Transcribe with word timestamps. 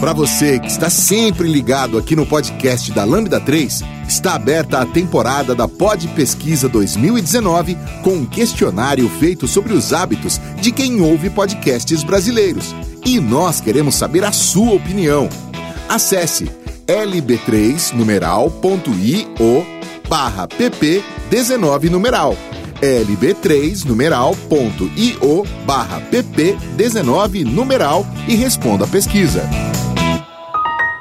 Para 0.00 0.12
você 0.12 0.60
que 0.60 0.68
está 0.68 0.88
sempre 0.88 1.48
ligado 1.48 1.98
aqui 1.98 2.14
no 2.14 2.24
podcast 2.24 2.92
da 2.92 3.02
Lambda 3.02 3.40
3, 3.40 3.82
está 4.06 4.34
aberta 4.34 4.80
a 4.80 4.86
temporada 4.86 5.56
da 5.56 5.66
Pod 5.66 6.06
Pesquisa 6.08 6.68
2019 6.68 7.76
com 8.04 8.10
um 8.10 8.24
questionário 8.24 9.08
feito 9.08 9.48
sobre 9.48 9.72
os 9.72 9.92
hábitos 9.92 10.40
de 10.60 10.70
quem 10.70 11.00
ouve 11.00 11.28
podcasts 11.28 12.04
brasileiros. 12.04 12.72
E 13.04 13.18
nós 13.18 13.60
queremos 13.60 13.96
saber 13.96 14.22
a 14.22 14.30
sua 14.30 14.74
opinião. 14.74 15.28
Acesse 15.88 16.48
lb3 16.86 17.92
numeral.io 17.92 19.66
barra 20.08 20.46
pp 20.46 21.02
19 21.28 21.90
numeral 21.90 22.36
lb3 22.80 23.84
numeral.io 23.84 25.44
barra 25.66 26.00
pp 26.02 26.56
19 26.76 27.44
numeral 27.44 28.06
e 28.28 28.36
responda 28.36 28.84
a 28.84 28.88
pesquisa. 28.88 29.67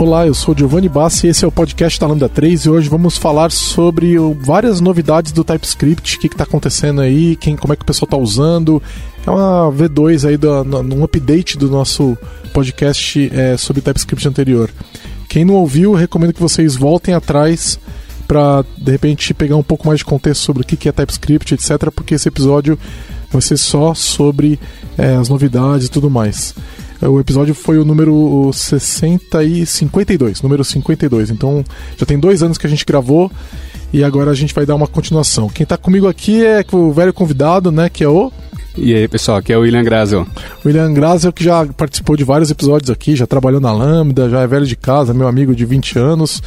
Olá, 0.00 0.26
eu 0.26 0.32
sou 0.32 0.56
Giovanni 0.56 0.88
Bassi 0.88 1.26
e 1.26 1.30
esse 1.30 1.44
é 1.44 1.48
o 1.48 1.52
podcast 1.52 2.00
da 2.00 2.06
Lambda 2.06 2.26
3 2.26 2.64
e 2.64 2.70
hoje 2.70 2.88
vamos 2.88 3.18
falar 3.18 3.52
sobre 3.52 4.16
várias 4.40 4.80
novidades 4.80 5.30
do 5.30 5.44
TypeScript, 5.44 6.16
o 6.16 6.20
que 6.20 6.26
está 6.26 6.44
acontecendo 6.44 7.02
aí, 7.02 7.36
quem, 7.36 7.54
como 7.54 7.74
é 7.74 7.76
que 7.76 7.82
o 7.82 7.84
pessoal 7.84 8.06
está 8.06 8.16
usando. 8.16 8.82
É 9.26 9.30
uma 9.30 9.70
V2 9.70 10.26
aí, 10.26 10.38
do, 10.38 10.50
um 10.94 11.04
update 11.04 11.58
do 11.58 11.68
nosso 11.68 12.16
podcast 12.54 13.30
é, 13.30 13.58
sobre 13.58 13.82
TypeScript 13.82 14.26
anterior. 14.26 14.70
Quem 15.28 15.44
não 15.44 15.56
ouviu, 15.56 15.92
recomendo 15.92 16.32
que 16.32 16.40
vocês 16.40 16.76
voltem 16.76 17.12
atrás 17.12 17.78
para 18.26 18.64
de 18.78 18.90
repente 18.90 19.34
pegar 19.34 19.56
um 19.56 19.62
pouco 19.62 19.86
mais 19.86 19.98
de 19.98 20.06
contexto 20.06 20.40
sobre 20.40 20.62
o 20.62 20.64
que 20.64 20.88
é 20.88 20.92
TypeScript, 20.92 21.52
etc., 21.52 21.90
porque 21.94 22.14
esse 22.14 22.26
episódio 22.26 22.78
vai 23.30 23.42
ser 23.42 23.58
só 23.58 23.92
sobre 23.92 24.58
é, 24.96 25.16
as 25.16 25.28
novidades 25.28 25.88
e 25.88 25.90
tudo 25.90 26.08
mais. 26.08 26.54
O 27.02 27.18
episódio 27.18 27.54
foi 27.54 27.78
o 27.78 27.84
número 27.84 28.50
60 28.52 29.42
e 29.42 29.64
52, 29.64 30.42
número 30.42 30.62
52. 30.62 31.30
Então 31.30 31.64
já 31.96 32.04
tem 32.04 32.18
dois 32.18 32.42
anos 32.42 32.58
que 32.58 32.66
a 32.66 32.70
gente 32.70 32.84
gravou 32.84 33.30
e 33.92 34.04
agora 34.04 34.30
a 34.30 34.34
gente 34.34 34.54
vai 34.54 34.66
dar 34.66 34.74
uma 34.74 34.86
continuação. 34.86 35.48
Quem 35.48 35.64
está 35.64 35.76
comigo 35.76 36.06
aqui 36.06 36.44
é 36.44 36.64
o 36.72 36.92
velho 36.92 37.12
convidado, 37.12 37.72
né? 37.72 37.88
Que 37.88 38.04
é 38.04 38.08
o. 38.08 38.30
E 38.76 38.94
aí, 38.94 39.08
pessoal, 39.08 39.38
aqui 39.38 39.52
é 39.52 39.58
o 39.58 39.62
William 39.62 39.82
Grazel. 39.82 40.26
William 40.64 40.92
Grazel, 40.92 41.32
que 41.32 41.42
já 41.42 41.66
participou 41.66 42.16
de 42.16 42.22
vários 42.22 42.50
episódios 42.50 42.90
aqui, 42.90 43.16
já 43.16 43.26
trabalhou 43.26 43.60
na 43.60 43.72
Lambda, 43.72 44.28
já 44.28 44.40
é 44.40 44.46
velho 44.46 44.66
de 44.66 44.76
casa, 44.76 45.12
meu 45.12 45.26
amigo 45.26 45.54
de 45.54 45.64
20 45.64 45.98
anos. 45.98 46.42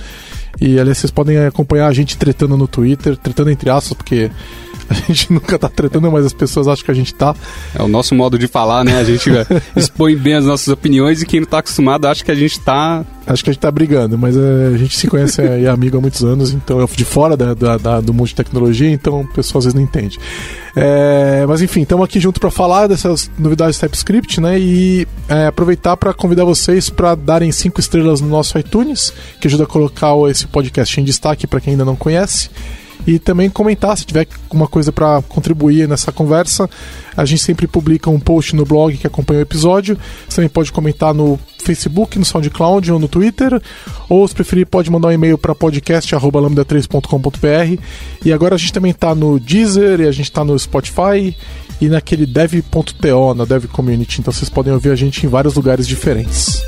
E 0.61 0.79
aliás, 0.79 0.99
vocês 0.99 1.11
podem 1.11 1.37
acompanhar 1.39 1.87
a 1.87 1.93
gente 1.93 2.15
tretando 2.17 2.55
no 2.55 2.67
Twitter, 2.67 3.17
tretando 3.17 3.49
entre 3.49 3.69
aspas, 3.69 3.97
porque 3.97 4.31
a 4.89 4.93
gente 4.93 5.31
nunca 5.31 5.57
tá 5.57 5.69
tretando, 5.69 6.11
mas 6.11 6.25
as 6.25 6.33
pessoas 6.33 6.67
acham 6.67 6.85
que 6.85 6.91
a 6.91 6.93
gente 6.93 7.13
tá. 7.13 7.35
É 7.73 7.81
o 7.81 7.87
nosso 7.87 8.13
modo 8.15 8.37
de 8.37 8.47
falar, 8.47 8.83
né? 8.83 8.99
A 8.99 9.03
gente 9.03 9.29
expõe 9.75 10.15
bem 10.15 10.33
as 10.33 10.45
nossas 10.45 10.67
opiniões 10.67 11.21
e 11.21 11.25
quem 11.25 11.39
não 11.41 11.47
tá 11.47 11.59
acostumado 11.59 12.05
acha 12.05 12.23
que 12.23 12.31
a 12.31 12.35
gente 12.35 12.59
tá. 12.59 13.05
Acho 13.25 13.41
que 13.41 13.49
a 13.49 13.53
gente 13.53 13.61
tá 13.61 13.71
brigando, 13.71 14.17
mas 14.17 14.35
é, 14.35 14.71
a 14.73 14.77
gente 14.77 14.97
se 14.97 15.07
conhece 15.07 15.41
e 15.41 15.63
é 15.63 15.69
amigo 15.69 15.97
há 15.97 16.01
muitos 16.01 16.25
anos, 16.25 16.51
então 16.51 16.81
eu 16.81 16.89
de 16.93 17.05
fora 17.05 17.37
da, 17.37 17.53
da, 17.53 17.77
da, 17.77 18.01
do 18.01 18.13
mundo 18.13 18.27
de 18.27 18.35
tecnologia, 18.35 18.89
então 18.89 19.21
o 19.21 19.27
pessoal 19.27 19.59
às 19.59 19.63
vezes 19.63 19.73
não 19.73 19.81
entende. 19.81 20.19
É, 20.75 21.45
mas 21.47 21.61
enfim, 21.61 21.83
estamos 21.83 22.03
aqui 22.03 22.19
junto 22.19 22.41
para 22.41 22.51
falar 22.51 22.87
dessas 22.87 23.31
novidades 23.39 23.75
de 23.75 23.81
TypeScript, 23.81 24.41
né? 24.41 24.59
E 24.59 25.07
é, 25.29 25.47
aproveitar 25.47 25.95
para 25.95 26.13
convidar 26.13 26.43
vocês 26.43 26.89
para 26.89 27.15
darem 27.15 27.49
cinco 27.53 27.79
estrelas 27.79 28.19
no 28.19 28.27
nosso 28.27 28.59
iTunes, 28.59 29.13
que 29.39 29.47
ajuda 29.47 29.63
a 29.63 29.67
colocar 29.67 30.13
esse 30.29 30.45
podcast 30.45 30.99
em 30.99 31.05
destaque 31.05 31.47
para 31.47 31.61
quem 31.61 31.71
ainda 31.71 31.85
não 31.85 31.95
conhece 31.95 32.49
e 33.05 33.19
também 33.19 33.49
comentar 33.49 33.97
se 33.97 34.05
tiver 34.05 34.25
alguma 34.45 34.67
coisa 34.67 34.89
para 34.91 35.21
contribuir 35.23 35.87
nessa 35.87 36.11
conversa. 36.11 36.69
A 37.15 37.25
gente 37.25 37.43
sempre 37.43 37.67
publica 37.67 38.09
um 38.09 38.19
post 38.19 38.55
no 38.55 38.65
blog 38.65 38.97
que 38.97 39.05
acompanha 39.05 39.39
o 39.39 39.43
episódio. 39.43 39.95
Você 40.27 40.37
também 40.37 40.49
pode 40.49 40.71
comentar 40.71 41.13
no 41.13 41.39
Facebook, 41.63 42.17
no 42.17 42.25
SoundCloud 42.25 42.91
ou 42.91 42.97
no 42.99 43.07
Twitter, 43.07 43.61
ou 44.09 44.27
se 44.27 44.33
preferir 44.33 44.65
pode 44.67 44.89
mandar 44.91 45.09
um 45.09 45.11
e-mail 45.11 45.37
para 45.37 45.53
podcast@lambda3.com.br. 45.55 47.83
E 48.25 48.33
agora 48.33 48.55
a 48.55 48.57
gente 48.57 48.73
também 48.73 48.89
está 48.91 49.13
no 49.13 49.39
Deezer 49.39 50.01
e 50.01 50.07
a 50.07 50.11
gente 50.11 50.25
está 50.25 50.43
no 50.43 50.57
Spotify 50.57 51.37
e 51.79 51.87
naquele 51.89 52.25
dev.to, 52.25 53.35
na 53.35 53.45
Dev 53.45 53.67
Community. 53.67 54.21
Então 54.21 54.33
vocês 54.33 54.49
podem 54.49 54.73
ouvir 54.73 54.89
a 54.91 54.95
gente 54.95 55.23
em 55.25 55.29
vários 55.29 55.53
lugares 55.55 55.87
diferentes. 55.87 56.61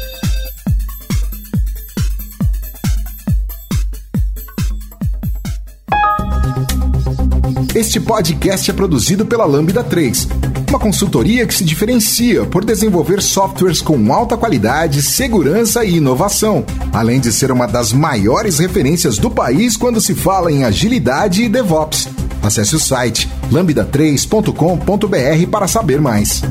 Este 7.75 7.99
podcast 7.99 8.71
é 8.71 8.73
produzido 8.73 9.25
pela 9.25 9.43
Lambda 9.43 9.83
3, 9.83 10.29
uma 10.69 10.79
consultoria 10.79 11.45
que 11.45 11.53
se 11.53 11.65
diferencia 11.65 12.45
por 12.45 12.63
desenvolver 12.63 13.21
softwares 13.21 13.81
com 13.81 14.13
alta 14.13 14.37
qualidade, 14.37 15.01
segurança 15.01 15.83
e 15.83 15.97
inovação, 15.97 16.63
além 16.93 17.19
de 17.19 17.33
ser 17.33 17.51
uma 17.51 17.67
das 17.67 17.91
maiores 17.91 18.59
referências 18.59 19.17
do 19.17 19.29
país 19.29 19.75
quando 19.75 19.99
se 19.99 20.15
fala 20.15 20.49
em 20.49 20.63
agilidade 20.63 21.43
e 21.43 21.49
DevOps. 21.49 22.07
Acesse 22.41 22.77
o 22.77 22.79
site 22.79 23.29
lambda3.com.br 23.51 25.49
para 25.51 25.67
saber 25.67 25.99
mais. 25.99 26.43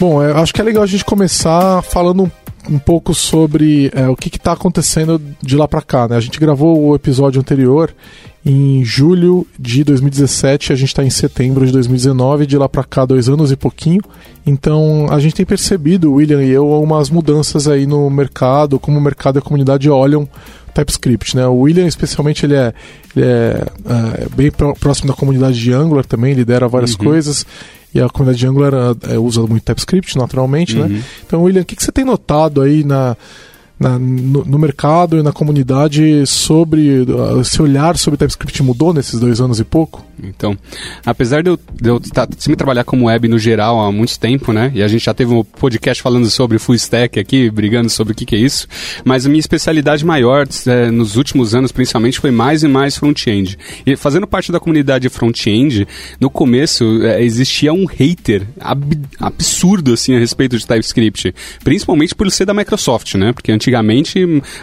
Bom, 0.00 0.22
eu 0.22 0.38
acho 0.38 0.54
que 0.54 0.60
é 0.62 0.64
legal 0.64 0.84
a 0.84 0.86
gente 0.86 1.04
começar 1.04 1.82
falando 1.82 2.22
um 2.22 2.30
um 2.68 2.78
pouco 2.78 3.14
sobre 3.14 3.90
é, 3.94 4.08
o 4.08 4.16
que 4.16 4.34
está 4.34 4.52
acontecendo 4.52 5.20
de 5.40 5.56
lá 5.56 5.66
para 5.66 5.82
cá. 5.82 6.08
Né? 6.08 6.16
A 6.16 6.20
gente 6.20 6.38
gravou 6.38 6.80
o 6.80 6.94
episódio 6.94 7.40
anterior 7.40 7.92
em 8.44 8.84
julho 8.84 9.46
de 9.58 9.84
2017, 9.84 10.72
a 10.72 10.76
gente 10.76 10.88
está 10.88 11.04
em 11.04 11.10
setembro 11.10 11.64
de 11.64 11.72
2019, 11.72 12.44
de 12.44 12.58
lá 12.58 12.68
para 12.68 12.82
cá 12.82 13.04
dois 13.04 13.28
anos 13.28 13.52
e 13.52 13.56
pouquinho. 13.56 14.00
Então 14.44 15.06
a 15.10 15.20
gente 15.20 15.34
tem 15.34 15.46
percebido, 15.46 16.12
William 16.12 16.42
e 16.42 16.50
eu, 16.50 16.68
umas 16.82 17.08
mudanças 17.08 17.68
aí 17.68 17.86
no 17.86 18.10
mercado, 18.10 18.80
como 18.80 18.98
o 18.98 19.00
mercado 19.00 19.36
e 19.36 19.38
a 19.38 19.42
comunidade 19.42 19.88
olham 19.88 20.28
TypeScript, 20.74 21.36
né? 21.36 21.46
O 21.46 21.60
William, 21.60 21.86
especialmente, 21.86 22.46
ele 22.46 22.54
é, 22.54 22.72
ele 23.14 23.26
é, 23.26 23.64
é 24.22 24.28
bem 24.34 24.50
próximo 24.50 25.08
da 25.08 25.14
comunidade 25.14 25.60
de 25.60 25.72
Angular 25.72 26.04
também, 26.04 26.34
lidera 26.34 26.66
várias 26.66 26.92
uhum. 26.92 27.04
coisas 27.04 27.46
e 27.94 28.00
a 28.00 28.08
comunidade 28.08 28.38
de 28.38 28.46
Angular 28.46 28.72
é, 29.08 29.18
usa 29.18 29.42
muito 29.42 29.64
TypeScript, 29.64 30.16
naturalmente, 30.16 30.76
né? 30.76 30.82
uhum. 30.82 30.88
né? 30.88 31.04
Então, 31.26 31.42
William, 31.42 31.62
o 31.62 31.64
que, 31.64 31.76
que 31.76 31.82
você 31.82 31.92
tem 31.92 32.04
notado 32.04 32.62
aí 32.62 32.84
na, 32.84 33.16
na, 33.82 33.98
no, 33.98 34.44
no, 34.44 34.58
mercado 34.58 35.18
e 35.18 35.22
na 35.22 35.32
comunidade 35.32 36.24
sobre 36.24 37.04
esse 37.40 37.60
olhar 37.60 37.98
sobre 37.98 38.16
TypeScript 38.16 38.62
mudou 38.62 38.94
nesses 38.94 39.18
dois 39.18 39.40
anos 39.40 39.58
e 39.58 39.64
pouco? 39.64 40.06
Então, 40.22 40.56
apesar 41.04 41.42
de 41.42 41.50
eu, 41.50 41.58
de 41.80 41.88
eu 41.88 42.00
sempre 42.38 42.56
trabalhar 42.56 42.84
como 42.84 43.06
web 43.06 43.26
no 43.26 43.38
geral 43.40 43.80
há 43.80 43.90
muito 43.90 44.18
tempo, 44.20 44.52
né? 44.52 44.70
E 44.72 44.82
a 44.82 44.86
gente 44.86 45.04
já 45.04 45.12
teve 45.12 45.34
um 45.34 45.42
podcast 45.42 46.00
falando 46.00 46.30
sobre 46.30 46.60
full 46.60 46.76
stack 46.76 47.18
aqui, 47.18 47.50
brigando 47.50 47.90
sobre 47.90 48.12
o 48.12 48.16
que, 48.16 48.24
que 48.24 48.36
é 48.36 48.38
isso. 48.38 48.68
Mas 49.04 49.26
a 49.26 49.28
minha 49.28 49.40
especialidade 49.40 50.04
maior 50.04 50.46
é, 50.66 50.90
nos 50.90 51.16
últimos 51.16 51.54
anos, 51.54 51.72
principalmente, 51.72 52.20
foi 52.20 52.30
mais 52.30 52.62
e 52.62 52.68
mais 52.68 52.96
front-end. 52.96 53.58
E 53.84 53.96
fazendo 53.96 54.28
parte 54.28 54.52
da 54.52 54.60
comunidade 54.60 55.08
front-end, 55.08 55.88
no 56.20 56.30
começo 56.30 57.02
é, 57.02 57.20
existia 57.22 57.72
um 57.72 57.84
hater 57.84 58.46
ab 58.60 58.96
absurdo 59.18 59.94
assim 59.94 60.14
a 60.14 60.20
respeito 60.20 60.56
de 60.56 60.66
TypeScript, 60.66 61.34
principalmente 61.64 62.14
por 62.14 62.30
ser 62.30 62.44
da 62.44 62.54
Microsoft, 62.54 63.14
né? 63.16 63.32
Porque 63.32 63.50
antigamente 63.50 63.71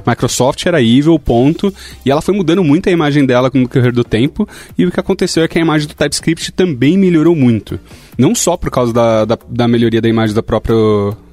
Microsoft 0.06 0.66
era 0.66 0.82
evil, 0.82 1.18
ponto, 1.18 1.74
e 2.06 2.12
ela 2.12 2.22
foi 2.22 2.34
mudando 2.34 2.64
muito 2.64 2.90
a 2.90 2.92
imagem 2.92 3.26
dela 3.26 3.50
com 3.50 3.60
o 3.60 3.64
decorrer 3.64 3.94
do 3.94 4.04
tempo. 4.04 4.48
E 4.78 4.86
o 4.86 4.92
que 4.92 5.00
aconteceu 5.00 5.44
é 5.44 5.48
que 5.48 5.58
a 5.58 5.62
imagem 5.62 5.88
do 5.88 5.94
TypeScript 5.94 6.52
também 6.52 6.98
melhorou 6.98 7.36
muito. 7.36 7.80
Não 8.20 8.36
só 8.36 8.58
por 8.58 8.70
causa 8.70 8.92
da, 8.92 9.24
da, 9.24 9.38
da 9.48 9.66
melhoria 9.66 10.02
da 10.02 10.10
imagem 10.10 10.36
da 10.36 10.44
própria, 10.44 10.76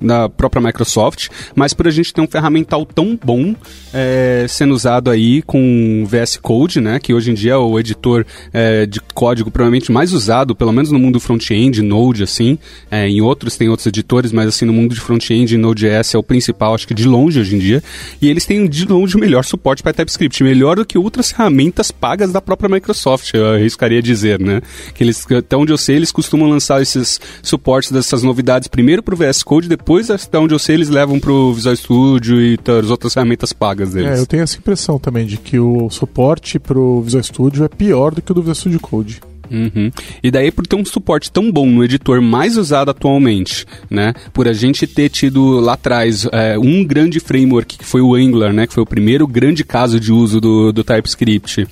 da 0.00 0.28
própria 0.28 0.62
Microsoft, 0.62 1.28
mas 1.52 1.74
por 1.74 1.88
a 1.88 1.90
gente 1.90 2.14
ter 2.14 2.20
um 2.20 2.28
ferramental 2.28 2.86
tão 2.86 3.18
bom 3.20 3.56
é, 3.92 4.46
sendo 4.48 4.72
usado 4.72 5.10
aí 5.10 5.42
com 5.42 6.06
VS 6.06 6.36
Code, 6.36 6.80
né? 6.80 7.00
Que 7.00 7.12
hoje 7.12 7.32
em 7.32 7.34
dia 7.34 7.54
é 7.54 7.56
o 7.56 7.76
editor 7.80 8.24
é, 8.52 8.86
de 8.86 9.00
código 9.00 9.50
provavelmente 9.50 9.90
mais 9.90 10.12
usado, 10.12 10.54
pelo 10.54 10.72
menos 10.72 10.92
no 10.92 10.98
mundo 10.98 11.18
front-end, 11.18 11.82
Node, 11.82 12.22
assim. 12.22 12.56
É, 12.88 13.08
em 13.08 13.20
outros 13.20 13.56
tem 13.56 13.68
outros 13.68 13.86
editores, 13.86 14.30
mas 14.30 14.46
assim, 14.46 14.64
no 14.64 14.72
mundo 14.72 14.94
de 14.94 15.00
front-end, 15.00 15.56
Node.js 15.56 16.14
é 16.14 16.18
o 16.18 16.22
principal, 16.22 16.72
acho 16.72 16.86
que 16.86 16.94
de 16.94 17.08
longe 17.08 17.40
hoje 17.40 17.56
em 17.56 17.58
dia. 17.58 17.82
E 18.22 18.28
eles 18.28 18.46
têm 18.46 18.68
de 18.68 18.84
longe 18.84 19.16
o 19.16 19.18
melhor 19.18 19.44
suporte 19.44 19.82
para 19.82 19.92
TypeScript, 19.92 20.44
melhor 20.44 20.76
do 20.76 20.86
que 20.86 20.96
outras 20.96 21.32
ferramentas 21.32 21.90
pagas 21.90 22.30
da 22.30 22.40
própria 22.40 22.68
Microsoft, 22.68 23.34
eu 23.34 23.54
arriscaria 23.54 24.00
dizer, 24.00 24.38
né? 24.38 24.60
Que 24.94 25.02
eles, 25.02 25.26
até 25.32 25.56
onde 25.56 25.72
eu 25.72 25.78
sei, 25.78 25.96
eles 25.96 26.12
costumam 26.12 26.48
lançar 26.48 26.75
esses 26.80 27.20
suportes 27.42 27.90
dessas 27.90 28.22
novidades 28.22 28.68
primeiro 28.68 29.02
para 29.02 29.14
o 29.14 29.16
VS 29.16 29.42
Code, 29.42 29.68
depois, 29.68 30.10
até 30.10 30.38
onde 30.38 30.54
eu 30.54 30.58
sei, 30.58 30.76
eles 30.76 30.88
levam 30.88 31.18
para 31.18 31.32
o 31.32 31.52
Visual 31.52 31.76
Studio 31.76 32.40
e 32.40 32.58
as 32.80 32.90
outras 32.90 33.14
ferramentas 33.14 33.52
pagas 33.52 33.92
deles. 33.92 34.18
É, 34.18 34.20
eu 34.20 34.26
tenho 34.26 34.42
essa 34.42 34.56
impressão 34.56 34.98
também 34.98 35.26
de 35.26 35.36
que 35.36 35.58
o 35.58 35.88
suporte 35.90 36.58
para 36.58 36.78
o 36.78 37.00
Visual 37.02 37.22
Studio 37.22 37.64
é 37.64 37.68
pior 37.68 38.14
do 38.14 38.22
que 38.22 38.32
o 38.32 38.34
do 38.34 38.40
Visual 38.42 38.54
Studio 38.54 38.80
Code. 38.80 39.20
Uhum. 39.50 39.90
E 40.22 40.30
daí 40.30 40.50
por 40.50 40.66
ter 40.66 40.76
um 40.76 40.84
suporte 40.84 41.30
tão 41.30 41.50
bom 41.50 41.66
no 41.66 41.84
editor 41.84 42.20
mais 42.20 42.56
usado 42.56 42.90
atualmente, 42.90 43.66
né? 43.90 44.14
Por 44.32 44.48
a 44.48 44.52
gente 44.52 44.86
ter 44.86 45.08
tido 45.08 45.60
lá 45.60 45.74
atrás 45.74 46.26
é, 46.32 46.58
um 46.58 46.84
grande 46.84 47.20
framework 47.20 47.78
que 47.78 47.84
foi 47.84 48.00
o 48.00 48.14
Angular, 48.14 48.52
né? 48.52 48.66
Que 48.66 48.74
foi 48.74 48.82
o 48.82 48.86
primeiro 48.86 49.26
grande 49.26 49.64
caso 49.64 50.00
de 50.00 50.12
uso 50.12 50.40
do, 50.40 50.72
do 50.72 50.84
TypeScript. 50.84 51.66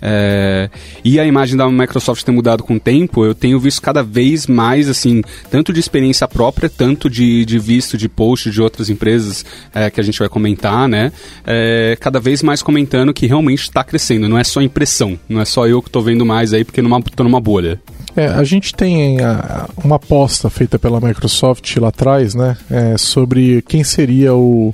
É, 0.00 0.68
e 1.04 1.18
a 1.18 1.26
imagem 1.26 1.56
da 1.56 1.68
Microsoft 1.68 2.22
ter 2.22 2.32
mudado 2.32 2.62
com 2.62 2.76
o 2.76 2.80
tempo, 2.80 3.24
eu 3.24 3.34
tenho 3.34 3.58
visto 3.58 3.80
cada 3.82 4.02
vez 4.02 4.46
mais, 4.46 4.88
assim, 4.88 5.22
tanto 5.50 5.72
de 5.72 5.80
experiência 5.80 6.28
própria, 6.28 6.68
tanto 6.68 7.08
de, 7.08 7.44
de 7.44 7.58
visto 7.58 7.96
de 7.96 8.08
post 8.08 8.50
de 8.50 8.60
outras 8.60 8.90
empresas 8.90 9.44
é, 9.74 9.90
que 9.90 10.00
a 10.00 10.02
gente 10.04 10.18
vai 10.18 10.28
comentar, 10.28 10.88
né? 10.88 11.12
É, 11.46 11.96
cada 12.00 12.20
vez 12.20 12.42
mais 12.42 12.62
comentando 12.62 13.12
que 13.12 13.26
realmente 13.26 13.62
está 13.62 13.82
crescendo, 13.82 14.28
não 14.28 14.38
é 14.38 14.44
só 14.44 14.60
impressão, 14.60 15.18
não 15.28 15.40
é 15.40 15.44
só 15.44 15.66
eu 15.66 15.82
que 15.82 15.88
estou 15.88 16.02
vendo 16.02 16.24
mais 16.24 16.52
aí 16.52 16.64
porque 16.64 16.82
estou 17.16 17.24
numa 17.24 17.40
bolha. 17.40 17.80
É, 18.14 18.28
a 18.28 18.44
gente 18.44 18.74
tem 18.74 19.20
a, 19.20 19.68
uma 19.82 19.96
aposta 19.96 20.48
feita 20.50 20.78
pela 20.78 21.00
Microsoft 21.00 21.76
lá 21.76 21.88
atrás, 21.88 22.34
né, 22.34 22.56
é, 22.70 22.96
sobre 22.96 23.62
quem 23.62 23.82
seria 23.82 24.34
o, 24.34 24.72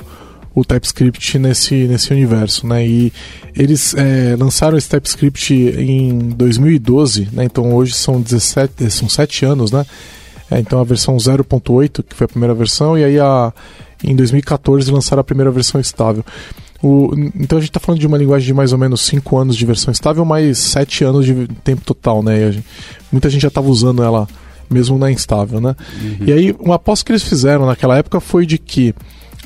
o 0.54 0.64
TypeScript 0.64 1.38
nesse, 1.38 1.74
nesse 1.86 2.12
universo, 2.12 2.66
né? 2.66 2.86
E 2.86 3.12
eles 3.56 3.94
é, 3.94 4.36
lançaram 4.38 4.76
esse 4.76 4.88
TypeScript 4.88 5.54
em 5.54 6.18
2012, 6.30 7.28
né? 7.32 7.44
Então 7.44 7.74
hoje 7.74 7.94
são 7.94 8.20
17, 8.20 8.90
são 8.90 9.08
7 9.08 9.44
anos, 9.44 9.72
né? 9.72 9.86
É, 10.50 10.58
então 10.60 10.78
a 10.78 10.84
versão 10.84 11.16
0.8, 11.16 12.02
que 12.02 12.14
foi 12.14 12.26
a 12.26 12.28
primeira 12.28 12.54
versão, 12.54 12.98
e 12.98 13.04
aí 13.04 13.18
a, 13.18 13.52
em 14.04 14.14
2014 14.14 14.90
lançaram 14.90 15.20
a 15.20 15.24
primeira 15.24 15.50
versão 15.50 15.80
estável. 15.80 16.24
O, 16.82 17.12
então 17.37 17.58
a 17.58 17.61
gente 17.61 17.70
está 17.70 17.79
falando 17.79 18.00
de 18.00 18.06
uma 18.06 18.19
linguagem 18.19 18.46
de 18.46 18.55
mais 18.55 18.73
ou 18.73 18.79
menos 18.79 19.02
5 19.02 19.38
anos 19.38 19.56
de 19.56 19.64
versão 19.64 19.93
estável, 19.93 20.25
mais 20.25 20.58
7 20.58 21.05
anos 21.05 21.25
de 21.25 21.46
tempo 21.62 21.82
total, 21.84 22.23
né? 22.23 22.50
Gente, 22.50 22.67
muita 23.11 23.31
gente 23.31 23.43
já 23.43 23.49
estava 23.49 23.69
usando 23.69 24.02
ela 24.02 24.26
mesmo 24.69 24.99
na 24.99 25.11
instável, 25.11 25.61
né? 25.61 25.76
Uhum. 26.00 26.26
E 26.26 26.32
aí 26.32 26.56
uma 26.58 26.75
aposta 26.75 27.05
que 27.05 27.12
eles 27.12 27.23
fizeram 27.23 27.67
naquela 27.67 27.96
época 27.96 28.19
foi 28.19 28.44
de 28.44 28.58
que 28.58 28.94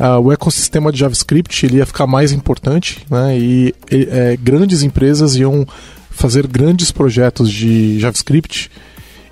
uh, 0.00 0.18
o 0.22 0.32
ecossistema 0.32 0.90
de 0.90 0.98
JavaScript 0.98 1.66
ele 1.66 1.76
ia 1.76 1.86
ficar 1.86 2.06
mais 2.06 2.32
importante, 2.32 3.04
né? 3.10 3.38
E, 3.38 3.74
e 3.90 4.08
é, 4.10 4.36
grandes 4.40 4.82
empresas 4.82 5.36
iam 5.36 5.66
fazer 6.10 6.46
grandes 6.46 6.90
projetos 6.90 7.50
de 7.50 8.00
JavaScript 8.00 8.70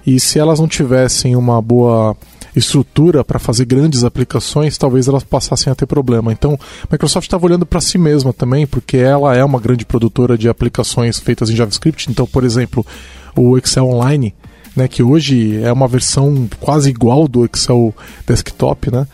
e 0.06 0.19
se 0.21 0.39
elas 0.39 0.61
não 0.61 0.69
tivessem 0.69 1.37
uma 1.37 1.61
boa 1.61 2.17
estrutura 2.55 3.25
para 3.25 3.39
fazer 3.39 3.65
grandes 3.65 4.05
aplicações, 4.05 4.79
talvez 4.79 5.09
elas 5.09 5.25
passassem 5.25 5.73
a 5.73 5.75
ter 5.75 5.87
problema. 5.87 6.33
Então, 6.33 6.59
a 6.83 6.89
Microsoft 6.93 7.27
estava 7.27 7.45
olhando 7.47 7.67
para 7.67 7.81
si 7.81 7.99
mesma 7.99 8.33
também, 8.33 8.67
porque 8.67 8.97
ela 8.97 9.35
é 9.35 9.45
uma 9.45 9.59
grande 9.59 9.85
produtora 9.85 10.39
de 10.39 10.49
aplicações 10.49 11.19
feitas 11.19 11.51
em 11.51 11.56
JavaScript. 11.56 12.11
Então, 12.11 12.27
por 12.27 12.45
exemplo, 12.45 12.87
o 13.35 13.59
Excel 13.59 13.87
Online, 13.87 14.35
né, 14.77 14.87
que 14.87 15.03
hoje 15.03 15.61
é 15.62 15.73
uma 15.73 15.89
versão 15.89 16.49
quase 16.61 16.91
igual 16.91 17.27
do 17.27 17.45
Excel 17.45 17.93
Desktop, 18.27 18.93
né? 18.93 19.07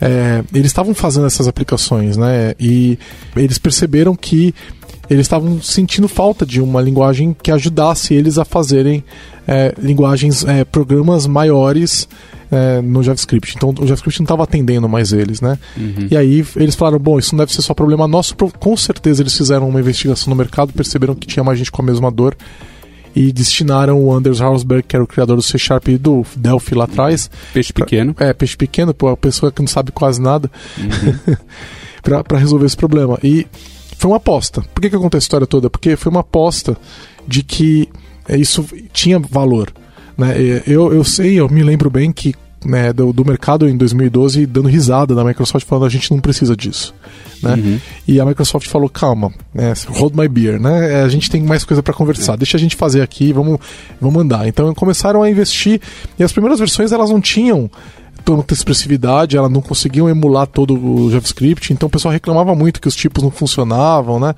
é, 0.00 0.44
eles 0.52 0.66
estavam 0.66 0.94
fazendo 0.94 1.26
essas 1.26 1.48
aplicações, 1.48 2.16
né? 2.16 2.54
E 2.60 2.98
eles 3.34 3.58
perceberam 3.58 4.14
que 4.14 4.54
eles 5.08 5.26
estavam 5.26 5.60
sentindo 5.60 6.08
falta 6.08 6.44
de 6.44 6.60
uma 6.60 6.80
linguagem 6.80 7.34
que 7.40 7.50
ajudasse 7.50 8.14
eles 8.14 8.38
a 8.38 8.44
fazerem 8.44 9.04
é, 9.46 9.74
linguagens, 9.78 10.44
é, 10.44 10.64
programas 10.64 11.26
maiores 11.26 12.08
é, 12.50 12.80
no 12.80 13.02
JavaScript. 13.02 13.54
Então 13.56 13.70
o 13.70 13.86
JavaScript 13.86 14.20
não 14.20 14.24
estava 14.24 14.44
atendendo 14.44 14.88
mais 14.88 15.12
eles, 15.12 15.40
né? 15.40 15.58
Uhum. 15.76 16.08
E 16.10 16.16
aí 16.16 16.44
eles 16.56 16.74
falaram: 16.74 16.98
bom, 16.98 17.18
isso 17.18 17.34
não 17.34 17.38
deve 17.38 17.52
ser 17.52 17.62
só 17.62 17.74
problema 17.74 18.06
nosso. 18.06 18.34
Com 18.34 18.76
certeza 18.76 19.22
eles 19.22 19.36
fizeram 19.36 19.68
uma 19.68 19.80
investigação 19.80 20.30
no 20.30 20.36
mercado, 20.36 20.72
perceberam 20.72 21.14
que 21.14 21.26
tinha 21.26 21.44
mais 21.44 21.58
gente 21.58 21.70
com 21.70 21.82
a 21.82 21.84
mesma 21.84 22.10
dor 22.10 22.36
e 23.14 23.32
destinaram 23.32 23.98
o 24.04 24.12
Anders 24.12 24.42
Hausberg, 24.42 24.82
que 24.86 24.94
era 24.94 25.02
o 25.02 25.06
criador 25.06 25.36
do 25.36 25.42
C 25.42 25.56
Sharp 25.56 25.88
e 25.88 25.96
do 25.96 26.24
Delphi 26.36 26.74
lá 26.74 26.84
atrás. 26.84 27.30
Peixe 27.54 27.72
pra, 27.72 27.86
pequeno. 27.86 28.14
É, 28.20 28.32
peixe 28.34 28.54
pequeno, 28.54 28.92
pô, 28.92 29.08
a 29.08 29.16
pessoa 29.16 29.50
que 29.50 29.62
não 29.62 29.66
sabe 29.66 29.90
quase 29.90 30.20
nada, 30.20 30.50
uhum. 30.76 31.36
para 32.22 32.38
resolver 32.38 32.66
esse 32.66 32.76
problema. 32.76 33.18
E 33.24 33.46
foi 33.98 34.10
uma 34.10 34.18
aposta. 34.18 34.62
Por 34.74 34.80
que, 34.80 34.90
que 34.90 34.96
acontece 34.96 35.24
a 35.24 35.26
história 35.26 35.46
toda? 35.46 35.70
Porque 35.70 35.96
foi 35.96 36.10
uma 36.10 36.20
aposta 36.20 36.76
de 37.26 37.42
que 37.42 37.88
isso 38.28 38.64
tinha 38.92 39.18
valor. 39.18 39.72
Né? 40.16 40.62
Eu, 40.66 40.92
eu 40.92 41.04
sei, 41.04 41.38
eu 41.38 41.48
me 41.48 41.62
lembro 41.62 41.90
bem 41.90 42.12
que 42.12 42.34
né, 42.64 42.92
do, 42.92 43.12
do, 43.12 43.24
mercado 43.24 43.68
em 43.68 43.76
2012 43.76 44.44
dando 44.46 44.68
risada 44.68 45.14
da 45.14 45.22
Microsoft 45.22 45.66
falando 45.66 45.86
a 45.86 45.88
gente 45.88 46.10
não 46.10 46.20
precisa 46.20 46.56
disso. 46.56 46.94
Né? 47.42 47.54
Uhum. 47.54 47.80
E 48.08 48.20
a 48.20 48.24
Microsoft 48.24 48.66
falou, 48.66 48.88
calma, 48.88 49.32
né, 49.54 49.72
hold 49.88 50.14
my 50.16 50.26
beer, 50.26 50.60
né? 50.60 50.94
É, 50.94 51.02
a 51.02 51.08
gente 51.08 51.30
tem 51.30 51.42
mais 51.42 51.64
coisa 51.64 51.82
para 51.82 51.94
conversar, 51.94 52.34
é. 52.34 52.36
deixa 52.38 52.56
a 52.56 52.60
gente 52.60 52.74
fazer 52.74 53.02
aqui, 53.02 53.32
vamos, 53.32 53.60
vamos 54.00 54.20
andar. 54.22 54.48
Então 54.48 54.74
começaram 54.74 55.22
a 55.22 55.30
investir 55.30 55.80
e 56.18 56.24
as 56.24 56.32
primeiras 56.32 56.58
versões 56.58 56.92
elas 56.92 57.10
não 57.10 57.20
tinham 57.20 57.70
tanta 58.26 58.52
expressividade, 58.52 59.36
elas 59.36 59.52
não 59.52 59.62
conseguiam 59.62 60.08
emular 60.08 60.48
todo 60.48 60.74
o 60.74 61.08
JavaScript, 61.08 61.72
então 61.72 61.86
o 61.86 61.90
pessoal 61.90 62.10
reclamava 62.10 62.56
muito 62.56 62.80
que 62.80 62.88
os 62.88 62.96
tipos 62.96 63.22
não 63.22 63.30
funcionavam, 63.30 64.18
né? 64.18 64.34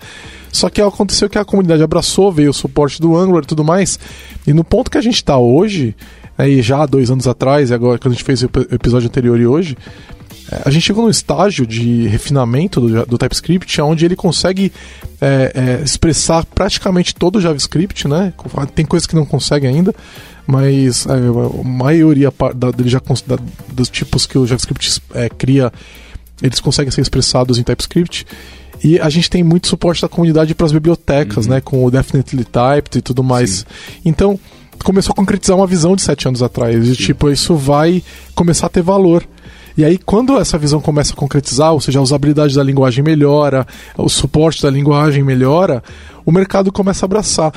Só 0.52 0.69
que 0.69 0.82
aconteceu 0.82 1.29
que 1.31 1.38
a 1.38 1.44
comunidade 1.44 1.82
abraçou, 1.82 2.31
veio 2.31 2.50
o 2.50 2.55
suporte 2.55 3.00
do 3.00 3.17
Angular 3.17 3.43
e 3.43 3.46
tudo 3.46 3.64
mais, 3.64 3.99
e 4.46 4.52
no 4.52 4.62
ponto 4.62 4.90
que 4.90 4.99
a 4.99 5.00
gente 5.00 5.14
está 5.14 5.38
hoje, 5.38 5.96
aí 6.37 6.61
já 6.61 6.82
há 6.82 6.87
dois 6.87 7.11
anos 7.11 7.26
atrás, 7.26 7.70
e 7.70 7.75
agora 7.75 7.99
que 7.99 8.06
a 8.06 8.11
gente 8.11 8.23
fez 8.23 8.43
o 8.43 8.50
episódio 8.70 9.08
anterior 9.08 9.40
e 9.40 9.46
hoje, 9.46 9.75
é, 10.52 10.62
a 10.67 10.70
gente 10.70 10.82
chegou 10.82 11.05
num 11.05 11.11
estágio 11.11 11.67
de 11.67 12.06
refinamento 12.08 12.82
do, 12.82 13.06
do 13.06 13.17
TypeScript, 13.17 13.81
onde 13.81 14.05
ele 14.05 14.17
consegue 14.17 14.70
é, 15.19 15.52
é, 15.55 15.82
expressar 15.82 16.44
praticamente 16.44 17.14
todo 17.14 17.37
o 17.37 17.41
JavaScript, 17.41 18.06
né? 18.06 18.34
Tem 18.75 18.84
coisas 18.84 19.06
que 19.06 19.17
não 19.17 19.25
consegue 19.25 19.67
ainda, 19.67 19.94
mas 20.49 21.06
é, 21.06 21.12
a 21.12 21.62
maioria 21.62 22.33
da, 22.56 22.71
dele 22.71 22.89
já, 22.89 23.03
da, 23.27 23.39
dos 23.71 23.91
tipos 23.91 24.25
que 24.25 24.39
o 24.39 24.47
JavaScript 24.47 25.03
é, 25.12 25.29
cria, 25.29 25.71
eles 26.43 26.59
conseguem 26.59 26.91
ser 26.91 27.03
expressados 27.03 27.59
em 27.59 27.62
TypeScript. 27.62 28.27
E 28.83 28.99
a 28.99 29.11
gente 29.11 29.29
tem 29.29 29.43
muito 29.43 29.69
suporte 29.69 30.00
da 30.00 30.09
comunidade 30.09 30.55
para 30.55 30.65
as 30.65 30.73
bibliotecas, 30.73 31.45
uhum. 31.45 31.53
né? 31.53 31.61
Com 31.61 31.85
o 31.85 31.91
Definitely 31.91 32.45
Typed 32.45 32.97
e 32.97 33.03
tudo 33.03 33.23
mais. 33.23 33.50
Sim. 33.50 33.65
Então, 34.06 34.41
começou 34.83 35.12
a 35.12 35.17
concretizar 35.17 35.55
uma 35.55 35.67
visão 35.67 35.95
de 35.95 36.00
sete 36.00 36.27
anos 36.27 36.43
atrás. 36.43 36.83
De 36.83 36.97
tipo, 36.97 37.29
isso 37.29 37.55
vai 37.55 38.03
começar 38.35 38.69
a 38.69 38.71
ter 38.71 38.83
valor. 38.83 39.23
E 39.77 39.85
aí, 39.85 39.99
quando 39.99 40.37
essa 40.39 40.56
visão 40.56 40.81
começa 40.81 41.12
a 41.12 41.17
concretizar, 41.17 41.73
ou 41.73 41.81
seja, 41.81 41.99
a 41.99 42.03
usabilidade 42.03 42.55
da 42.55 42.65
linguagem 42.65 43.05
melhora, 43.05 43.67
o 43.97 44.09
suporte 44.09 44.62
da 44.62 44.71
linguagem 44.71 45.23
melhora, 45.23 45.85
o 46.29 46.31
mercado 46.31 46.71
começa 46.71 47.07
a 47.07 47.07
abraçar. 47.07 47.51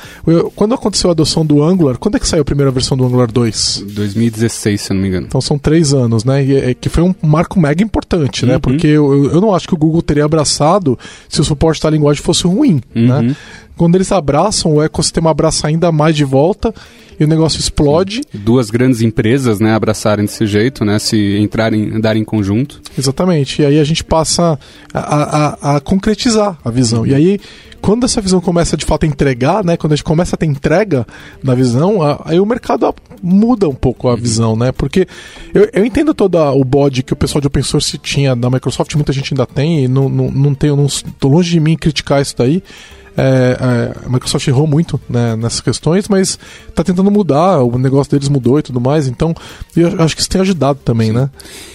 Quando 0.56 0.74
aconteceu 0.74 1.10
a 1.10 1.12
adoção 1.12 1.44
do 1.44 1.62
Angular, 1.62 1.98
quando 1.98 2.16
é 2.16 2.18
que 2.18 2.26
saiu 2.26 2.40
a 2.40 2.44
primeira 2.44 2.70
versão 2.70 2.96
do 2.96 3.04
Angular 3.04 3.30
2? 3.30 3.84
2016, 3.86 4.80
se 4.80 4.90
eu 4.90 4.94
não 4.94 5.02
me 5.02 5.08
engano. 5.08 5.26
Então 5.26 5.42
são 5.42 5.58
três 5.58 5.92
anos, 5.92 6.24
né? 6.24 6.42
E, 6.42 6.56
é, 6.56 6.72
que 6.72 6.88
foi 6.88 7.04
um 7.04 7.14
marco 7.22 7.60
mega 7.60 7.84
importante, 7.84 8.46
né? 8.46 8.54
Uhum. 8.54 8.60
Porque 8.60 8.86
eu, 8.86 9.30
eu 9.30 9.42
não 9.42 9.54
acho 9.54 9.68
que 9.68 9.74
o 9.74 9.76
Google 9.76 10.00
teria 10.00 10.24
abraçado 10.24 10.98
se 11.28 11.38
o 11.38 11.44
suporte 11.44 11.82
da 11.82 11.90
linguagem 11.90 12.22
fosse 12.22 12.44
ruim, 12.44 12.80
né? 12.94 13.16
uhum. 13.16 13.22
né? 13.24 13.36
Quando 13.76 13.94
eles 13.94 14.10
abraçam, 14.10 14.76
o 14.76 14.82
ecossistema 14.82 15.30
abraça 15.30 15.66
ainda 15.66 15.92
mais 15.92 16.16
de 16.16 16.24
volta 16.24 16.72
e 17.20 17.24
o 17.24 17.28
negócio 17.28 17.60
explode. 17.60 18.22
Duas 18.32 18.70
grandes 18.70 19.02
empresas, 19.02 19.60
né, 19.60 19.74
abraçarem 19.74 20.24
desse 20.24 20.46
jeito, 20.46 20.84
né, 20.84 20.98
se 20.98 21.36
entrarem, 21.38 21.94
andarem 21.94 22.22
em 22.22 22.24
conjunto. 22.24 22.80
Exatamente. 22.98 23.60
E 23.60 23.66
aí 23.66 23.78
a 23.78 23.84
gente 23.84 24.02
passa 24.02 24.58
a, 24.94 25.00
a, 25.00 25.76
a 25.76 25.80
concretizar 25.80 26.58
a 26.64 26.70
visão. 26.70 27.06
E 27.06 27.14
aí 27.14 27.40
quando 27.82 28.04
essa 28.04 28.20
visão 28.20 28.40
começa 28.40 28.61
de 28.76 28.84
fato 28.84 29.04
a 29.04 29.06
entregar, 29.06 29.64
né, 29.64 29.76
quando 29.76 29.92
a 29.92 29.96
gente 29.96 30.04
começa 30.04 30.36
a 30.36 30.38
ter 30.38 30.46
entrega 30.46 31.06
da 31.42 31.54
visão, 31.54 31.98
aí 32.24 32.38
o 32.40 32.46
mercado 32.46 32.94
muda 33.22 33.68
um 33.68 33.74
pouco 33.74 34.08
a 34.08 34.16
visão, 34.16 34.56
né? 34.56 34.72
Porque 34.72 35.06
eu, 35.54 35.68
eu 35.72 35.84
entendo 35.84 36.12
todo 36.14 36.36
o 36.38 36.64
bode 36.64 37.02
que 37.02 37.12
o 37.12 37.16
pessoal 37.16 37.40
de 37.40 37.46
open 37.46 37.62
source 37.62 37.96
tinha 37.98 38.34
da 38.34 38.50
Microsoft, 38.50 38.94
muita 38.94 39.12
gente 39.12 39.32
ainda 39.32 39.46
tem, 39.46 39.84
e 39.84 39.88
não, 39.88 40.08
não, 40.08 40.30
não 40.30 40.54
tenho, 40.54 40.76
não, 40.76 40.86
tô 41.18 41.28
longe 41.28 41.50
de 41.50 41.60
mim 41.60 41.76
criticar 41.76 42.20
isso 42.20 42.34
daí. 42.36 42.62
É, 43.16 43.58
é, 43.60 44.06
a 44.06 44.08
Microsoft 44.08 44.46
errou 44.48 44.66
muito 44.66 44.98
né, 45.08 45.36
nessas 45.36 45.60
questões, 45.60 46.08
mas 46.08 46.38
está 46.68 46.82
tentando 46.82 47.10
mudar, 47.10 47.62
o 47.62 47.78
negócio 47.78 48.10
deles 48.10 48.28
mudou 48.28 48.58
e 48.58 48.62
tudo 48.62 48.80
mais, 48.80 49.06
então 49.06 49.34
eu 49.76 50.02
acho 50.02 50.14
que 50.14 50.22
isso 50.22 50.30
tem 50.30 50.40
ajudado 50.40 50.78
também, 50.82 51.08
Sim. 51.08 51.14
né? 51.14 51.30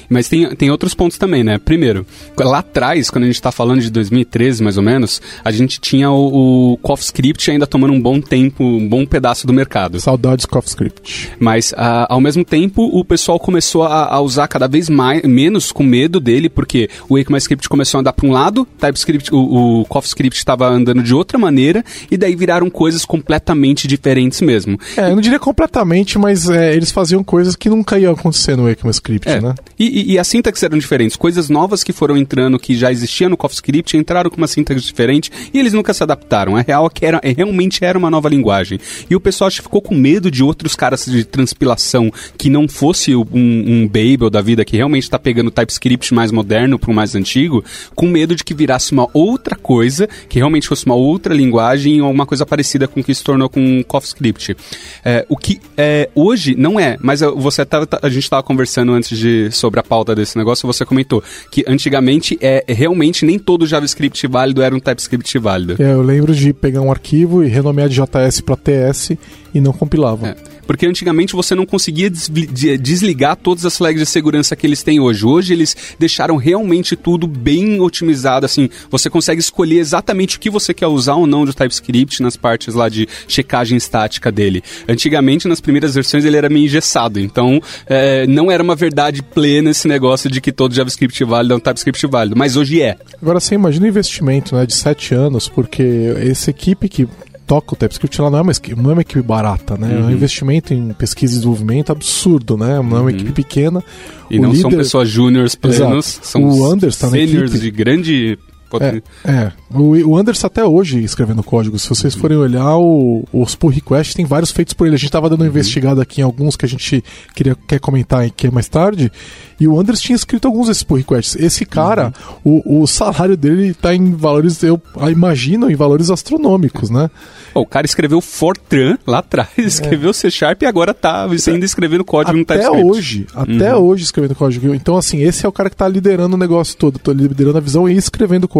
Mas 0.09 0.27
tem, 0.27 0.55
tem 0.55 0.71
outros 0.71 0.93
pontos 0.93 1.17
também, 1.17 1.43
né? 1.43 1.57
Primeiro, 1.57 2.05
lá 2.37 2.59
atrás, 2.59 3.09
quando 3.09 3.23
a 3.23 3.27
gente 3.27 3.35
está 3.35 3.51
falando 3.51 3.81
de 3.81 3.89
2013 3.89 4.63
mais 4.63 4.77
ou 4.77 4.83
menos, 4.83 5.21
a 5.43 5.51
gente 5.51 5.79
tinha 5.79 6.09
o, 6.09 6.73
o 6.73 6.77
CoffeeScript 6.77 7.49
ainda 7.51 7.67
tomando 7.67 7.93
um 7.93 8.01
bom 8.01 8.21
tempo, 8.21 8.63
um 8.63 8.87
bom 8.87 9.05
pedaço 9.05 9.45
do 9.45 9.53
mercado. 9.53 9.99
Saudades 9.99 10.45
CoffeeScript. 10.45 11.31
Mas 11.39 11.73
a, 11.75 12.13
ao 12.13 12.21
mesmo 12.21 12.43
tempo, 12.43 12.83
o 12.83 13.03
pessoal 13.03 13.39
começou 13.39 13.83
a, 13.83 14.13
a, 14.13 14.21
usar 14.21 14.47
cada 14.47 14.67
vez 14.67 14.89
mais, 14.89 15.23
menos 15.23 15.71
com 15.71 15.83
medo 15.83 16.19
dele, 16.19 16.49
porque 16.49 16.89
o 17.09 17.17
ECMAScript 17.17 17.67
começou 17.67 17.97
a 17.97 18.01
andar 18.01 18.13
para 18.13 18.27
um 18.27 18.31
lado, 18.31 18.67
TypeScript, 18.79 19.33
o, 19.33 19.81
o 19.81 19.85
CoffeeScript 19.85 20.37
estava 20.37 20.67
andando 20.67 21.03
de 21.03 21.13
outra 21.13 21.37
maneira, 21.37 21.83
e 22.09 22.17
daí 22.17 22.35
viraram 22.35 22.69
coisas 22.69 23.05
completamente 23.05 23.87
diferentes 23.87 24.41
mesmo. 24.41 24.79
É, 24.95 25.09
eu 25.09 25.15
não 25.15 25.21
diria 25.21 25.39
completamente, 25.39 26.17
mas 26.17 26.49
é, 26.49 26.75
eles 26.75 26.91
faziam 26.91 27.23
coisas 27.23 27.55
que 27.55 27.69
nunca 27.69 27.99
iam 27.99 28.13
acontecer 28.13 28.55
no 28.55 28.69
ECMAScript, 28.69 29.29
é. 29.29 29.41
né? 29.41 29.55
E, 29.77 29.96
e, 29.97 30.13
e 30.13 30.19
as 30.19 30.27
sintaxes 30.27 30.61
eram 30.61 30.77
diferentes. 30.77 31.17
Coisas 31.17 31.49
novas 31.49 31.83
que 31.83 31.91
foram 31.91 32.15
entrando, 32.15 32.59
que 32.59 32.75
já 32.75 32.91
existiam 32.91 33.29
no 33.29 33.37
CoffeeScript, 33.37 33.97
entraram 33.97 34.29
com 34.29 34.37
uma 34.37 34.47
sintaxe 34.47 34.85
diferente 34.85 35.31
e 35.51 35.57
eles 35.57 35.73
nunca 35.73 35.91
se 35.91 36.03
adaptaram. 36.03 36.55
A 36.55 36.61
real 36.61 36.85
é 36.85 36.89
que 36.89 37.03
era, 37.03 37.19
realmente 37.23 37.83
era 37.83 37.97
uma 37.97 38.11
nova 38.11 38.29
linguagem. 38.29 38.79
E 39.09 39.15
o 39.15 39.19
pessoal 39.19 39.49
ficou 39.49 39.81
com 39.81 39.95
medo 39.95 40.29
de 40.29 40.43
outros 40.43 40.75
caras 40.75 41.05
de 41.05 41.23
transpilação 41.23 42.11
que 42.37 42.47
não 42.47 42.67
fosse 42.67 43.15
um, 43.15 43.25
um 43.33 43.87
Babel 43.87 44.29
da 44.29 44.39
vida, 44.39 44.63
que 44.63 44.77
realmente 44.77 45.03
está 45.03 45.17
pegando 45.17 45.47
o 45.47 45.51
TypeScript 45.51 46.13
mais 46.13 46.31
moderno 46.31 46.77
para 46.77 46.91
o 46.91 46.93
mais 46.93 47.15
antigo, 47.15 47.63
com 47.95 48.05
medo 48.07 48.35
de 48.35 48.43
que 48.43 48.53
virasse 48.53 48.91
uma 48.91 49.07
outra 49.13 49.55
coisa, 49.55 50.07
que 50.29 50.37
realmente 50.37 50.67
fosse 50.67 50.85
uma 50.85 50.95
outra 50.95 51.33
linguagem 51.33 52.01
ou 52.01 52.11
uma 52.11 52.25
coisa 52.25 52.45
parecida 52.45 52.87
com 52.87 52.99
o 52.99 53.03
que 53.03 53.15
se 53.15 53.23
tornou 53.23 53.49
com 53.49 53.79
o 53.79 53.83
CoffeeScript. 53.83 54.55
É, 55.03 55.25
o 55.27 55.35
que 55.35 55.59
é, 55.75 56.09
hoje 56.13 56.55
não 56.55 56.79
é, 56.79 56.97
mas 57.01 57.21
você 57.21 57.65
tava, 57.65 57.87
a 58.01 58.09
gente 58.09 58.23
estava 58.23 58.43
conversando 58.43 58.91
antes 58.91 59.17
de 59.17 59.49
sobre 59.51 59.79
a 59.79 59.86
pauta 59.87 60.13
desse 60.13 60.37
negócio, 60.37 60.67
você 60.67 60.85
comentou 60.85 61.23
que 61.49 61.63
antigamente 61.67 62.37
é 62.41 62.63
realmente 62.67 63.25
nem 63.25 63.39
todo 63.39 63.65
JavaScript 63.65 64.27
válido 64.27 64.61
era 64.61 64.75
um 64.75 64.79
TypeScript 64.79 65.37
válido. 65.39 65.81
É, 65.81 65.93
eu 65.93 66.01
lembro 66.01 66.35
de 66.35 66.53
pegar 66.53 66.81
um 66.81 66.91
arquivo 66.91 67.43
e 67.43 67.47
renomear 67.47 67.89
de 67.89 67.95
JS 67.95 68.41
para 68.41 68.55
TS 68.55 69.11
e 69.53 69.61
não 69.61 69.73
compilava. 69.73 70.29
É. 70.29 70.56
Porque 70.67 70.85
antigamente 70.85 71.33
você 71.33 71.55
não 71.55 71.65
conseguia 71.65 72.09
desligar 72.09 73.35
todas 73.37 73.65
as 73.65 73.77
flags 73.77 73.99
de 73.99 74.05
segurança 74.05 74.55
que 74.55 74.67
eles 74.67 74.83
têm 74.83 74.99
hoje. 74.99 75.25
Hoje 75.25 75.53
eles 75.53 75.75
deixaram 75.97 76.35
realmente 76.35 76.95
tudo 76.95 77.25
bem 77.25 77.79
otimizado, 77.79 78.45
assim, 78.45 78.69
você 78.91 79.09
consegue 79.09 79.39
escolher 79.39 79.79
exatamente 79.79 80.37
o 80.37 80.39
que 80.39 80.49
você 80.49 80.73
quer 80.73 80.87
usar 80.87 81.15
ou 81.15 81.25
não 81.25 81.45
do 81.45 81.53
TypeScript 81.53 82.21
nas 82.21 82.35
partes 82.35 82.75
lá 82.75 82.89
de 82.89 83.07
checagem 83.27 83.77
estática 83.77 84.31
dele. 84.31 84.61
Antigamente, 84.87 85.47
nas 85.47 85.61
primeiras 85.61 85.95
versões, 85.95 86.25
ele 86.25 86.37
era 86.37 86.49
meio 86.49 86.65
engessado, 86.65 87.19
então 87.19 87.61
é, 87.87 88.27
não 88.27 88.51
era 88.51 88.61
uma 88.61 88.75
verdade 88.75 89.23
plena 89.23 89.71
esse 89.71 89.87
negócio 89.87 90.29
de 90.29 90.41
que 90.41 90.51
todo 90.51 90.73
JavaScript 90.73 91.23
válido 91.23 91.53
é 91.53 91.57
um 91.57 91.59
TypeScript 91.59 92.07
válido, 92.07 92.35
mas 92.35 92.55
hoje 92.55 92.81
é. 92.81 92.97
Agora 93.21 93.39
você 93.39 93.55
imagina 93.55 93.85
o 93.85 93.89
investimento 93.89 94.55
né, 94.55 94.65
de 94.65 94.73
sete 94.73 95.13
anos, 95.13 95.47
porque 95.47 96.13
essa 96.17 96.49
equipe 96.49 96.89
que 96.89 97.07
toca 97.47 97.73
o 97.73 97.77
TypeScript, 97.77 98.19
ela 98.19 98.29
não 98.29 98.39
é 98.39 98.41
uma 98.41 98.51
equipe, 98.51 98.79
não 98.79 98.89
é 98.91 98.93
uma 98.93 99.01
equipe 99.01 99.21
barata, 99.21 99.77
né? 99.77 99.87
Uhum. 99.87 99.93
É 99.93 99.97
um 99.99 100.03
uhum. 100.03 100.11
investimento 100.11 100.73
em 100.73 100.93
pesquisa 100.93 101.33
e 101.33 101.37
desenvolvimento 101.37 101.91
absurdo, 101.91 102.57
né? 102.57 102.67
Não 102.67 102.75
é 102.75 102.79
uma 102.81 102.99
uhum. 102.99 103.09
equipe 103.09 103.31
pequena. 103.31 103.81
E 104.29 104.37
o 104.37 104.41
não 104.41 104.49
líder... 104.49 104.61
são 104.61 104.71
pessoas 104.71 105.09
júniores 105.09 105.55
plenos, 105.55 106.07
Exato. 106.07 106.27
são 106.27 106.43
o 106.43 106.65
Anders 106.65 106.97
tá 106.97 107.09
seniors 107.09 107.59
de 107.59 107.71
grande 107.71 108.37
é, 108.79 109.01
é. 109.29 109.51
O, 109.73 109.95
o 110.09 110.17
Anderson 110.17 110.47
até 110.47 110.63
hoje 110.63 111.03
escrevendo 111.03 111.43
código. 111.43 111.77
Se 111.79 111.87
vocês 111.87 112.13
forem 112.15 112.37
olhar, 112.37 112.77
o, 112.77 113.23
os 113.31 113.55
pull 113.55 113.69
requests 113.69 114.13
tem 114.13 114.25
vários 114.25 114.51
feitos 114.51 114.73
por 114.73 114.85
ele. 114.85 114.95
A 114.95 114.97
gente 114.97 115.07
estava 115.07 115.29
dando 115.29 115.41
uma 115.41 115.45
uhum. 115.45 115.51
investigada 115.51 116.01
aqui 116.01 116.21
em 116.21 116.23
alguns 116.23 116.55
que 116.55 116.65
a 116.65 116.69
gente 116.69 117.03
queria, 117.33 117.55
quer 117.67 117.79
comentar 117.79 118.25
aqui 118.25 118.51
mais 118.51 118.67
tarde. 118.67 119.11
E 119.59 119.67
o 119.67 119.79
Anders 119.79 120.01
tinha 120.01 120.15
escrito 120.15 120.47
alguns 120.47 120.67
desses 120.67 120.83
pull 120.83 120.97
requests. 120.97 121.35
Esse 121.35 121.65
cara, 121.65 122.13
uhum. 122.45 122.61
o, 122.65 122.81
o 122.83 122.87
salário 122.87 123.37
dele 123.37 123.69
está 123.69 123.95
em 123.95 124.11
valores, 124.11 124.61
eu 124.63 124.81
imagino, 125.09 125.71
em 125.71 125.75
valores 125.75 126.09
astronômicos, 126.09 126.89
né? 126.89 127.09
o 127.53 127.65
cara 127.65 127.87
escreveu 127.87 128.21
Fortran 128.21 128.99
lá 129.07 129.17
atrás, 129.17 129.49
é. 129.57 129.61
escreveu 129.63 130.13
C 130.13 130.29
Sharp 130.29 130.61
e 130.61 130.65
agora 130.67 130.93
tá 130.93 131.23
ainda 131.23 131.65
escrevendo 131.65 132.05
código 132.05 132.39
até 132.39 132.39
no 132.39 132.45
TypeScript. 132.45 132.85
hoje, 132.85 133.27
até 133.33 133.75
uhum. 133.75 133.83
hoje 133.83 134.03
escrevendo 134.03 134.35
código. 134.35 134.75
Então, 134.75 134.95
assim, 134.95 135.23
esse 135.23 135.43
é 135.43 135.49
o 135.49 135.51
cara 135.51 135.67
que 135.67 135.73
está 135.73 135.87
liderando 135.87 136.35
o 136.35 136.39
negócio 136.39 136.77
todo, 136.77 136.99
tô 136.99 137.11
liderando 137.11 137.57
a 137.57 137.61
visão 137.61 137.89
e 137.89 137.97
escrevendo 137.97 138.47
código 138.47 138.56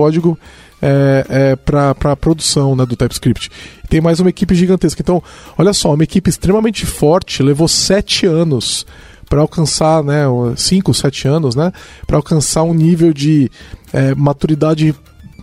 é, 0.82 1.25
é, 1.30 1.56
para 1.56 1.92
a 2.12 2.16
produção 2.16 2.75
né, 2.75 2.86
do 2.86 2.96
TypeScript. 2.96 3.50
Tem 3.89 4.01
mais 4.01 4.20
uma 4.20 4.30
equipe 4.30 4.54
gigantesca. 4.54 5.01
Então, 5.01 5.22
olha 5.58 5.74
só, 5.74 5.94
uma 5.94 6.04
equipe 6.04 6.30
extremamente 6.30 6.86
forte, 6.86 7.42
levou 7.42 7.68
sete 7.68 8.25
anos 8.25 8.86
para 9.30 9.42
alcançar, 9.42 10.04
né, 10.04 10.24
cinco, 10.56 10.94
sete 10.94 11.27
anos, 11.27 11.56
né, 11.56 11.72
para 12.06 12.18
alcançar 12.18 12.63
um 12.63 12.74
nível 12.74 13.13
de 13.13 13.51
é, 13.92 14.16
maturidade 14.16 14.96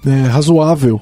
é, 0.06 0.28
razoável 0.28 1.00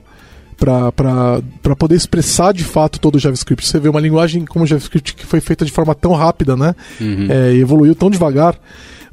para 0.57 1.77
poder 1.77 1.97
expressar 1.97 2.53
de 2.53 2.63
fato 2.63 3.01
todo 3.01 3.17
o 3.17 3.19
JavaScript. 3.19 3.67
Você 3.67 3.81
vê 3.81 3.89
uma 3.89 4.01
linguagem 4.01 4.45
como 4.45 4.65
o 4.65 4.67
JavaScript 4.67 5.15
que 5.15 5.27
foi 5.27 5.41
feita 5.41 5.65
de 5.65 5.73
forma 5.73 5.95
tão 5.95 6.13
rápida, 6.13 6.57
né? 6.57 6.75
Uhum. 7.01 7.27
É, 7.29 7.55
e 7.55 7.61
evoluiu 7.61 7.95
tão 7.97 8.09
devagar, 8.09 8.57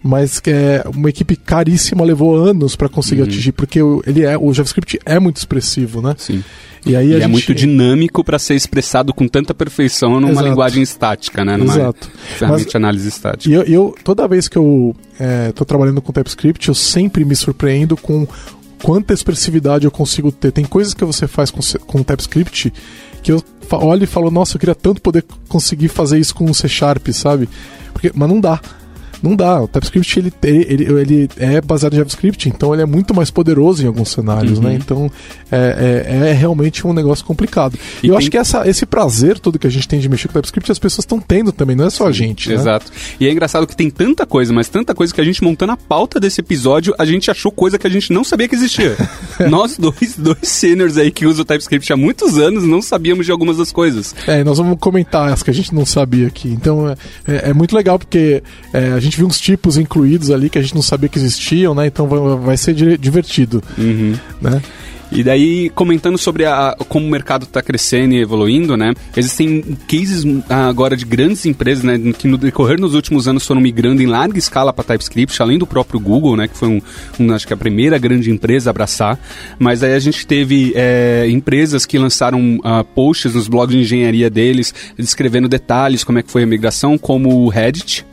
mas 0.01 0.39
que 0.39 0.49
é 0.49 0.83
uma 0.95 1.09
equipe 1.09 1.35
caríssima 1.35 2.03
levou 2.03 2.35
anos 2.35 2.75
para 2.75 2.89
conseguir 2.89 3.21
uhum. 3.21 3.27
atingir, 3.27 3.51
porque 3.51 3.79
ele 4.05 4.23
é 4.23 4.37
o 4.37 4.53
JavaScript 4.53 4.99
é 5.05 5.19
muito 5.19 5.37
expressivo, 5.37 6.01
né? 6.01 6.15
Sim. 6.17 6.43
E 6.85 6.95
aí 6.95 7.09
e 7.09 7.15
é 7.15 7.21
gente... 7.21 7.29
muito 7.29 7.53
dinâmico 7.53 8.23
para 8.23 8.39
ser 8.39 8.55
expressado 8.55 9.13
com 9.13 9.27
tanta 9.27 9.53
perfeição 9.53 10.19
numa 10.19 10.31
Exato. 10.31 10.47
linguagem 10.47 10.83
estática, 10.83 11.43
né? 11.43 11.57
Numa 11.57 11.73
Exato. 11.73 12.09
ferramenta 12.37 12.63
Mas, 12.63 12.71
de 12.71 12.77
análise 12.77 13.07
estática. 13.09 13.49
E 13.49 13.53
eu, 13.53 13.63
eu, 13.63 13.95
toda 14.03 14.27
vez 14.27 14.47
que 14.47 14.57
eu 14.57 14.95
estou 15.49 15.65
é, 15.65 15.67
trabalhando 15.67 16.01
com 16.01 16.13
TypeScript, 16.13 16.67
eu 16.67 16.73
sempre 16.73 17.25
me 17.25 17.35
surpreendo 17.35 17.97
com 17.97 18.25
quanta 18.81 19.13
expressividade 19.13 19.85
eu 19.85 19.91
consigo 19.91 20.31
ter. 20.31 20.51
Tem 20.51 20.63
coisas 20.63 20.93
que 20.93 21.03
você 21.03 21.27
faz 21.27 21.51
com, 21.51 21.59
com 21.85 22.01
TypeScript 22.01 22.71
que 23.21 23.31
eu 23.31 23.43
olho 23.71 24.03
e 24.03 24.07
falo, 24.07 24.31
nossa, 24.31 24.55
eu 24.55 24.59
queria 24.59 24.75
tanto 24.75 25.01
poder 25.01 25.25
conseguir 25.47 25.89
fazer 25.89 26.17
isso 26.17 26.33
com 26.33 26.45
um 26.45 26.53
C 26.53 26.67
Sharp, 26.69 27.09
sabe? 27.09 27.49
Porque, 27.91 28.11
mas 28.15 28.29
não 28.29 28.39
dá 28.39 28.59
não 29.21 29.35
dá. 29.35 29.61
O 29.61 29.67
TypeScript 29.67 30.19
ele, 30.19 30.33
ele, 30.43 30.83
ele 30.83 31.29
é 31.37 31.61
baseado 31.61 31.93
em 31.93 31.97
JavaScript, 31.97 32.49
então 32.49 32.73
ele 32.73 32.81
é 32.81 32.85
muito 32.85 33.13
mais 33.13 33.29
poderoso 33.29 33.83
em 33.83 33.87
alguns 33.87 34.09
cenários, 34.09 34.59
né? 34.59 34.69
uhum. 34.69 34.73
né? 34.73 34.79
Então 34.81 35.11
é, 35.51 36.05
é, 36.07 36.29
é, 36.29 36.33
realmente 36.33 36.85
um 36.85 36.93
negócio 36.93 37.25
complicado. 37.25 37.77
E, 38.03 38.07
eu 38.07 38.13
tem... 38.13 38.17
acho 38.17 38.31
que 38.31 38.37
essa, 38.37 38.67
esse 38.67 38.85
prazer 38.85 39.39
todo 39.39 39.59
que 39.59 39.67
a 39.67 39.69
gente 39.69 39.87
tem 39.87 39.99
de 39.99 40.07
mexer 40.07 40.27
com 40.27 40.31
o 40.31 40.35
TypeScript 40.35 40.71
as 40.71 40.79
pessoas 40.79 41.03
estão 41.03 41.19
tendo 41.19 41.51
também, 41.51 41.75
não 41.75 41.85
é 41.85 41.89
só 41.89 42.07
a 42.07 42.11
gente. 42.11 42.49
Né? 42.49 42.55
Exato. 42.55 42.91
E 43.19 43.27
é 43.27 43.31
engraçado 43.31 43.65
que 43.67 43.75
tem 43.75 43.89
tanta 43.89 44.25
coisa, 44.25 44.53
mas 44.53 44.67
tanta 44.69 44.93
coisa 44.93 45.13
que 45.13 45.21
a 45.21 45.23
gente 45.23 45.43
montando 45.43 45.71
a 45.73 45.77
pauta 45.77 46.19
desse 46.19 46.41
episódio, 46.41 46.93
a 46.97 47.05
gente 47.05 47.29
achou 47.31 47.51
coisa 47.51 47.77
que 47.77 47.87
a 47.87 47.89
gente 47.89 48.11
não 48.13 48.23
sabia 48.23 48.47
que 48.47 48.55
existia. 48.55 48.95
nós 49.49 49.77
dois, 49.77 50.15
dois 50.17 50.37
seniors 50.43 50.97
aí 50.97 51.11
que 51.11 51.25
usam 51.25 51.41
o 51.41 51.45
TypeScript 51.45 51.91
há 51.91 51.97
muitos 51.97 52.37
anos 52.37 52.63
não 52.63 52.81
sabíamos 52.81 53.25
de 53.25 53.31
algumas 53.31 53.57
das 53.57 53.71
coisas. 53.71 54.15
É, 54.27 54.43
nós 54.43 54.57
vamos 54.57 54.77
comentar 54.79 55.31
as 55.31 55.43
que 55.43 55.49
a 55.49 55.53
gente 55.53 55.73
não 55.73 55.85
sabia 55.85 56.27
aqui. 56.27 56.49
Então 56.49 56.89
é, 56.89 56.95
é, 57.27 57.49
é 57.49 57.53
muito 57.53 57.75
legal 57.75 57.97
porque 57.97 58.43
é, 58.73 58.91
a 58.91 58.99
gente 58.99 59.08
gente 59.09 59.17
viu 59.17 59.27
uns 59.27 59.39
tipos 59.39 59.77
incluídos 59.77 60.31
ali 60.31 60.49
que 60.49 60.57
a 60.57 60.61
gente 60.61 60.75
não 60.75 60.81
sabia 60.81 61.09
que 61.09 61.19
existiam, 61.19 61.73
né? 61.75 61.87
Então 61.87 62.07
vai, 62.07 62.19
vai 62.37 62.57
ser 62.57 62.73
divertido, 62.73 63.61
uhum. 63.77 64.15
né? 64.41 64.61
E 65.11 65.23
daí, 65.23 65.71
comentando 65.71 66.19
sobre 66.19 66.45
a, 66.45 66.75
como 66.87 67.07
o 67.07 67.09
mercado 67.09 67.43
está 67.43 67.63
crescendo 67.63 68.13
e 68.13 68.21
evoluindo, 68.21 68.77
né? 68.77 68.93
Existem 69.17 69.75
cases 69.87 70.23
ah, 70.47 70.67
agora 70.67 70.95
de 70.95 71.03
grandes 71.03 71.45
empresas, 71.47 71.83
né? 71.83 71.97
Que 72.15 72.27
no 72.27 72.37
decorrer 72.37 72.79
nos 72.79 72.93
últimos 72.93 73.27
anos 73.27 73.45
foram 73.45 73.59
migrando 73.59 74.03
em 74.03 74.05
larga 74.05 74.37
escala 74.37 74.71
para 74.71 74.83
TypeScript, 74.83 75.41
além 75.41 75.57
do 75.57 75.65
próprio 75.65 75.99
Google, 75.99 76.37
né? 76.37 76.47
Que 76.47 76.55
foi, 76.55 76.67
um, 76.67 76.81
um, 77.19 77.33
acho 77.33 77.47
que 77.47 77.53
a 77.53 77.57
primeira 77.57 77.97
grande 77.97 78.29
empresa 78.29 78.69
a 78.69 78.71
abraçar. 78.71 79.19
Mas 79.57 79.81
aí 79.81 79.95
a 79.95 79.99
gente 79.99 80.27
teve 80.27 80.73
é, 80.75 81.27
empresas 81.27 81.87
que 81.87 81.97
lançaram 81.97 82.57
uh, 82.57 82.83
posts 82.93 83.33
nos 83.33 83.47
blogs 83.47 83.75
de 83.75 83.81
engenharia 83.81 84.29
deles, 84.29 84.73
descrevendo 84.95 85.49
detalhes, 85.49 86.03
como 86.03 86.19
é 86.19 86.23
que 86.23 86.31
foi 86.31 86.43
a 86.43 86.45
migração, 86.45 86.99
como 86.99 87.45
o 87.45 87.49
Reddit, 87.49 88.05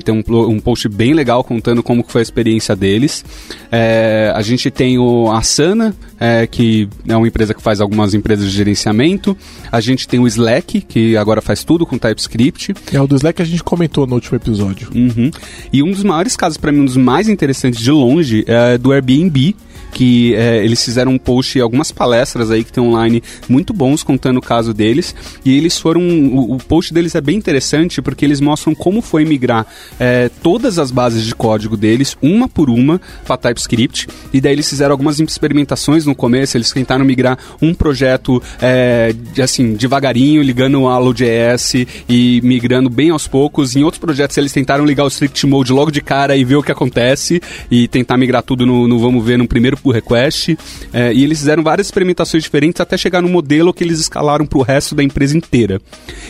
que 0.00 0.04
tem 0.04 0.14
um, 0.14 0.48
um 0.48 0.60
post 0.60 0.88
bem 0.88 1.12
legal 1.12 1.42
contando 1.44 1.82
como 1.82 2.04
foi 2.06 2.20
a 2.20 2.22
experiência 2.22 2.74
deles. 2.74 3.24
É, 3.70 4.32
a 4.34 4.42
gente 4.42 4.70
tem 4.70 4.98
o 4.98 5.30
Asana, 5.30 5.94
é, 6.18 6.46
que 6.46 6.88
é 7.06 7.16
uma 7.16 7.26
empresa 7.26 7.54
que 7.54 7.62
faz 7.62 7.80
algumas 7.80 8.14
empresas 8.14 8.50
de 8.50 8.56
gerenciamento. 8.56 9.36
A 9.70 9.80
gente 9.80 10.06
tem 10.08 10.20
o 10.20 10.26
Slack, 10.26 10.80
que 10.82 11.16
agora 11.16 11.40
faz 11.40 11.64
tudo 11.64 11.86
com 11.86 11.98
TypeScript. 11.98 12.74
É 12.92 13.00
o 13.00 13.06
do 13.06 13.16
Slack 13.16 13.36
que 13.36 13.42
a 13.42 13.46
gente 13.46 13.62
comentou 13.62 14.06
no 14.06 14.14
último 14.14 14.36
episódio. 14.36 14.88
Uhum. 14.94 15.30
E 15.72 15.82
um 15.82 15.90
dos 15.90 16.02
maiores 16.02 16.36
casos, 16.36 16.56
para 16.58 16.72
mim, 16.72 16.80
um 16.80 16.84
dos 16.84 16.96
mais 16.96 17.28
interessantes 17.28 17.80
de 17.80 17.90
longe, 17.90 18.44
é 18.46 18.78
do 18.78 18.92
Airbnb, 18.92 19.54
que 19.92 20.34
é, 20.34 20.64
eles 20.64 20.84
fizeram 20.84 21.12
um 21.12 21.18
post, 21.18 21.60
algumas 21.60 21.90
palestras 21.90 22.50
aí 22.50 22.64
que 22.64 22.72
tem 22.72 22.82
online 22.82 23.22
muito 23.48 23.72
bons 23.72 24.02
contando 24.02 24.38
o 24.38 24.42
caso 24.42 24.72
deles. 24.74 25.14
E 25.44 25.56
eles 25.56 25.78
foram. 25.78 26.00
O, 26.00 26.54
o 26.54 26.58
post 26.58 26.92
deles 26.92 27.14
é 27.14 27.20
bem 27.20 27.36
interessante 27.36 28.00
porque 28.02 28.24
eles 28.24 28.40
mostram 28.40 28.74
como 28.74 29.00
foi 29.00 29.24
migrar 29.24 29.66
é, 29.98 30.30
todas 30.42 30.78
as 30.78 30.90
bases 30.90 31.24
de 31.24 31.34
código 31.34 31.76
deles, 31.76 32.16
uma 32.22 32.48
por 32.48 32.70
uma, 32.70 33.00
para 33.24 33.36
TypeScript. 33.36 34.08
E 34.32 34.40
daí 34.40 34.52
eles 34.52 34.68
fizeram 34.68 34.92
algumas 34.92 35.18
experimentações 35.20 36.04
no 36.04 36.14
começo, 36.14 36.56
eles 36.56 36.70
tentaram 36.70 37.04
migrar 37.04 37.38
um 37.60 37.74
projeto 37.74 38.42
é, 38.60 39.14
assim, 39.42 39.74
devagarinho, 39.74 40.42
ligando 40.42 40.80
o 40.82 40.88
Allo.js 40.88 41.86
e 42.08 42.40
migrando 42.42 42.90
bem 42.90 43.10
aos 43.10 43.26
poucos. 43.26 43.76
Em 43.76 43.82
outros 43.82 44.00
projetos 44.00 44.36
eles 44.36 44.52
tentaram 44.52 44.84
ligar 44.84 45.04
o 45.04 45.08
Strict 45.08 45.46
Mode 45.46 45.72
logo 45.72 45.90
de 45.90 46.00
cara 46.00 46.36
e 46.36 46.44
ver 46.44 46.56
o 46.56 46.62
que 46.62 46.72
acontece 46.72 47.40
e 47.70 47.88
tentar 47.88 48.16
migrar 48.16 48.42
tudo 48.42 48.66
no, 48.66 48.86
no 48.86 48.98
vamos 48.98 49.24
ver 49.24 49.38
no 49.38 49.46
primeiro 49.46 49.76
pull 49.78 49.92
request. 49.92 50.56
É, 50.92 51.12
e 51.12 51.24
eles 51.24 51.38
fizeram 51.38 51.62
várias 51.62 51.86
experimentações 51.86 52.42
diferentes 52.42 52.80
até 52.80 52.96
chegar 52.96 53.22
no 53.22 53.28
modelo 53.28 53.72
que 53.72 53.84
eles 53.84 53.98
escalaram 53.98 54.46
para 54.46 54.58
o 54.58 54.62
resto 54.62 54.94
da 54.94 55.02
empresa 55.02 55.36
inteira. 55.36 55.80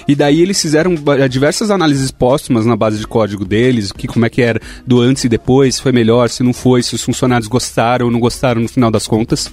E 0.07 0.15
daí 0.15 0.41
eles 0.41 0.61
fizeram 0.61 0.95
é, 1.19 1.29
diversas 1.29 1.71
análises 1.71 2.11
póstumas 2.11 2.67
na 2.67 2.77
base 2.77 2.99
de 2.99 3.07
código 3.07 3.45
deles, 3.45 3.93
que 3.93 4.07
como 4.07 4.27
é 4.27 4.31
que 4.31 4.43
era 4.43 4.61
do 4.87 5.01
antes 5.01 5.25
e 5.25 5.29
depois, 5.29 5.77
se 5.77 5.83
foi 5.83 5.93
melhor, 5.93 6.29
se 6.29 6.43
não 6.43 6.53
foi, 6.53 6.83
se 6.83 6.95
os 6.95 7.03
funcionários 7.03 7.49
gostaram 7.49 8.07
ou 8.07 8.13
não 8.13 8.21
gostaram 8.21 8.61
no 8.61 8.69
final 8.69 8.91
das 8.91 9.07
contas. 9.07 9.51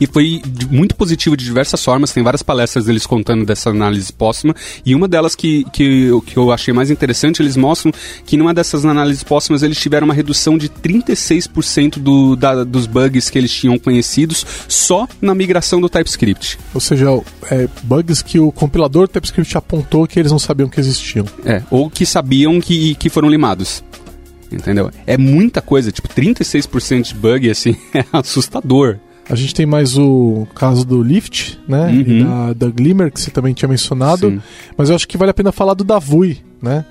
E 0.00 0.06
foi 0.06 0.42
muito 0.70 0.94
positivo 0.94 1.36
de 1.36 1.44
diversas 1.44 1.82
formas, 1.84 2.12
tem 2.12 2.22
várias 2.22 2.42
palestras 2.42 2.84
deles 2.84 3.06
contando 3.06 3.44
dessa 3.44 3.70
análise 3.70 4.12
póstuma, 4.12 4.54
e 4.84 4.94
uma 4.94 5.08
delas 5.08 5.34
que, 5.34 5.64
que, 5.72 6.10
que 6.26 6.36
eu 6.36 6.50
achei 6.52 6.72
mais 6.72 6.90
interessante, 6.90 7.42
eles 7.42 7.56
mostram 7.56 7.92
que 8.26 8.36
numa 8.36 8.54
dessas 8.54 8.84
análises 8.84 9.22
póstumas 9.22 9.62
eles 9.62 9.78
tiveram 9.78 10.06
uma 10.06 10.14
redução 10.14 10.56
de 10.58 10.68
36% 10.68 11.98
do, 11.98 12.36
da, 12.36 12.64
dos 12.64 12.86
bugs 12.86 13.30
que 13.30 13.38
eles 13.38 13.52
tinham 13.52 13.78
conhecidos 13.78 14.44
só 14.68 15.08
na 15.20 15.34
migração 15.34 15.80
do 15.80 15.88
TypeScript. 15.88 16.58
Ou 16.74 16.80
seja, 16.80 17.06
é, 17.50 17.68
bugs 17.82 18.22
que 18.22 18.38
o 18.38 18.52
compilador 18.52 19.06
do 19.06 19.12
TypeScript 19.12 19.56
apontou 19.56 20.06
que 20.06 20.18
eles 20.18 20.32
não 20.32 20.38
sabiam 20.38 20.68
que 20.68 20.80
existiam. 20.80 21.26
É, 21.44 21.62
ou 21.70 21.88
que 21.90 22.04
sabiam 22.04 22.60
que, 22.60 22.94
que 22.94 23.08
foram 23.08 23.28
limados 23.28 23.82
entendeu? 24.54 24.90
É 25.06 25.16
muita 25.16 25.60
coisa, 25.60 25.90
tipo 25.90 26.08
36% 26.08 27.02
de 27.02 27.14
bug, 27.14 27.50
assim, 27.50 27.76
é 27.94 28.04
assustador. 28.12 28.98
A 29.32 29.34
gente 29.34 29.54
tem 29.54 29.64
mais 29.64 29.96
o 29.96 30.46
caso 30.54 30.84
do 30.84 31.02
Lift, 31.02 31.58
né? 31.66 31.86
Uhum. 31.86 32.22
Da, 32.22 32.52
da 32.52 32.70
Glimmer, 32.70 33.10
que 33.10 33.18
você 33.18 33.30
também 33.30 33.54
tinha 33.54 33.66
mencionado. 33.66 34.28
Sim. 34.28 34.42
Mas 34.76 34.90
eu 34.90 34.94
acho 34.94 35.08
que 35.08 35.16
vale 35.16 35.30
a 35.30 35.34
pena 35.34 35.50
falar 35.50 35.72
do 35.72 35.82
Davui, 35.82 36.40
né? 36.60 36.84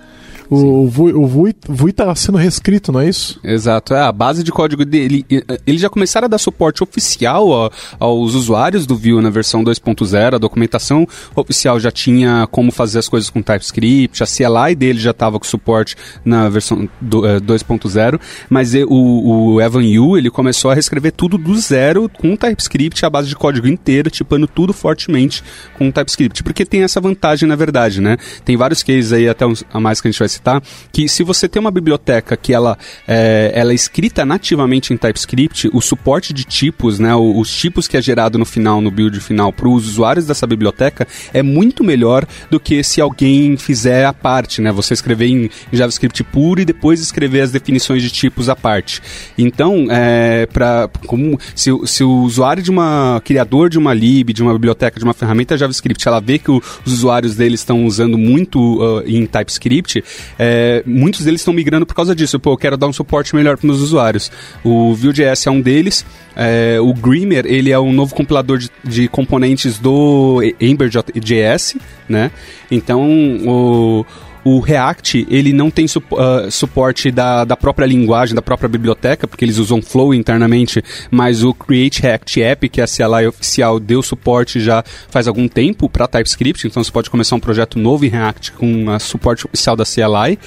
O, 0.52 0.84
o 0.84 0.88
Vui, 0.90 1.14
o 1.14 1.26
Vui, 1.26 1.56
Vui 1.68 1.94
tá 1.94 2.14
sendo 2.14 2.38
reescrito, 2.38 2.92
não 2.92 3.00
é 3.00 3.08
isso? 3.08 3.40
Exato, 3.42 3.94
é 3.94 4.02
a 4.02 4.12
base 4.12 4.44
de 4.44 4.52
código 4.52 4.84
dele. 4.84 5.26
Eles 5.66 5.80
já 5.80 5.90
começaram 5.90 6.26
a 6.26 6.28
dar 6.28 6.38
suporte 6.38 6.84
oficial 6.84 7.66
a- 7.68 7.72
aos 7.98 8.36
usuários 8.36 8.86
do 8.86 8.98
Vue 8.98 9.22
na 9.22 9.30
versão 9.30 9.64
2.0. 9.64 10.36
A 10.36 10.38
documentação 10.38 11.08
oficial 11.34 11.80
já 11.80 11.90
tinha 11.90 12.48
como 12.52 12.70
fazer 12.70 13.00
as 13.00 13.08
coisas 13.08 13.30
com 13.30 13.42
TypeScript. 13.42 14.22
A 14.22 14.26
CLI 14.28 14.76
dele 14.76 15.00
já 15.00 15.12
estava 15.12 15.40
com 15.40 15.46
suporte 15.46 15.96
na 16.26 16.50
versão 16.50 16.90
do, 17.00 17.26
eh, 17.26 17.40
2.0. 17.40 18.20
Mas 18.50 18.74
o, 18.74 19.54
o 19.54 19.62
Evan 19.62 19.84
Yu 19.84 20.18
ele 20.18 20.30
começou 20.30 20.70
a 20.70 20.74
reescrever 20.74 21.14
tudo 21.14 21.38
do 21.38 21.58
zero 21.58 22.10
com 22.10 22.36
TypeScript, 22.36 23.06
a 23.06 23.10
base 23.10 23.30
de 23.30 23.36
código 23.38 23.68
inteira, 23.68 24.10
tipando 24.10 24.48
tudo 24.48 24.74
fortemente 24.74 25.42
com 25.78 25.90
TypeScript. 25.90 26.44
Porque 26.44 26.66
tem 26.66 26.84
essa 26.84 27.00
vantagem, 27.00 27.48
na 27.48 27.56
verdade, 27.56 28.02
né? 28.02 28.18
Tem 28.44 28.58
vários 28.58 28.84
cases 28.84 29.14
aí, 29.14 29.30
até 29.30 29.46
uns 29.46 29.64
a 29.72 29.80
mais 29.80 30.02
que 30.02 30.10
a 30.10 30.12
gente 30.12 30.20
vai 30.20 30.28
citar, 30.42 30.62
que 30.92 31.08
se 31.08 31.24
você 31.24 31.48
tem 31.48 31.60
uma 31.60 31.72
biblioteca 31.72 32.36
que 32.36 32.52
ela, 32.54 32.78
é, 33.08 33.52
ela 33.54 33.72
é 33.72 33.76
escrita 33.76 34.26
nativamente 34.26 34.92
em 34.94 34.98
TypeScript, 34.98 35.70
o 35.72 35.80
suporte 35.80 36.34
de 36.34 36.44
tipos, 36.44 37.00
né, 37.00 37.16
os 37.16 37.54
tipos 37.56 37.88
que 37.88 37.96
é 37.96 38.02
gerado 38.02 38.38
no 38.40 38.46
final, 38.46 38.82
no 38.82 38.90
build 38.90 39.20
final, 39.20 39.54
para 39.54 39.70
os 39.70 39.88
usuários 39.88 40.26
dessa 40.26 40.48
biblioteca, 40.48 41.08
é 41.34 41.44
muito 41.44 41.84
melhor 41.84 42.26
do 42.50 42.60
que 42.60 42.84
se 42.84 43.00
alguém 43.00 43.56
fizer 43.56 44.06
a 44.06 44.14
parte, 44.14 44.62
né? 44.62 44.72
Você 44.72 44.94
escrever 44.94 45.28
em 45.28 45.50
JavaScript 45.72 46.24
puro 46.24 46.60
e 46.62 46.66
depois 46.66 47.00
escrever 47.00 47.42
as 47.42 47.52
definições 47.52 48.02
de 48.02 48.10
tipos 48.10 48.50
à 48.50 48.56
parte. 48.56 49.02
Então, 49.38 49.88
é, 49.90 50.46
pra, 50.48 50.90
como, 51.06 51.38
se, 51.56 51.72
o- 51.72 51.86
se 51.86 52.04
o 52.04 52.22
usuário 52.24 52.64
de 52.64 52.72
uma 52.72 53.22
criador 53.24 53.70
de 53.70 53.78
uma 53.78 53.94
lib, 53.94 54.34
de 54.34 54.42
uma 54.42 54.54
biblioteca, 54.54 55.00
de 55.00 55.04
uma 55.06 55.14
ferramenta 55.14 55.56
JavaScript, 55.58 56.08
ela 56.08 56.20
vê 56.20 56.40
que 56.40 56.50
o- 56.50 56.62
os 56.86 56.94
usuários 56.94 57.36
deles 57.36 57.60
estão 57.60 57.86
usando 57.86 58.18
muito 58.18 58.80
ah, 58.82 59.04
em 59.06 59.26
TypeScript, 59.26 60.04
é, 60.38 60.84
muitos 60.86 61.24
deles 61.24 61.42
estão 61.42 61.54
migrando 61.54 61.86
por 61.86 61.96
causa 61.96 62.16
disso. 62.16 62.40
Pô, 62.40 62.54
eu 62.54 62.58
quero 62.58 62.78
dar 62.78 62.88
um 62.88 62.94
suporte 62.94 63.36
melhor 63.36 63.58
para 63.58 63.68
meus 63.68 63.80
usuários. 63.80 64.32
O 64.64 64.94
Vue.js 64.94 65.48
é 65.48 65.52
um 65.52 65.62
deles. 65.62 66.06
É, 66.36 66.78
o 66.80 66.94
Grimmer, 66.94 67.46
ele 67.46 67.72
é 67.72 67.80
um 67.80 67.92
novo 67.92 68.16
compilador 68.16 68.58
de, 68.58 68.70
de 68.84 69.08
componentes 69.08 69.78
do 69.78 70.42
Ember.js, 70.60 71.76
né? 72.08 72.32
Então, 72.70 73.02
o... 73.46 74.06
O 74.44 74.60
React, 74.60 75.28
ele 75.30 75.54
não 75.54 75.70
tem 75.70 75.86
ah, 76.18 76.50
suporte 76.50 77.12
da, 77.12 77.46
da 77.46 77.56
própria 77.56 77.86
linguagem, 77.86 78.36
da 78.36 78.42
própria 78.42 78.68
biblioteca, 78.68 79.28
porque 79.28 79.46
eles 79.46 79.58
usam 79.58 79.82
Flow 79.82 80.14
internamente, 80.14 80.84
mas 81.10 81.44
o 81.44 81.54
Create 81.54 82.02
React 82.02 82.42
App, 82.42 82.70
que 82.70 82.82
é 82.82 82.84
a 82.84 82.88
CLI 82.88 83.28
oficial, 83.28 83.80
deu 83.80 84.02
suporte 84.02 84.60
já 84.60 84.84
faz 85.10 85.28
algum 85.28 85.48
tempo 85.48 85.90
para 85.90 86.08
TypeScript, 86.08 86.68
então 86.68 86.84
você 86.84 86.92
pode 86.92 87.10
começar 87.10 87.36
um 87.36 87.40
projeto 87.40 87.78
novo 87.78 88.06
em 88.06 88.10
React 88.10 88.54
com 88.54 88.90
a 88.90 89.00
suporte 89.00 89.46
oficial 89.46 89.76
da 89.76 89.84
CLI. 89.86 90.40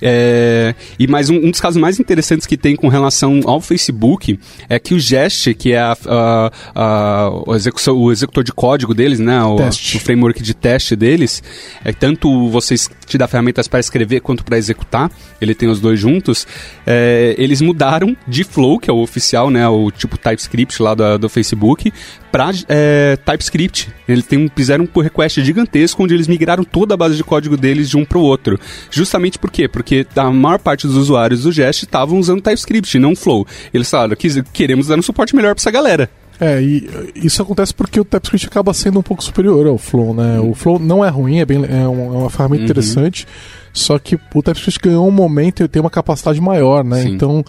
É, 0.00 0.74
e 0.98 1.06
mais 1.06 1.30
um, 1.30 1.36
um 1.36 1.50
dos 1.50 1.60
casos 1.60 1.80
mais 1.80 1.98
interessantes 1.98 2.46
que 2.46 2.56
tem 2.56 2.76
com 2.76 2.88
relação 2.88 3.40
ao 3.44 3.60
Facebook 3.60 4.38
é 4.68 4.78
que 4.78 4.94
o 4.94 4.98
Jest, 5.00 5.54
que 5.54 5.72
é 5.72 5.78
a, 5.78 5.96
a- 6.06 6.50
a- 6.74 7.30
o, 7.46 7.54
execução- 7.54 7.96
o 7.96 8.12
executor 8.12 8.44
de 8.44 8.52
código 8.52 8.92
deles, 8.94 9.18
né, 9.18 9.42
o, 9.42 9.56
o 9.96 10.00
framework 10.00 10.42
de 10.42 10.52
teste 10.54 10.94
deles, 10.94 11.42
é 11.84 11.92
tanto 11.92 12.48
vocês 12.50 12.90
te 13.06 13.16
dá 13.16 13.26
ferramentas 13.26 13.68
para 13.68 13.80
escrever 13.80 14.20
quanto 14.20 14.44
para 14.44 14.58
executar, 14.58 15.10
ele 15.40 15.54
tem 15.54 15.68
os 15.68 15.80
dois 15.80 15.98
juntos. 15.98 16.46
é, 16.86 17.34
eles 17.38 17.60
mudaram 17.60 18.16
de 18.28 18.44
Flow, 18.44 18.78
que 18.78 18.90
é 18.90 18.92
o 18.92 18.98
oficial, 18.98 19.50
né, 19.50 19.66
o 19.68 19.90
tipo 19.90 20.18
TypeScript 20.18 20.82
lá 20.82 20.94
da- 20.94 21.16
do 21.16 21.28
Facebook, 21.28 21.92
para 22.30 22.50
TypeScript. 23.24 23.88
Eles 24.06 24.24
um, 24.32 24.48
fizeram 24.54 24.84
um 24.84 24.86
pull 24.86 25.02
request 25.02 25.42
gigantesco 25.42 26.02
onde 26.02 26.12
eles 26.14 26.28
migraram 26.28 26.64
toda 26.64 26.94
a 26.94 26.96
base 26.96 27.16
de 27.16 27.24
código 27.24 27.56
deles 27.56 27.88
de 27.88 27.96
um 27.96 28.04
para 28.04 28.18
o 28.18 28.22
outro. 28.22 28.58
Justamente 28.90 29.38
por 29.38 29.50
quê? 29.50 29.66
Porque 29.68 29.85
a 30.16 30.30
maior 30.30 30.58
parte 30.58 30.86
dos 30.86 30.96
usuários 30.96 31.42
do 31.42 31.52
Jest 31.52 31.84
estavam 31.84 32.18
usando 32.18 32.40
TypeScript, 32.40 32.98
não 32.98 33.14
Flow. 33.14 33.46
Eles 33.72 33.88
falaram 33.90 34.16
que 34.16 34.42
queremos 34.52 34.86
dar 34.88 34.98
um 34.98 35.02
suporte 35.02 35.34
melhor 35.34 35.54
para 35.54 35.60
essa 35.62 35.70
galera. 35.70 36.10
É, 36.38 36.60
e 36.60 36.86
isso 37.14 37.40
acontece 37.40 37.72
porque 37.72 37.98
o 37.98 38.04
TypeScript 38.04 38.46
acaba 38.48 38.74
sendo 38.74 38.98
um 38.98 39.02
pouco 39.02 39.24
superior 39.24 39.66
ao 39.66 39.78
Flow, 39.78 40.12
né? 40.12 40.38
O 40.38 40.54
Flow 40.54 40.78
não 40.78 41.02
é 41.04 41.08
ruim, 41.08 41.38
é, 41.38 41.46
bem, 41.46 41.64
é, 41.64 41.82
é 41.82 41.88
uma 41.88 42.28
ferramenta 42.28 42.60
Uhum. 42.60 42.64
interessante, 42.64 43.26
só 43.72 43.98
que 43.98 44.16
o 44.34 44.42
TypeScript 44.42 44.80
ganhou 44.82 45.08
um 45.08 45.10
momento 45.10 45.62
e 45.62 45.68
tem 45.68 45.80
uma 45.80 45.88
capacidade 45.88 46.38
maior, 46.40 46.84
né? 46.84 47.02
Sim. 47.02 47.14
Então, 47.14 47.42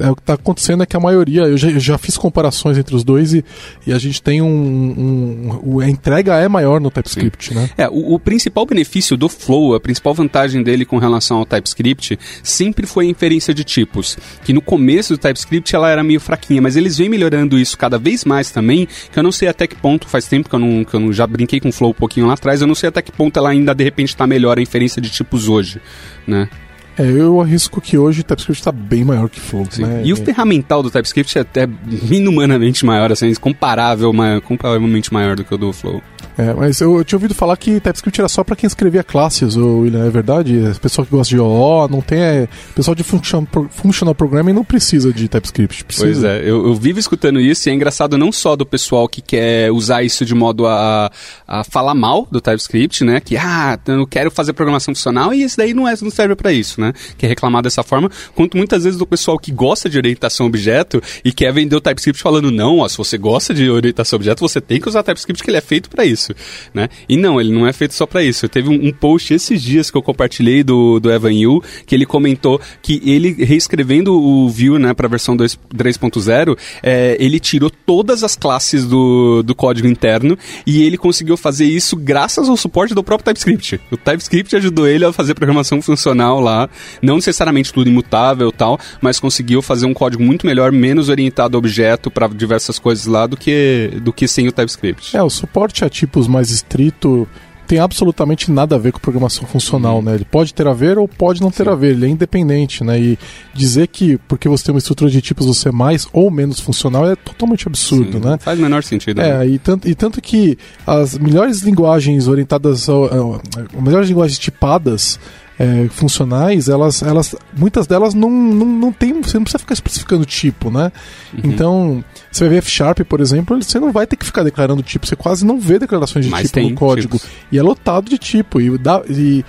é, 0.00 0.06
é 0.06 0.10
o 0.10 0.14
que 0.16 0.22
está 0.22 0.34
acontecendo 0.34 0.82
é 0.82 0.86
que 0.86 0.96
a 0.96 1.00
maioria, 1.00 1.42
eu 1.42 1.56
já, 1.56 1.70
eu 1.70 1.80
já 1.80 1.98
fiz 1.98 2.16
comparações 2.16 2.78
entre 2.78 2.94
os 2.96 3.04
dois 3.04 3.34
e, 3.34 3.44
e 3.86 3.92
a 3.92 3.98
gente 3.98 4.22
tem 4.22 4.40
um, 4.42 4.46
um, 4.46 5.60
um- 5.64 5.80
A 5.80 5.88
entrega 5.88 6.34
é 6.36 6.48
maior 6.48 6.80
no 6.80 6.90
TypeScript, 6.90 7.54
né? 7.54 7.70
É, 7.76 7.88
o, 7.88 8.14
o 8.14 8.18
principal 8.18 8.64
benefício 8.66 9.16
do 9.16 9.28
Flow, 9.28 9.74
a 9.74 9.80
principal 9.80 10.14
vantagem 10.14 10.62
dele 10.62 10.84
com 10.84 10.98
relação 10.98 11.38
ao 11.38 11.46
TypeScript, 11.46 12.18
sempre 12.42 12.86
foi 12.86 13.06
a 13.06 13.08
inferência 13.10 13.52
de 13.52 13.64
tipos. 13.64 14.16
Que 14.44 14.52
no 14.52 14.60
começo 14.60 15.14
do 15.14 15.18
TypeScript 15.18 15.74
ela 15.74 15.90
era 15.90 16.02
meio 16.02 16.20
fraquinha, 16.20 16.62
mas 16.62 16.76
eles 16.76 16.96
vêm 16.96 17.08
melhorando 17.08 17.58
isso 17.58 17.76
cada 17.76 17.98
vez 17.98 18.24
mais 18.24 18.50
também, 18.50 18.86
que 19.12 19.18
eu 19.18 19.22
não 19.22 19.32
sei 19.32 19.48
até 19.48 19.66
que 19.66 19.74
ponto, 19.76 20.06
faz 20.08 20.26
tempo 20.26 20.48
que 20.48 20.54
eu 20.54 20.58
não, 20.58 20.84
que 20.84 20.94
eu 20.94 21.00
não 21.00 21.12
já 21.12 21.26
brinquei 21.26 21.60
com 21.60 21.68
o 21.68 21.72
Flow 21.72 21.90
um 21.90 21.94
pouquinho 21.94 22.26
lá 22.26 22.34
atrás, 22.34 22.60
eu 22.60 22.66
não 22.66 22.74
sei 22.74 22.88
até 22.88 23.02
que 23.02 23.12
ponto 23.12 23.38
ela 23.38 23.50
ainda 23.50 23.74
de 23.74 23.84
repente 23.84 24.08
está 24.08 24.26
melhor 24.26 24.58
a 24.58 24.62
inferência 24.62 25.00
de 25.02 25.10
tipos 25.10 25.48
hoje, 25.48 25.80
né? 26.26 26.48
É, 26.98 27.02
eu 27.02 27.40
arrisco 27.40 27.80
que 27.80 27.98
hoje 27.98 28.22
o 28.22 28.24
TypeScript 28.24 28.60
está 28.60 28.72
bem 28.72 29.04
maior 29.04 29.28
que 29.28 29.38
Flow, 29.38 29.66
Sim. 29.68 29.84
né? 29.84 30.02
E 30.04 30.12
o 30.12 30.16
ferramental 30.16 30.82
do 30.82 30.90
TypeScript 30.90 31.36
é 31.36 31.42
até 31.42 31.68
inumanamente 32.10 32.84
maior, 32.84 33.12
assim, 33.12 33.32
comparável, 33.34 34.12
comparavelmente 34.42 35.12
maior 35.12 35.36
do 35.36 35.44
que 35.44 35.54
o 35.54 35.58
do 35.58 35.72
Flow. 35.72 36.02
É, 36.38 36.52
mas 36.52 36.80
eu, 36.80 36.98
eu 36.98 37.04
tinha 37.04 37.16
ouvido 37.16 37.34
falar 37.34 37.56
que 37.56 37.80
TypeScript 37.80 38.20
era 38.20 38.28
só 38.28 38.44
pra 38.44 38.54
quem 38.54 38.66
escrevia 38.66 39.02
classes, 39.02 39.56
William, 39.56 40.04
é 40.06 40.10
verdade? 40.10 40.58
O 40.58 40.80
pessoal 40.80 41.04
que 41.06 41.10
gosta 41.10 41.34
de 41.34 41.40
OO, 41.40 41.88
não 41.88 42.00
tem. 42.02 42.20
É, 42.20 42.48
pessoal 42.74 42.94
de 42.94 43.02
function, 43.02 43.44
pro- 43.44 43.68
functional 43.70 44.14
programming 44.14 44.52
não 44.52 44.64
precisa 44.64 45.12
de 45.12 45.28
TypeScript. 45.28 45.84
Precisa. 45.84 46.06
Pois 46.06 46.24
é, 46.24 46.40
eu, 46.42 46.66
eu 46.66 46.74
vivo 46.74 46.98
escutando 46.98 47.40
isso 47.40 47.68
e 47.68 47.72
é 47.72 47.74
engraçado 47.74 48.18
não 48.18 48.30
só 48.30 48.54
do 48.54 48.66
pessoal 48.66 49.08
que 49.08 49.22
quer 49.22 49.72
usar 49.72 50.02
isso 50.02 50.24
de 50.26 50.34
modo 50.34 50.66
a, 50.66 51.10
a 51.48 51.64
falar 51.64 51.94
mal 51.94 52.28
do 52.30 52.40
TypeScript, 52.40 53.02
né? 53.02 53.18
Que, 53.20 53.36
ah, 53.36 53.78
eu 53.86 54.06
quero 54.06 54.30
fazer 54.30 54.52
programação 54.52 54.94
funcional 54.94 55.32
e 55.32 55.42
esse 55.42 55.56
daí 55.56 55.72
não, 55.72 55.88
é, 55.88 55.94
não 56.02 56.10
serve 56.10 56.34
pra 56.34 56.52
isso, 56.52 56.80
né? 56.80 56.92
Quer 57.16 57.28
reclamar 57.28 57.62
dessa 57.62 57.82
forma, 57.82 58.10
quanto 58.34 58.56
muitas 58.58 58.84
vezes 58.84 58.98
do 58.98 59.06
pessoal 59.06 59.38
que 59.38 59.50
gosta 59.50 59.88
de 59.88 59.96
orientação 59.96 60.46
objeto 60.46 61.02
e 61.24 61.32
quer 61.32 61.52
vender 61.52 61.76
o 61.76 61.80
TypeScript 61.80 62.22
falando, 62.22 62.50
não, 62.50 62.80
ó, 62.80 62.88
se 62.88 62.98
você 62.98 63.16
gosta 63.16 63.54
de 63.54 63.70
orientação 63.70 64.16
objeto, 64.18 64.40
você 64.40 64.60
tem 64.60 64.78
que 64.80 64.88
usar 64.88 65.02
TypeScript 65.02 65.42
que 65.42 65.48
ele 65.50 65.56
é 65.56 65.60
feito 65.62 65.88
pra 65.88 66.04
isso, 66.04 66.25
né? 66.72 66.88
E 67.08 67.16
não, 67.16 67.40
ele 67.40 67.52
não 67.52 67.66
é 67.66 67.72
feito 67.72 67.94
só 67.94 68.06
pra 68.06 68.22
isso. 68.22 68.48
Teve 68.48 68.68
um, 68.68 68.88
um 68.88 68.92
post 68.92 69.32
esses 69.34 69.62
dias 69.62 69.90
que 69.90 69.96
eu 69.96 70.02
compartilhei 70.02 70.62
do, 70.62 70.98
do 71.00 71.10
Evan 71.10 71.32
Yu, 71.32 71.62
que 71.86 71.94
ele 71.94 72.06
comentou 72.06 72.60
que 72.82 73.02
ele, 73.04 73.32
reescrevendo 73.44 74.14
o 74.14 74.48
Vue, 74.48 74.78
né, 74.78 74.94
pra 74.94 75.08
versão 75.08 75.36
2 75.36 75.58
3.0, 75.74 76.56
é, 76.82 77.16
ele 77.18 77.38
tirou 77.38 77.70
todas 77.70 78.22
as 78.22 78.36
classes 78.36 78.86
do, 78.86 79.42
do 79.42 79.54
código 79.54 79.86
interno 79.86 80.38
e 80.66 80.82
ele 80.82 80.96
conseguiu 80.96 81.36
fazer 81.36 81.64
isso 81.64 81.96
graças 81.96 82.48
ao 82.48 82.56
suporte 82.56 82.94
do 82.94 83.02
próprio 83.02 83.26
TypeScript. 83.26 83.80
O 83.90 83.96
TypeScript 83.96 84.56
ajudou 84.56 84.86
ele 84.86 85.04
a 85.04 85.12
fazer 85.12 85.34
programação 85.34 85.80
funcional 85.82 86.40
lá, 86.40 86.68
não 87.02 87.16
necessariamente 87.16 87.72
tudo 87.72 87.88
imutável 87.88 88.50
tal, 88.52 88.78
mas 89.00 89.20
conseguiu 89.20 89.62
fazer 89.62 89.86
um 89.86 89.94
código 89.94 90.22
muito 90.22 90.46
melhor, 90.46 90.72
menos 90.72 91.08
orientado 91.08 91.56
a 91.56 91.58
objeto 91.58 92.10
para 92.10 92.28
diversas 92.28 92.78
coisas 92.78 93.06
lá 93.06 93.26
do 93.26 93.36
que, 93.36 93.90
do 94.02 94.12
que 94.12 94.26
sem 94.28 94.48
o 94.48 94.52
TypeScript. 94.52 95.16
É, 95.16 95.22
o 95.22 95.30
suporte 95.30 95.84
a 95.84 95.88
mais 96.26 96.50
estrito 96.50 97.28
tem 97.66 97.78
absolutamente 97.78 98.50
nada 98.50 98.76
a 98.76 98.78
ver 98.78 98.92
com 98.92 99.00
programação 99.00 99.46
funcional, 99.46 100.00
né? 100.00 100.14
Ele 100.14 100.24
pode 100.24 100.54
ter 100.54 100.66
a 100.66 100.72
ver 100.72 100.98
ou 100.98 101.08
pode 101.08 101.40
não 101.40 101.50
ter 101.50 101.64
Sim. 101.64 101.70
a 101.70 101.74
ver, 101.74 101.90
ele 101.92 102.06
é 102.06 102.08
independente, 102.08 102.84
né? 102.84 102.98
E 102.98 103.18
dizer 103.52 103.88
que 103.88 104.16
porque 104.28 104.48
você 104.48 104.64
tem 104.64 104.72
uma 104.74 104.78
estrutura 104.78 105.10
de 105.10 105.20
tipos 105.20 105.46
você 105.46 105.68
é 105.68 105.72
mais 105.72 106.06
ou 106.12 106.30
menos 106.30 106.60
funcional 106.60 107.06
é 107.10 107.16
totalmente 107.16 107.66
absurdo, 107.66 108.18
Sim, 108.18 108.24
né? 108.24 108.38
Faz 108.38 108.58
o 108.58 108.62
menor 108.62 108.82
sentido. 108.84 109.18
né? 109.18 109.44
É, 109.44 109.48
e 109.48 109.58
tanto, 109.58 109.88
e 109.88 109.94
tanto 109.94 110.22
que 110.22 110.56
as 110.86 111.18
melhores 111.18 111.62
linguagens 111.62 112.28
orientadas 112.28 112.88
ao, 112.88 113.40
melhores 113.80 114.08
linguagens 114.08 114.38
tipadas 114.38 115.18
é, 115.58 115.88
funcionais, 115.88 116.68
elas, 116.68 117.02
elas, 117.02 117.34
muitas 117.56 117.86
delas 117.86 118.14
não, 118.14 118.30
não, 118.30 118.66
não 118.66 118.92
tem, 118.92 119.22
você 119.22 119.38
não 119.38 119.44
precisa 119.44 119.58
ficar 119.58 119.74
especificando 119.74 120.26
tipo, 120.26 120.70
né? 120.70 120.92
Uhum. 121.32 121.40
Então, 121.44 122.04
você 122.30 122.44
vai 122.44 122.50
ver 122.50 122.56
F 122.58 122.70
Sharp, 122.70 123.00
por 123.00 123.20
exemplo, 123.20 123.62
você 123.62 123.80
não 123.80 123.90
vai 123.90 124.06
ter 124.06 124.16
que 124.16 124.26
ficar 124.26 124.42
declarando 124.42 124.82
tipo, 124.82 125.06
você 125.06 125.16
quase 125.16 125.46
não 125.46 125.58
vê 125.58 125.78
declarações 125.78 126.26
de 126.26 126.30
Mas 126.30 126.50
tipo 126.50 126.60
no 126.60 126.74
código. 126.74 127.18
Tipos. 127.18 127.30
E 127.50 127.58
é 127.58 127.62
lotado 127.62 128.10
de 128.10 128.18
tipo. 128.18 128.60
E, 128.60 128.76
dá, 128.76 129.02
e 129.08 129.44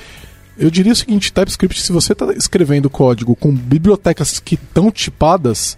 eu 0.58 0.72
diria 0.72 0.94
o 0.94 0.96
seguinte, 0.96 1.32
TypeScript, 1.32 1.82
se 1.82 1.92
você 1.92 2.14
está 2.14 2.32
escrevendo 2.34 2.90
código 2.90 3.36
com 3.36 3.54
bibliotecas 3.54 4.40
que 4.40 4.56
estão 4.56 4.90
tipadas, 4.90 5.78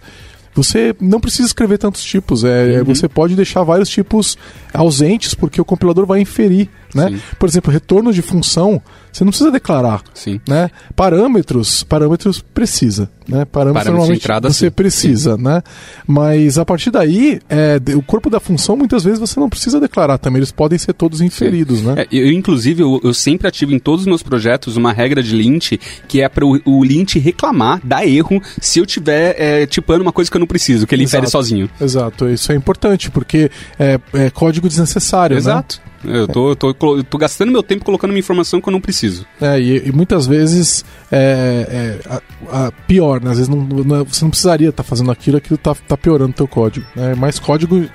você 0.54 0.96
não 1.00 1.20
precisa 1.20 1.48
escrever 1.48 1.78
tantos 1.78 2.04
tipos. 2.04 2.44
É, 2.44 2.80
uhum. 2.80 2.86
Você 2.86 3.08
pode 3.08 3.36
deixar 3.36 3.63
vários 3.63 3.89
tipos 3.89 4.38
ausentes, 4.74 5.34
porque 5.34 5.60
o 5.60 5.65
compilador 5.65 6.06
vai 6.06 6.22
inferir. 6.22 6.70
Né? 6.93 7.19
Por 7.38 7.47
exemplo, 7.47 7.71
retorno 7.71 8.12
de 8.12 8.21
função, 8.21 8.82
você 9.12 9.23
não 9.23 9.32
precisa 9.32 9.52
declarar. 9.52 10.02
Sim. 10.13 10.39
Né? 10.47 10.69
Parâmetros, 10.95 11.84
parâmetros 11.84 12.41
precisa. 12.41 13.10
Né? 13.28 13.45
Parâmetros, 13.45 13.52
parâmetros 13.52 13.88
normalmente 13.88 14.19
entrada, 14.19 14.49
você 14.49 14.67
sim. 14.67 14.71
precisa. 14.71 15.36
Sim. 15.36 15.43
Né? 15.43 15.62
Mas 16.08 16.58
a 16.58 16.65
partir 16.65 16.91
daí, 16.91 17.39
é, 17.49 17.80
o 17.95 18.02
corpo 18.02 18.30
da 18.30 18.39
função, 18.39 18.75
muitas 18.75 19.04
vezes 19.04 19.19
você 19.19 19.39
não 19.39 19.49
precisa 19.49 19.80
declarar 19.80 20.17
também. 20.17 20.39
Eles 20.39 20.52
podem 20.52 20.78
ser 20.78 20.93
todos 20.93 21.21
inferidos. 21.21 21.82
Né? 21.82 21.95
É, 21.97 22.08
eu, 22.12 22.32
inclusive, 22.32 22.82
eu, 22.82 22.99
eu, 23.04 23.13
sempre 23.13 23.47
ativo 23.47 23.73
em 23.73 23.80
todos 23.80 24.02
os 24.02 24.08
meus 24.08 24.23
projetos 24.23 24.78
uma 24.78 24.91
regra 24.91 25.21
de 25.21 25.36
lint 25.36 25.73
que 26.08 26.21
é 26.21 26.30
para 26.30 26.45
o, 26.45 26.60
o 26.65 26.84
lint 26.84 27.15
reclamar, 27.15 27.80
dar 27.84 28.06
erro, 28.06 28.41
se 28.60 28.80
eu 28.80 28.86
tiver 28.86 29.36
é, 29.38 29.65
tipando 29.65 30.02
uma 30.02 30.12
coisa 30.12 30.30
que 30.30 30.38
eu 30.38 30.39
não 30.39 30.47
preciso, 30.47 30.88
que 30.88 30.95
ele 30.95 31.04
Exato. 31.04 31.17
infere 31.17 31.32
sozinho. 31.32 31.69
Exato, 31.80 32.30
isso 32.30 32.52
é 32.52 32.56
importante, 32.56 33.12
porque 33.12 33.52
é, 33.78 33.99
é 34.13 34.30
código 34.30 34.67
desnecessário. 34.67 35.36
Né? 35.36 35.39
Exato. 35.39 35.82
Né? 35.84 35.88
Eu 36.04 36.28
tô, 36.28 36.56
tô, 36.56 36.74
tô, 37.04 37.18
gastando 37.18 37.52
meu 37.52 37.64
tempo 37.64 37.84
colocando 37.84 38.12
uma 38.12 38.20
informação 38.20 38.62
que 38.62 38.70
eu 38.70 38.72
não 38.72 38.82
preciso. 38.82 39.26
É, 39.42 39.60
e, 39.60 39.90
e 39.90 39.92
muitas 39.92 40.28
vezes 40.28 40.86
é, 41.12 42.00
é 42.06 42.10
a, 42.50 42.68
a 42.68 42.72
pior, 42.72 43.22
né? 43.22 43.32
Às 43.32 43.38
vezes 43.38 43.50
não, 43.50 43.62
não, 43.62 44.06
você 44.06 44.24
não 44.24 44.30
precisaria 44.30 44.70
estar 44.70 44.84
tá 44.84 44.88
fazendo 44.88 45.12
aquilo, 45.12 45.38
aquilo 45.38 45.58
tá, 45.58 45.76
tá 45.76 45.98
piorando 45.98 46.32
o 46.32 46.34
teu 46.34 46.48
código. 46.48 46.86
Né? 46.96 47.16
Mas 47.16 47.40
código, 47.40 47.86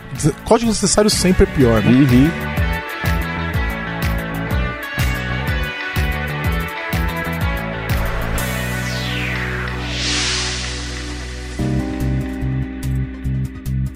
código 0.44 0.70
necessário 0.70 1.10
sempre 1.10 1.44
é 1.44 1.46
pior, 1.46 1.82
né? 1.82 1.90
Uhum. 1.90 2.63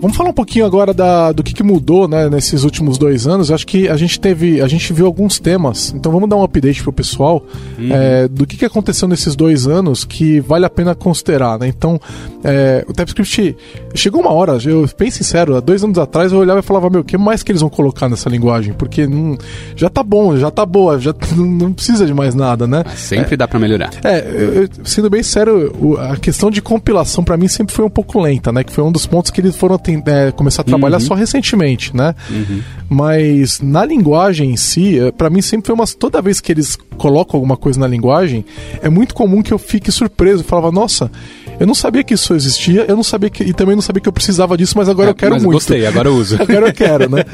Vamos 0.00 0.16
falar 0.16 0.30
um 0.30 0.34
pouquinho 0.34 0.64
agora 0.64 0.94
da, 0.94 1.32
do 1.32 1.42
que, 1.42 1.52
que 1.52 1.62
mudou 1.62 2.06
né, 2.06 2.28
nesses 2.28 2.62
últimos 2.62 2.98
dois 2.98 3.26
anos. 3.26 3.48
Eu 3.48 3.56
acho 3.56 3.66
que 3.66 3.88
a 3.88 3.96
gente 3.96 4.20
teve, 4.20 4.60
a 4.60 4.68
gente 4.68 4.92
viu 4.92 5.06
alguns 5.06 5.40
temas. 5.40 5.92
Então 5.92 6.12
vamos 6.12 6.28
dar 6.28 6.36
um 6.36 6.42
update 6.44 6.84
pro 6.84 6.92
pessoal 6.92 7.44
uhum. 7.76 7.88
é, 7.90 8.28
do 8.28 8.46
que, 8.46 8.56
que 8.56 8.64
aconteceu 8.64 9.08
nesses 9.08 9.34
dois 9.34 9.66
anos 9.66 10.04
que 10.04 10.38
vale 10.38 10.64
a 10.64 10.70
pena 10.70 10.94
considerar. 10.94 11.58
Né? 11.58 11.66
Então 11.66 12.00
é, 12.44 12.84
o 12.88 12.92
TypeScript 12.92 13.56
chegou 13.92 14.20
uma 14.20 14.30
hora. 14.30 14.56
Eu 14.64 14.88
bem 14.96 15.10
sincero, 15.10 15.56
há 15.56 15.60
dois 15.60 15.82
anos 15.82 15.98
atrás 15.98 16.30
eu 16.30 16.38
olhava 16.38 16.60
e 16.60 16.62
falava 16.62 16.88
meu, 16.88 17.00
o 17.00 17.04
que 17.04 17.18
mais 17.18 17.42
que 17.42 17.50
eles 17.50 17.60
vão 17.60 17.70
colocar 17.70 18.08
nessa 18.08 18.28
linguagem? 18.28 18.74
Porque 18.74 19.04
não, 19.04 19.36
já 19.74 19.90
tá 19.90 20.04
bom, 20.04 20.36
já 20.36 20.50
tá 20.50 20.64
boa, 20.64 21.00
já 21.00 21.12
não 21.36 21.72
precisa 21.72 22.06
de 22.06 22.14
mais 22.14 22.36
nada, 22.36 22.68
né? 22.68 22.84
Mas 22.84 23.00
sempre 23.00 23.34
é, 23.34 23.36
dá 23.36 23.48
para 23.48 23.58
melhorar. 23.58 23.90
É, 24.04 24.20
eu, 24.20 24.68
sendo 24.84 25.10
bem 25.10 25.24
sério, 25.24 25.98
a 25.98 26.16
questão 26.16 26.52
de 26.52 26.62
compilação 26.62 27.24
para 27.24 27.36
mim 27.36 27.48
sempre 27.48 27.74
foi 27.74 27.84
um 27.84 27.90
pouco 27.90 28.20
lenta, 28.20 28.52
né? 28.52 28.62
Que 28.62 28.72
foi 28.72 28.84
um 28.84 28.92
dos 28.92 29.04
pontos 29.04 29.32
que 29.32 29.40
eles 29.40 29.56
foram 29.56 29.74
tem, 29.88 30.02
é, 30.06 30.30
começar 30.32 30.60
a 30.60 30.64
trabalhar 30.64 30.98
uhum. 30.98 31.06
só 31.06 31.14
recentemente, 31.14 31.96
né? 31.96 32.14
Uhum. 32.28 32.60
Mas 32.90 33.60
na 33.60 33.86
linguagem 33.86 34.50
em 34.50 34.56
si, 34.56 34.98
é, 34.98 35.10
para 35.10 35.30
mim 35.30 35.40
sempre 35.40 35.68
foi 35.68 35.74
uma. 35.74 35.86
Toda 35.86 36.20
vez 36.20 36.40
que 36.40 36.52
eles 36.52 36.76
colocam 36.98 37.38
alguma 37.38 37.56
coisa 37.56 37.80
na 37.80 37.86
linguagem, 37.86 38.44
é 38.82 38.90
muito 38.90 39.14
comum 39.14 39.42
que 39.42 39.52
eu 39.52 39.58
fique 39.58 39.90
surpreso. 39.90 40.44
Falava, 40.44 40.70
nossa, 40.70 41.10
eu 41.58 41.66
não 41.66 41.74
sabia 41.74 42.04
que 42.04 42.12
isso 42.12 42.34
existia, 42.34 42.84
eu 42.86 42.96
não 42.96 43.02
sabia 43.02 43.30
que. 43.30 43.42
E 43.42 43.54
também 43.54 43.74
não 43.74 43.82
sabia 43.82 44.02
que 44.02 44.08
eu 44.08 44.12
precisava 44.12 44.58
disso, 44.58 44.74
mas 44.76 44.90
agora 44.90 45.08
é, 45.08 45.12
eu 45.12 45.14
quero 45.14 45.34
muito. 45.36 45.52
Gostei, 45.52 45.86
agora 45.86 46.08
eu 46.08 46.14
uso. 46.14 46.36
agora 46.40 46.68
eu 46.68 46.74
quero, 46.74 47.08
né? 47.08 47.24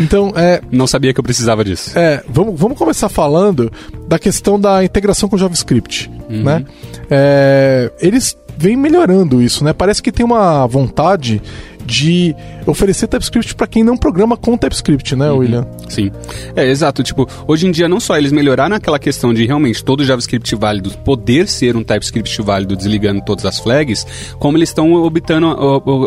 Então, 0.00 0.32
é. 0.34 0.62
Não 0.70 0.86
sabia 0.86 1.12
que 1.12 1.20
eu 1.20 1.24
precisava 1.24 1.62
disso. 1.62 1.98
É, 1.98 2.22
vamos, 2.26 2.58
vamos 2.58 2.78
começar 2.78 3.10
falando 3.10 3.70
da 4.08 4.18
questão 4.18 4.58
da 4.58 4.82
integração 4.82 5.28
com 5.28 5.36
JavaScript, 5.36 6.10
uhum. 6.30 6.44
né? 6.44 6.64
É, 7.10 7.92
eles 8.00 8.36
vêm 8.60 8.76
melhorando 8.76 9.40
isso, 9.40 9.64
né? 9.64 9.72
Parece 9.72 10.02
que 10.02 10.12
tem 10.12 10.24
uma 10.24 10.66
vontade 10.66 11.40
de 11.84 12.34
oferecer 12.66 13.06
TypeScript 13.06 13.54
para 13.54 13.66
quem 13.66 13.82
não 13.82 13.96
programa 13.96 14.36
com 14.36 14.56
TypeScript, 14.56 15.16
né, 15.16 15.30
uhum. 15.30 15.38
William? 15.38 15.66
Sim. 15.88 16.10
É, 16.54 16.66
exato. 16.66 17.02
Tipo, 17.02 17.28
hoje 17.46 17.66
em 17.66 17.70
dia 17.70 17.88
não 17.88 18.00
só 18.00 18.16
eles 18.16 18.32
melhoraram 18.32 18.76
aquela 18.76 18.98
questão 18.98 19.34
de 19.34 19.46
realmente 19.46 19.84
todo 19.84 20.04
JavaScript 20.04 20.54
válido 20.54 20.90
poder 21.04 21.48
ser 21.48 21.76
um 21.76 21.82
TypeScript 21.82 22.42
válido 22.42 22.76
desligando 22.76 23.22
todas 23.24 23.44
as 23.44 23.58
flags, 23.58 24.06
como 24.38 24.56
eles 24.56 24.68
estão 24.68 25.06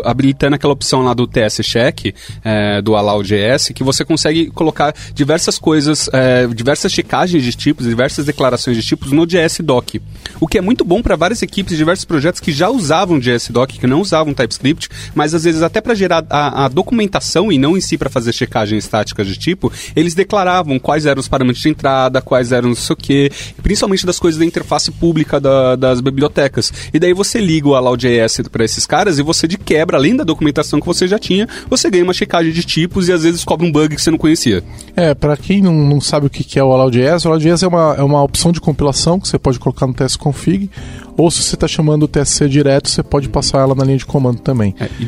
habilitando 0.04 0.54
aquela 0.54 0.72
opção 0.72 1.02
lá 1.02 1.14
do 1.14 1.26
TS 1.26 1.60
Check, 1.62 2.14
é, 2.44 2.80
do 2.80 2.94
Allow.js, 2.96 3.68
que 3.74 3.84
você 3.84 4.04
consegue 4.04 4.50
colocar 4.50 4.94
diversas 5.12 5.58
coisas, 5.58 6.08
é, 6.12 6.46
diversas 6.46 6.92
checagens 6.92 7.42
de 7.42 7.54
tipos, 7.54 7.86
diversas 7.86 8.24
declarações 8.24 8.76
de 8.76 8.82
tipos 8.82 9.12
no 9.12 9.26
JSDoc. 9.26 10.00
O 10.40 10.46
que 10.46 10.58
é 10.58 10.60
muito 10.60 10.84
bom 10.84 11.02
para 11.02 11.16
várias 11.16 11.42
equipes, 11.42 11.76
diversos 11.76 12.04
projetos 12.04 12.40
que 12.40 12.52
já 12.52 12.70
usavam 12.70 13.18
JSDoc, 13.18 13.78
que 13.78 13.86
não 13.86 14.00
usavam 14.00 14.34
TypeScript, 14.34 14.88
mas 15.14 15.34
às 15.34 15.44
vezes 15.44 15.62
até 15.64 15.80
para 15.80 15.94
gerar 15.94 16.24
a, 16.28 16.64
a, 16.64 16.68
documentação 16.68 17.50
e 17.50 17.58
não 17.58 17.76
em 17.76 17.80
si 17.80 17.96
para 17.96 18.10
fazer 18.10 18.32
checagem 18.32 18.78
estática 18.78 19.24
de 19.24 19.36
tipo, 19.38 19.72
eles 19.94 20.14
declaravam 20.14 20.78
quais 20.78 21.06
eram 21.06 21.20
os 21.20 21.28
parâmetros 21.28 21.62
de 21.62 21.68
entrada, 21.68 22.20
quais 22.20 22.52
eram 22.52 22.68
não 22.68 22.74
sei 22.74 22.94
o 22.94 22.96
quê, 22.96 23.32
principalmente 23.62 24.06
das 24.06 24.18
coisas 24.18 24.38
da 24.38 24.44
interface 24.44 24.90
pública 24.90 25.40
da, 25.40 25.76
das 25.76 26.00
bibliotecas. 26.00 26.72
E 26.92 26.98
daí 26.98 27.12
você 27.12 27.40
liga 27.40 27.68
o 27.68 27.74
Allow.js 27.74 28.42
para 28.50 28.64
esses 28.64 28.86
caras 28.86 29.18
e 29.18 29.22
você 29.22 29.46
de 29.46 29.58
quebra, 29.58 29.96
além 29.96 30.16
da 30.16 30.24
documentação 30.24 30.80
que 30.80 30.86
você 30.86 31.06
já 31.06 31.18
tinha, 31.18 31.48
você 31.68 31.90
ganha 31.90 32.04
uma 32.04 32.14
checagem 32.14 32.52
de 32.52 32.62
tipos 32.64 33.08
e 33.08 33.12
às 33.12 33.22
vezes 33.22 33.38
descobre 33.38 33.66
um 33.66 33.72
bug 33.72 33.94
que 33.94 34.02
você 34.02 34.10
não 34.10 34.18
conhecia. 34.18 34.62
É, 34.96 35.14
para 35.14 35.36
quem 35.36 35.62
não, 35.62 35.74
não 35.74 36.00
sabe 36.00 36.26
o 36.26 36.30
que 36.30 36.58
é 36.58 36.64
o 36.64 36.72
Allow.js, 36.72 37.24
o 37.24 37.28
Allow.js 37.28 37.62
é 37.62 37.66
uma, 37.66 37.94
é 37.98 38.02
uma 38.02 38.22
opção 38.22 38.52
de 38.52 38.60
compilação 38.60 39.18
que 39.18 39.28
você 39.28 39.38
pode 39.38 39.58
colocar 39.58 39.86
no 39.86 39.94
tsconfig 39.94 40.70
ou 41.16 41.30
se 41.30 41.42
você 41.42 41.54
está 41.54 41.68
chamando 41.68 42.04
o 42.04 42.08
TSC 42.08 42.48
direto, 42.48 42.88
você 42.88 43.02
pode 43.02 43.28
passar 43.28 43.60
ela 43.60 43.74
na 43.74 43.84
linha 43.84 43.98
de 43.98 44.06
comando 44.06 44.40
também. 44.40 44.74
É, 44.80 44.88
e 44.98 45.04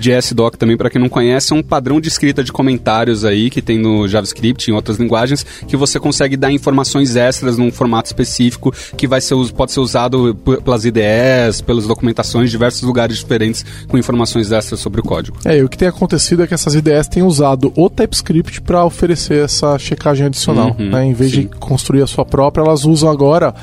Também, 0.51 0.77
para 0.77 0.91
quem 0.91 1.01
não 1.01 1.09
conhece, 1.09 1.53
é 1.53 1.57
um 1.57 1.63
padrão 1.63 2.01
de 2.01 2.09
escrita 2.09 2.43
de 2.43 2.53
comentários 2.53 3.25
aí 3.25 3.51
que 3.51 3.63
tem 3.63 3.79
no 3.79 4.07
JavaScript 4.07 4.69
e 4.69 4.73
em 4.73 4.75
outras 4.75 4.99
linguagens, 4.99 5.45
que 5.67 5.77
você 5.77 5.99
consegue 5.99 6.37
dar 6.37 6.53
informações 6.53 7.17
extras 7.17 7.59
num 7.59 7.71
formato 7.71 8.07
específico 8.07 8.73
que 8.97 9.07
vai 9.07 9.21
ser, 9.21 9.35
pode 9.53 9.73
ser 9.73 9.81
usado 9.81 10.35
pelas 10.65 10.85
IDEs, 10.85 11.61
pelas 11.61 11.87
documentações, 11.87 12.51
diversos 12.51 12.83
lugares 12.83 13.17
diferentes 13.17 13.65
com 13.89 13.99
informações 13.99 14.53
extras 14.53 14.81
sobre 14.81 15.01
o 15.01 15.05
código. 15.05 15.39
É, 15.45 15.59
e 15.59 15.63
o 15.63 15.69
que 15.69 15.77
tem 15.77 15.89
acontecido 15.89 16.43
é 16.43 16.47
que 16.47 16.55
essas 16.55 16.75
IDEs 16.75 17.09
têm 17.09 17.23
usado 17.23 17.73
o 17.77 17.89
TypeScript 17.89 18.61
para 18.63 18.85
oferecer 18.85 19.45
essa 19.45 19.79
checagem 19.79 20.27
adicional. 20.27 20.77
Uhum, 20.79 20.91
né? 20.91 21.05
Em 21.05 21.13
vez 21.13 21.31
sim. 21.31 21.43
de 21.43 21.47
construir 21.49 22.03
a 22.03 22.07
sua 22.07 22.25
própria, 22.25 22.63
elas 22.63 22.85
usam 22.85 23.11
agora 23.11 23.55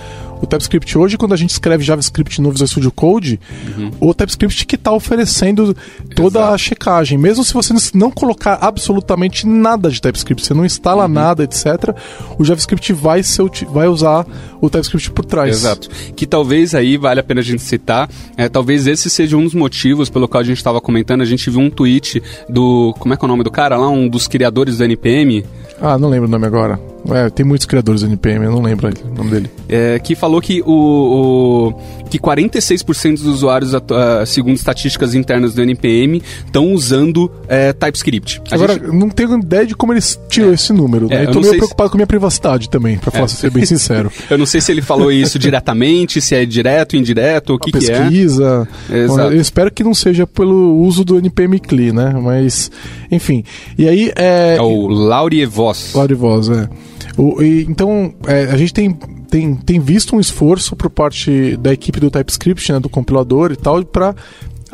o 0.44 0.48
TypeScript 0.48 0.98
hoje, 0.98 1.18
quando 1.18 1.34
a 1.34 1.38
gente 1.38 1.52
escreve 1.52 1.86
JavaScript 1.86 2.42
no 2.42 2.52
Visual 2.52 2.68
Studio 2.68 2.92
Code, 2.92 3.40
uhum. 3.78 3.92
o 4.02 4.14
TypeScript 4.14 4.66
que 4.66 4.76
está 4.76 4.92
oferecendo 4.92 5.76
toda 6.14 6.40
Exato. 6.40 6.54
a 6.54 6.58
checagem. 6.58 7.18
Mesmo 7.18 7.46
se 7.46 7.54
você 7.54 7.74
não 7.94 8.12
colocar 8.12 8.56
absolutamente 8.62 9.48
nada 9.48 9.90
de 9.90 10.02
TypeScript, 10.02 10.46
você 10.46 10.54
não 10.54 10.66
instala 10.66 11.04
uhum. 11.04 11.10
nada, 11.10 11.44
etc., 11.46 11.96
o 12.38 12.44
JavaScript 12.44 12.92
vai, 12.92 13.24
ser, 13.24 13.44
vai 13.70 13.88
usar 13.88 14.28
o 14.60 14.70
TypeScript 14.70 15.12
por 15.12 15.24
trás. 15.24 15.56
Exato. 15.56 15.90
Que 16.14 16.28
talvez 16.28 16.76
aí 16.76 16.98
vale 16.98 17.22
a 17.22 17.24
pena 17.24 17.40
a 17.40 17.44
gente 17.44 17.62
citar, 17.62 18.10
é, 18.36 18.50
talvez 18.50 18.86
esse 18.86 19.10
seja 19.10 19.38
um 19.38 19.44
dos 19.46 19.54
motivos 19.54 20.10
pelo 20.10 20.28
qual 20.28 20.42
a 20.42 20.44
gente 20.44 20.58
estava 20.58 20.82
comentando. 20.82 21.22
A 21.22 21.26
gente 21.26 21.50
viu 21.50 21.62
um 21.62 21.70
tweet 21.70 22.22
do. 22.50 22.94
Como 23.00 23.14
é 23.14 23.18
que 23.18 23.24
é 23.24 23.26
o 23.26 23.30
nome 23.30 23.44
do 23.44 23.52
cara 23.52 23.78
lá? 23.78 23.88
Um 23.88 24.10
dos 24.10 24.28
criadores 24.28 24.78
do 24.78 24.84
NPM. 24.84 25.46
Ah, 25.82 25.98
não 25.98 26.10
lembro 26.10 26.28
o 26.28 26.32
nome 26.32 26.46
agora. 26.46 26.93
É, 27.10 27.30
tem 27.30 27.46
muitos 27.46 27.66
criadores 27.66 28.02
do 28.02 28.08
NPM, 28.08 28.46
eu 28.46 28.52
não 28.52 28.62
lembro 28.62 28.88
o 28.88 29.16
nome 29.16 29.32
dele. 29.32 29.50
É, 29.68 30.00
que 30.00 30.16
falou 30.16 30.42
que 30.42 30.62
o, 30.62 31.74
o 31.74 32.10
que 32.10 32.18
46% 32.20 33.14
dos 33.18 33.26
usuários, 33.26 33.74
uh, 33.74 33.80
segundo 34.26 34.56
estatísticas 34.56 35.14
internas 35.14 35.54
do 35.54 35.62
NPM, 35.62 36.22
estão 36.46 36.72
usando 36.72 37.32
é, 37.48 37.74
TypeScript. 37.74 38.42
A 38.50 38.56
Agora, 38.56 38.74
gente... 38.74 38.88
não 38.88 39.10
tenho 39.10 39.38
ideia 39.40 39.66
de 39.66 39.76
como 39.76 39.94
eles 39.94 40.20
tirou 40.30 40.52
é. 40.52 40.54
esse 40.54 40.72
número. 40.72 41.08
Né? 41.08 41.24
É, 41.24 41.26
eu 41.26 41.32
tô 41.32 41.42
meio 41.42 41.58
preocupado 41.58 41.90
se... 41.90 41.92
com 41.92 41.98
a 41.98 42.00
minha 42.00 42.08
privacidade 42.08 42.70
também, 42.70 42.98
pra 42.98 43.12
falar, 43.12 43.26
é. 43.26 43.28
ser 43.28 43.50
bem 43.50 43.66
sincero. 43.66 44.12
eu 44.30 44.38
não 44.38 44.46
sei 44.46 44.62
se 44.62 44.72
ele 44.72 44.82
falou 44.82 45.12
isso 45.12 45.38
diretamente, 45.38 46.22
se 46.22 46.36
é 46.36 46.46
direto, 46.46 46.96
indireto, 46.96 47.56
o 47.56 47.60
que, 47.60 47.72
que 47.72 47.92
é. 47.92 48.00
Pesquisa. 48.00 48.68
Eu 48.90 49.42
espero 49.42 49.72
que 49.72 49.84
não 49.84 49.94
seja 49.94 50.26
pelo 50.26 50.78
uso 50.78 51.04
do 51.04 51.18
NPM 51.18 51.60
CLI, 51.60 51.92
né? 51.92 52.16
Mas, 52.22 52.72
enfim. 53.12 53.44
E 53.78 53.90
aí 53.90 54.12
é. 54.16 54.56
É 54.58 54.62
o 54.62 54.88
Laurievoz. 54.88 55.94
Laurievoz, 55.96 56.50
é. 56.50 56.70
O, 57.18 57.42
e, 57.42 57.64
então, 57.64 58.14
é, 58.28 58.46
a 58.46 58.58
gente 58.58 58.74
tem, 58.74 58.92
tem, 59.30 59.56
tem 59.56 59.80
visto 59.80 60.16
um 60.16 60.20
esforço 60.20 60.76
por 60.76 60.90
parte 60.90 61.56
da 61.58 61.72
equipe 61.74 62.00
do 62.00 62.10
TypeScript, 62.10 62.72
né, 62.72 62.80
do 62.80 62.90
compilador 62.90 63.52
e 63.52 63.56
tal, 63.56 63.84
para 63.84 64.16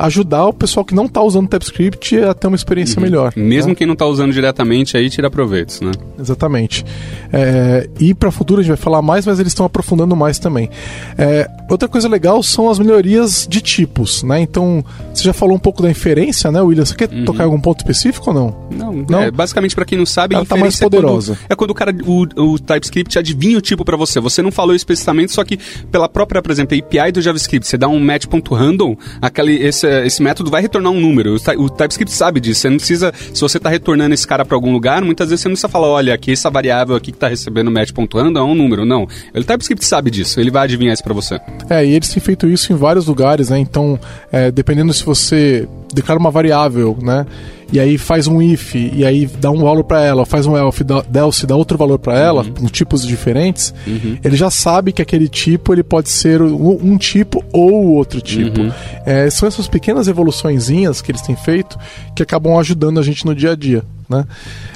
ajudar 0.00 0.46
o 0.46 0.52
pessoal 0.52 0.84
que 0.84 0.94
não 0.94 1.04
está 1.04 1.22
usando 1.22 1.46
TypeScript 1.46 2.18
a 2.18 2.32
ter 2.32 2.46
uma 2.46 2.56
experiência 2.56 2.98
uhum. 2.98 3.04
melhor. 3.04 3.32
Mesmo 3.36 3.70
né? 3.70 3.74
quem 3.74 3.86
não 3.86 3.92
está 3.92 4.06
usando 4.06 4.32
diretamente 4.32 4.96
aí 4.96 5.10
tira 5.10 5.30
proveitos, 5.30 5.80
né? 5.82 5.92
Exatamente. 6.18 6.84
É, 7.30 7.88
e 8.00 8.14
para 8.14 8.30
o 8.30 8.32
futuro 8.32 8.60
a 8.60 8.62
gente 8.62 8.70
vai 8.70 8.78
falar 8.78 9.02
mais, 9.02 9.26
mas 9.26 9.38
eles 9.38 9.52
estão 9.52 9.66
aprofundando 9.66 10.16
mais 10.16 10.38
também. 10.38 10.70
É, 11.18 11.48
outra 11.68 11.86
coisa 11.86 12.08
legal 12.08 12.42
são 12.42 12.70
as 12.70 12.78
melhorias 12.78 13.46
de 13.48 13.60
tipos, 13.60 14.22
né? 14.22 14.40
Então, 14.40 14.82
você 15.12 15.22
já 15.22 15.34
falou 15.34 15.54
um 15.54 15.58
pouco 15.58 15.82
da 15.82 15.90
inferência, 15.90 16.50
né, 16.50 16.62
William? 16.62 16.84
Você 16.84 16.94
quer 16.94 17.10
uhum. 17.10 17.26
tocar 17.26 17.42
em 17.42 17.46
algum 17.46 17.60
ponto 17.60 17.80
específico 17.80 18.30
ou 18.30 18.34
não? 18.34 18.56
Não, 18.70 19.04
não? 19.08 19.20
É, 19.20 19.30
basicamente 19.30 19.74
para 19.74 19.84
quem 19.84 19.98
não 19.98 20.06
sabe, 20.06 20.34
ela 20.34 20.44
está 20.44 20.56
mais 20.56 20.78
poderosa. 20.78 21.32
É 21.32 21.36
quando, 21.36 21.50
é 21.50 21.56
quando 21.56 21.70
o 21.70 21.74
cara, 21.74 21.94
o, 22.06 22.52
o 22.54 22.58
TypeScript 22.58 23.18
adivinha 23.18 23.58
o 23.58 23.60
tipo 23.60 23.84
para 23.84 23.98
você. 23.98 24.18
Você 24.18 24.40
não 24.40 24.50
falou 24.50 24.74
explicitamente, 24.74 25.32
só 25.32 25.44
que 25.44 25.58
pela 25.92 26.08
própria, 26.08 26.40
por 26.40 26.50
exemplo, 26.50 26.76
API 26.78 27.12
do 27.12 27.20
JavaScript, 27.20 27.66
você 27.66 27.76
dá 27.76 27.86
um 27.86 28.00
match.random, 28.00 28.96
aquele, 29.20 29.54
esse, 29.62 29.89
esse 30.06 30.22
método 30.22 30.50
vai 30.50 30.62
retornar 30.62 30.92
um 30.92 31.00
número. 31.00 31.34
O, 31.34 31.64
o 31.64 31.70
TypeScript 31.70 32.14
sabe 32.14 32.40
disso. 32.40 32.60
Você 32.60 32.70
não 32.70 32.76
precisa, 32.76 33.12
se 33.14 33.40
você 33.40 33.56
está 33.56 33.68
retornando 33.68 34.14
esse 34.14 34.26
cara 34.26 34.44
para 34.44 34.56
algum 34.56 34.72
lugar, 34.72 35.02
muitas 35.02 35.28
vezes 35.28 35.42
você 35.42 35.48
não 35.48 35.54
precisa 35.54 35.68
falar, 35.68 35.88
olha, 35.88 36.14
aqui 36.14 36.32
essa 36.32 36.50
variável 36.50 36.96
aqui 36.96 37.10
que 37.10 37.16
está 37.16 37.28
recebendo 37.28 37.70
match.random 37.70 38.40
é 38.40 38.42
um 38.42 38.54
número. 38.54 38.84
Não. 38.84 39.04
O 39.34 39.44
TypeScript 39.44 39.84
sabe 39.84 40.10
disso. 40.10 40.40
Ele 40.40 40.50
vai 40.50 40.64
adivinhar 40.64 40.94
isso 40.94 41.02
para 41.04 41.14
você. 41.14 41.40
É, 41.68 41.84
e 41.84 41.94
eles 41.94 42.08
têm 42.08 42.22
feito 42.22 42.48
isso 42.48 42.72
em 42.72 42.76
vários 42.76 43.06
lugares, 43.06 43.50
né? 43.50 43.58
Então, 43.58 43.98
é, 44.32 44.50
dependendo 44.50 44.92
se 44.92 45.04
você 45.04 45.68
declara 45.92 46.18
uma 46.18 46.30
variável, 46.30 46.96
né? 47.00 47.26
E 47.72 47.78
aí 47.78 47.96
faz 47.98 48.26
um 48.26 48.42
if, 48.42 48.74
e 48.74 49.04
aí 49.04 49.26
dá 49.26 49.50
um 49.50 49.62
valor 49.62 49.84
para 49.84 50.02
ela, 50.02 50.26
faz 50.26 50.46
um 50.46 50.56
else, 50.56 50.82
dá, 50.82 51.04
else, 51.20 51.46
dá 51.46 51.54
outro 51.54 51.78
valor 51.78 51.98
para 51.98 52.18
ela, 52.18 52.42
uhum. 52.42 52.52
com 52.52 52.66
tipos 52.66 53.06
diferentes, 53.06 53.72
uhum. 53.86 54.18
ele 54.24 54.36
já 54.36 54.50
sabe 54.50 54.92
que 54.92 55.00
aquele 55.00 55.28
tipo 55.28 55.72
ele 55.72 55.82
pode 55.82 56.08
ser 56.08 56.42
um, 56.42 56.78
um 56.82 56.98
tipo 56.98 57.44
ou 57.52 57.88
outro 57.92 58.20
tipo. 58.20 58.60
Uhum. 58.60 58.72
É, 59.06 59.30
são 59.30 59.46
essas 59.46 59.68
pequenas 59.68 60.08
evoluçõezinhas 60.08 61.00
que 61.00 61.10
eles 61.10 61.22
têm 61.22 61.36
feito 61.36 61.78
que 62.14 62.22
acabam 62.22 62.58
ajudando 62.58 62.98
a 62.98 63.02
gente 63.02 63.24
no 63.24 63.34
dia 63.34 63.52
a 63.52 63.56
dia. 63.56 63.84
Né? 64.10 64.24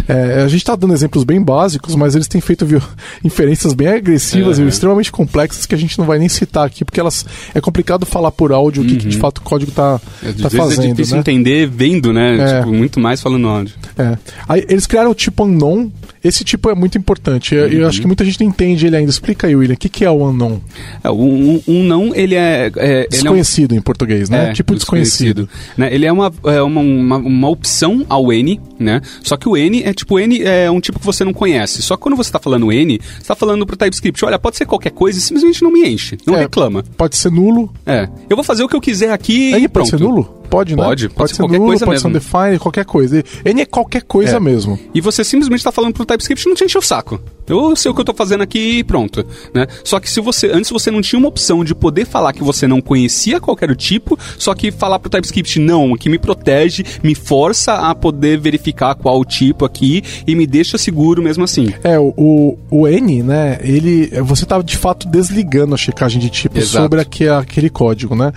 É, 0.06 0.42
a 0.42 0.48
gente 0.48 0.60
está 0.60 0.76
dando 0.76 0.94
exemplos 0.94 1.24
bem 1.24 1.42
básicos, 1.42 1.96
mas 1.96 2.14
eles 2.14 2.28
têm 2.28 2.40
feito 2.40 2.64
viu, 2.64 2.80
inferências 3.24 3.72
bem 3.72 3.88
agressivas 3.88 4.58
uhum. 4.58 4.66
e 4.66 4.68
extremamente 4.68 5.10
complexas 5.10 5.66
que 5.66 5.74
a 5.74 5.78
gente 5.78 5.98
não 5.98 6.06
vai 6.06 6.20
nem 6.20 6.28
citar 6.28 6.64
aqui, 6.64 6.84
porque 6.84 7.00
elas 7.00 7.26
é 7.52 7.60
complicado 7.60 8.06
falar 8.06 8.30
por 8.30 8.52
áudio 8.52 8.84
o 8.84 8.86
que, 8.86 8.96
que, 8.96 9.08
de 9.08 9.16
uhum. 9.16 9.20
fato 9.20 9.38
o 9.38 9.42
código 9.42 9.70
está 9.72 9.98
tá 9.98 10.50
fazendo. 10.50 10.84
É 10.84 10.92
difícil 10.92 11.16
né? 11.16 11.20
entender 11.20 11.66
vendo, 11.66 12.12
né? 12.12 12.36
É. 12.38 12.58
Tipo, 12.60 12.72
muito 12.72 13.00
mais 13.00 13.20
falando 13.20 13.48
áudio. 13.48 13.74
É. 13.98 14.16
Aí, 14.48 14.64
eles 14.68 14.86
criaram 14.86 15.10
o 15.10 15.14
tipo 15.14 15.44
unknown. 15.44 15.90
Esse 16.24 16.42
tipo 16.42 16.70
é 16.70 16.74
muito 16.74 16.96
importante. 16.96 17.54
Eu, 17.54 17.66
uhum. 17.66 17.72
eu 17.72 17.88
acho 17.88 18.00
que 18.00 18.06
muita 18.06 18.24
gente 18.24 18.40
não 18.40 18.48
entende 18.48 18.86
ele 18.86 18.96
ainda. 18.96 19.10
Explica 19.10 19.46
aí, 19.46 19.54
William, 19.54 19.74
o 19.74 19.76
que, 19.76 19.90
que 19.90 20.04
é 20.04 20.10
o 20.10 20.26
unknown? 20.26 20.58
É, 21.02 21.10
o 21.10 21.14
um, 21.14 21.62
um 21.68 21.84
não, 21.84 22.14
ele 22.14 22.34
é. 22.34 22.72
é 22.76 23.06
desconhecido 23.06 23.72
ele 23.72 23.76
é 23.76 23.76
um... 23.76 23.78
em 23.80 23.82
português, 23.82 24.30
né? 24.30 24.50
É, 24.50 24.52
tipo 24.52 24.74
desconhecido. 24.74 25.44
desconhecido. 25.44 25.48
Né? 25.76 25.94
Ele 25.94 26.06
é, 26.06 26.12
uma, 26.12 26.32
é 26.44 26.62
uma, 26.62 26.80
uma, 26.80 27.16
uma 27.18 27.48
opção 27.48 28.06
ao 28.08 28.32
N, 28.32 28.60
né? 28.78 29.02
Só 29.22 29.36
que 29.36 29.48
o 29.48 29.56
N 29.56 29.82
é 29.82 29.92
tipo, 29.92 30.18
N 30.18 30.42
é 30.42 30.70
um 30.70 30.80
tipo 30.80 30.98
que 30.98 31.04
você 31.04 31.24
não 31.24 31.32
conhece. 31.32 31.82
Só 31.82 31.96
que 31.96 32.02
quando 32.02 32.16
você 32.16 32.28
está 32.28 32.38
falando 32.38 32.72
N, 32.72 32.98
você 32.98 33.20
está 33.20 33.34
falando 33.34 33.66
pro 33.66 33.76
TypeScript, 33.76 34.24
olha, 34.24 34.38
pode 34.38 34.56
ser 34.56 34.64
qualquer 34.64 34.90
coisa 34.90 35.18
e 35.18 35.20
simplesmente 35.20 35.62
não 35.62 35.70
me 35.70 35.86
enche, 35.86 36.16
não 36.26 36.36
é, 36.36 36.40
reclama. 36.40 36.82
Pode 36.96 37.16
ser 37.16 37.30
nulo. 37.30 37.72
É. 37.84 38.08
Eu 38.30 38.36
vou 38.36 38.44
fazer 38.44 38.62
o 38.62 38.68
que 38.68 38.76
eu 38.76 38.80
quiser 38.80 39.12
aqui 39.12 39.52
Aí 39.52 39.64
e 39.64 39.68
pronto. 39.68 39.90
Pode 39.90 40.02
ser 40.02 40.04
nulo? 40.04 40.43
Pode, 40.54 40.76
né? 40.76 40.84
Pode, 40.84 41.08
pode, 41.08 41.14
pode 41.14 41.30
ser, 41.32 41.42
qualquer 41.42 41.58
nulo, 41.58 41.70
coisa 41.70 41.84
pode 41.84 42.04
mesmo. 42.04 42.20
ser 42.20 42.38
define, 42.38 42.58
qualquer 42.60 42.84
coisa. 42.84 43.24
N 43.44 43.60
é 43.60 43.66
qualquer 43.66 44.02
coisa 44.02 44.36
é. 44.36 44.40
mesmo. 44.40 44.78
E 44.94 45.00
você 45.00 45.24
simplesmente 45.24 45.58
está 45.58 45.72
falando 45.72 45.94
pro 45.94 46.06
TypeScript 46.06 46.46
não 46.46 46.54
te 46.54 46.64
enche 46.64 46.78
o 46.78 46.82
saco. 46.82 47.20
Eu 47.46 47.74
sei 47.74 47.90
o 47.90 47.94
que 47.94 48.00
eu 48.00 48.02
estou 48.02 48.14
fazendo 48.14 48.42
aqui 48.42 48.78
e 48.78 48.84
pronto. 48.84 49.26
Né? 49.52 49.66
Só 49.82 49.98
que 49.98 50.08
se 50.08 50.20
você 50.20 50.46
antes 50.46 50.70
você 50.70 50.92
não 50.92 51.02
tinha 51.02 51.18
uma 51.18 51.28
opção 51.28 51.64
de 51.64 51.74
poder 51.74 52.06
falar 52.06 52.32
que 52.32 52.42
você 52.42 52.68
não 52.68 52.80
conhecia 52.80 53.40
qualquer 53.40 53.74
tipo, 53.74 54.16
só 54.38 54.54
que 54.54 54.70
falar 54.70 55.00
pro 55.00 55.10
TypeScript 55.10 55.58
não, 55.58 55.96
que 55.96 56.08
me 56.08 56.18
protege, 56.18 56.84
me 57.02 57.16
força 57.16 57.74
a 57.74 57.94
poder 57.94 58.38
verificar 58.38 58.94
qual 58.94 59.18
o 59.18 59.24
tipo 59.24 59.64
aqui 59.64 60.02
e 60.24 60.36
me 60.36 60.46
deixa 60.46 60.78
seguro 60.78 61.20
mesmo 61.20 61.42
assim. 61.42 61.68
É, 61.82 61.98
o, 61.98 62.56
o 62.70 62.86
N, 62.86 63.22
né, 63.24 63.58
ele 63.60 64.06
você 64.22 64.46
tá 64.46 64.62
de 64.62 64.76
fato 64.76 65.08
desligando 65.08 65.74
a 65.74 65.78
checagem 65.78 66.20
de 66.20 66.30
tipo 66.30 66.58
Exato. 66.58 66.84
sobre 66.84 67.00
aquele, 67.00 67.30
aquele 67.30 67.70
código, 67.70 68.14
né? 68.14 68.32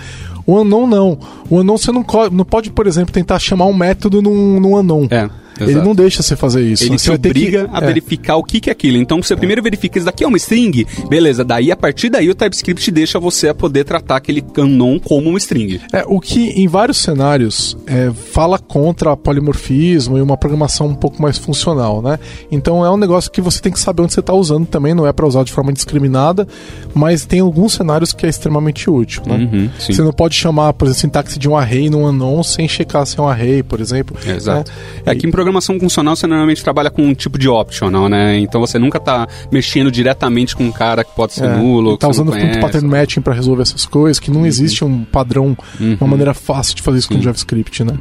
O 0.48 0.62
unknown 0.62 0.88
não. 0.88 1.20
O 1.50 1.60
unknown 1.60 1.78
você 1.78 1.92
não, 1.92 2.06
não 2.32 2.46
pode, 2.46 2.72
por 2.72 2.88
exemplo, 2.88 3.14
tentar 3.14 3.38
chamar 3.38 3.66
um 3.66 3.74
método 3.74 4.22
num, 4.22 4.60
num 4.60 4.78
unknown. 4.78 5.08
É. 5.12 5.30
Exato. 5.58 5.72
Ele 5.72 5.82
não 5.82 5.96
deixa 5.96 6.22
você 6.22 6.36
fazer 6.36 6.62
isso. 6.62 6.84
Ele 6.84 6.98
te 6.98 7.12
obriga 7.12 7.68
que... 7.68 7.76
a 7.76 7.80
é. 7.80 7.86
verificar 7.86 8.36
o 8.36 8.44
que, 8.44 8.60
que 8.60 8.70
é 8.70 8.72
aquilo. 8.72 8.98
Então 8.98 9.22
você 9.22 9.36
primeiro 9.36 9.62
verifica, 9.62 9.98
isso 9.98 10.06
daqui 10.06 10.24
é 10.24 10.28
uma 10.28 10.38
string, 10.38 10.86
beleza. 11.10 11.44
Daí, 11.44 11.72
a 11.72 11.76
partir 11.76 12.10
daí, 12.10 12.30
o 12.30 12.36
TypeScript 12.36 12.92
deixa 12.92 13.20
você 13.20 13.50
a 13.50 13.56
poder 13.56 13.84
tratar 13.84 14.18
aquele 14.18 14.42
canon 14.42 15.00
como 15.00 15.30
uma 15.30 15.38
string. 15.38 15.80
É, 15.94 16.04
o 16.08 16.20
que 16.20 16.50
em 16.50 16.68
vários 16.68 16.98
cenários 16.98 17.78
é, 17.86 18.12
fala 18.12 18.60
contra 18.60 19.16
polimorfismo 19.16 20.18
e 20.18 20.22
uma 20.22 20.38
programação 20.38 20.88
um 20.88 20.96
pouco 20.96 21.22
mais 21.22 21.38
funcional, 21.38 22.02
né? 22.02 22.20
Então 22.52 22.86
é 22.86 22.92
um 22.92 22.98
negócio 22.98 23.32
que 23.32 23.42
você 23.42 23.62
tem 23.62 23.72
que 23.72 23.80
saber 23.80 24.02
onde 24.02 24.14
você 24.14 24.20
está 24.20 24.34
usando 24.34 24.66
também, 24.66 24.94
não 24.94 25.08
é 25.08 25.14
para 25.14 25.26
usar 25.26 25.44
de 25.44 25.52
forma 25.52 25.72
indiscriminada, 25.72 26.48
mas 26.94 27.26
tem 27.26 27.40
alguns 27.40 27.74
cenários 27.74 28.14
que 28.14 28.26
é 28.26 28.30
extremamente 28.30 28.90
útil, 28.90 29.24
né? 29.26 29.50
Uhum, 29.52 29.70
você 29.80 30.02
não 30.02 30.12
pode 30.12 30.36
chamar, 30.36 30.74
por 30.74 30.86
exemplo, 30.86 30.98
sintaxe 31.08 31.40
de 31.40 31.48
um 31.48 31.56
array 31.56 31.90
num 31.90 32.06
unknown 32.06 32.44
sem 32.44 32.68
checar 32.68 33.06
se 33.06 33.20
é 33.20 33.22
um 33.22 33.28
array, 33.28 33.64
por 33.64 33.80
exemplo. 33.80 34.18
Exato. 34.26 34.72
Né? 34.72 35.02
É, 35.06 35.12
aqui 35.12 35.28
em 35.28 35.32
programação 35.48 35.80
funcional 35.80 36.16
você 36.16 36.28
normalmente 36.28 36.62
trabalha 36.62 36.90
com 36.90 37.04
um 37.04 37.14
tipo 37.14 37.40
de 37.40 37.48
optional, 37.48 38.10
né? 38.10 38.38
Então 38.38 38.60
você 38.60 38.78
nunca 38.78 38.98
está 38.98 39.28
mexendo 39.52 39.90
diretamente 39.90 40.56
com 40.56 40.66
um 40.66 40.72
cara 40.72 41.04
que 41.04 41.16
pode 41.16 41.34
ser 41.34 41.46
é, 41.46 41.56
nulo. 41.56 41.94
Está 41.94 42.10
usando 42.10 42.32
muito 42.32 42.60
pattern 42.60 42.88
matching 42.88 43.22
para 43.22 43.34
resolver 43.34 43.62
essas 43.62 43.86
coisas, 43.86 44.20
que 44.20 44.30
não 44.30 44.42
uhum. 44.42 44.46
existe 44.46 44.84
um 44.84 45.06
padrão, 45.06 45.58
uhum. 45.80 45.98
uma 46.02 46.08
maneira 46.08 46.34
fácil 46.34 46.76
de 46.76 46.82
fazer 46.82 47.00
isso 47.00 47.08
com 47.08 47.22
JavaScript, 47.22 47.84
né? 47.84 47.94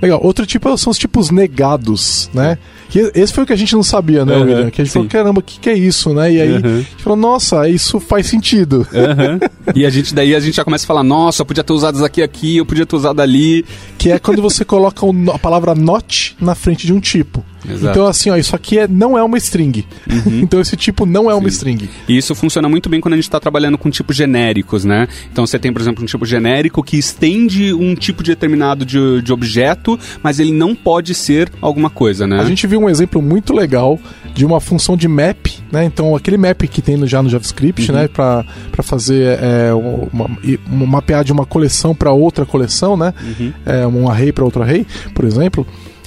Legal. 0.00 0.20
Outro 0.22 0.44
tipo 0.46 0.76
são 0.76 0.90
os 0.90 0.98
tipos 0.98 1.30
negados, 1.30 2.30
né? 2.34 2.58
Que 2.88 3.10
esse 3.14 3.32
foi 3.32 3.44
o 3.44 3.46
que 3.46 3.52
a 3.52 3.56
gente 3.56 3.74
não 3.74 3.82
sabia, 3.82 4.24
né, 4.24 4.36
uhum, 4.36 4.42
William? 4.42 4.70
Que 4.70 4.80
a 4.80 4.84
gente 4.84 4.92
sim. 4.92 4.98
falou, 4.98 5.08
caramba, 5.08 5.40
o 5.40 5.42
que, 5.42 5.60
que 5.60 5.68
é 5.68 5.74
isso, 5.74 6.14
né? 6.14 6.32
E 6.32 6.40
aí 6.40 6.52
uhum. 6.52 6.56
a 6.56 6.78
gente 6.78 7.02
falou, 7.02 7.18
nossa, 7.18 7.68
isso 7.68 8.00
faz 8.00 8.26
sentido. 8.26 8.86
Uhum. 8.92 9.48
e 9.74 9.84
a 9.84 9.90
gente 9.90 10.14
daí 10.14 10.34
a 10.34 10.40
gente 10.40 10.54
já 10.54 10.64
começa 10.64 10.84
a 10.84 10.86
falar, 10.86 11.02
nossa, 11.02 11.42
eu 11.42 11.46
podia 11.46 11.62
ter 11.62 11.72
usado 11.72 11.96
isso 11.96 12.04
aqui 12.04 12.22
aqui, 12.22 12.56
eu 12.56 12.66
podia 12.66 12.86
ter 12.86 12.96
usado 12.96 13.20
ali. 13.20 13.64
Que 13.98 14.12
é 14.12 14.18
quando 14.18 14.40
você 14.40 14.64
coloca 14.64 15.04
a 15.34 15.38
palavra 15.38 15.74
not 15.74 16.36
na 16.40 16.54
frente 16.54 16.86
de 16.86 16.92
um 16.92 17.00
tipo. 17.00 17.44
Exato. 17.68 17.90
Então, 17.90 18.06
assim, 18.06 18.30
ó, 18.30 18.36
isso 18.36 18.54
aqui 18.54 18.78
é, 18.78 18.86
não 18.86 19.18
é 19.18 19.22
uma 19.22 19.36
string. 19.38 19.84
Uhum. 20.08 20.40
então, 20.42 20.60
esse 20.60 20.76
tipo 20.76 21.04
não 21.04 21.30
é 21.30 21.34
Sim. 21.34 21.40
uma 21.40 21.48
string. 21.48 21.88
E 22.08 22.16
isso 22.16 22.34
funciona 22.34 22.68
muito 22.68 22.88
bem 22.88 23.00
quando 23.00 23.14
a 23.14 23.16
gente 23.16 23.24
está 23.24 23.40
trabalhando 23.40 23.76
com 23.76 23.90
tipos 23.90 24.16
genéricos, 24.16 24.84
né? 24.84 25.08
Então, 25.32 25.46
você 25.46 25.58
tem, 25.58 25.72
por 25.72 25.82
exemplo, 25.82 26.02
um 26.02 26.06
tipo 26.06 26.24
genérico 26.24 26.82
que 26.82 26.96
estende 26.96 27.72
um 27.72 27.94
tipo 27.94 28.22
de 28.22 28.30
determinado 28.30 28.84
de, 28.84 29.22
de 29.22 29.32
objeto, 29.32 29.98
mas 30.22 30.38
ele 30.38 30.52
não 30.52 30.74
pode 30.74 31.14
ser 31.14 31.50
alguma 31.60 31.90
coisa, 31.90 32.26
né? 32.26 32.40
A 32.40 32.44
gente 32.44 32.66
viu 32.66 32.77
um 32.78 32.88
exemplo 32.88 33.20
muito 33.20 33.52
legal 33.52 33.98
de 34.34 34.44
uma 34.44 34.60
função 34.60 34.96
de 34.96 35.08
map, 35.08 35.46
né? 35.70 35.84
Então, 35.84 36.14
aquele 36.14 36.36
map 36.36 36.62
que 36.62 36.80
tem 36.80 37.06
já 37.06 37.22
no 37.22 37.28
JavaScript, 37.28 37.90
uhum. 37.90 37.96
né? 37.96 38.08
Para 38.08 38.44
fazer 38.82 39.38
é, 39.40 39.72
uma, 39.72 40.30
uma, 40.66 40.86
mapear 40.86 41.24
de 41.24 41.32
uma 41.32 41.44
coleção 41.44 41.94
para 41.94 42.12
outra 42.12 42.46
coleção, 42.46 42.96
né? 42.96 43.12
Uhum. 43.22 43.52
É, 43.66 43.86
um 43.86 44.08
array 44.08 44.32
para 44.32 44.44
outro 44.44 44.62
array, 44.62 44.86
por 45.14 45.24
exemplo. 45.24 45.66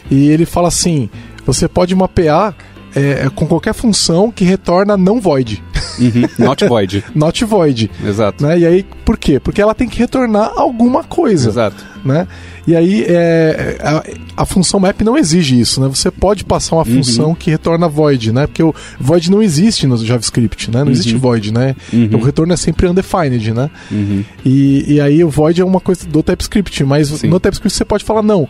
E 0.10 0.30
ele 0.30 0.46
fala 0.46 0.68
assim: 0.68 1.10
você 1.46 1.68
pode 1.68 1.94
mapear 1.96 2.56
é, 2.96 3.30
com 3.34 3.48
qualquer 3.48 3.74
função 3.74 4.32
que 4.32 4.44
retorna 4.44 4.98
não 4.98 5.20
void. 5.20 5.64
Uhum, 6.00 6.28
not 6.46 6.66
void. 6.66 7.04
not 7.14 7.46
void. 7.46 7.92
Exato. 8.06 8.44
Né? 8.46 8.60
E 8.60 8.66
aí, 8.66 8.86
por 9.06 9.18
quê? 9.18 9.40
Porque 9.40 9.62
ela 9.62 9.74
tem 9.74 9.88
que 9.88 10.00
retornar 10.00 10.54
alguma 10.56 11.04
coisa. 11.04 11.50
Exato. 11.50 11.86
Né? 12.04 12.28
E 12.68 12.76
aí, 12.76 13.04
é, 13.08 13.78
a, 13.82 14.44
a, 14.44 14.46
função 14.46 14.80
map 14.80 15.02
não 15.02 15.18
exige 15.18 15.60
isso, 15.60 15.82
né? 15.82 15.88
Você 15.88 16.12
pode 16.12 16.46
passar 16.46 16.76
uma 16.76 16.88
uhum. 16.88 16.96
função 16.96 17.36
que 17.36 17.50
retorna 17.50 17.88
void, 17.88 18.32
né? 18.32 18.46
Porque 18.46 18.62
o 18.62 18.74
void 19.00 19.32
não 19.32 19.42
existe 19.42 19.88
no 19.88 19.98
JavaScript, 19.98 20.70
né? 20.70 20.80
Não 20.80 20.86
uhum. 20.86 20.92
existe 20.92 21.16
void, 21.16 21.52
né? 21.52 21.76
Uhum. 21.92 22.10
O 22.14 22.24
retorno 22.24 22.54
é 22.54 22.58
sempre 22.58 22.88
undefined, 22.88 23.54
né? 23.54 23.70
Uhum. 23.92 24.24
E, 24.46 24.94
e 24.94 25.02
aí 25.02 25.24
o 25.24 25.30
void 25.30 25.60
é 25.60 25.66
uma 25.66 25.80
coisa 25.80 26.06
do 26.06 26.22
TypeScript, 26.22 26.84
mas 26.84 27.08
Sim. 27.08 27.28
no 27.28 27.40
TypeScript 27.40 27.76
você 27.76 27.86
pode 27.86 28.04
falar, 28.04 28.22
não, 28.22 28.48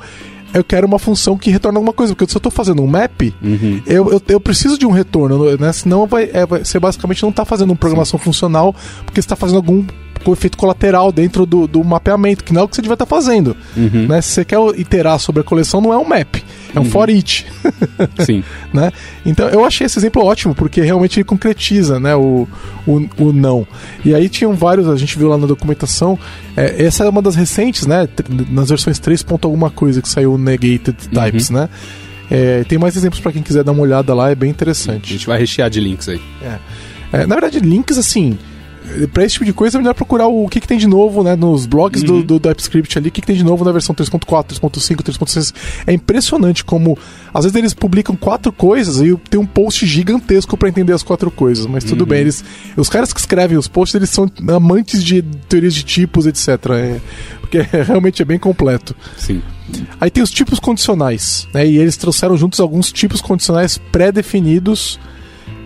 eu 0.54 0.63
quero 0.63 0.86
uma 0.86 1.00
função 1.00 1.38
que 1.38 1.50
retorne 1.50 1.78
alguma 1.78 1.93
coisa. 1.93 2.13
Porque 2.13 2.30
se 2.30 2.36
eu 2.36 2.39
estou 2.39 2.52
fazendo 2.52 2.82
um 2.82 2.88
map, 2.88 3.21
uhum. 3.41 3.82
eu, 3.86 4.12
eu, 4.12 4.21
eu, 4.28 4.39
preciso 4.39 4.78
de 4.78 4.86
um 4.86 4.91
retorno, 4.91 5.58
né? 5.58 5.71
Senão 5.71 6.06
vai, 6.06 6.30
é, 6.34 6.45
vai, 6.45 6.63
você 6.63 6.80
basicamente 6.80 7.24
não 7.24 7.30
está 7.30 7.45
fazendo 7.45 7.69
uma 7.69 7.78
programação 7.78 8.19
Sim. 8.19 8.26
funcional, 8.26 8.76
porque 9.06 9.21
você 9.21 9.26
está 9.26 9.36
fazendo 9.36 9.58
algum 9.58 9.86
com 10.21 10.34
efeito 10.34 10.57
colateral 10.57 11.12
dentro 11.12 11.45
do, 11.45 11.67
do 11.67 11.84
mapeamento, 11.84 12.43
que 12.43 12.53
não 12.53 12.62
é 12.62 12.63
o 12.63 12.67
que 12.67 12.75
você 12.75 12.81
devia 12.81 12.93
estar 12.93 13.05
fazendo. 13.05 13.55
Uhum. 13.75 14.07
Né? 14.07 14.21
Se 14.21 14.29
você 14.29 14.45
quer 14.45 14.60
iterar 14.77 15.19
sobre 15.19 15.41
a 15.41 15.43
coleção, 15.43 15.81
não 15.81 15.93
é 15.93 15.97
um 15.97 16.07
map, 16.07 16.36
é 16.73 16.79
um 16.79 16.84
uhum. 16.84 16.89
for 16.89 17.10
each. 17.10 17.45
Sim. 18.25 18.43
né? 18.73 18.91
Então 19.25 19.47
eu 19.49 19.65
achei 19.65 19.86
esse 19.86 19.99
exemplo 19.99 20.23
ótimo, 20.23 20.55
porque 20.55 20.81
realmente 20.81 21.19
ele 21.19 21.23
concretiza 21.23 21.99
né, 21.99 22.15
o, 22.15 22.47
o, 22.88 23.07
o 23.17 23.34
não. 23.34 23.67
E 24.03 24.13
aí 24.13 24.29
tinham 24.29 24.53
vários, 24.53 24.88
a 24.88 24.95
gente 24.95 25.17
viu 25.17 25.27
lá 25.27 25.38
na 25.38 25.47
documentação, 25.47 26.17
é, 26.55 26.84
essa 26.84 27.03
é 27.03 27.10
uma 27.10 27.21
das 27.21 27.36
recentes, 27.36 27.86
né? 27.86 28.07
Nas 28.49 28.69
versões 28.69 28.99
3. 28.99 29.25
alguma 29.43 29.69
coisa 29.69 30.01
que 30.01 30.10
saiu 30.10 30.38
Negated 30.38 30.95
Types, 31.10 31.49
uhum. 31.49 31.57
né? 31.57 31.69
É, 32.29 32.63
tem 32.63 32.77
mais 32.77 32.95
exemplos 32.95 33.19
para 33.19 33.34
quem 33.34 33.43
quiser 33.43 33.62
dar 33.62 33.73
uma 33.73 33.81
olhada 33.81 34.13
lá, 34.13 34.31
é 34.31 34.36
bem 34.36 34.49
interessante. 34.49 35.10
A 35.10 35.17
gente 35.17 35.27
vai 35.27 35.38
rechear 35.38 35.69
de 35.69 35.81
links 35.81 36.07
aí. 36.07 36.21
É. 36.41 36.60
É, 37.12 37.25
na 37.25 37.36
verdade, 37.36 37.60
links 37.60 37.97
assim, 37.97 38.38
Pra 39.13 39.24
esse 39.24 39.34
tipo 39.34 39.46
de 39.46 39.54
coisa 39.54 39.78
é 39.78 39.80
melhor 39.80 39.94
procurar 39.94 40.28
o 40.28 40.48
que, 40.48 40.60
que 40.60 40.67
tem 40.67 40.78
de 40.78 40.88
novo, 40.88 41.24
né? 41.24 41.36
Nos 41.36 41.65
blogs 41.65 42.04
do, 42.04 42.24
do 42.24 42.39
TypeScript 42.39 42.98
ali, 42.98 43.10
o 43.10 43.12
que, 43.12 43.22
que 43.22 43.28
tem 43.28 43.36
de 43.36 43.44
novo 43.44 43.63
na 43.63 43.72
versão 43.72 43.94
3.4, 43.94 44.60
3.5, 44.60 45.04
3.6. 45.04 45.54
É 45.86 45.94
impressionante 45.94 46.65
como, 46.65 46.98
às 47.34 47.46
vezes, 47.46 47.56
eles 47.56 47.74
publicam 47.74 48.15
quatro 48.15 48.52
coisas 48.52 49.00
e 49.00 49.15
tem 49.30 49.39
um 49.39 49.46
post 49.46 49.86
gigantesco 49.86 50.58
pra 50.58 50.67
entender 50.67 50.94
as 50.94 51.04
quatro 51.04 51.30
coisas. 51.30 51.65
Mas 51.65 51.84
tudo 51.84 52.06
bem, 52.06 52.22
eles. 52.22 52.44
Os 52.76 52.89
caras 52.89 53.13
que 53.13 53.20
escrevem 53.20 53.58
os 53.58 53.67
posts, 53.67 53.96
eles 53.96 54.10
são 54.10 54.30
amantes 54.48 55.04
de 55.04 55.22
teorias 55.48 55.74
de 55.74 55.84
tipos, 55.84 56.26
etc. 56.26 56.48
É, 56.72 57.02
porque 57.39 57.62
realmente 57.86 58.22
é 58.22 58.26
bem 58.26 58.39
completo. 58.39 58.96
Sim. 59.15 59.41
Aí 60.00 60.10
tem 60.10 60.24
os 60.24 60.32
tipos 60.32 60.60
condicionais, 60.60 61.48
né? 61.54 61.65
E 61.65 61.78
eles 61.78 61.96
trouxeram 61.96 62.36
juntos 62.36 62.60
alguns 62.60 62.91
tipos 62.91 63.22
condicionais 63.22 63.78
pré-definidos 63.78 65.00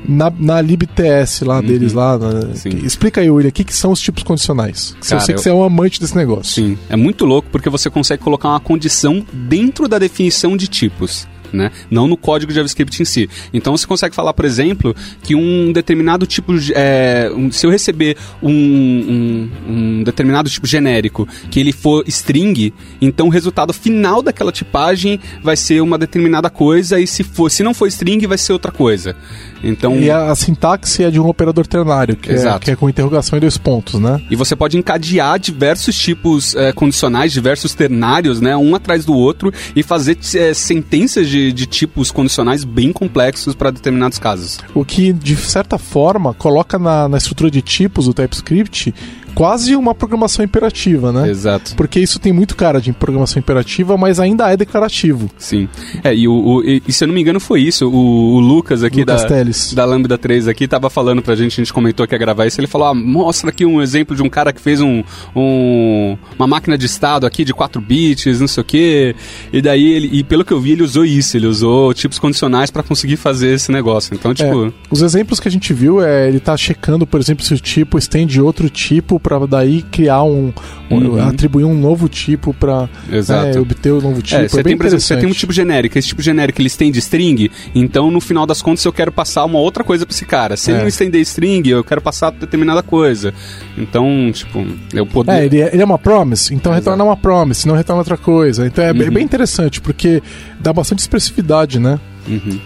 na, 0.08 0.32
na 0.38 0.62
libts 0.62 1.42
lá 1.42 1.62
deles 1.62 1.94
lá. 1.94 2.18
na- 2.18 2.48
que- 2.62 2.70
explica 2.86 3.22
aí, 3.22 3.30
William, 3.30 3.50
o 3.50 3.52
que, 3.52 3.64
que 3.64 3.74
são 3.76 3.92
os 3.92 4.00
tipos 4.00 4.24
condicionais? 4.24 4.96
Que 5.00 5.08
eu 5.08 5.10
Cara, 5.10 5.20
sei 5.22 5.36
que 5.36 5.40
eu- 5.40 5.44
você 5.44 5.50
é 5.50 5.54
um 5.54 5.64
amante 5.64 6.00
desse 6.00 6.16
negócio. 6.16 6.54
Sim, 6.64 6.78
é 6.90 6.96
muito 6.96 7.26
louco 7.26 7.50
porque 7.52 7.70
você 7.70 7.90
consegue 7.90 8.24
colocar 8.24 8.50
uma 8.50 8.60
condição 8.60 9.26
dentro 9.34 9.88
da 9.88 9.98
definição 10.00 10.56
de 10.58 10.68
tipos. 10.68 11.28
Né? 11.56 11.72
Não 11.90 12.08
no 12.08 12.18
código 12.18 12.52
JavaScript 12.52 13.02
em 13.02 13.06
si. 13.06 13.30
Então 13.54 13.76
você 13.76 13.88
consegue 13.88 14.14
falar, 14.14 14.34
por 14.34 14.44
exemplo, 14.46 14.96
que 15.24 15.34
um 15.36 15.72
determinado 15.72 16.26
tipo. 16.28 16.58
de- 16.60 16.74
é, 16.76 17.32
um- 17.36 17.50
se 17.52 17.66
eu 17.66 17.72
receber 17.72 18.18
um, 18.44 18.50
um- 18.52 19.50
um 19.68 20.04
determinado 20.04 20.50
tipo 20.50 20.68
genérico 20.68 21.28
que 21.50 21.60
ele 21.60 21.72
for 21.72 22.04
string, 22.08 22.74
então 23.02 23.28
o 23.28 23.30
resultado 23.30 23.74
final 23.74 24.22
daquela 24.22 24.52
tipagem 24.52 25.20
vai 25.42 25.56
ser 25.56 25.82
uma 25.82 25.98
determinada 25.98 26.50
coisa, 26.50 27.00
e 27.00 27.08
se, 27.08 27.24
for, 27.24 27.50
se 27.50 27.64
não 27.64 27.74
for 27.74 27.88
string, 27.88 28.26
vai 28.28 28.38
ser 28.38 28.54
outra 28.54 28.72
coisa. 28.72 29.16
Então. 29.64 30.00
E 30.00 30.12
a, 30.12 30.32
a 30.32 30.36
sintaxe 30.36 31.04
é 31.04 31.10
de 31.10 31.20
um 31.20 31.28
operador 31.28 31.66
ternário, 31.66 32.16
que 32.16 32.30
é, 32.32 32.34
que 32.60 32.72
é 32.72 32.76
com 32.76 32.90
interrogação 32.90 33.38
e 33.38 33.40
dois 33.40 33.58
pontos, 33.58 34.00
né? 34.00 34.22
E 34.30 34.36
você 34.36 34.56
pode 34.56 34.78
encadear 34.78 35.40
diversos 35.40 35.98
tipos 35.98 36.56
eh, 36.56 36.72
condicionais, 36.74 37.32
diversos 37.32 37.74
ternários, 37.74 38.40
né, 38.42 38.56
um 38.56 38.76
atrás 38.76 39.06
do 39.06 39.14
outro, 39.14 39.52
e 39.76 39.82
fazer 39.82 40.18
eh, 40.36 40.54
sentenças 40.54 41.28
de, 41.30 41.45
de 41.52 41.66
tipos 41.66 42.12
condicionais 42.12 42.64
bem 42.64 42.92
complexos 42.92 43.56
para 43.56 43.72
determinados 43.72 44.20
casos. 44.20 44.60
O 44.74 44.86
que, 44.86 45.14
de 45.14 45.36
certa 45.36 45.78
forma, 45.78 46.34
coloca 46.34 46.78
na, 46.78 47.08
na 47.08 47.18
estrutura 47.18 47.50
de 47.52 47.62
tipos 47.62 48.06
do 48.06 48.14
TypeScript 48.14 48.94
quase 49.36 49.76
uma 49.76 49.94
programação 49.94 50.44
imperativa, 50.44 51.12
né? 51.12 51.30
Exato. 51.30 51.76
Porque 51.76 52.00
isso 52.00 52.18
tem 52.20 52.32
muito 52.34 52.56
cara 52.56 52.80
de 52.82 52.92
programação 52.94 53.40
imperativa, 53.40 53.98
mas 53.98 54.20
ainda 54.20 54.52
é 54.52 54.58
declarativo. 54.58 55.30
Sim. 55.38 55.68
É, 56.04 56.16
e, 56.16 56.28
o, 56.28 56.34
o- 56.34 56.64
e, 56.64 56.82
se 56.92 57.04
eu 57.04 57.08
não 57.08 57.14
me 57.16 57.22
engano 57.22 57.40
foi 57.40 57.62
isso, 57.62 57.88
o, 57.90 58.36
o 58.36 58.40
Lucas 58.40 58.82
aqui 58.84 59.02
Lucas 59.02 59.24
da, 59.24 59.28
Teles. 59.28 59.74
da 59.74 59.86
Lambda 59.86 60.18
3 60.18 60.48
aqui 60.48 60.68
tava 60.68 60.90
falando 60.90 61.22
pra 61.22 61.36
gente, 61.36 61.54
a 61.54 61.64
gente 61.64 61.74
comentou 61.74 62.08
que 62.08 62.16
ia 62.16 62.20
gravar 62.20 62.46
isso, 62.48 62.60
ele 62.60 62.68
falou, 62.68 62.88
ah, 62.88 62.94
mostra 62.94 63.50
aqui 63.50 63.66
um 63.66 63.82
exemplo 63.82 64.16
de 64.16 64.24
um 64.24 64.30
cara 64.30 64.52
que 64.54 64.62
fez 64.62 64.80
um, 64.82 65.04
um- 65.36 66.18
uma 66.38 66.48
máquina 66.48 66.78
de 66.78 66.86
estado 66.86 67.26
aqui 67.26 67.44
de 67.44 67.54
4 67.54 67.82
bits, 67.82 68.40
não 68.40 68.48
sei 68.48 68.62
o 68.62 68.66
quê, 68.66 69.16
e 69.52 69.62
daí 69.62 69.86
ele, 69.92 70.10
e 70.12 70.24
pelo 70.24 70.44
que 70.46 70.52
eu 70.54 70.60
vi 70.60 70.72
ele 70.72 70.84
usou 70.84 71.06
isso, 71.06 71.36
ele 71.38 71.48
usou 71.48 71.94
tipos 71.94 72.18
condicionais 72.20 72.72
pra 72.72 72.82
conseguir 72.84 73.18
fazer 73.18 73.54
esse 73.54 73.72
negócio, 73.72 74.14
então 74.16 74.34
tipo... 74.34 74.68
É, 74.68 74.72
os 74.90 75.02
exemplos 75.02 75.40
que 75.40 75.48
a 75.48 75.52
gente 75.52 75.74
viu 75.74 76.02
é 76.02 76.28
ele 76.28 76.40
tá 76.40 76.56
checando, 76.56 77.06
por 77.06 77.20
exemplo, 77.20 77.44
se 77.44 77.54
o 77.54 77.58
tipo 77.60 77.98
estende 77.98 78.42
outro 78.42 78.70
tipo 78.70 79.20
para 79.28 79.44
daí 79.48 79.82
criar 79.82 80.22
um, 80.22 80.54
um- 80.92 80.96
Uhum. 80.98 81.28
atribuir 81.28 81.64
um 81.64 81.74
novo 81.74 82.08
tipo 82.08 82.54
para 82.54 82.88
Exato. 83.12 83.60
obter 83.60 83.92
o 83.92 84.00
novo 84.00 84.22
tipo. 84.22 84.40
É, 84.40 84.48
você 84.48 84.62
bem 84.62 84.78
tem, 84.78 84.86
exemplo, 84.86 85.02
você 85.04 85.18
tem 85.18 85.28
um 85.28 85.32
tipo 85.34 85.52
genérico, 85.52 85.98
esse 85.98 86.08
tipo 86.10 86.22
genérico 86.22 86.62
ele 86.62 86.68
estende 86.68 87.00
string, 87.00 87.50
então 87.74 88.12
no 88.12 88.22
final 88.22 88.46
das 88.46 88.62
contas 88.62 88.86
eu 88.86 88.94
quero 88.94 89.12
passar 89.12 89.44
uma 89.46 89.58
outra 89.58 89.84
coisa 89.84 90.06
pra 90.06 90.14
esse 90.14 90.26
cara. 90.26 90.56
Se 90.56 90.70
ele 90.70 90.78
É. 90.78 90.82
não 90.82 90.88
estender 90.88 91.20
string, 91.22 91.68
eu 91.68 91.84
quero 91.84 92.02
passar 92.02 92.30
determinada 92.30 92.84
coisa. 92.84 93.34
Então, 93.76 94.30
tipo, 94.32 94.64
eu 94.94 95.08
poder. 95.08 95.32
É, 95.32 95.46
ele 95.46 95.60
é, 95.62 95.70
ele 95.74 95.82
é 95.82 95.86
uma 95.86 95.98
promise, 95.98 96.54
então 96.54 96.72
Exato. 96.72 96.84
retorna 96.92 97.04
uma 97.04 97.18
promise, 97.18 97.68
não 97.68 97.76
retorna 97.76 98.02
outra 98.02 98.18
coisa. 98.18 98.68
Então 98.68 98.84
é 98.86 98.94
bem- 98.94 99.08
Uhum. 99.08 99.14
bem 99.16 99.24
interessante, 99.24 99.82
porque 99.82 100.22
dá 100.60 100.72
bastante 100.72 101.00
expressividade, 101.00 101.80
né? 101.80 102.00
Uhum. 102.28 102.60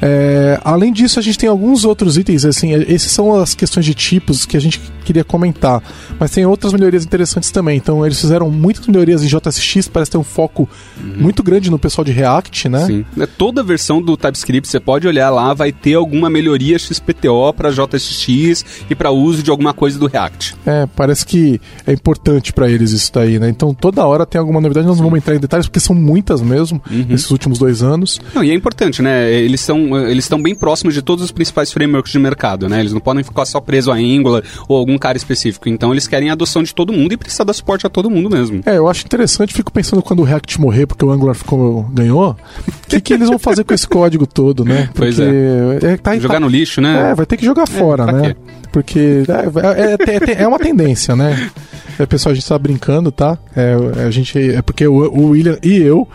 É, 0.00 0.60
além 0.64 0.92
disso, 0.92 1.18
a 1.18 1.22
gente 1.22 1.38
tem 1.38 1.48
alguns 1.48 1.84
outros 1.84 2.16
itens, 2.16 2.44
assim, 2.44 2.72
esses 2.72 3.10
são 3.10 3.34
as 3.34 3.54
questões 3.54 3.84
de 3.84 3.94
tipos 3.94 4.44
que 4.44 4.56
a 4.56 4.60
gente 4.60 4.80
queria 5.04 5.24
comentar, 5.24 5.82
mas 6.18 6.30
tem 6.30 6.44
outras 6.44 6.72
melhorias 6.72 7.04
interessantes 7.04 7.50
também. 7.50 7.76
Então, 7.76 8.04
eles 8.04 8.20
fizeram 8.20 8.50
muitas 8.50 8.86
melhorias 8.86 9.22
em 9.22 9.26
JSX, 9.26 9.88
parece 9.88 10.10
ter 10.10 10.18
um 10.18 10.24
foco 10.24 10.68
muito 11.00 11.42
grande 11.42 11.70
no 11.70 11.78
pessoal 11.78 12.04
de 12.04 12.12
React, 12.12 12.68
né? 12.68 12.86
Sim. 12.86 13.04
É, 13.18 13.26
Toda 13.26 13.62
versão 13.62 14.00
do 14.00 14.16
TypeScript, 14.16 14.68
você 14.68 14.80
pode 14.80 15.06
olhar 15.06 15.30
lá, 15.30 15.52
vai 15.54 15.70
ter 15.72 15.94
alguma 15.94 16.28
melhoria 16.28 16.78
XPTO 16.78 17.52
para 17.54 17.70
JSX 17.70 18.64
e 18.90 18.94
para 18.94 19.10
uso 19.10 19.42
de 19.42 19.50
alguma 19.50 19.72
coisa 19.72 19.98
do 19.98 20.06
React. 20.06 20.56
É, 20.66 20.86
parece 20.96 21.24
que 21.24 21.60
é 21.86 21.92
importante 21.92 22.52
pra 22.52 22.68
eles 22.68 22.92
isso 22.92 23.12
daí, 23.12 23.38
né? 23.38 23.48
Então, 23.48 23.74
toda 23.74 24.04
hora 24.04 24.26
tem 24.26 24.38
alguma 24.38 24.60
novidade, 24.60 24.86
nós 24.86 24.96
não 24.96 25.04
vamos 25.04 25.18
entrar 25.18 25.34
em 25.34 25.40
detalhes, 25.40 25.66
porque 25.66 25.80
são 25.80 25.94
muitas 25.94 26.40
mesmo, 26.40 26.82
nesses 26.90 27.30
últimos 27.30 27.58
dois 27.58 27.82
anos. 27.82 28.20
Não, 28.34 28.42
e 28.42 28.50
é 28.50 28.54
importante, 28.54 29.02
né? 29.02 29.32
Eles 29.32 29.60
são 29.60 29.85
eles 30.08 30.24
estão 30.24 30.40
bem 30.40 30.54
próximos 30.54 30.94
de 30.94 31.02
todos 31.02 31.22
os 31.24 31.30
principais 31.30 31.72
frameworks 31.72 32.12
de 32.12 32.18
mercado, 32.18 32.68
né? 32.68 32.80
Eles 32.80 32.92
não 32.92 33.00
podem 33.00 33.22
ficar 33.22 33.44
só 33.44 33.60
presos 33.60 33.92
a 33.92 33.96
Angular 33.96 34.42
ou 34.68 34.76
algum 34.76 34.96
cara 34.96 35.16
específico. 35.16 35.68
Então 35.68 35.92
eles 35.92 36.06
querem 36.06 36.30
a 36.30 36.32
adoção 36.32 36.62
de 36.62 36.74
todo 36.74 36.92
mundo 36.92 37.12
e 37.12 37.16
precisa 37.16 37.44
dar 37.44 37.52
suporte 37.52 37.86
a 37.86 37.90
todo 37.90 38.10
mundo 38.10 38.30
mesmo. 38.30 38.60
É, 38.64 38.78
eu 38.78 38.88
acho 38.88 39.04
interessante, 39.04 39.52
fico 39.52 39.70
pensando 39.70 40.02
quando 40.02 40.20
o 40.20 40.24
React 40.24 40.60
morrer, 40.60 40.86
porque 40.86 41.04
o 41.04 41.10
Angular 41.10 41.34
ficou, 41.34 41.82
ganhou, 41.92 42.30
o 42.30 42.88
que, 42.88 43.00
que 43.00 43.12
eles 43.12 43.28
vão 43.28 43.38
fazer 43.38 43.64
com 43.64 43.74
esse 43.74 43.86
código 43.86 44.26
todo, 44.26 44.64
né? 44.64 44.88
Pois 44.94 45.16
Porque 45.16 45.86
é. 45.86 45.96
tá, 45.98 46.16
Jogar 46.18 46.34
tá- 46.34 46.40
no 46.40 46.48
lixo, 46.48 46.80
né? 46.80 47.10
É, 47.10 47.14
vai 47.14 47.26
ter 47.26 47.36
que 47.36 47.44
jogar 47.44 47.66
fora, 47.66 48.04
pra 48.04 48.12
né? 48.12 48.28
quê? 48.30 48.36
Porque 48.72 49.22
é, 49.28 49.82
é, 49.82 50.28
é- 50.28 50.32
é- 50.40 50.42
é 50.42 50.48
uma 50.48 50.58
tendência, 50.58 51.14
né? 51.14 51.50
É, 51.98 52.06
pessoal, 52.06 52.32
a 52.32 52.34
gente 52.34 52.48
tá 52.48 52.58
brincando, 52.58 53.10
tá? 53.10 53.38
É, 53.54 53.74
a 54.06 54.10
gente, 54.10 54.38
é 54.38 54.60
porque 54.62 54.86
o, 54.86 54.94
o 54.94 55.30
William 55.30 55.58
e 55.62 55.76
eu 55.76 56.06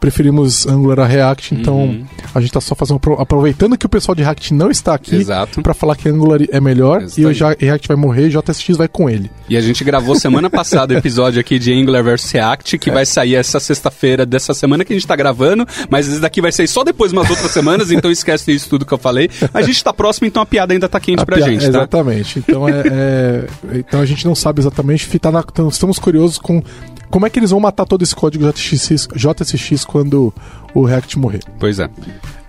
preferimos 0.00 0.66
Angular 0.66 1.00
a 1.00 1.06
React, 1.06 1.54
então 1.54 1.76
Uhum. 1.80 2.04
a 2.34 2.40
gente 2.40 2.52
tá 2.52 2.60
só 2.60 2.74
fazendo 2.74 2.96
apro- 2.96 3.20
aproveitando 3.20 3.76
que 3.76 3.86
o 3.86 3.88
pessoal 3.88 4.14
de 4.14 4.22
React 4.22 4.54
não 4.54 4.70
está 4.70 4.94
aqui 4.94 5.16
Exato. 5.16 5.62
pra 5.62 5.74
falar 5.74 5.96
que 5.96 6.08
Angular 6.08 6.40
é 6.50 6.60
melhor 6.60 7.02
Isso 7.02 7.20
e 7.20 7.26
o. 7.26 7.32
Ja- 7.32 7.56
React 7.58 7.88
vai 7.88 7.96
morrer 7.96 8.28
JSX 8.28 8.76
vai 8.76 8.88
com 8.88 9.08
ele. 9.10 9.30
E 9.48 9.56
a 9.56 9.60
gente 9.60 9.82
gravou 9.84 10.14
semana 10.16 10.48
passada 10.50 10.94
o 10.94 10.96
episódio 10.98 11.40
aqui 11.40 11.58
de 11.58 11.72
Angular 11.72 12.02
vs 12.04 12.30
React, 12.32 12.78
que 12.78 12.90
vai 12.90 13.04
sair 13.06 13.34
essa 13.34 13.58
sexta-feira 13.60 14.24
dessa 14.26 14.52
semana 14.54 14.84
que 14.84 14.92
a 14.92 14.96
gente 14.96 15.06
tá 15.06 15.16
gravando, 15.16 15.66
mas 15.90 16.08
esse 16.08 16.20
daqui 16.20 16.40
vai 16.40 16.52
sair 16.52 16.68
só 16.68 16.82
depois 16.84 17.12
umas 17.12 17.28
outras 17.30 17.50
semanas, 17.50 17.90
então 17.90 18.10
esquece 18.10 18.52
isso 18.52 18.68
tudo 18.68 18.84
que 18.84 18.92
eu 18.94 18.98
falei. 18.98 19.30
A 19.52 19.62
gente 19.62 19.82
tá 19.82 19.92
próximo, 19.92 20.26
então 20.26 20.42
a 20.42 20.46
piada 20.46 20.72
ainda 20.72 20.88
tá 20.88 21.00
quente 21.00 21.22
A 21.22 21.26
pra 21.26 21.36
pia- 21.36 21.46
gente, 21.46 21.62
tá? 21.62 21.68
Exatamente. 21.68 22.38
Então, 22.38 22.68
é, 22.68 22.72
é- 22.86 23.46
então 23.78 24.00
a 24.00 24.06
gente 24.06 24.24
não 24.26 24.34
sabe 24.34 24.60
exatamente. 24.60 25.16
Tá 25.18 25.30
na- 25.32 25.44
então 25.50 25.68
estamos 25.68 25.98
curiosos 25.98 26.38
com 26.38 26.62
como 27.10 27.26
é 27.26 27.30
que 27.30 27.38
eles 27.38 27.50
vão 27.50 27.60
matar 27.60 27.84
todo 27.84 28.02
esse 28.02 28.14
código 28.14 28.44
JSX, 28.52 29.08
JSX 29.14 29.84
quando 29.84 30.32
o 30.74 30.84
React 30.84 31.18
morrer. 31.18 31.40
Pois 31.58 31.78
é. 31.78 31.88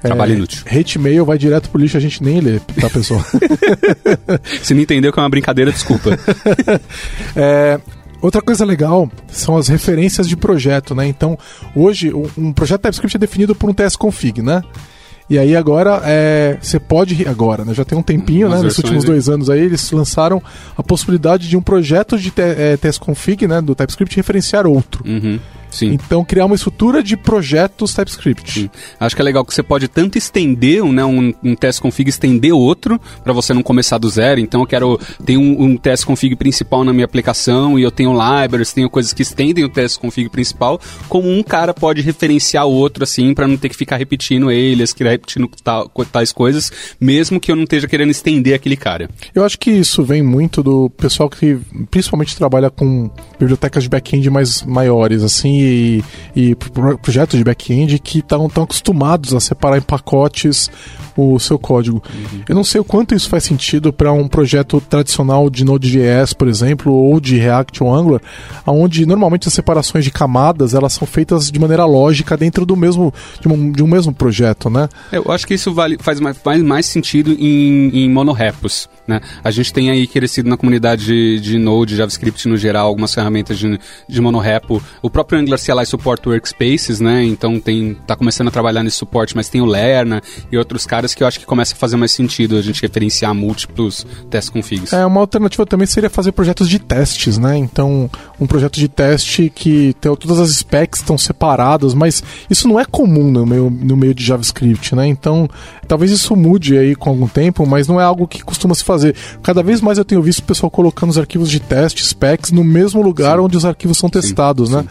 Trabalho 0.02 0.36
inútil. 0.36 0.64
Hate 0.70 1.00
mail 1.00 1.26
vai 1.26 1.38
direto 1.38 1.70
pro 1.70 1.80
lixo, 1.80 1.98
a 1.98 2.00
gente 2.00 2.24
nem 2.24 2.40
lê, 2.40 2.60
tá, 2.60 2.90
pessoal? 2.90 3.24
Se 4.62 4.74
não 4.74 4.82
entendeu 4.82 5.12
que 5.12 5.20
é 5.20 5.24
uma 5.24 5.30
brincadeira, 5.30 5.72
desculpa. 5.72 6.12
É, 7.36 7.80
outra 8.22 8.42
coisa 8.42 8.66
legal 8.66 9.10
são 9.28 9.58
as 9.58 9.68
referências 9.68 10.28
de 10.28 10.36
projeto, 10.36 10.96
né? 10.96 11.08
Então, 11.08 11.38
hoje, 11.76 12.14
um, 12.14 12.28
um 12.38 12.54
projeto 12.54 12.82
TypeScript 12.82 13.16
é 13.16 13.20
definido 13.20 13.54
por 13.54 13.70
um 13.70 13.74
tsconfig, 13.74 14.42
né? 14.42 14.64
E 15.30 15.38
aí 15.38 15.56
agora 15.56 16.02
é, 16.06 16.58
você 16.62 16.80
pode 16.80 17.28
agora, 17.28 17.66
né? 17.66 17.74
Já 17.74 17.84
tem 17.84 17.98
um 17.98 18.04
tempinho, 18.04 18.48
Umas 18.48 18.60
né? 18.60 18.66
Nos 18.66 18.78
últimos 18.78 19.04
dois 19.04 19.28
anos 19.28 19.50
aí 19.50 19.60
eles 19.60 19.92
lançaram 19.92 20.42
a 20.76 20.82
possibilidade 20.82 21.50
de 21.50 21.58
um 21.58 21.62
projeto 21.62 22.18
de 22.18 22.32
te, 22.32 22.42
é, 22.42 22.78
tsconfig, 22.78 23.46
né? 23.48 23.62
Do 23.62 23.76
TypeScript 23.76 24.16
referenciar 24.16 24.66
outro. 24.66 25.04
Uhum. 25.06 25.40
Sim. 25.70 25.94
Então 25.94 26.24
criar 26.24 26.46
uma 26.46 26.56
estrutura 26.56 27.04
de 27.04 27.16
projetos 27.18 27.94
TypeScript. 27.94 28.62
Sim. 28.62 28.70
Acho 29.00 29.16
que 29.16 29.22
é 29.22 29.26
legal 29.26 29.46
que 29.46 29.54
você 29.54 29.64
pode 29.64 29.88
tanto 29.88 30.18
estender 30.18 30.84
um, 30.84 30.92
né, 30.92 31.04
um, 31.04 31.34
um 31.44 31.56
teste 31.56 31.82
config, 31.82 32.10
estender 32.10 32.54
outro, 32.54 33.00
para 33.24 33.34
você 33.34 33.54
não 33.54 33.64
começar 33.64 33.98
do 33.98 34.10
zero. 34.10 34.40
Então 34.40 34.62
eu 34.62 34.68
quero 34.68 35.00
ter 35.26 35.38
um, 35.38 35.64
um 35.64 35.78
teste 35.78 36.06
config 36.06 36.36
principal 36.36 36.84
na 36.84 36.94
minha 36.94 37.06
aplicação 37.06 37.78
e 37.78 37.84
eu 37.84 37.92
tenho 37.92 38.12
libraries, 38.12 38.74
tenho 38.74 38.90
coisas 38.90 39.14
que 39.14 39.22
estendem 39.22 39.64
o 39.64 39.70
teste 39.70 40.00
config 40.00 40.30
principal, 40.30 40.80
como 41.10 41.30
um 41.30 41.44
cara 41.44 41.74
pode 41.74 42.02
referenciar 42.02 42.66
o 42.66 42.72
outro 42.72 43.04
assim, 43.04 43.34
para 43.34 43.48
não 43.48 43.58
ter 43.58 43.70
que 43.70 43.76
ficar 43.76 43.98
repetindo 43.98 44.52
eles, 44.52 44.94
que 44.94 45.04
repetindo 45.04 45.50
tal- 45.64 45.90
tais 46.12 46.32
coisas, 46.32 46.72
mesmo 47.00 47.40
que 47.40 47.52
eu 47.52 47.56
não 47.56 47.64
esteja 47.64 47.88
querendo 47.88 48.12
estender 48.12 48.54
aquele 48.54 48.76
cara. 48.78 49.10
Eu 49.34 49.44
acho 49.44 49.58
que 49.60 49.72
isso 49.72 50.04
vem 50.04 50.22
muito 50.22 50.64
do 50.64 50.90
pessoal 50.92 51.30
que 51.30 51.58
principalmente 51.90 52.36
trabalha 52.36 52.70
com 52.70 53.10
bibliotecas 53.40 53.84
de 53.84 53.90
back-end 53.90 54.30
mais 54.30 54.64
maiores, 54.64 55.24
assim, 55.24 55.58
e, 55.68 56.04
e 56.36 56.56
pro- 56.56 56.98
projetos 56.98 57.38
de 57.38 57.44
back-end 57.44 58.00
que 58.00 58.20
estão 58.20 58.50
tão 58.50 58.64
acostumados 58.64 59.34
a 59.34 59.40
separar 59.40 59.78
em 59.78 59.82
pacotes 59.82 60.70
o 61.16 61.40
seu 61.40 61.58
código. 61.58 62.02
Uhum. 62.14 62.42
Eu 62.48 62.56
não 62.56 62.64
sei 62.64 62.80
o 62.80 62.84
quanto 62.84 63.16
isso 63.16 63.28
faz 63.28 63.44
sentido 63.44 63.92
para 63.92 64.12
um 64.14 64.28
projeto 64.28 64.80
tradicional 64.80 65.50
de 65.50 65.66
Node.js, 65.66 66.34
por 66.34 66.48
exemplo, 66.48 66.94
ou 66.94 67.20
de 67.20 67.38
React 67.38 67.84
ou 67.84 67.94
Angular, 67.94 68.22
onde 68.66 69.06
normalmente 69.06 69.48
as 69.48 69.54
separações 69.54 70.06
de 70.06 70.12
camadas 70.12 70.76
elas 70.76 70.94
são 70.94 71.08
feitas 71.08 71.52
de 71.52 71.60
maneira 71.60 71.86
lógica 71.86 72.38
dentro 72.38 72.66
do 72.66 72.76
mesmo 72.76 73.12
de 73.42 73.48
um, 73.48 73.72
de 73.72 73.84
um 73.84 73.88
mesmo 73.88 74.14
projeto, 74.14 74.70
né? 74.70 74.88
Eu 75.12 75.32
acho 75.32 75.48
que 75.48 75.56
isso 75.56 75.74
vale, 75.74 75.98
faz 76.00 76.20
mais, 76.20 76.38
mais, 76.46 76.62
mais 76.62 76.86
sentido 76.86 77.32
em, 77.34 77.90
em 77.90 78.10
monorepos. 78.10 78.88
Né? 79.08 79.22
A 79.44 79.50
gente 79.50 79.74
tem 79.74 79.90
aí 79.90 80.06
crescido 80.06 80.50
na 80.50 80.58
comunidade 80.58 81.06
de, 81.06 81.40
de 81.40 81.58
Node, 81.58 81.96
JavaScript 81.96 82.48
no 82.48 82.58
geral, 82.58 82.88
algumas 82.88 83.14
ferramentas 83.14 83.58
de, 83.58 83.80
de 84.08 84.22
monorepo. 84.22 84.84
O 85.02 85.10
próprio 85.10 85.40
Angular 85.48 85.60
CLI 85.60 85.86
suporta 85.86 86.30
workspaces, 86.30 87.00
né? 87.00 87.24
Então 87.24 87.60
tem, 87.60 87.96
tá 88.06 88.16
começando 88.16 88.50
a 88.50 88.52
trabalhar 88.52 88.84
nesse 88.84 88.98
suporte, 88.98 89.36
mas 89.36 89.48
tem 89.48 89.62
o 89.62 89.66
Lerna 89.66 90.22
e 90.52 90.58
outros 90.58 90.86
caras 90.86 91.14
que 91.14 91.24
eu 91.24 91.28
acho 91.28 91.40
que 91.40 91.46
começa 91.46 91.74
a 91.74 91.78
fazer 91.78 91.96
mais 91.96 92.12
sentido 92.12 92.58
a 92.58 92.62
gente 92.62 92.82
referenciar 92.82 93.34
múltiplos 93.34 94.06
test 94.30 94.52
configs. 94.52 94.92
É, 94.92 95.06
uma 95.06 95.22
alternativa 95.22 95.66
também 95.66 95.88
seria 95.88 96.10
fazer 96.10 96.34
projetos 96.34 96.68
de 96.68 96.80
testes, 96.80 97.38
né? 97.38 97.58
Então, 97.58 98.10
um 98.40 98.46
projeto 98.46 98.76
de 98.76 98.88
teste 98.88 99.52
que 99.54 99.96
tem, 100.02 100.14
todas 100.16 100.40
as 100.40 100.50
specs 100.58 101.00
estão 101.00 101.18
separadas, 101.18 101.94
mas 101.94 102.22
isso 102.50 102.68
não 102.68 102.80
é 102.80 102.86
comum 102.86 103.32
no 103.32 103.46
meio, 103.46 103.70
no 103.70 103.96
meio 103.96 104.14
de 104.14 104.24
JavaScript, 104.24 104.96
né? 104.96 105.08
Então, 105.08 105.50
talvez 105.88 106.12
isso 106.12 106.36
mude 106.36 106.78
aí 106.78 106.96
com 106.96 107.10
algum 107.10 107.28
tempo, 107.28 107.66
mas 107.66 107.88
não 107.88 108.02
é 108.02 108.04
algo 108.04 108.28
que 108.28 108.44
costuma 108.44 108.76
se 108.76 108.84
fazer. 108.84 109.16
Cada 109.42 109.64
vez 109.64 109.80
mais 109.80 109.98
eu 109.98 110.06
tenho 110.06 110.22
visto 110.22 110.40
o 110.40 110.44
pessoal 110.44 110.70
colocando 110.70 111.10
os 111.10 111.18
arquivos 111.18 111.50
de 111.50 111.60
teste, 111.60 112.06
specs, 112.06 112.52
no 112.52 112.64
mesmo 112.64 113.02
lugar 113.02 113.38
sim. 113.38 113.44
onde 113.44 113.58
os 113.58 113.66
arquivos 113.66 113.98
são 113.98 114.10
testados, 114.10 114.70
sim, 114.70 114.76
né? 114.76 114.82
Sim 114.82 114.88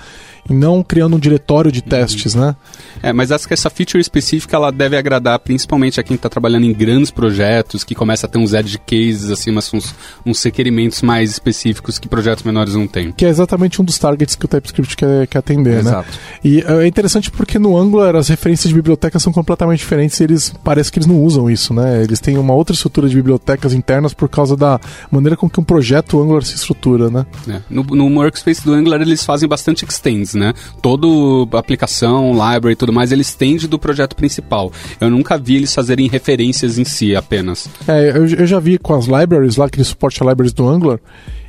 e 0.49 0.55
não 0.55 0.83
criando 0.83 1.17
um 1.17 1.19
diretório 1.19 1.71
de 1.71 1.83
testes, 1.83 2.35
né? 2.35 2.57
É, 3.03 3.13
mas 3.13 3.31
acho 3.31 3.47
que 3.47 3.55
essa 3.55 3.69
feature 3.71 4.01
específica 4.01 4.57
ela 4.57 4.71
deve 4.71 4.97
agradar 4.97 5.39
principalmente 5.39 6.01
a 6.01 6.03
quem 6.03 6.17
está 6.17 6.29
trabalhando 6.29 6.65
em 6.65 6.73
grandes 6.73 7.11
projetos, 7.11 7.85
que 7.85 7.95
começa 7.95 8.27
a 8.27 8.29
ter 8.29 8.39
uns 8.39 8.53
edge 8.53 8.79
cases, 8.79 9.31
assim, 9.31 9.51
mas 9.51 9.73
uns, 9.73 9.95
uns 10.25 10.43
requerimentos 10.43 11.03
mais 11.03 11.31
específicos 11.31 11.99
que 11.99 12.09
projetos 12.09 12.45
menores 12.45 12.75
não 12.75 12.87
têm. 12.87 13.13
Que 13.13 13.25
é 13.25 13.29
exatamente 13.29 13.81
um 13.81 13.85
dos 13.85 13.99
targets 13.99 14.35
que 14.35 14.45
o 14.45 14.49
TypeScript 14.49 14.97
quer, 14.97 15.27
quer 15.27 15.39
atender, 15.39 15.83
né? 15.83 15.91
Exato. 15.91 16.09
né? 16.11 16.19
E 16.45 16.61
é 16.61 16.87
interessante 16.87 17.31
porque 17.31 17.59
no 17.59 17.77
Angular 17.77 18.17
as 18.17 18.29
referências 18.29 18.69
de 18.69 18.75
bibliotecas 18.75 19.23
são 19.23 19.33
completamente 19.33 19.79
diferentes 19.79 20.19
e 20.21 20.25
eles 20.25 20.53
parece 20.63 20.91
que 20.91 20.99
eles 20.99 21.07
não 21.07 21.21
usam 21.23 21.51
isso, 21.51 21.75
né? 21.75 22.03
Eles 22.03 22.21
têm 22.21 22.39
uma 22.39 22.55
outra 22.55 22.75
estrutura 22.75 23.09
de 23.09 23.15
bibliotecas 23.15 23.73
internas 23.73 24.15
por 24.15 24.29
causa 24.29 24.57
da 24.57 24.81
maneira 25.11 25.37
com 25.37 25.49
que 25.49 25.61
um 25.61 25.65
projeto 25.65 26.21
Angular 26.21 26.43
se 26.43 26.55
estrutura, 26.55 27.11
né? 27.11 27.27
É. 27.49 27.61
No, 27.69 27.83
no 27.83 28.07
workspace 28.19 28.65
do 28.65 28.73
Angular 28.73 29.01
eles 29.01 29.25
fazem 29.25 29.49
bastante 29.49 29.85
extends, 29.85 30.35
né? 30.37 30.53
Todo 30.81 31.49
aplicação, 31.53 32.33
library 32.33 32.73
e 32.73 32.77
tudo 32.77 32.93
mais, 32.93 33.13
eles 33.13 33.35
tendem 33.35 33.57
do 33.67 33.79
projeto 33.79 34.15
principal. 34.15 34.71
Eu 35.01 35.09
nunca 35.09 35.39
vi 35.39 35.57
eles 35.57 35.75
fazerem 35.75 36.09
referências 36.09 36.79
em 36.79 36.85
si 36.85 37.17
apenas. 37.17 37.69
É, 37.87 38.11
eu, 38.11 38.27
eu 38.27 38.47
já 38.47 38.61
vi 38.61 38.77
com 38.77 38.95
as 38.95 39.07
libraries 39.07 39.57
lá, 39.57 39.67
aquele 39.67 39.85
suporte 39.85 40.23
a 40.23 40.27
libraries 40.27 40.53
do 40.53 40.69
Angular, 40.69 40.99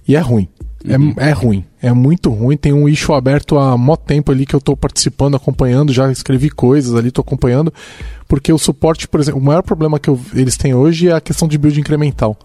e 0.08 0.16
é 0.16 0.20
ruim. 0.20 0.48
É, 0.86 0.98
uhum. 0.98 1.14
É, 1.18 1.30
é, 1.30 1.32
ruim, 1.32 1.66
é 1.82 1.92
muito 1.92 2.30
ruim. 2.30 2.56
Tem 2.56 2.74
um 2.74 2.88
issue 2.88 3.16
aberto 3.16 3.58
há 3.58 3.78
mó 3.78 3.96
tempo 3.96 4.32
ali 4.32 4.46
que 4.46 4.56
eu 4.56 4.60
estou 4.60 4.76
participando, 4.78 5.36
acompanhando, 5.36 5.92
já 5.92 6.12
escrevi 6.12 6.50
coisas 6.50 6.94
ali, 6.96 7.08
estou 7.08 7.22
acompanhando, 7.22 7.74
porque 8.28 8.52
o 8.54 8.58
suporte, 8.58 9.08
por 9.08 9.20
exemplo, 9.20 9.40
o 9.40 9.44
maior 9.44 9.64
problema 9.64 10.00
que 10.00 10.10
eu, 10.10 10.20
eles 10.34 10.56
têm 10.56 10.74
hoje 10.74 11.10
é 11.10 11.14
a 11.14 11.22
questão 11.22 11.48
de 11.48 11.58
build 11.58 11.80
incremental. 11.80 12.38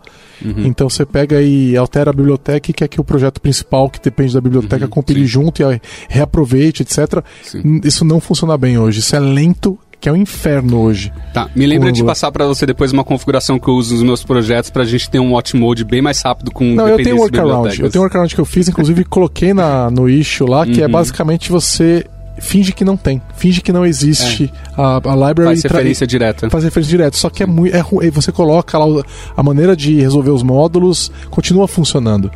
Uhum. 0.44 0.64
Então 0.64 0.88
você 0.88 1.04
pega 1.04 1.40
e 1.42 1.76
altera 1.76 2.10
a 2.10 2.12
biblioteca 2.12 2.70
e 2.70 2.74
quer 2.74 2.88
que 2.88 3.00
o 3.00 3.04
projeto 3.04 3.40
principal, 3.40 3.88
que 3.88 4.00
depende 4.00 4.34
da 4.34 4.40
biblioteca, 4.40 4.84
uhum. 4.84 4.90
compile 4.90 5.20
Sim. 5.20 5.26
junto 5.26 5.62
e 5.62 5.80
reaproveite, 6.08 6.82
etc. 6.82 7.22
Sim. 7.42 7.80
Isso 7.84 8.04
não 8.04 8.20
funciona 8.20 8.56
bem 8.56 8.78
hoje. 8.78 9.00
Isso 9.00 9.14
é 9.14 9.20
lento 9.20 9.78
que 10.02 10.08
é 10.08 10.12
um 10.12 10.16
inferno 10.16 10.80
hoje. 10.80 11.12
Tá, 11.32 11.48
me 11.54 11.64
lembra 11.64 11.92
de 11.92 12.02
passar 12.02 12.32
para 12.32 12.44
você 12.44 12.66
depois 12.66 12.92
uma 12.92 13.04
configuração 13.04 13.56
que 13.56 13.68
eu 13.68 13.74
uso 13.74 13.94
nos 13.94 14.02
meus 14.02 14.24
projetos 14.24 14.68
pra 14.68 14.82
gente 14.82 15.08
ter 15.08 15.20
um 15.20 15.34
watch 15.34 15.56
mode 15.56 15.84
bem 15.84 16.02
mais 16.02 16.20
rápido 16.20 16.50
com 16.50 16.74
Não, 16.74 16.88
eu 16.88 16.96
tenho 16.96 17.14
um 17.14 17.20
workaround. 17.20 17.80
Eu 17.80 17.88
tenho 17.88 18.02
um 18.02 18.06
workaround 18.06 18.34
que 18.34 18.40
eu 18.40 18.44
fiz, 18.44 18.68
inclusive 18.68 19.04
coloquei 19.04 19.54
na, 19.54 19.88
no 19.92 20.08
issue 20.08 20.44
lá, 20.44 20.66
que 20.66 20.80
é 20.80 20.84
uhum. 20.84 20.84
é 20.86 20.88
basicamente 20.88 21.52
você 21.52 22.04
finge 22.36 22.72
que 22.72 22.84
não 22.84 22.96
tem, 22.96 23.22
finge 23.36 23.60
que 23.60 23.72
não 23.72 23.86
existe 23.86 24.52
é. 24.76 24.80
a, 24.82 24.96
a 24.96 25.14
library. 25.28 25.44
Faz 25.44 25.62
referência 25.62 26.04
direta. 26.04 26.50
Faz 26.50 26.64
referência 26.64 26.90
direta, 26.90 27.16
só 27.16 27.30
que 27.30 27.44
é 27.44 27.46
muito. 27.46 27.72
É, 27.72 28.10
você 28.10 28.32
coloca 28.32 28.76
lá 28.76 29.04
a 29.36 29.42
maneira 29.42 29.76
de 29.76 30.00
resolver 30.00 30.30
os 30.30 30.42
módulos, 30.42 31.12
continua 31.30 31.68
funcionando. 31.68 32.28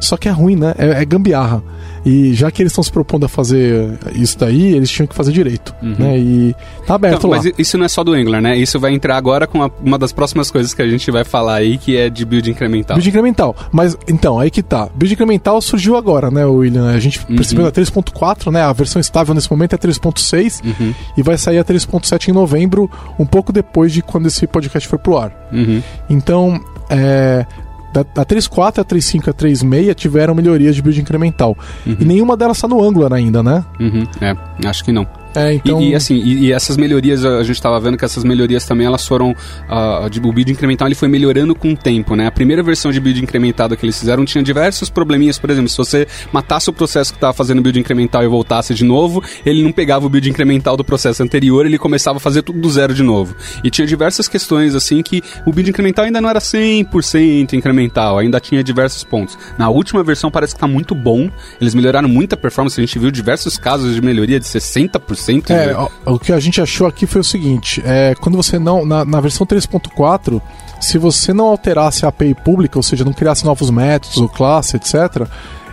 Só 0.00 0.16
que 0.16 0.28
é 0.28 0.32
ruim, 0.32 0.56
né? 0.56 0.74
É, 0.78 1.02
é 1.02 1.04
gambiarra. 1.04 1.62
E 2.04 2.34
já 2.34 2.50
que 2.50 2.62
eles 2.62 2.72
estão 2.72 2.82
se 2.82 2.90
propondo 2.90 3.24
a 3.24 3.28
fazer 3.28 3.98
isso 4.14 4.38
daí, 4.38 4.74
eles 4.74 4.90
tinham 4.90 5.06
que 5.06 5.14
fazer 5.14 5.32
direito. 5.32 5.74
Uhum. 5.82 5.94
Né? 5.98 6.18
E 6.18 6.56
tá 6.86 6.94
aberto 6.94 7.18
então, 7.18 7.30
lá. 7.30 7.36
Mas 7.36 7.52
isso 7.56 7.78
não 7.78 7.84
é 7.84 7.88
só 7.88 8.02
do 8.02 8.12
Angular, 8.12 8.42
né? 8.42 8.56
Isso 8.56 8.78
vai 8.80 8.92
entrar 8.92 9.16
agora 9.16 9.46
com 9.46 9.62
a, 9.62 9.70
uma 9.80 9.98
das 9.98 10.12
próximas 10.12 10.50
coisas 10.50 10.74
que 10.74 10.82
a 10.82 10.88
gente 10.88 11.10
vai 11.10 11.24
falar 11.24 11.56
aí, 11.56 11.78
que 11.78 11.96
é 11.96 12.10
de 12.10 12.24
build 12.24 12.50
incremental. 12.50 12.96
Build 12.96 13.08
incremental. 13.08 13.56
Mas, 13.70 13.96
então, 14.08 14.38
aí 14.38 14.50
que 14.50 14.62
tá. 14.62 14.88
Build 14.94 15.14
incremental 15.14 15.60
surgiu 15.60 15.96
agora, 15.96 16.30
né, 16.30 16.44
William? 16.44 16.90
A 16.90 16.98
gente 16.98 17.20
uhum. 17.28 17.36
percebeu 17.36 17.66
a 17.66 17.72
3.4, 17.72 18.50
né? 18.50 18.62
A 18.62 18.72
versão 18.72 19.00
estável 19.00 19.34
nesse 19.34 19.50
momento 19.50 19.74
é 19.74 19.78
3.6 19.78 20.60
uhum. 20.64 20.94
e 21.16 21.22
vai 21.22 21.38
sair 21.38 21.58
a 21.58 21.64
3.7 21.64 22.28
em 22.28 22.32
novembro, 22.32 22.90
um 23.18 23.26
pouco 23.26 23.52
depois 23.52 23.92
de 23.92 24.02
quando 24.02 24.26
esse 24.26 24.46
podcast 24.46 24.88
for 24.88 24.98
pro 24.98 25.18
ar. 25.18 25.32
Uhum. 25.52 25.82
Então, 26.10 26.60
é, 26.90 27.46
da, 27.92 28.02
da 28.02 28.24
3.4, 28.24 28.78
a 28.78 28.84
3.5 28.84 29.26
e 29.26 29.30
a 29.30 29.34
3.6 29.34 29.94
tiveram 29.94 30.34
melhorias 30.34 30.74
de 30.74 30.82
build 30.82 31.00
incremental. 31.00 31.56
Uhum. 31.86 31.96
E 31.98 32.04
nenhuma 32.04 32.36
delas 32.36 32.56
está 32.56 32.68
no 32.68 32.82
Angular 32.82 33.12
ainda, 33.12 33.42
né? 33.42 33.64
Uhum. 33.78 34.06
É, 34.20 34.36
acho 34.66 34.84
que 34.84 34.92
não. 34.92 35.06
É, 35.34 35.54
então... 35.54 35.80
e, 35.80 35.90
e 35.90 35.94
assim, 35.94 36.16
e, 36.16 36.46
e, 36.46 36.52
essas 36.52 36.76
melhorias, 36.76 37.24
a 37.24 37.42
gente 37.42 37.56
estava 37.56 37.78
vendo 37.80 37.96
que 37.96 38.04
essas 38.04 38.24
melhorias 38.24 38.64
também 38.64 38.86
elas 38.86 39.06
foram. 39.06 39.32
Uh, 39.32 40.10
de, 40.10 40.18
o 40.20 40.32
build 40.32 40.50
incremental 40.52 40.88
ele 40.88 40.94
foi 40.94 41.08
melhorando 41.08 41.54
com 41.54 41.72
o 41.72 41.76
tempo, 41.76 42.14
né? 42.14 42.26
A 42.26 42.30
primeira 42.30 42.62
versão 42.62 42.90
de 42.90 43.00
build 43.00 43.22
incrementado 43.22 43.76
que 43.76 43.84
eles 43.84 43.98
fizeram 43.98 44.24
tinha 44.24 44.42
diversos 44.42 44.90
probleminhas, 44.90 45.38
por 45.38 45.50
exemplo, 45.50 45.68
se 45.68 45.76
você 45.76 46.06
matasse 46.32 46.68
o 46.70 46.72
processo 46.72 47.12
que 47.12 47.16
estava 47.16 47.32
fazendo 47.32 47.62
build 47.62 47.78
incremental 47.78 48.22
e 48.22 48.28
voltasse 48.28 48.74
de 48.74 48.84
novo, 48.84 49.22
ele 49.44 49.62
não 49.62 49.72
pegava 49.72 50.06
o 50.06 50.08
build 50.08 50.28
incremental 50.28 50.76
do 50.76 50.84
processo 50.84 51.22
anterior, 51.22 51.64
ele 51.66 51.78
começava 51.78 52.18
a 52.18 52.20
fazer 52.20 52.42
tudo 52.42 52.60
do 52.60 52.70
zero 52.70 52.94
de 52.94 53.02
novo. 53.02 53.34
E 53.64 53.70
tinha 53.70 53.86
diversas 53.86 54.28
questões 54.28 54.74
assim 54.74 55.02
que 55.02 55.22
o 55.46 55.52
build 55.52 55.70
incremental 55.70 56.04
ainda 56.04 56.20
não 56.20 56.28
era 56.28 56.40
100% 56.40 57.54
incremental, 57.54 58.18
ainda 58.18 58.38
tinha 58.40 58.62
diversos 58.62 59.02
pontos. 59.04 59.38
Na 59.56 59.68
última 59.68 60.02
versão 60.02 60.30
parece 60.30 60.54
que 60.54 60.58
está 60.58 60.68
muito 60.68 60.94
bom, 60.94 61.30
eles 61.60 61.74
melhoraram 61.74 62.08
muita 62.08 62.36
performance, 62.36 62.78
a 62.80 62.84
gente 62.84 62.98
viu 62.98 63.10
diversos 63.10 63.56
casos 63.56 63.94
de 63.94 64.02
melhoria 64.02 64.38
de 64.38 64.46
60% 64.46 65.21
100%. 65.26 65.50
É, 65.50 65.76
o, 65.76 66.14
o, 66.14 66.18
que 66.18 66.32
a 66.32 66.40
gente 66.40 66.60
achou 66.60 66.86
aqui 66.86 67.06
foi 67.06 67.20
o 67.20 67.24
seguinte: 67.24 67.82
é, 67.84 68.14
quando 68.20 68.36
você 68.36 68.58
não. 68.58 68.84
Na, 68.84 69.04
na 69.04 69.20
versão 69.20 69.46
3.4, 69.46 70.40
se 70.80 70.98
você 70.98 71.32
não 71.32 71.46
alterasse 71.46 72.04
a 72.04 72.08
API 72.08 72.34
pública, 72.34 72.78
ou 72.78 72.82
seja, 72.82 73.04
não 73.04 73.12
criasse 73.12 73.44
novos 73.44 73.70
métodos 73.70 74.16
ou 74.18 74.28
classe, 74.28 74.76
etc., 74.76 75.26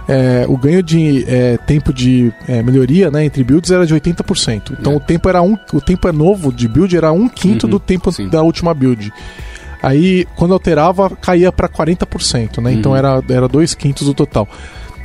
é, 0.07 0.45
o 0.47 0.57
ganho 0.57 0.81
de 0.81 1.23
é, 1.27 1.57
tempo 1.57 1.93
de 1.93 2.33
é, 2.47 2.63
melhoria 2.63 3.11
né, 3.11 3.23
entre 3.25 3.43
builds 3.43 3.69
era 3.69 3.85
de 3.85 3.93
80%. 3.93 4.75
Então 4.79 4.93
é. 4.93 4.95
o 4.95 4.99
tempo 4.99 5.29
era 5.29 5.39
um, 5.39 5.55
o 5.71 5.79
tempo 5.79 6.07
é 6.07 6.11
novo 6.11 6.51
de 6.51 6.67
build 6.67 6.97
era 6.97 7.11
um 7.11 7.29
quinto 7.29 7.67
uhum, 7.67 7.71
do 7.71 7.79
tempo 7.79 8.11
sim. 8.11 8.27
da 8.27 8.41
última 8.41 8.73
build. 8.73 9.13
Aí, 9.81 10.27
quando 10.35 10.53
alterava, 10.53 11.09
caía 11.11 11.51
para 11.51 11.69
40%, 11.69 12.03
né? 12.35 12.47
Então, 12.47 12.63
uhum. 12.63 12.69
Então 12.71 12.95
era, 12.95 13.23
era 13.29 13.47
dois 13.47 13.73
quintos 13.73 14.07
do 14.07 14.13
total. 14.13 14.47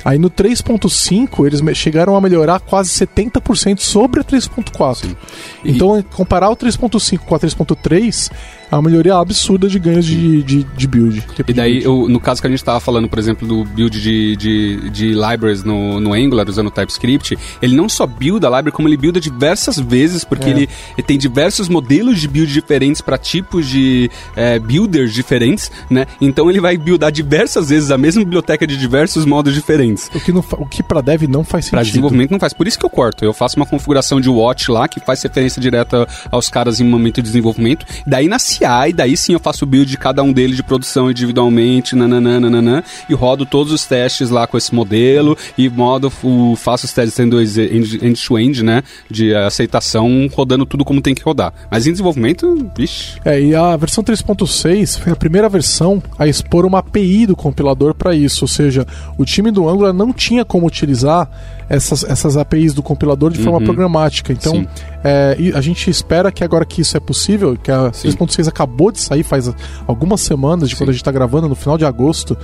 Aí 0.04 0.18
no 0.18 0.30
3.5 0.30 1.46
eles 1.46 1.78
chegaram 1.78 2.14
a 2.14 2.20
melhorar 2.20 2.60
quase 2.60 2.90
70% 2.90 3.78
sobre 3.78 4.20
a 4.20 4.24
3.4. 4.24 5.16
Então, 5.64 6.04
comparar 6.14 6.50
o 6.50 6.56
3.5 6.56 7.18
com 7.20 7.34
a 7.34 7.38
3.3 7.38 8.30
uma 8.72 8.82
melhoria 8.82 9.16
absurda 9.16 9.68
de 9.68 9.78
ganhos 9.78 10.04
de, 10.04 10.42
de, 10.42 10.64
de 10.64 10.86
build. 10.86 11.24
E 11.46 11.52
daí, 11.52 11.82
eu, 11.82 12.08
no 12.08 12.20
caso 12.20 12.40
que 12.40 12.46
a 12.46 12.50
gente 12.50 12.60
estava 12.60 12.80
falando, 12.80 13.08
por 13.08 13.18
exemplo, 13.18 13.46
do 13.46 13.64
build 13.64 14.00
de, 14.00 14.36
de, 14.36 14.90
de 14.90 15.12
libraries 15.12 15.64
no, 15.64 16.00
no 16.00 16.12
Angular 16.12 16.48
usando 16.48 16.68
o 16.68 16.70
TypeScript, 16.70 17.38
ele 17.60 17.76
não 17.76 17.88
só 17.88 18.06
builda 18.06 18.48
a 18.48 18.50
library, 18.50 18.72
como 18.72 18.88
ele 18.88 18.96
builda 18.96 19.20
diversas 19.20 19.78
vezes, 19.78 20.24
porque 20.24 20.46
é. 20.46 20.50
ele, 20.50 20.68
ele, 20.96 21.06
tem 21.06 21.18
diversos 21.18 21.68
modelos 21.68 22.20
de 22.20 22.28
build 22.28 22.52
diferentes 22.52 23.00
para 23.00 23.18
tipos 23.18 23.66
de 23.66 24.10
é, 24.36 24.58
builders 24.58 25.12
diferentes, 25.12 25.70
né? 25.90 26.06
Então 26.20 26.50
ele 26.50 26.60
vai 26.60 26.76
buildar 26.76 27.12
diversas 27.12 27.68
vezes 27.68 27.90
a 27.90 27.98
mesma 27.98 28.22
biblioteca 28.22 28.66
de 28.66 28.76
diversos 28.76 29.24
modos 29.24 29.54
diferentes. 29.54 30.10
O 30.14 30.20
que, 30.20 30.32
não, 30.32 30.44
o 30.58 30.66
que 30.66 30.82
para 30.82 31.00
dev 31.00 31.22
não 31.28 31.44
faz 31.44 31.66
sentido. 31.66 31.78
Para 31.78 31.84
desenvolvimento 31.84 32.30
não 32.30 32.38
faz. 32.38 32.52
Por 32.52 32.66
isso 32.66 32.78
que 32.78 32.84
eu 32.84 32.90
corto. 32.90 33.24
Eu 33.24 33.32
faço 33.32 33.56
uma 33.56 33.66
configuração 33.66 34.20
de 34.20 34.28
watch 34.28 34.70
lá 34.70 34.88
que 34.88 35.00
faz 35.00 35.22
referência 35.22 35.60
direta 35.60 36.06
aos 36.30 36.48
caras 36.48 36.80
em 36.80 36.84
momento 36.84 37.16
de 37.16 37.22
desenvolvimento. 37.22 37.86
Daí 38.06 38.28
na 38.28 38.38
CI 38.56 38.90
e 38.90 38.92
daí 38.92 39.16
sim 39.16 39.34
eu 39.34 39.40
faço 39.40 39.64
o 39.64 39.68
build 39.68 39.88
de 39.90 39.96
cada 39.96 40.22
um 40.22 40.32
deles 40.32 40.56
de 40.56 40.62
produção 40.62 41.10
individualmente, 41.10 41.94
nananã, 41.94 42.82
e 43.08 43.14
rodo 43.14 43.46
todos 43.46 43.72
os 43.72 43.84
testes 43.84 44.30
lá 44.30 44.46
com 44.46 44.56
esse 44.58 44.74
modelo 44.74 45.36
e 45.56 45.68
modo 45.68 46.10
faço 46.56 46.86
os 46.86 46.92
testes 46.92 47.18
end-to-end, 47.20 48.62
né, 48.64 48.82
de 49.10 49.34
aceitação, 49.34 50.28
rodando 50.32 50.66
tudo 50.66 50.84
como 50.84 51.00
tem 51.00 51.14
que 51.14 51.22
rodar. 51.22 51.52
Mas 51.70 51.86
em 51.86 51.92
desenvolvimento, 51.92 52.70
vixi. 52.76 53.20
É, 53.24 53.40
e 53.40 53.54
a 53.54 53.76
versão 53.76 54.02
3.6 54.02 54.98
foi 54.98 55.12
a 55.12 55.16
primeira 55.16 55.48
versão 55.48 56.02
a 56.18 56.26
expor 56.26 56.64
uma 56.64 56.78
API 56.78 57.26
do 57.26 57.36
compilador 57.36 57.94
para 57.94 58.14
isso, 58.14 58.44
ou 58.44 58.48
seja, 58.48 58.86
o 59.16 59.24
time 59.24 59.50
do 59.50 59.68
Angular 59.68 59.84
Angular 59.84 59.92
não 59.92 60.12
tinha 60.12 60.44
como 60.44 60.66
utilizar 60.66 61.28
essas, 61.68 62.04
essas 62.04 62.36
APIs 62.36 62.72
do 62.72 62.82
compilador 62.82 63.30
de 63.30 63.38
forma 63.38 63.58
Uhum. 63.58 63.64
programática. 63.64 64.32
Então, 64.32 64.52
Sim. 64.52 64.66
É, 65.04 65.36
e 65.38 65.52
a 65.52 65.60
gente 65.60 65.90
espera 65.90 66.32
que 66.32 66.42
agora 66.42 66.64
que 66.64 66.80
isso 66.80 66.96
é 66.96 67.00
possível, 67.00 67.56
que 67.62 67.70
a 67.70 67.90
3.6 67.90 68.48
acabou 68.48 68.90
de 68.90 69.00
sair 69.00 69.22
faz 69.22 69.54
algumas 69.86 70.22
semanas 70.22 70.70
de 70.70 70.74
Sim. 70.74 70.80
quando 70.80 70.88
a 70.88 70.92
gente 70.92 71.02
está 71.02 71.12
gravando, 71.12 71.46
no 71.46 71.54
final 71.54 71.76
de 71.76 71.84
agosto. 71.84 72.34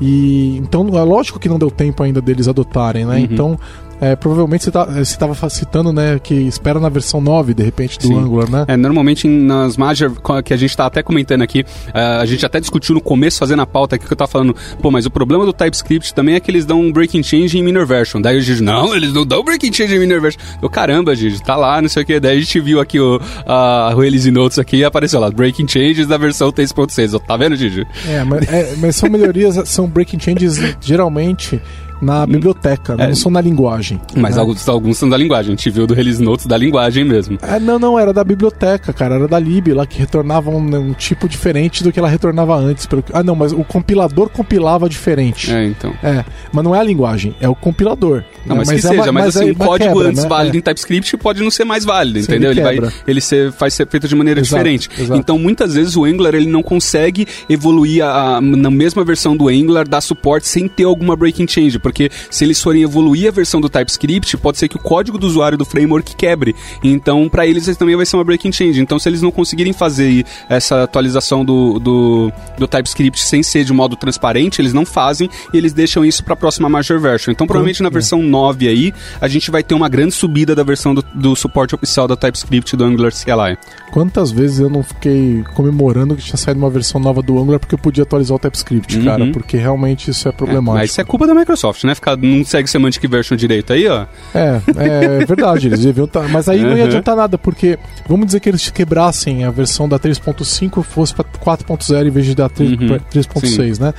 E 0.00 0.56
então 0.58 0.86
é 0.96 1.02
lógico 1.02 1.40
que 1.40 1.48
não 1.48 1.58
deu 1.58 1.72
tempo 1.72 2.04
ainda 2.04 2.20
deles 2.20 2.46
adotarem, 2.46 3.04
né? 3.04 3.16
Uhum. 3.16 3.20
Então, 3.24 3.60
é, 4.00 4.14
provavelmente 4.16 4.64
você 4.64 4.70
tá- 4.70 4.88
estava 5.00 5.48
citando, 5.50 5.92
né, 5.92 6.18
que 6.22 6.34
espera 6.34 6.78
na 6.80 6.88
versão 6.88 7.20
9, 7.20 7.54
de 7.54 7.62
repente, 7.62 7.98
do 7.98 8.06
Sim. 8.08 8.18
Angular, 8.18 8.50
né? 8.50 8.64
É, 8.68 8.76
normalmente 8.76 9.26
nas 9.28 9.76
major, 9.76 10.12
que 10.44 10.52
a 10.52 10.56
gente 10.56 10.76
tá 10.76 10.86
até 10.86 11.02
comentando 11.02 11.42
aqui, 11.42 11.64
eh, 11.92 12.18
a 12.20 12.24
gente 12.26 12.44
até 12.44 12.60
discutiu 12.60 12.94
no 12.94 13.00
começo, 13.00 13.38
fazendo 13.38 13.62
a 13.62 13.66
pauta 13.66 13.96
aqui, 13.96 14.06
que 14.06 14.12
eu 14.12 14.16
tava 14.16 14.30
falando, 14.30 14.54
pô, 14.80 14.90
mas 14.90 15.06
o 15.06 15.10
problema 15.10 15.44
do 15.44 15.52
TypeScript 15.52 16.14
também 16.14 16.34
é 16.34 16.40
que 16.40 16.50
eles 16.50 16.64
dão 16.64 16.80
um 16.80 16.92
breaking 16.92 17.22
change 17.22 17.58
em 17.58 17.62
minor 17.62 17.86
version. 17.86 18.20
Daí 18.20 18.36
o 18.38 18.40
Gigi, 18.40 18.62
não, 18.62 18.94
eles 18.94 19.12
não 19.12 19.26
dão 19.26 19.42
breaking 19.42 19.72
change 19.72 19.94
em 19.94 19.98
minor 19.98 20.20
version. 20.20 20.40
Eu, 20.62 20.68
caramba, 20.70 21.14
Gigi, 21.14 21.42
tá 21.42 21.56
lá, 21.56 21.80
não 21.82 21.88
sei 21.88 22.02
o 22.02 22.06
que. 22.06 22.20
Daí 22.20 22.36
a 22.36 22.40
gente 22.40 22.60
viu 22.60 22.80
aqui 22.80 22.98
o, 23.00 23.20
a 23.46 23.94
release 23.96 24.30
notes 24.30 24.58
aqui 24.58 24.76
e 24.78 24.84
apareceu 24.84 25.18
lá, 25.20 25.30
breaking 25.30 25.66
changes 25.68 26.06
da 26.06 26.16
versão 26.16 26.50
3.6. 26.52 27.14
Ó, 27.14 27.18
Tá 27.18 27.36
vendo, 27.36 27.56
Gigi? 27.56 27.86
É, 28.06 28.24
mas, 28.24 28.48
é, 28.48 28.74
mas 28.78 28.96
são 28.96 29.10
melhorias, 29.10 29.56
são 29.68 29.86
breaking 29.86 30.18
changes 30.18 30.58
geralmente 30.80 31.60
na 32.00 32.26
biblioteca, 32.26 32.94
É. 32.98 33.08
não 33.08 33.14
são 33.14 33.30
na 33.30 33.40
linguagem. 33.40 34.00
Mas 34.16 34.34
né? 34.36 34.40
alguns, 34.40 34.68
alguns 34.68 34.96
são 34.98 35.08
da 35.08 35.16
linguagem, 35.16 35.52
a 35.52 35.56
gente 35.56 35.70
viu 35.70 35.86
do 35.86 35.94
release 35.94 36.22
notes 36.22 36.46
da 36.46 36.56
linguagem 36.56 37.04
mesmo. 37.04 37.38
É, 37.42 37.58
não, 37.58 37.78
não, 37.78 37.98
era 37.98 38.12
da 38.12 38.22
biblioteca, 38.24 38.92
cara, 38.92 39.16
era 39.16 39.28
da 39.28 39.38
lib 39.38 39.72
lá 39.72 39.86
que 39.86 39.98
retornava 39.98 40.50
um, 40.50 40.58
um 40.76 40.92
tipo 40.92 41.28
diferente 41.28 41.82
do 41.82 41.92
que 41.92 41.98
ela 41.98 42.08
retornava 42.08 42.56
antes. 42.56 42.86
Pelo... 42.86 43.02
Ah, 43.12 43.22
não, 43.22 43.34
mas 43.34 43.52
o 43.52 43.64
compilador 43.64 44.28
compilava 44.28 44.88
diferente. 44.88 45.52
É, 45.52 45.64
então. 45.66 45.92
É, 46.02 46.24
mas 46.52 46.64
não 46.64 46.74
é 46.74 46.78
a 46.80 46.82
linguagem, 46.82 47.34
é 47.40 47.48
o 47.48 47.54
compilador. 47.54 48.22
Não, 48.46 48.56
né? 48.56 48.62
mas, 48.66 48.68
que 48.68 48.74
é 48.76 48.78
seja, 48.90 49.02
uma- 49.02 49.12
mas, 49.12 49.36
assim, 49.36 49.48
é 49.48 49.52
o 49.52 49.56
código 49.56 49.92
quebra, 49.94 50.08
antes 50.08 50.22
né? 50.22 50.28
válido 50.28 50.56
É. 50.56 50.58
em 50.58 50.62
TypeScript 50.62 51.16
pode 51.18 51.42
não 51.42 51.50
ser 51.50 51.64
mais 51.64 51.84
válido, 51.84 52.18
Sim, 52.20 52.24
entendeu? 52.24 52.50
ele 52.50 52.60
Ele, 52.60 52.80
vai, 52.80 52.90
ele 53.06 53.20
ser, 53.20 53.50
vai 53.50 53.70
ser 53.70 53.86
feito 53.88 54.08
de 54.08 54.14
maneira 54.16 54.40
Exato, 54.40 54.56
diferente. 54.56 54.88
exato. 54.98 55.18
Então, 55.18 55.38
muitas 55.38 55.74
vezes 55.74 55.96
o 55.96 56.04
Angular 56.04 56.34
ele 56.34 56.46
não 56.46 56.62
consegue 56.62 57.26
evoluir 57.48 58.04
a- 58.04 58.36
a- 58.36 58.40
na 58.40 58.70
mesma 58.70 59.04
versão 59.04 59.36
do 59.36 59.48
Angular, 59.48 59.86
dar 59.88 60.00
suporte 60.00 60.46
sem 60.48 60.66
ter 60.68 60.84
alguma 60.84 61.14
breaking 61.16 61.46
change, 61.48 61.78
porque 61.88 62.10
se 62.30 62.44
eles 62.44 62.60
forem 62.62 62.82
evoluir 62.82 63.28
a 63.28 63.30
versão 63.30 63.60
do 63.60 63.68
TypeScript, 63.68 64.36
pode 64.36 64.58
ser 64.58 64.68
que 64.68 64.76
o 64.76 64.78
código 64.78 65.18
do 65.18 65.26
usuário 65.26 65.56
do 65.56 65.64
framework 65.64 66.14
quebre. 66.16 66.54
Então, 66.84 67.28
para 67.28 67.46
eles 67.46 67.76
também 67.76 67.96
vai 67.96 68.04
ser 68.06 68.16
uma 68.16 68.24
breaking 68.24 68.52
change. 68.52 68.80
Então, 68.80 68.98
se 68.98 69.08
eles 69.08 69.22
não 69.22 69.30
conseguirem 69.30 69.72
fazer 69.72 70.24
essa 70.48 70.82
atualização 70.84 71.44
do, 71.44 71.78
do, 71.78 72.32
do 72.58 72.66
TypeScript 72.68 73.20
sem 73.22 73.42
ser 73.42 73.64
de 73.64 73.72
modo 73.72 73.96
transparente, 73.96 74.60
eles 74.60 74.72
não 74.72 74.84
fazem 74.84 75.28
e 75.52 75.56
eles 75.56 75.72
deixam 75.72 76.04
isso 76.04 76.22
para 76.24 76.34
a 76.34 76.36
próxima 76.36 76.68
major 76.68 76.98
version. 77.00 77.30
Então, 77.32 77.46
provavelmente 77.46 77.82
na 77.82 77.88
versão 77.88 78.22
9 78.22 78.68
aí, 78.68 78.92
a 79.20 79.28
gente 79.28 79.50
vai 79.50 79.62
ter 79.62 79.74
uma 79.74 79.88
grande 79.88 80.14
subida 80.14 80.54
da 80.54 80.62
versão 80.62 80.94
do, 80.94 81.02
do 81.14 81.34
suporte 81.36 81.74
oficial 81.74 82.06
da 82.06 82.16
TypeScript 82.16 82.76
do 82.76 82.84
Angular 82.84 83.12
CLI. 83.12 83.56
Quantas 83.92 84.30
vezes 84.30 84.58
eu 84.60 84.68
não 84.68 84.82
fiquei 84.82 85.42
comemorando 85.54 86.14
que 86.16 86.22
tinha 86.22 86.36
saído 86.36 86.60
uma 86.60 86.70
versão 86.70 87.00
nova 87.00 87.22
do 87.22 87.38
Angular 87.38 87.58
porque 87.58 87.74
eu 87.74 87.78
podia 87.78 88.02
atualizar 88.02 88.36
o 88.36 88.38
TypeScript, 88.38 88.98
Uhum. 88.98 89.04
cara, 89.04 89.26
porque 89.32 89.56
realmente 89.56 90.10
isso 90.10 90.28
é 90.28 90.30
É, 90.30 90.32
problemático. 90.32 90.72
mas 90.78 90.90
isso 90.90 91.00
é 91.00 91.04
culpa 91.04 91.26
da 91.26 91.34
Microsoft, 91.34 91.77
né? 91.86 91.94
Ficar, 91.94 92.16
não 92.16 92.44
segue 92.44 92.68
semantic 92.68 93.06
version 93.08 93.36
direito 93.36 93.72
aí, 93.72 93.86
ó. 93.88 94.06
É, 94.34 94.60
é 94.76 95.24
verdade, 95.24 95.66
eles 95.68 95.80
deviam 95.80 96.06
tá, 96.06 96.26
Mas 96.28 96.48
aí 96.48 96.60
não 96.62 96.70
ia 96.76 96.82
Uhum. 96.82 96.84
adiantar 96.88 97.16
nada, 97.16 97.36
porque 97.38 97.78
vamos 98.08 98.26
dizer 98.26 98.40
que 98.40 98.48
eles 98.48 98.70
quebrassem 98.70 99.44
a 99.44 99.50
versão 99.50 99.88
da 99.88 99.98
3.5 99.98 100.82
fosse 100.82 101.14
pra 101.14 101.24
4.0 101.24 102.06
em 102.06 102.10
vez 102.10 102.26
de 102.26 102.34
da 102.34 102.48
3 102.48 102.70
Uhum. 102.72 102.98
3.6, 103.12 103.78
né? 103.78 103.92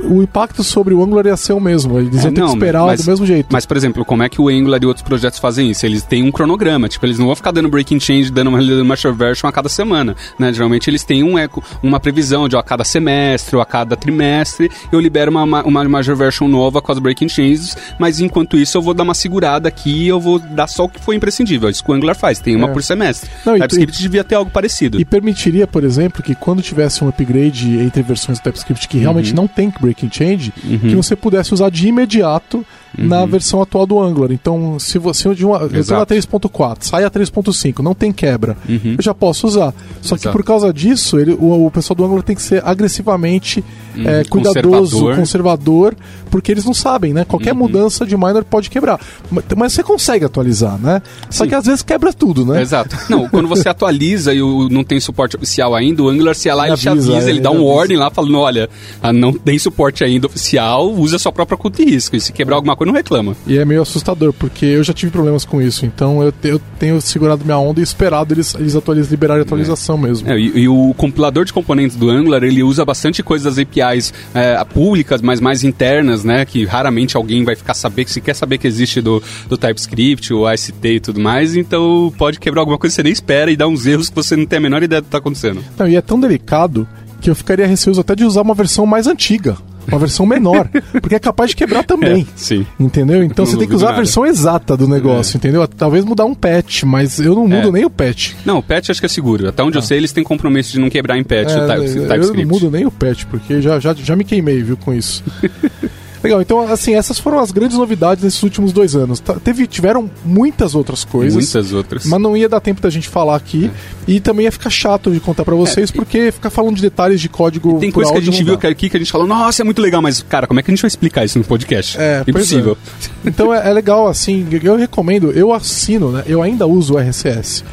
O 0.00 0.22
impacto 0.22 0.62
sobre 0.62 0.92
o 0.94 1.02
Angular 1.02 1.26
ia 1.26 1.36
ser 1.36 1.52
o 1.52 1.60
mesmo, 1.60 1.98
eles 1.98 2.14
iam 2.22 2.28
É, 2.28 2.30
ter 2.30 2.40
não, 2.40 2.48
que 2.48 2.52
esperar 2.54 2.84
mas- 2.86 3.04
do 3.04 3.10
mesmo 3.10 3.26
jeito. 3.26 3.48
Mas, 3.50 3.64
por 3.66 3.76
exemplo, 3.76 4.04
como 4.04 4.22
é 4.22 4.28
que 4.28 4.40
o 4.40 4.48
Angular 4.48 4.80
e 4.82 4.86
outros 4.86 5.02
projetos 5.04 5.38
fazem 5.38 5.70
isso? 5.70 5.84
Eles 5.86 6.02
têm 6.02 6.22
um 6.22 6.30
cronograma, 6.30 6.88
tipo, 6.88 7.04
eles 7.06 7.18
não 7.18 7.26
vão 7.26 7.36
ficar 7.36 7.50
dando 7.50 7.68
breaking 7.68 7.98
change, 8.00 8.30
dando 8.30 8.48
uma 8.48 8.60
major 8.84 9.12
version 9.14 9.48
a 9.48 9.52
cada 9.52 9.68
semana, 9.68 10.14
né? 10.38 10.52
Geralmente 10.52 10.88
eles 10.90 11.02
têm 11.04 11.22
um 11.22 11.38
eco, 11.38 11.62
uma 11.82 11.98
previsão 11.98 12.48
de 12.48 12.56
ó, 12.56 12.58
a 12.58 12.62
cada 12.62 12.84
semestre 12.84 13.56
ou 13.56 13.62
a 13.62 13.66
cada 13.66 13.96
trimestre 13.96 14.70
eu 14.92 15.00
libero 15.00 15.30
uma, 15.30 15.46
ma- 15.46 15.62
uma 15.62 15.84
major 15.88 16.16
version 16.16 16.48
nova 16.48 16.80
com 16.82 16.92
as 16.92 16.98
breaking 16.98 17.28
changes, 17.28 17.76
mas 17.98 18.20
enquanto 18.20 18.56
isso 18.56 18.76
eu 18.76 18.82
vou 18.82 18.92
dar 18.94 19.02
uma 19.02 19.14
segurada 19.14 19.68
aqui 19.68 20.04
e 20.04 20.08
eu 20.08 20.20
vou 20.20 20.38
dar 20.38 20.66
só 20.66 20.84
o 20.84 20.88
que 20.88 21.00
for 21.00 21.14
imprescindível. 21.14 21.68
Isso 21.70 21.82
que 21.84 21.90
o 21.90 21.94
Angular 21.94 22.14
faz, 22.16 22.38
tem 22.38 22.54
uma 22.56 22.68
É. 22.68 22.72
por 22.72 22.82
semestre. 22.82 23.30
Não, 23.44 23.56
e- 23.56 23.60
TypeScript 23.60 24.02
devia 24.02 24.24
ter 24.24 24.34
algo 24.34 24.50
parecido. 24.50 25.00
E 25.00 25.04
permitiria, 25.04 25.66
por 25.66 25.84
exemplo, 25.84 26.22
que 26.22 26.34
quando 26.34 26.62
tivesse 26.62 27.02
um 27.04 27.08
upgrade 27.08 27.78
entre 27.78 28.02
versões 28.02 28.38
do 28.38 28.42
TypeScript 28.42 28.88
que 28.88 28.98
realmente 28.98 29.30
Uhum. 29.30 29.36
não 29.36 29.46
tem 29.48 29.70
breaking 29.86 30.10
change, 30.10 30.52
que 30.52 30.94
você 30.94 31.14
pudesse 31.14 31.54
usar 31.54 31.70
de 31.70 31.88
imediato 31.88 32.64
na 32.98 33.26
versão 33.26 33.60
atual 33.62 33.86
do 33.86 34.00
Angular. 34.00 34.32
Então, 34.32 34.78
se 34.78 34.98
você 34.98 35.34
de 35.34 35.44
uma, 35.44 35.58
eu 35.58 35.74
Exato. 35.76 36.14
3.4, 36.14 36.78
sai 36.84 37.04
a 37.04 37.10
3.5, 37.10 37.80
não 37.82 37.94
tem 37.94 38.12
quebra, 38.12 38.56
Uhum. 38.68 38.94
eu 38.98 39.02
já 39.02 39.12
posso 39.14 39.46
usar. 39.46 39.74
Só 40.02 40.14
que 40.16 40.22
Exato. 40.22 40.36
por 40.36 40.44
causa 40.44 40.72
disso, 40.72 41.18
ele- 41.18 41.32
o, 41.38 41.66
o 41.66 41.70
pessoal 41.70 41.96
do 41.96 42.04
Angular 42.04 42.22
tem 42.22 42.34
que 42.36 42.42
ser 42.42 42.62
agressivamente 42.64 43.62
é, 43.98 44.24
cuidadoso, 44.24 45.06
Uhum. 45.06 45.16
conservador. 45.16 45.16
conservador. 45.16 45.96
porque 46.28 46.50
eles 46.52 46.64
não 46.66 46.74
sabem, 46.74 47.14
né? 47.14 47.24
Qualquer 47.24 47.52
Uhum. 47.52 47.60
mudança 47.60 48.04
de 48.04 48.14
minor 48.16 48.44
pode 48.44 48.68
quebrar. 48.68 49.00
Mas, 49.30 49.44
mas 49.56 49.72
você 49.72 49.82
consegue 49.82 50.24
atualizar, 50.24 50.76
né? 50.78 51.00
Só 51.30 51.44
Sim. 51.44 51.48
que 51.50 51.54
às 51.54 51.64
vezes 51.64 51.82
quebra 51.82 52.12
tudo, 52.12 52.44
né? 52.44 52.60
Exato. 52.60 52.94
Não, 53.08 53.26
quando 53.28 53.48
você 53.48 53.68
atualiza 53.70 54.34
e 54.34 54.42
o, 54.42 54.68
não 54.68 54.84
tem 54.84 55.00
suporte 55.00 55.34
oficial 55.36 55.74
ainda, 55.74 56.02
o 56.02 56.08
Angular 56.08 56.34
CLI 56.34 56.68
ele 56.68 56.76
te 56.76 56.88
avisa, 56.88 57.12
avisa, 57.12 57.30
ele 57.30 57.38
é, 57.38 57.42
dá 57.42 57.50
ele 57.50 57.58
um 57.58 57.62
avisa. 57.62 57.74
warning 57.78 57.96
lá 57.96 58.10
falando, 58.10 58.38
olha, 58.38 58.68
ah, 59.02 59.12
não 59.14 59.32
tem 59.32 59.58
suporte 59.58 60.04
ainda 60.04 60.26
oficial, 60.26 60.92
usa 60.92 61.18
sua 61.18 61.32
própria 61.32 61.56
conta 61.56 61.82
de 61.82 61.90
risco. 61.90 62.16
E 62.16 62.20
se 62.20 62.32
quebrar 62.32 62.56
alguma 62.56 62.76
coisa, 62.76 62.85
não 62.86 62.94
reclama. 62.94 63.36
E 63.46 63.58
é 63.58 63.64
meio 63.64 63.82
assustador, 63.82 64.32
porque 64.32 64.64
eu 64.64 64.82
já 64.84 64.92
tive 64.92 65.12
problemas 65.12 65.44
com 65.44 65.60
isso. 65.60 65.84
Então 65.84 66.22
eu, 66.22 66.32
te- 66.32 66.48
eu 66.48 66.60
tenho 66.78 67.00
segurado 67.00 67.44
minha 67.44 67.58
onda 67.58 67.80
e 67.80 67.82
esperado 67.82 68.32
eles, 68.34 68.54
eles 68.54 68.74
atualiz, 68.76 69.10
liberarem 69.10 69.40
a 69.40 69.44
atualização 69.44 69.98
mesmo. 69.98 70.28
É, 70.30 70.38
e, 70.38 70.60
e 70.60 70.68
o 70.68 70.94
compilador 70.96 71.44
de 71.44 71.52
componentes 71.52 71.96
do 71.96 72.08
Angular, 72.10 72.42
ele 72.44 72.62
usa 72.62 72.84
bastante 72.84 73.22
coisas 73.22 73.56
das 73.56 73.62
APIs 73.62 74.12
é, 74.34 74.62
públicas, 74.64 75.20
mas 75.20 75.40
mais 75.40 75.64
internas, 75.64 76.24
né? 76.24 76.44
Que 76.44 76.64
raramente 76.64 77.16
alguém 77.16 77.44
vai 77.44 77.56
ficar 77.56 77.74
saber, 77.74 78.04
que 78.04 78.10
se 78.12 78.20
quer 78.20 78.34
saber 78.34 78.58
que 78.58 78.66
existe 78.66 79.00
do, 79.00 79.22
do 79.48 79.56
TypeScript, 79.56 80.32
o 80.32 80.46
AST 80.46 80.72
e 80.84 81.00
tudo 81.00 81.20
mais, 81.20 81.56
então 81.56 82.12
pode 82.16 82.38
quebrar 82.38 82.60
alguma 82.62 82.78
coisa 82.78 82.92
que 82.92 82.96
você 82.96 83.02
nem 83.02 83.12
espera 83.12 83.50
e 83.50 83.56
dar 83.56 83.68
uns 83.68 83.86
erros 83.86 84.08
que 84.08 84.14
você 84.16 84.36
não 84.36 84.46
tem 84.46 84.58
a 84.58 84.60
menor 84.62 84.82
ideia 84.82 85.00
do 85.00 85.04
que 85.04 85.08
está 85.08 85.18
acontecendo. 85.18 85.60
Não, 85.78 85.88
e 85.88 85.96
é 85.96 86.00
tão 86.00 86.18
delicado 86.20 86.86
que 87.20 87.30
eu 87.30 87.34
ficaria 87.34 87.66
receoso 87.66 88.00
até 88.00 88.14
de 88.14 88.24
usar 88.24 88.42
uma 88.42 88.54
versão 88.54 88.86
mais 88.86 89.06
antiga. 89.06 89.56
Uma 89.88 89.98
versão 89.98 90.26
menor. 90.26 90.68
porque 91.00 91.14
é 91.14 91.18
capaz 91.18 91.50
de 91.50 91.56
quebrar 91.56 91.84
também. 91.84 92.26
sim. 92.36 92.66
Entendeu? 92.78 93.22
Então 93.22 93.44
Não 93.44 93.50
você 93.52 93.56
tem 93.58 93.68
que 93.68 93.74
usar 93.74 93.90
a 93.90 93.96
versão 93.96 94.26
exata 94.26 94.76
do 94.76 94.88
negócio, 94.88 95.36
entendeu? 95.36 95.66
Talvez 95.68 96.04
mudar 96.04 96.24
um 96.24 96.34
patch, 96.34 96.82
mas 96.84 97.18
eu 97.20 97.34
não 97.34 97.46
mudo 97.48 97.68
É. 97.68 97.72
nem 97.72 97.84
o 97.84 97.90
patch. 97.90 98.32
Não, 98.44 98.58
o 98.58 98.62
patch 98.62 98.90
acho 98.90 99.00
que 99.00 99.06
é 99.06 99.08
seguro. 99.08 99.48
Até 99.48 99.62
onde 99.62 99.78
eu 99.78 99.82
sei, 99.82 99.98
eles 99.98 100.12
têm 100.12 100.24
compromisso 100.24 100.72
de 100.72 100.78
não 100.80 100.88
quebrar 100.90 101.18
em 101.18 101.24
patch 101.24 101.50
o 101.54 101.58
É, 101.58 101.66
Type- 101.66 101.86
eu 101.90 101.96
não 102.02 102.08
TypeScript. 102.08 102.46
mudo 102.46 102.70
nem 102.70 102.86
o 102.86 102.90
patch, 102.90 103.24
porque 103.30 103.60
já, 103.60 103.78
já, 103.80 103.94
já 103.94 104.16
me 104.16 104.24
queimei, 104.24 104.62
viu, 104.62 104.76
com 104.76 104.92
isso. 104.94 105.22
Legal, 106.26 106.42
então, 106.42 106.60
assim, 106.72 106.94
essas 106.94 107.18
foram 107.18 107.38
as 107.40 107.50
grandes 107.50 107.76
novidades 107.76 108.22
nesses 108.22 108.42
últimos 108.42 108.72
dois 108.72 108.94
anos. 108.94 109.20
Tá- 109.20 109.34
Teve, 109.34 109.66
tiveram 109.66 110.10
muitas 110.24 110.74
outras 110.74 111.04
coisas. 111.04 111.34
Muitas 111.34 111.72
outras. 111.72 112.04
Mas 112.06 112.20
não 112.20 112.36
ia 112.36 112.48
dar 112.48 112.60
tempo 112.60 112.80
da 112.80 112.90
gente 112.90 113.08
falar 113.08 113.36
aqui. 113.36 113.70
E 114.06 114.20
também 114.20 114.44
ia 114.44 114.52
ficar 114.52 114.70
chato 114.70 115.10
de 115.10 115.20
contar 115.20 115.44
pra 115.44 115.54
vocês, 115.54 115.90
porque 115.90 116.30
ficar 116.30 116.50
falando 116.50 116.76
de 116.76 116.82
detalhes 116.82 117.20
de 117.20 117.28
código. 117.28 117.78
Tem 117.78 117.90
por 117.90 117.96
coisa 118.02 118.12
que 118.12 118.18
a 118.18 118.22
gente 118.22 118.42
viu 118.44 118.54
aqui 118.54 118.88
que 118.88 118.96
a 118.96 119.00
gente 119.00 119.10
falou, 119.12 119.26
nossa, 119.26 119.62
é 119.62 119.64
muito 119.64 119.80
legal, 119.82 120.00
mas, 120.02 120.22
cara, 120.22 120.46
como 120.46 120.60
é 120.60 120.62
que 120.62 120.70
a 120.70 120.74
gente 120.74 120.82
vai 120.82 120.88
explicar 120.88 121.24
isso 121.24 121.38
no 121.38 121.44
podcast? 121.44 121.96
É, 121.98 122.22
pois 122.24 122.28
Impossível. 122.28 122.78
Então 123.24 123.52
é, 123.52 123.68
é 123.68 123.72
legal, 123.72 124.06
assim, 124.06 124.46
eu 124.62 124.76
recomendo, 124.76 125.30
eu 125.32 125.52
assino, 125.52 126.10
né? 126.10 126.22
Eu 126.26 126.42
ainda 126.42 126.66
uso 126.66 126.94
o 126.94 126.98
RCS. 126.98 127.64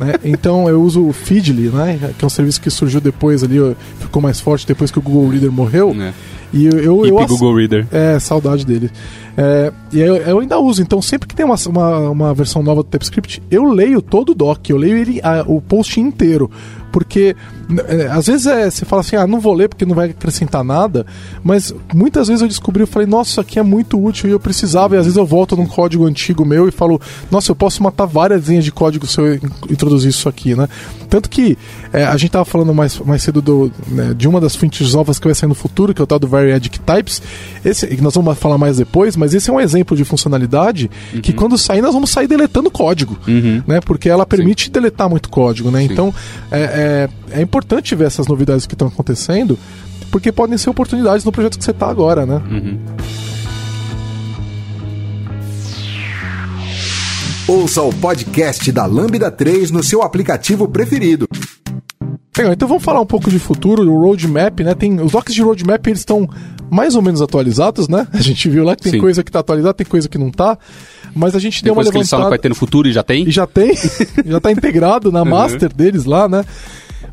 né? 0.00 0.14
Então 0.24 0.68
eu 0.68 0.80
uso 0.82 1.06
o 1.06 1.12
Feedly, 1.12 1.68
né? 1.68 1.98
Que 2.18 2.24
é 2.24 2.26
um 2.26 2.30
serviço 2.30 2.60
que 2.60 2.70
surgiu 2.70 3.00
depois 3.00 3.42
ali, 3.42 3.58
ficou 4.00 4.20
mais 4.22 4.40
forte 4.40 4.66
depois 4.66 4.90
que 4.90 4.98
o 4.98 5.02
Google 5.02 5.28
Reader 5.28 5.52
morreu. 5.52 5.94
É. 5.98 6.12
E 6.52 6.66
eu, 6.66 6.72
eu, 6.72 7.06
eu 7.06 7.14
Hip 7.16 7.24
ass- 7.24 7.30
Google 7.30 7.54
Reader. 7.56 7.86
É, 7.90 8.18
saudade 8.18 8.64
dele. 8.66 8.90
É, 9.36 9.72
e 9.92 9.98
eu, 10.00 10.16
eu 10.16 10.38
ainda 10.40 10.58
uso, 10.58 10.82
então 10.82 11.00
sempre 11.00 11.26
que 11.28 11.34
tem 11.34 11.44
uma, 11.46 11.56
uma, 11.66 12.10
uma 12.10 12.34
versão 12.34 12.62
nova 12.62 12.82
do 12.82 12.88
TypeScript, 12.88 13.42
eu 13.50 13.64
leio 13.64 14.02
todo 14.02 14.32
o 14.32 14.34
doc, 14.34 14.68
eu 14.68 14.76
leio 14.76 14.96
ele, 14.96 15.20
a- 15.22 15.44
o 15.46 15.60
post 15.60 15.98
inteiro. 16.00 16.50
Porque 16.92 17.34
é, 17.88 18.06
às 18.08 18.26
vezes 18.26 18.46
é, 18.46 18.68
você 18.68 18.84
fala 18.84 19.00
assim, 19.00 19.16
ah, 19.16 19.26
não 19.26 19.40
vou 19.40 19.54
ler 19.54 19.66
porque 19.66 19.86
não 19.86 19.94
vai 19.94 20.10
acrescentar 20.10 20.62
nada, 20.62 21.06
mas 21.42 21.74
muitas 21.94 22.28
vezes 22.28 22.42
eu 22.42 22.48
descobri, 22.48 22.82
eu 22.82 22.86
falei, 22.86 23.08
nossa, 23.08 23.30
isso 23.30 23.40
aqui 23.40 23.58
é 23.58 23.62
muito 23.62 23.98
útil 23.98 24.28
e 24.28 24.32
eu 24.32 24.38
precisava, 24.38 24.94
e 24.94 24.98
às 24.98 25.06
vezes 25.06 25.16
eu 25.16 25.24
volto 25.24 25.56
num 25.56 25.64
código 25.64 26.04
antigo 26.04 26.44
meu 26.44 26.68
e 26.68 26.70
falo, 26.70 27.00
nossa, 27.30 27.50
eu 27.50 27.56
posso 27.56 27.82
matar 27.82 28.04
várias 28.04 28.46
linhas 28.46 28.62
de 28.66 28.70
código 28.72 29.06
se 29.06 29.18
eu 29.18 29.36
in- 29.36 29.40
introduzir 29.70 30.10
isso 30.10 30.28
aqui, 30.28 30.54
né? 30.54 30.68
Tanto 31.08 31.30
que 31.30 31.56
é, 31.94 32.04
a 32.04 32.16
gente 32.18 32.32
tava 32.32 32.44
falando 32.44 32.74
mais, 32.74 32.98
mais 32.98 33.22
cedo 33.22 33.40
do, 33.40 33.72
né, 33.88 34.12
de 34.14 34.28
uma 34.28 34.38
das 34.38 34.54
features 34.54 34.92
novas 34.92 35.18
que 35.18 35.26
vai 35.26 35.34
sair 35.34 35.48
no 35.48 35.54
futuro, 35.54 35.94
que 35.94 36.00
é 36.02 36.04
o 36.04 36.06
tal 36.06 36.18
do 36.18 36.26
Variadic 36.28 36.78
Types, 36.78 37.22
esse, 37.64 37.86
nós 38.02 38.14
vamos 38.14 38.36
falar 38.38 38.58
mais 38.58 38.76
depois, 38.76 39.16
mas 39.22 39.32
esse 39.34 39.48
é 39.48 39.52
um 39.52 39.60
exemplo 39.60 39.96
de 39.96 40.04
funcionalidade 40.04 40.90
que 41.22 41.32
quando 41.32 41.56
sair 41.56 41.80
nós 41.80 41.94
vamos 41.94 42.10
sair 42.10 42.26
deletando 42.26 42.70
código, 42.70 43.16
Uhum. 43.28 43.62
né? 43.66 43.80
Porque 43.80 44.08
ela 44.08 44.26
permite 44.26 44.68
deletar 44.70 45.08
muito 45.08 45.28
código, 45.28 45.70
né? 45.70 45.82
Então 45.84 46.12
é, 46.50 47.08
é, 47.32 47.38
é 47.38 47.40
importante 47.42 47.94
ver 47.94 48.06
essas 48.06 48.26
novidades 48.26 48.66
que 48.66 48.74
estão 48.74 48.88
acontecendo, 48.88 49.56
porque 50.10 50.32
podem 50.32 50.58
ser 50.58 50.70
oportunidades 50.70 51.24
no 51.24 51.30
projeto 51.30 51.56
que 51.56 51.64
você 51.64 51.70
está 51.70 51.88
agora, 51.88 52.26
né? 52.26 52.42
Uhum. 52.50 52.78
Ouça 57.48 57.82
o 57.82 57.92
podcast 57.94 58.70
da 58.70 58.86
Lambda 58.86 59.28
3 59.28 59.72
no 59.72 59.82
seu 59.82 60.02
aplicativo 60.02 60.68
preferido. 60.68 61.26
Legal, 62.38 62.52
então 62.52 62.68
vamos 62.68 62.84
falar 62.84 63.00
um 63.00 63.06
pouco 63.06 63.28
de 63.28 63.38
futuro, 63.40 63.84
do 63.84 63.94
roadmap, 63.94 64.60
né? 64.60 64.74
Tem, 64.74 65.00
os 65.00 65.10
docs 65.10 65.34
de 65.34 65.42
roadmap 65.42 65.84
eles 65.86 65.98
estão 65.98 66.28
mais 66.70 66.94
ou 66.94 67.02
menos 67.02 67.20
atualizados, 67.20 67.88
né? 67.88 68.06
A 68.14 68.22
gente 68.22 68.48
viu 68.48 68.62
lá 68.62 68.76
que 68.76 68.82
tem 68.84 68.92
Sim. 68.92 69.00
coisa 69.00 69.24
que 69.24 69.28
está 69.28 69.40
atualizada, 69.40 69.74
tem 69.74 69.86
coisa 69.86 70.08
que 70.08 70.16
não 70.16 70.28
está. 70.28 70.56
Mas 71.14 71.34
a 71.34 71.38
gente 71.38 71.62
Depois 71.62 71.84
deu 71.86 71.92
uma 71.92 72.00
levantada... 72.00 72.22
que 72.22 72.22
eles 72.22 72.30
vai 72.30 72.38
ter 72.38 72.48
no 72.48 72.54
futuro 72.54 72.88
e 72.88 72.92
já 72.92 73.02
tem? 73.02 73.28
E 73.28 73.30
já 73.30 73.46
tem, 73.46 73.74
já 74.24 74.38
está 74.38 74.50
integrado 74.50 75.12
na 75.12 75.22
uhum. 75.22 75.28
master 75.28 75.70
deles 75.74 76.06
lá, 76.06 76.26
né? 76.26 76.42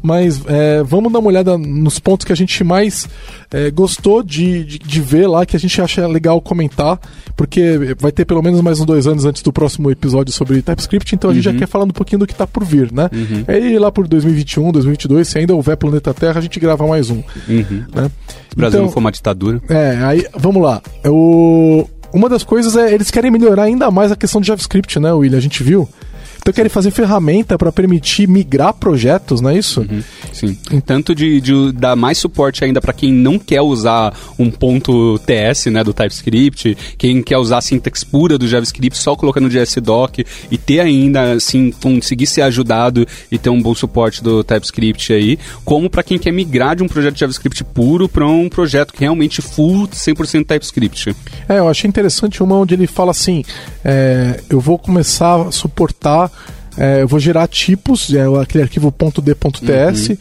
Mas 0.02 0.42
é, 0.48 0.84
vamos 0.84 1.12
dar 1.12 1.20
uma 1.20 1.28
olhada 1.28 1.58
nos 1.58 2.00
pontos 2.00 2.26
que 2.26 2.34
a 2.34 2.36
gente 2.36 2.64
mais 2.64 3.08
é, 3.52 3.70
gostou 3.72 4.24
de, 4.24 4.64
de, 4.64 4.80
de, 4.80 5.02
ver 5.02 5.28
lá, 5.28 5.46
que 5.46 5.56
a 5.56 5.60
gente 5.60 5.82
acha 5.82 6.08
legal 6.08 6.42
comentar, 6.42 7.00
porque 7.36 7.96
vai 8.00 8.12
ter 8.12 8.26
pelo 8.26 8.42
menos 8.42 8.62
mais 8.62 8.80
uns 8.80 8.86
dois 8.86 9.08
anos 9.08 9.26
antes 9.26 9.42
do 9.42 9.52
próximo 9.52 9.90
episódio 9.92 10.34
sobre 10.34 10.62
TypeScript, 10.62 11.16
então 11.16 11.30
a 11.30 11.34
gente 11.34 11.44
já 11.44 11.52
uhum. 11.52 11.58
quer 11.58 11.68
falar 11.68 11.86
um 11.86 11.90
pouquinho 11.90 12.20
do 12.20 12.28
que 12.28 12.34
está 12.34 12.48
por 12.48 12.64
vir, 12.64 12.92
né? 12.92 13.10
Uhum. 13.14 13.44
Aí 13.48 13.78
lá 13.78 13.92
por 13.92 14.08
2021, 14.08 14.72
2022, 14.72 15.28
se 15.28 15.38
ainda 15.38 15.56
houver 15.56 15.78
Planeta 15.78 16.14
Terra, 16.14 16.40
a 16.40 16.42
gente 16.42 16.60
grava 16.60 16.86
mais 16.88 17.10
um. 17.10 17.22
Uhum. 17.48 17.86
Né? 17.94 18.12
Se 18.50 18.54
o 18.54 18.58
Brasil 18.58 18.80
então, 18.80 18.82
não 18.86 18.92
for 18.92 19.00
uma 19.00 19.12
ditadura. 19.12 19.62
É, 19.70 19.98
aí 20.04 20.26
vamos 20.36 20.62
lá. 20.62 20.82
O 21.06 21.88
uma 22.12 22.28
das 22.28 22.44
coisas 22.44 22.76
é 22.76 22.94
eles 22.94 23.12
querem 23.12 23.30
melhorar 23.30 23.64
ainda 23.64 23.90
mais 23.92 24.12
a 24.12 24.16
questão 24.16 24.42
de 24.42 24.48
JavaScript, 24.48 25.00
né, 25.00 25.12
William? 25.14 25.38
A 25.38 25.42
gente 25.42 25.64
viu. 25.64 25.88
Então 26.42 26.54
querem 26.54 26.70
fazer 26.70 26.92
ferramenta 26.92 27.58
para 27.58 27.72
permitir 27.72 28.28
migrar 28.28 28.74
projetos, 28.74 29.42
não 29.42 29.50
é 29.50 29.58
isso? 29.58 29.82
Uhum, 29.82 30.04
sim. 30.34 30.58
Tanto 30.86 31.14
de, 31.14 31.40
de 31.42 31.72
dar 31.74 31.96
mais 31.96 32.18
suporte 32.18 32.64
ainda 32.64 32.82
para 32.82 32.94
quem 32.94 33.14
não 33.14 33.38
quer 33.38 33.62
usar 33.62 34.14
um 34.38 34.50
ponto 34.50 35.20
TS, 35.20 35.68
né, 35.68 35.84
do 35.84 35.94
TypeScript, 35.94 36.78
quem 36.98 37.22
quer 37.22 37.38
usar 37.38 37.58
a 37.58 37.62
sintaxe 37.62 38.06
pura 38.06 38.38
do 38.38 38.48
JavaScript 38.48 38.98
só 38.98 39.16
colocando 39.16 39.46
o 39.46 39.50
JSDoc 39.50 40.26
e 40.50 40.58
ter 40.58 40.80
ainda 40.80 41.34
assim 41.34 41.72
conseguir 41.72 42.28
ser 42.28 42.42
ajudado 42.42 43.06
e 43.32 43.38
ter 43.38 43.50
um 43.50 43.62
bom 43.62 43.76
suporte 43.76 44.24
do 44.24 44.44
TypeScript 44.44 45.14
aí, 45.14 45.38
como 45.64 45.90
para 45.90 46.04
quem 46.04 46.18
quer 46.18 46.32
migrar 46.32 46.76
de 46.76 46.84
um 46.84 46.88
projeto 46.88 47.14
de 47.14 47.20
JavaScript 47.20 47.64
puro 47.64 48.08
para 48.08 48.26
um 48.28 48.50
projeto 48.50 48.94
que 48.94 49.02
realmente 49.02 49.42
full 49.42 49.88
100% 49.88 50.46
TypeScript. 50.46 51.16
É, 51.48 51.60
eu 51.60 51.68
achei 51.68 51.88
interessante 51.88 52.42
uma 52.42 52.56
onde 52.56 52.74
ele 52.74 52.88
fala 52.88 53.12
assim, 53.12 53.44
é, 53.84 54.42
eu 54.50 54.60
vou 54.60 54.78
começar 54.78 55.48
a 55.48 55.52
suportar 55.52 56.32
é, 56.80 57.02
eu 57.02 57.08
vou 57.08 57.20
gerar 57.20 57.48
tipos, 57.48 58.14
é, 58.14 58.24
aquele 58.42 58.64
arquivo 58.64 58.92
.d.ts, 58.92 60.10
uhum 60.10 60.18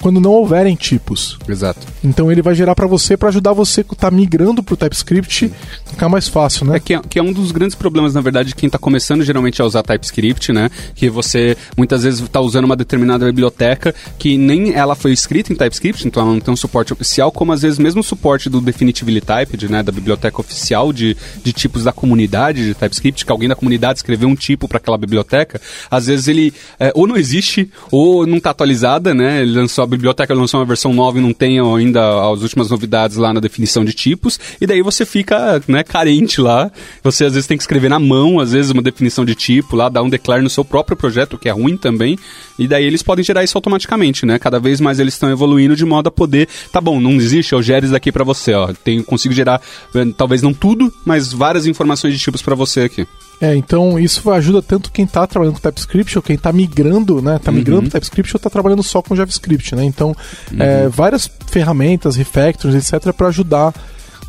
quando 0.00 0.20
não 0.20 0.30
houverem 0.32 0.76
tipos. 0.76 1.38
Exato. 1.48 1.86
Então 2.04 2.30
ele 2.30 2.42
vai 2.42 2.54
gerar 2.54 2.74
para 2.74 2.86
você 2.86 3.16
para 3.16 3.30
ajudar 3.30 3.52
você 3.52 3.82
que 3.82 3.94
está 3.94 4.10
migrando 4.10 4.62
para 4.62 4.74
o 4.74 4.76
TypeScript 4.76 5.50
ficar 5.86 6.08
mais 6.08 6.28
fácil, 6.28 6.66
né? 6.66 6.76
É 6.76 6.80
que, 6.80 6.94
é 6.94 7.00
que, 7.00 7.18
é 7.18 7.22
um 7.22 7.32
dos 7.32 7.52
grandes 7.52 7.74
problemas, 7.74 8.14
na 8.14 8.20
verdade, 8.20 8.50
de 8.50 8.54
quem 8.54 8.66
está 8.66 8.78
começando 8.78 9.22
geralmente 9.22 9.62
a 9.62 9.64
usar 9.64 9.82
TypeScript, 9.82 10.52
né? 10.52 10.70
Que 10.94 11.08
você 11.08 11.56
muitas 11.76 12.02
vezes 12.02 12.20
está 12.20 12.40
usando 12.40 12.64
uma 12.64 12.76
determinada 12.76 13.24
biblioteca 13.26 13.94
que 14.18 14.36
nem 14.36 14.74
ela 14.74 14.94
foi 14.94 15.12
escrita 15.12 15.52
em 15.52 15.56
TypeScript, 15.56 16.06
então 16.06 16.22
ela 16.22 16.32
não 16.32 16.40
tem 16.40 16.52
um 16.52 16.56
suporte 16.56 16.92
oficial, 16.92 17.32
como 17.32 17.52
às 17.52 17.62
vezes 17.62 17.78
mesmo 17.78 18.00
o 18.00 18.04
suporte 18.04 18.50
do 18.50 18.60
Definitively 18.60 19.20
Typed, 19.20 19.70
né? 19.70 19.82
Da 19.82 19.92
biblioteca 19.92 20.40
oficial 20.40 20.92
de, 20.92 21.16
de 21.42 21.52
tipos 21.52 21.84
da 21.84 21.92
comunidade 21.92 22.64
de 22.64 22.74
TypeScript, 22.74 23.24
que 23.24 23.32
alguém 23.32 23.48
da 23.48 23.54
comunidade 23.54 24.00
escreveu 24.00 24.28
um 24.28 24.34
tipo 24.34 24.68
para 24.68 24.78
aquela 24.78 24.98
biblioteca, 24.98 25.60
às 25.90 26.06
vezes 26.06 26.28
ele 26.28 26.52
é, 26.78 26.92
ou 26.94 27.06
não 27.06 27.16
existe 27.16 27.70
ou 27.90 28.26
não 28.26 28.36
está 28.36 28.50
atualizada, 28.50 29.14
né? 29.14 29.42
Ele 29.42 29.61
lançou, 29.62 29.84
a 29.84 29.86
biblioteca 29.86 30.34
lançou 30.34 30.60
uma 30.60 30.66
versão 30.66 30.92
nova 30.92 31.18
e 31.18 31.20
não 31.20 31.32
tem 31.32 31.58
ainda 31.58 32.30
as 32.30 32.42
últimas 32.42 32.70
novidades 32.70 33.16
lá 33.16 33.32
na 33.32 33.40
definição 33.40 33.84
de 33.84 33.92
tipos, 33.92 34.38
e 34.60 34.66
daí 34.66 34.82
você 34.82 35.06
fica 35.06 35.62
né, 35.66 35.82
carente 35.82 36.40
lá. 36.40 36.70
Você 37.02 37.24
às 37.24 37.34
vezes 37.34 37.46
tem 37.46 37.56
que 37.56 37.62
escrever 37.62 37.88
na 37.88 37.98
mão, 37.98 38.40
às 38.40 38.52
vezes 38.52 38.70
uma 38.70 38.82
definição 38.82 39.24
de 39.24 39.34
tipo 39.34 39.76
lá, 39.76 39.88
dar 39.88 40.02
um 40.02 40.10
declare 40.10 40.42
no 40.42 40.50
seu 40.50 40.64
próprio 40.64 40.96
projeto, 40.96 41.38
que 41.38 41.48
é 41.48 41.52
ruim 41.52 41.76
também, 41.76 42.18
e 42.58 42.68
daí 42.68 42.84
eles 42.84 43.02
podem 43.02 43.24
gerar 43.24 43.42
isso 43.44 43.56
automaticamente, 43.56 44.26
né? 44.26 44.38
Cada 44.38 44.58
vez 44.58 44.80
mais 44.80 44.98
eles 44.98 45.14
estão 45.14 45.30
evoluindo 45.30 45.76
de 45.76 45.84
modo 45.84 46.08
a 46.08 46.10
poder, 46.10 46.48
tá 46.70 46.80
bom, 46.80 47.00
não 47.00 47.12
existe, 47.12 47.52
eu 47.52 47.62
gero 47.62 47.86
isso 47.86 47.92
daqui 47.92 48.12
para 48.12 48.24
você, 48.24 48.52
ó. 48.54 48.72
Tenho, 48.84 49.04
consigo 49.04 49.34
gerar, 49.34 49.60
eh, 49.94 50.06
talvez 50.16 50.42
não 50.42 50.52
tudo, 50.52 50.92
mas 51.04 51.32
várias 51.32 51.66
informações 51.66 52.14
de 52.14 52.20
tipos 52.20 52.42
para 52.42 52.54
você 52.54 52.82
aqui. 52.82 53.06
É, 53.42 53.56
então 53.56 53.98
isso 53.98 54.30
ajuda 54.30 54.62
tanto 54.62 54.92
quem 54.92 55.04
está 55.04 55.26
trabalhando 55.26 55.54
com 55.54 55.60
TypeScript 55.60 56.16
ou 56.16 56.22
quem 56.22 56.36
está 56.36 56.52
migrando, 56.52 57.20
né? 57.20 57.36
Está 57.36 57.50
migrando 57.50 57.82
uhum. 57.82 57.88
TypeScript 57.88 58.36
ou 58.36 58.38
está 58.38 58.48
trabalhando 58.48 58.84
só 58.84 59.02
com 59.02 59.16
JavaScript, 59.16 59.74
né? 59.74 59.84
Então, 59.84 60.14
uhum. 60.52 60.62
é, 60.62 60.88
várias 60.88 61.28
ferramentas, 61.48 62.14
refactors, 62.14 62.72
etc, 62.72 63.12
para 63.12 63.26
ajudar 63.26 63.74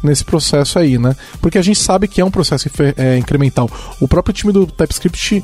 nesse 0.01 0.25
processo 0.25 0.79
aí, 0.79 0.97
né? 0.97 1.15
Porque 1.39 1.59
a 1.59 1.61
gente 1.61 1.79
sabe 1.79 2.07
que 2.07 2.21
é 2.21 2.25
um 2.25 2.31
processo 2.31 2.67
é, 2.97 3.15
incremental. 3.19 3.69
O 4.01 4.07
próprio 4.07 4.33
time 4.33 4.51
do 4.51 4.65
TypeScript 4.65 5.43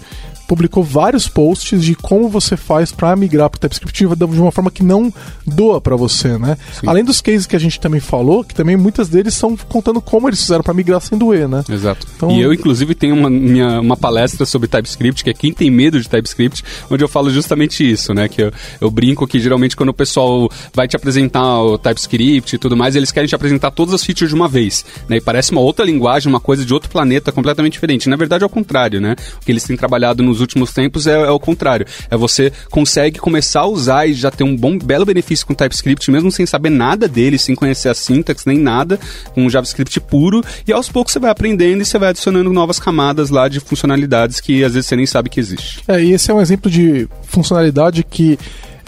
publicou 0.50 0.84
vários 0.84 1.28
posts 1.28 1.84
de 1.84 1.93
como 1.93 2.28
você 2.28 2.58
faz 2.58 2.91
para 2.91 3.16
migrar 3.16 3.52
para 3.52 3.58
o 3.58 3.60
TypeScript 3.60 4.08
de 4.08 4.41
uma 4.41 4.52
forma 4.52 4.72
que 4.72 4.82
não 4.82 5.14
doa 5.45 5.80
para 5.80 5.95
você, 5.95 6.39
né? 6.39 6.58
Sim. 6.74 6.88
Além 6.88 7.04
dos 7.04 7.22
cases 7.22 7.45
que 7.45 7.56
a 7.56 7.60
gente 7.60 7.80
também 7.80 8.00
falou, 8.00 8.43
que 8.43 8.56
também 8.56 8.76
muitas 8.76 9.08
deles 9.08 9.36
estão 9.36 9.56
contando 9.56 10.02
como 10.02 10.28
eles 10.28 10.41
fizeram 10.41 10.64
para 10.64 10.74
migrar 10.74 11.00
sem 11.02 11.20
doer, 11.20 11.47
né? 11.47 11.64
Exato. 11.70 12.08
Então, 12.16 12.32
e 12.32 12.41
eu, 12.41 12.52
inclusive, 12.52 12.95
tenho 12.95 13.16
uma, 13.16 13.30
minha, 13.30 13.80
uma 13.80 13.95
palestra 13.95 14.43
sobre 14.43 14.68
TypeScript, 14.68 15.24
que 15.24 15.30
é 15.30 15.34
quem 15.36 15.54
tem 15.54 15.70
medo 15.70 16.02
de 16.02 16.10
TypeScript, 16.10 16.64
onde 16.89 17.04
eu 17.04 17.08
falo 17.08 17.30
justamente 17.30 17.88
isso, 17.88 18.12
né? 18.12 18.28
Que 18.28 18.41
eu, 18.41 18.52
eu 18.82 18.89
brinco 18.89 19.28
que 19.28 19.39
geralmente 19.39 19.76
quando 19.76 19.89
o 19.89 19.93
pessoal 19.93 20.50
vai 20.74 20.88
te 20.88 20.95
apresentar 20.95 21.62
o 21.62 21.78
TypeScript 21.78 22.56
e 22.56 22.58
tudo 22.58 22.76
mais, 22.76 22.95
eles 22.95 23.12
querem 23.12 23.30
te 23.30 23.36
apresentar 23.36 23.70
todas 23.70 23.93
as 23.93 24.04
features 24.04 24.30
de 24.30 24.36
uma 24.36 24.47
vez, 24.47 24.84
né? 25.08 25.18
E 25.18 25.22
parece 25.22 25.52
uma 25.52 25.62
outra 25.62 25.86
linguagem, 25.86 26.28
uma 26.28 26.39
coisa 26.39 26.66
de 26.66 26.74
outro 26.74 26.89
planeta 26.89 27.32
completamente 27.32 27.74
diferente. 27.74 28.10
Na 28.10 28.16
verdade, 28.16 28.43
é 28.43 28.47
o 28.47 28.50
contrário, 28.50 29.00
né? 29.00 29.16
O 29.39 29.45
que 29.45 29.52
eles 29.52 29.64
têm 29.64 29.78
trabalhado 29.78 30.24
nos 30.24 30.38
últimos 30.39 30.73
tempos 30.73 31.07
é, 31.07 31.13
é 31.13 31.31
o 31.31 31.39
contrário. 31.39 31.85
É 32.09 32.17
você 32.17 32.51
consegue 32.69 33.19
começar 33.19 33.61
a 33.61 33.67
usar 33.67 34.07
e 34.07 34.13
já 34.13 34.31
ter 34.31 34.43
um 34.43 34.55
bom, 34.55 34.77
belo 34.77 35.05
benefício 35.05 35.45
com 35.45 35.53
TypeScript, 35.53 36.09
mesmo 36.11 36.31
sem 36.31 36.45
saber 36.45 36.69
nada 36.69 37.07
dele, 37.07 37.37
sem 37.37 37.55
conhecer 37.55 37.89
a 37.89 37.93
sintaxe 37.93 38.45
nem 38.45 38.57
nada, 38.57 38.99
com 39.33 39.49
JavaScript 39.49 39.99
puro, 40.01 40.43
e 40.67 40.71
aos 40.71 40.89
poucos 40.89 41.13
você 41.13 41.19
vai 41.19 41.31
aprendendo 41.31 41.81
e 41.81 41.85
você 41.85 41.97
vai 41.97 42.09
adicionando 42.09 42.51
novas 42.51 42.79
camadas 42.79 43.29
lá 43.29 43.47
de 43.47 43.59
funcionalidades 43.59 44.39
que 44.39 44.63
às 44.63 44.73
vezes 44.73 44.87
você 44.87 44.95
nem 44.95 45.05
sabe 45.05 45.29
que 45.29 45.39
existe. 45.39 45.81
É, 45.87 46.03
e 46.03 46.11
esse 46.11 46.31
é 46.31 46.33
um 46.33 46.41
exemplo 46.41 46.69
de 46.69 47.07
funcionalidade 47.23 48.03
que 48.03 48.37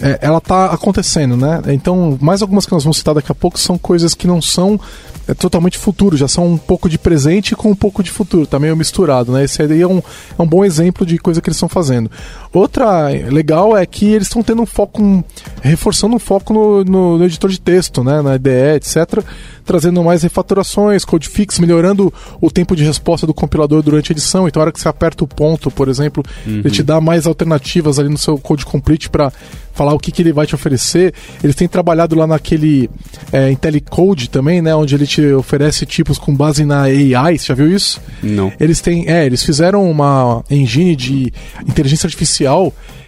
é, 0.00 0.18
ela 0.20 0.38
está 0.38 0.66
acontecendo, 0.66 1.36
né? 1.36 1.62
Então, 1.68 2.18
mais 2.20 2.42
algumas 2.42 2.66
que 2.66 2.72
nós 2.72 2.82
vamos 2.82 2.98
citar 2.98 3.14
daqui 3.14 3.30
a 3.30 3.34
pouco 3.34 3.58
são 3.58 3.78
coisas 3.78 4.14
que 4.14 4.26
não 4.26 4.42
são 4.42 4.78
é, 5.26 5.34
totalmente 5.34 5.78
futuro, 5.78 6.16
já 6.16 6.28
são 6.28 6.46
um 6.46 6.58
pouco 6.58 6.88
de 6.88 6.98
presente 6.98 7.54
com 7.54 7.70
um 7.70 7.74
pouco 7.74 8.02
de 8.02 8.10
futuro, 8.10 8.46
tá 8.46 8.58
meio 8.58 8.76
misturado, 8.76 9.32
né? 9.32 9.44
Esse 9.44 9.62
aí 9.62 9.80
é 9.80 9.86
um, 9.86 9.98
é 9.98 10.42
um 10.42 10.46
bom 10.46 10.64
exemplo 10.64 11.06
de 11.06 11.18
coisa 11.18 11.40
que 11.40 11.48
eles 11.48 11.56
estão 11.56 11.68
fazendo. 11.68 12.10
Outra 12.52 13.08
legal 13.08 13.76
é 13.76 13.86
que 13.86 14.06
eles 14.06 14.26
estão 14.26 14.42
tendo 14.42 14.62
um 14.62 14.66
foco, 14.66 15.02
um, 15.02 15.24
reforçando 15.62 16.16
um 16.16 16.18
foco 16.18 16.52
no, 16.52 16.84
no, 16.84 17.18
no, 17.18 17.24
editor 17.24 17.50
de 17.50 17.60
texto, 17.60 18.04
né? 18.04 18.20
Na 18.20 18.36
IDE, 18.36 18.76
etc 18.76 19.24
trazendo 19.64 20.02
mais 20.02 20.22
refatorações, 20.22 21.04
code 21.04 21.28
fix, 21.28 21.58
melhorando 21.58 22.12
o 22.40 22.50
tempo 22.50 22.74
de 22.76 22.84
resposta 22.84 23.26
do 23.26 23.34
compilador 23.34 23.82
durante 23.82 24.12
a 24.12 24.14
edição. 24.14 24.46
Então, 24.46 24.60
a 24.60 24.64
hora 24.64 24.72
que 24.72 24.80
você 24.80 24.88
aperta 24.88 25.24
o 25.24 25.26
ponto, 25.26 25.70
por 25.70 25.88
exemplo, 25.88 26.22
uhum. 26.46 26.60
ele 26.60 26.70
te 26.70 26.82
dá 26.82 27.00
mais 27.00 27.26
alternativas 27.26 27.98
ali 27.98 28.08
no 28.08 28.18
seu 28.18 28.38
code 28.38 28.64
complete 28.64 29.08
para 29.08 29.32
falar 29.74 29.94
o 29.94 29.98
que, 29.98 30.12
que 30.12 30.20
ele 30.20 30.32
vai 30.32 30.46
te 30.46 30.54
oferecer. 30.54 31.14
Eles 31.42 31.56
têm 31.56 31.66
trabalhado 31.66 32.14
lá 32.14 32.26
naquele 32.26 32.90
é, 33.32 33.50
IntelliCode 33.50 34.28
também, 34.28 34.60
né? 34.60 34.74
Onde 34.74 34.94
ele 34.94 35.06
te 35.06 35.24
oferece 35.32 35.86
tipos 35.86 36.18
com 36.18 36.34
base 36.34 36.64
na 36.64 36.82
AI. 36.82 37.38
Você 37.38 37.46
já 37.46 37.54
viu 37.54 37.74
isso? 37.74 38.00
Não. 38.22 38.52
Eles 38.60 38.80
têm. 38.80 39.08
É, 39.08 39.24
eles 39.24 39.42
fizeram 39.42 39.90
uma 39.90 40.44
engine 40.50 40.94
de 40.94 41.32
inteligência 41.66 42.06
artificial 42.06 42.41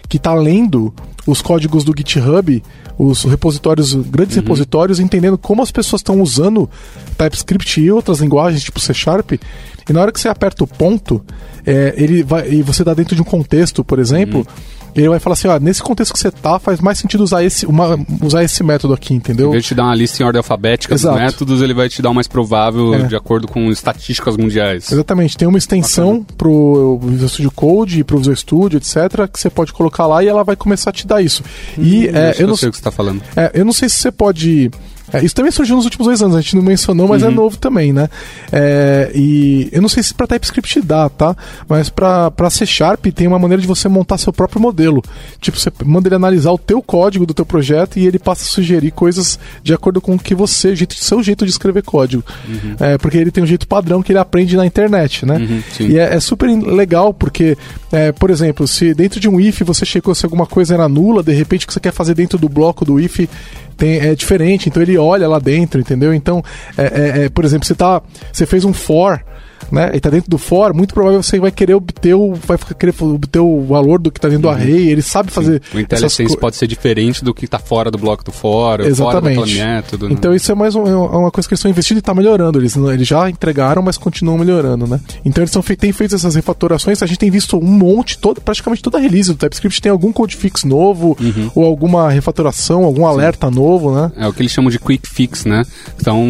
que 0.09 0.17
está 0.17 0.35
lendo 0.35 0.93
os 1.27 1.41
códigos 1.41 1.85
do 1.85 1.95
GitHub 1.97 2.63
os 2.97 3.25
repositórios, 3.25 3.93
grandes 3.95 4.37
uhum. 4.37 4.43
repositórios, 4.43 5.01
entendendo 5.01 5.37
como 5.37 5.63
as 5.63 5.71
pessoas 5.71 6.01
estão 6.01 6.21
usando 6.21 6.71
TypeScript 7.19 7.81
e 7.81 7.91
outras 7.91 8.21
linguagens, 8.21 8.63
tipo 8.63 8.79
C 8.79 8.95
Sharp, 8.95 9.33
e 9.33 9.93
na 9.93 10.01
hora 10.01 10.13
que 10.13 10.21
você 10.21 10.29
aperta 10.29 10.65
o 10.65 10.67
ponto, 10.67 11.25
é, 11.67 11.95
ele 11.97 12.23
vai, 12.23 12.49
e 12.49 12.63
você 12.63 12.85
dá 12.85 12.95
dentro 12.95 13.15
de 13.15 13.21
um 13.21 13.25
contexto, 13.25 13.85
por 13.85 13.99
exemplo, 13.99 14.41
uhum 14.41 14.84
ele 14.95 15.09
vai 15.09 15.19
falar 15.19 15.35
assim, 15.35 15.49
ó, 15.49 15.59
nesse 15.59 15.83
contexto 15.83 16.13
que 16.13 16.19
você 16.19 16.31
tá, 16.31 16.59
faz 16.59 16.81
mais 16.81 16.99
sentido 16.99 17.23
usar 17.23 17.43
esse, 17.43 17.67
uma, 17.67 17.99
usar 18.23 18.45
esse 18.45 18.63
método 18.63 18.95
aqui, 18.95 19.15
entendeu? 19.15 19.49
Em 19.49 19.53
vez 19.53 19.65
de 19.65 19.69
te 19.69 19.75
dar 19.75 19.85
uma 19.85 19.95
lista 19.95 20.23
em 20.23 20.27
ordem 20.27 20.39
alfabética 20.39 20.95
Exato. 20.95 21.17
dos 21.17 21.25
métodos, 21.25 21.63
ele 21.63 21.75
vai 21.75 21.89
te 21.89 22.01
dar 22.01 22.11
o 22.11 22.15
mais 22.15 22.29
provável 22.29 22.95
é. 22.95 23.03
de 23.03 23.17
acordo 23.17 23.49
com 23.49 23.71
estatísticas 23.71 24.37
mundiais. 24.37 24.91
Exatamente. 24.91 25.37
Tem 25.37 25.49
uma 25.49 25.59
extensão 25.59 26.21
Bacana. 26.21 26.37
pro 26.39 27.01
Visual 27.03 27.29
Studio 27.29 27.51
Code 27.51 28.01
e 28.01 28.05
pro 28.05 28.19
Visual 28.19 28.37
Studio, 28.37 28.77
etc, 28.77 29.29
que 29.33 29.39
você 29.39 29.51
pode 29.51 29.73
colocar 29.73 30.07
lá 30.07 30.23
e 30.23 30.29
ela 30.29 30.45
vai 30.45 30.57
começar 30.57 30.91
a 30.91 30.93
te 30.93 31.07
dar 31.07 31.23
isso. 31.23 31.43
Hum, 31.79 31.83
e 31.83 32.09
é, 32.09 32.35
eu 32.39 32.47
não 32.47 32.57
sei 32.57 32.69
o 32.69 32.73
que 32.73 32.79
você 32.79 32.85
tá 32.85 32.91
falando. 32.91 33.23
É, 33.37 33.51
eu 33.55 33.65
não 33.65 33.73
sei 33.73 33.89
se 33.89 33.97
você 33.97 34.13
pode 34.13 34.71
É, 35.13 35.25
isso 35.25 35.35
também 35.35 35.53
surgiu 35.53 35.77
nos 35.77 35.85
últimos 35.85 36.07
dois 36.07 36.23
anos, 36.23 36.37
a 36.37 36.41
gente 36.41 36.57
não 36.57 36.63
mencionou, 36.63 37.07
mas 37.07 37.23
é 37.23 37.27
uhum. 37.27 37.33
é 37.33 37.35
novo 37.35 37.57
também, 37.59 37.93
né? 37.93 38.09
É, 38.51 39.11
e 39.15 39.69
eu 39.71 39.83
não 39.83 39.89
sei 39.89 40.03
se 40.03 40.15
para 40.15 40.27
TypeScript 40.27 40.81
dá, 40.81 41.09
tá? 41.09 41.37
Mas 41.69 41.91
para 41.91 42.51
C 42.51 42.65
Sharp 42.65 43.07
tem 43.07 43.27
uma 43.27 43.39
maneira 43.39 43.61
de 43.61 43.69
você 43.69 43.89
montar 43.89 44.19
seu 44.19 44.33
próprio 44.33 44.61
modelo. 44.61 45.03
Tipo, 45.41 45.59
você 45.59 45.71
manda 45.85 46.09
ele 46.09 46.15
analisar 46.15 46.53
o 46.53 46.59
teu 46.59 46.81
código 46.83 47.27
do 47.27 47.35
teu 47.35 47.45
projeto 47.45 47.99
e 47.99 48.07
ele 48.07 48.19
passa 48.19 48.43
a 48.43 48.47
sugerir 48.47 48.91
coisas 48.93 49.39
de 49.63 49.75
acordo 49.75 50.01
com 50.01 50.15
o 50.15 50.19
que 50.19 50.35
você, 50.35 50.75
jeito, 50.75 50.95
seu 50.95 51.23
jeito 51.23 51.45
de 51.45 51.51
escrever 51.51 51.83
código. 51.83 52.25
Uhum. 52.49 52.77
É, 52.81 52.99
porque 52.99 53.19
ele 53.19 53.31
tem 53.31 53.45
um 53.45 53.47
jeito 53.47 53.69
padrão 53.69 54.03
que 54.03 54.13
ele 54.13 54.19
aprende 54.19 54.57
na 54.57 54.65
internet, 54.65 55.27
né? 55.27 55.37
Uhum, 55.37 55.63
e 55.87 55.99
é, 55.99 56.15
é, 56.15 56.21
super 56.21 56.49
legal 56.49 57.13
porque, 57.13 57.57
é, 57.93 58.11
por 58.13 58.31
exemplo, 58.31 58.67
se 58.67 58.95
dentro 58.95 59.21
de 59.21 59.29
um 59.29 59.39
if 59.39 59.61
você 59.61 59.85
checou 59.85 60.15
se 60.15 60.25
alguma 60.25 60.47
coisa 60.47 60.75
era 60.75 60.89
nula, 60.89 61.23
de 61.23 61.33
repente 61.33 61.65
o 61.65 61.67
que 61.67 61.75
você 61.75 61.81
quer 61.81 61.93
fazer 61.93 62.15
dentro 62.15 62.39
do 62.39 62.49
bloco 62.49 62.85
do 62.85 62.99
if 62.99 63.29
tem, 63.77 63.99
é 63.99 64.15
diferente, 64.15 64.69
então 64.69 64.83
ele 64.83 64.97
olha 64.97 65.29
lá 65.29 65.39
dentro, 65.39 65.81
entendeu? 65.81 66.15
Então, 66.15 66.43
é, 66.77 66.83
é, 66.85 67.25
é, 67.25 67.29
por 67.29 67.45
exemplo, 67.45 67.67
você, 67.67 67.75
tá, 67.75 68.03
você 68.33 68.47
fez 68.47 68.65
um 68.65 68.73
for 68.73 69.23
né, 69.71 69.91
e 69.93 69.97
está 69.97 70.11
dentro 70.11 70.31
do 70.31 70.39
for, 70.39 70.73
muito 70.75 70.95
provável 70.95 71.23
você 71.23 71.39
vai 71.39 71.51
querer 71.51 71.75
obter 71.75 72.15
o, 72.15 72.35
vai 72.35 72.59
querer 72.79 72.95
obter 73.01 73.39
o 73.39 73.65
valor 73.65 73.99
do 73.99 74.11
que 74.11 74.19
está 74.19 74.29
dentro 74.29 74.43
do 74.43 74.49
array, 74.49 74.89
ele 74.89 75.03
sabe 75.03 75.31
Sim. 75.31 75.35
fazer. 75.35 75.63
O 75.75 75.79
IntelliSense 75.79 76.37
pode 76.37 76.57
ser 76.57 76.67
diferente 76.67 77.25
do 77.25 77.35
que 77.35 77.45
está 77.45 77.59
fora 77.59 77.91
do 77.91 77.99
bloco 77.99 78.25
do 78.25 78.33
for, 78.33 78.81
Exatamente. 78.81 79.37
fora 79.37 79.47
do 79.47 79.53
método. 79.53 80.09
Né? 80.09 80.15
Então 80.15 80.35
isso 80.35 80.51
é 80.51 80.55
mais 80.55 80.75
um, 80.75 80.87
é 80.87 81.17
uma 81.17 81.31
coisa 81.31 81.49
que 81.49 81.55
eles 81.55 81.61
estão 81.61 81.71
investindo 81.71 81.97
e 81.97 82.01
está 82.01 82.15
melhorando. 82.15 82.59
Eles, 82.59 82.77
eles 82.77 83.07
já 83.07 83.29
entregaram, 83.29 83.83
mas 83.83 83.97
continuam 83.97 84.39
melhorando, 84.39 84.87
né? 84.87 85.01
Então 85.25 85.43
eles 85.43 85.53
têm 85.79 85.93
feito 85.93 86.15
essas 86.15 86.35
refatorações, 86.35 87.03
a 87.03 87.07
gente 87.07 87.19
tem 87.19 87.31
visto 87.31 87.57
um 87.57 87.65
monte, 87.65 88.19
todo, 88.19 88.41
praticamente 88.41 88.83
toda 88.83 88.99
a 88.99 89.01
release 89.01 89.31
do 89.31 89.37
TypeScript 89.37 89.81
tem 89.81 89.91
algum 89.91 90.13
code 90.13 90.37
fix 90.37 90.65
novo, 90.65 91.17
uhum. 91.21 91.51
ou 91.55 91.65
alguma 91.65 92.11
refatoração, 92.11 92.85
algum 92.85 93.03
Sim. 93.03 93.09
alerta 93.09 93.51
novo, 93.51 93.95
né? 93.95 94.13
É 94.17 94.27
o 94.27 94.33
que 94.33 94.43
eles 94.43 94.53
chamam 94.53 94.71
de 94.71 94.79
quick 94.79 95.09
fix, 95.09 95.45
né? 95.45 95.65
Então, 96.01 96.25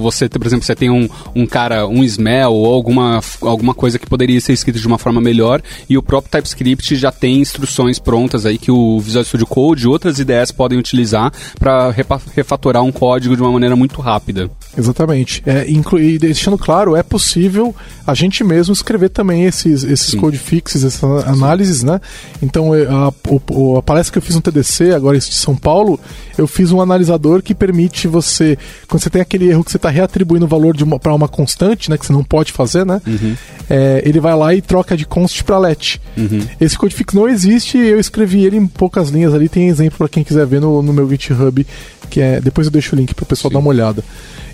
você, 0.00 0.28
por 0.28 0.46
exemplo, 0.46 0.64
você 0.64 0.74
tem 0.74 0.90
um, 0.90 1.08
um 1.34 1.46
cara, 1.46 1.86
um 1.86 2.04
smell 2.04 2.52
ou 2.58 2.74
alguma 2.74 3.20
alguma 3.40 3.74
coisa 3.74 3.98
que 3.98 4.06
poderia 4.06 4.40
ser 4.40 4.52
escrita 4.52 4.78
de 4.78 4.86
uma 4.86 4.98
forma 4.98 5.20
melhor 5.20 5.62
e 5.88 5.96
o 5.96 6.02
próprio 6.02 6.30
TypeScript 6.30 6.96
já 6.96 7.10
tem 7.10 7.40
instruções 7.40 7.98
prontas 7.98 8.46
aí 8.46 8.58
que 8.58 8.70
o 8.70 9.00
Visual 9.00 9.24
Studio 9.24 9.46
Code 9.46 9.84
e 9.84 9.88
outras 9.88 10.18
ideias 10.18 10.50
podem 10.50 10.78
utilizar 10.78 11.32
para 11.58 11.90
refatorar 12.34 12.82
um 12.82 12.92
código 12.92 13.36
de 13.36 13.42
uma 13.42 13.52
maneira 13.52 13.76
muito 13.76 14.00
rápida. 14.00 14.50
Exatamente. 14.76 15.42
É, 15.46 15.66
e 15.68 16.18
deixando 16.18 16.58
claro, 16.58 16.94
é 16.94 17.02
possível 17.02 17.74
a 18.06 18.14
gente 18.14 18.42
mesmo 18.42 18.72
escrever 18.72 19.10
também 19.10 19.44
esses, 19.44 19.84
esses 19.84 20.14
code 20.14 20.38
fixes, 20.38 20.84
essas 20.84 21.26
análises, 21.26 21.82
né? 21.82 22.00
Então, 22.40 22.74
é, 22.74 22.86
a, 22.86 23.08
a, 23.08 23.78
a, 23.78 23.82
palestra 23.82 24.12
que 24.12 24.18
eu 24.18 24.22
fiz 24.22 24.34
no 24.34 24.40
TDC, 24.40 24.92
agora 24.92 25.16
em 25.16 25.20
São 25.20 25.54
Paulo, 25.54 26.00
eu 26.36 26.46
fiz 26.46 26.72
um 26.72 26.80
analisador 26.80 27.42
que 27.42 27.54
permite 27.54 28.08
você, 28.08 28.56
quando 28.86 29.02
você 29.02 29.10
tem 29.10 29.20
aquele 29.20 29.48
erro 29.48 29.62
que 29.62 29.70
você 29.70 29.76
está 29.76 29.90
reatribuindo 29.90 30.46
o 30.46 30.48
valor 30.48 30.74
para 31.00 31.14
uma 31.14 31.28
constante, 31.28 31.90
né? 31.90 31.98
Que 31.98 32.06
você 32.06 32.12
não 32.12 32.24
pode 32.24 32.47
fazer, 32.52 32.84
né? 32.84 33.00
Uhum. 33.06 33.36
É, 33.68 34.02
ele 34.04 34.20
vai 34.20 34.34
lá 34.34 34.54
e 34.54 34.62
troca 34.62 34.96
de 34.96 35.04
const 35.04 35.44
para 35.44 35.58
let. 35.58 36.00
Uhum. 36.16 36.40
Esse 36.60 36.76
code 36.76 36.94
fix 36.94 37.14
não 37.14 37.28
existe, 37.28 37.78
eu 37.78 38.00
escrevi 38.00 38.44
ele 38.44 38.56
em 38.56 38.66
poucas 38.66 39.10
linhas 39.10 39.34
ali, 39.34 39.48
tem 39.48 39.68
exemplo 39.68 39.98
para 39.98 40.08
quem 40.08 40.24
quiser 40.24 40.46
ver 40.46 40.60
no, 40.60 40.82
no 40.82 40.92
meu 40.92 41.08
GitHub, 41.08 41.66
que 42.08 42.20
é, 42.20 42.40
depois 42.40 42.66
eu 42.66 42.70
deixo 42.70 42.94
o 42.94 42.98
link 42.98 43.14
para 43.14 43.22
o 43.22 43.26
pessoal 43.26 43.50
Sim. 43.50 43.54
dar 43.54 43.60
uma 43.60 43.70
olhada. 43.70 44.02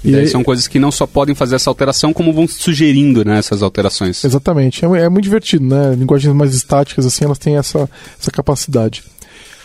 E 0.04 0.14
aí, 0.14 0.28
são 0.28 0.44
coisas 0.44 0.68
que 0.68 0.78
não 0.78 0.92
só 0.92 1.06
podem 1.06 1.34
fazer 1.34 1.56
essa 1.56 1.70
alteração, 1.70 2.12
como 2.12 2.32
vão 2.32 2.46
sugerindo 2.46 3.24
né, 3.24 3.38
essas 3.38 3.62
alterações. 3.62 4.22
Exatamente. 4.22 4.84
É, 4.84 4.88
é 4.88 5.08
muito 5.08 5.24
divertido, 5.24 5.64
né? 5.64 5.94
Linguagens 5.94 6.34
mais 6.34 6.54
estáticas, 6.54 7.06
assim, 7.06 7.24
elas 7.24 7.38
têm 7.38 7.56
essa, 7.56 7.88
essa 8.20 8.30
capacidade. 8.30 9.02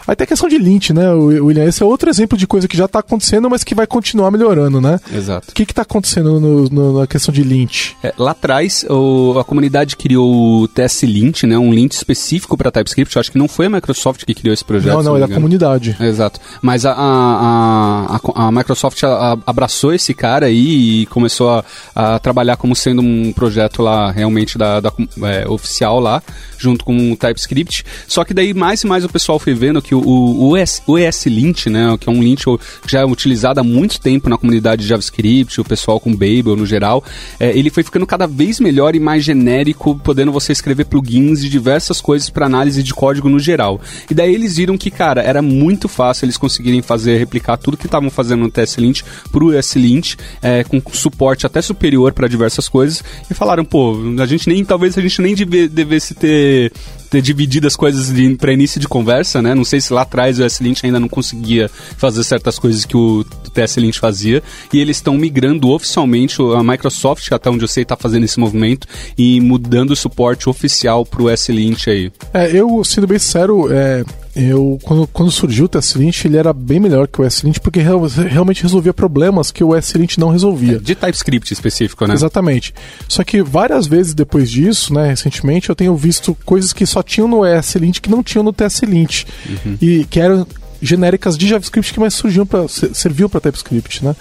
Aí 0.10 0.16
tem 0.16 0.24
a 0.24 0.28
questão 0.28 0.50
de 0.50 0.58
lint, 0.58 0.90
né, 0.90 1.08
William? 1.12 1.66
Esse 1.66 1.84
é 1.84 1.86
outro 1.86 2.10
exemplo 2.10 2.36
de 2.36 2.48
coisa 2.48 2.68
que 2.68 2.76
já 2.76 2.86
está 2.86 2.98
acontecendo, 2.98 3.48
mas 3.48 3.64
que 3.64 3.76
vai 3.76 3.86
continuar 3.86 4.32
melhorando, 4.32 4.82
né? 4.82 5.00
Exato. 5.14 5.52
O 5.52 5.54
que 5.54 5.62
está 5.62 5.84
acontecendo 5.84 6.40
no, 6.40 6.68
no, 6.68 7.00
na 7.02 7.06
questão 7.06 7.32
de 7.32 7.44
lint? 7.44 7.92
É, 8.04 8.12
lá 8.18 8.32
atrás, 8.32 8.84
o, 8.90 9.38
a 9.38 9.44
comunidade 9.44 9.96
criou 9.96 10.64
o 10.64 10.68
TS 10.68 11.04
Lint, 11.04 11.44
né, 11.44 11.60
um 11.60 11.72
lint 11.72 11.92
específico 11.92 12.58
para 12.58 12.72
TypeScript. 12.72 13.16
Eu 13.16 13.20
acho 13.20 13.32
que 13.32 13.38
não 13.38 13.48
foi 13.48 13.68
a 13.68 13.70
Microsoft 13.70 14.26
que 14.26 14.34
criou 14.34 14.52
esse 14.52 14.66
projeto. 14.66 14.96
Não, 14.96 15.04
não, 15.04 15.16
é 15.16 15.20
da 15.20 15.28
comunidade. 15.28 15.96
Exato. 16.00 16.40
Mas 16.60 16.88
a, 16.88 16.94
a, 16.94 18.16
a, 18.16 18.48
a 18.48 18.52
Microsoft 18.52 19.04
abraçou 19.46 19.94
esse 19.94 20.16
cara 20.16 20.48
aí 20.48 21.02
e 21.02 21.06
começou 21.06 21.52
a, 21.52 21.64
a, 21.94 22.18
trabalhar 22.18 22.58
como 22.58 22.76
sendo 22.76 23.04
um 23.04 23.32
projeto 23.32 23.84
lá 23.84 24.10
realmente 24.10 24.58
da, 24.58 24.80
da 24.80 24.92
é, 25.22 25.48
oficial 25.48 26.00
lá, 26.00 26.24
junto 26.58 26.84
com 26.84 27.12
o 27.12 27.16
TypeScript. 27.16 27.86
Só 28.08 28.24
que 28.24 28.34
daí 28.34 28.56
mais 28.56 28.82
e 28.82 28.88
mais 28.88 29.06
o 29.06 29.10
pessoal 29.10 29.38
foi 29.38 29.54
vendo 29.54 29.80
que 29.84 29.94
o, 29.94 29.99
o, 30.06 30.58
ES, 30.58 30.82
o 30.88 30.98
ESLint, 30.98 31.68
né, 31.68 31.98
que 32.00 32.10
é 32.10 32.12
um 32.12 32.22
lint 32.22 32.44
que 32.44 32.92
já 32.92 33.02
é 33.02 33.06
utilizado 33.06 33.60
há 33.60 33.64
muito 33.64 34.00
tempo 34.00 34.30
na 34.30 34.38
comunidade 34.38 34.82
de 34.82 34.88
JavaScript, 34.88 35.60
o 35.60 35.64
pessoal 35.64 36.00
com 36.00 36.12
Babel 36.12 36.56
no 36.56 36.66
geral, 36.66 37.04
é, 37.40 37.58
ele 37.58 37.70
foi 37.70 37.84
ficando 37.84 38.06
cada 38.06 38.28
vez 38.28 38.60
melhor 38.60 38.96
e 38.96 39.00
mais 39.00 39.24
genérico, 39.24 39.96
podendo 40.04 40.32
você 40.32 40.52
escrever 40.52 40.86
plugins 40.86 41.42
de 41.42 41.50
diversas 41.50 42.02
coisas 42.02 42.30
para 42.30 42.46
análise 42.46 42.82
de 42.84 42.94
código 42.94 43.30
no 43.30 43.40
geral. 43.40 43.80
E 44.10 44.14
daí 44.14 44.34
eles 44.34 44.58
viram 44.58 44.78
que, 44.78 44.90
cara, 44.90 45.22
era 45.22 45.42
muito 45.42 45.88
fácil 45.88 46.26
eles 46.26 46.38
conseguirem 46.38 46.82
fazer, 46.82 47.18
replicar 47.18 47.58
tudo 47.58 47.78
que 47.78 47.86
estavam 47.86 48.10
fazendo 48.10 48.42
no 48.42 48.52
TSLint 48.52 49.04
pro 49.32 49.58
ESLint, 49.58 50.16
é, 50.42 50.64
com 50.64 50.82
suporte 50.92 51.46
até 51.46 51.62
superior 51.62 52.14
para 52.14 52.28
diversas 52.28 52.68
coisas, 52.68 53.04
e 53.30 53.34
falaram, 53.34 53.66
pô, 53.66 53.96
a 54.20 54.26
gente 54.26 54.48
nem, 54.48 54.64
talvez 54.64 54.98
a 54.98 55.02
gente 55.02 55.22
nem 55.22 55.36
devesse 55.36 56.14
ter 56.14 56.72
ter 57.10 57.22
dividido 57.22 57.68
as 57.68 57.76
coisas 57.76 58.12
para 58.38 58.54
início 58.54 58.80
de 58.80 58.88
conversa, 58.88 59.42
né? 59.42 59.56
Não 59.56 59.66
sei 59.66 59.82
se 59.82 59.92
lá 59.92 60.02
atrás 60.02 60.40
o 60.40 60.44
S-Lint 60.44 60.84
ainda 60.84 61.00
não 61.00 61.10
conseguia 61.10 61.70
fazer 61.98 62.24
certas 62.24 62.60
coisas 62.60 62.86
que 62.86 62.96
o, 62.96 63.26
TS-Lint 63.50 63.98
fazia. 64.00 64.44
E 64.72 64.80
eles 64.80 64.98
estão 64.98 65.18
migrando 65.18 65.70
oficialmente, 65.70 66.38
a 66.56 66.64
Microsoft, 66.64 67.32
até 67.32 67.50
onde 67.50 67.64
eu 67.64 67.68
sei, 67.68 67.84
está 67.84 67.98
fazendo 67.98 68.24
esse 68.24 68.40
movimento 68.40 68.88
e 69.18 69.42
mudando 69.42 69.92
o 69.92 69.96
suporte 69.96 70.48
oficial 70.48 71.06
para 71.06 71.24
o 71.24 71.30
S-Lint 71.30 71.88
aí. 71.88 72.12
É, 72.34 72.56
eu, 72.56 72.84
sendo 72.84 73.08
bem 73.08 73.20
sério, 73.20 73.72
é, 73.72 74.04
eu 74.36 74.80
quando, 74.84 75.08
quando 75.08 75.32
surgiu 75.32 75.66
o 75.66 75.68
TS-Lint, 75.68 76.26
ele 76.26 76.38
era 76.38 76.54
bem 76.54 76.80
melhor 76.80 77.08
que 77.08 77.20
o 77.20 77.26
S-Lint, 77.26 77.60
porque 77.60 77.80
real, 77.80 78.02
realmente 78.30 78.62
resolvia 78.62 78.94
problemas 78.94 79.52
que 79.52 79.64
o 79.64 79.76
S-Lint 79.76 80.18
não 80.18 80.30
resolvia. 80.30 80.78
É, 80.78 80.80
de 80.80 80.96
TypeScript 80.96 81.54
específico, 81.54 82.06
né? 82.06 82.14
Exatamente. 82.14 82.74
Só 83.08 83.24
que 83.24 83.42
várias 83.42 83.88
vezes 83.88 84.14
depois 84.14 84.50
disso, 84.50 84.94
né, 84.94 85.08
recentemente, 85.08 85.70
eu 85.70 85.76
tenho 85.76 85.96
visto 85.96 86.38
coisas 86.46 86.72
que 86.74 86.86
só 86.86 87.02
tinham 87.02 87.28
no 87.28 87.46
S-Lint 87.46 88.00
que 88.00 88.10
não 88.10 88.24
tinham 88.24 88.44
no 88.44 88.54
TS-Lint. 88.54 89.26
Uhum. 89.48 89.78
E 89.82 90.06
que 90.06 90.20
eram 90.20 90.46
genéricas 90.82 91.38
de 91.38 91.48
JavaScript 91.48 91.94
que 91.94 92.00
mais 92.00 92.14
surgiam 92.14 92.46
para 92.46 92.68
serviu 92.68 93.28
para 93.30 93.42
TypeScript, 93.42 94.06
né? 94.06 94.16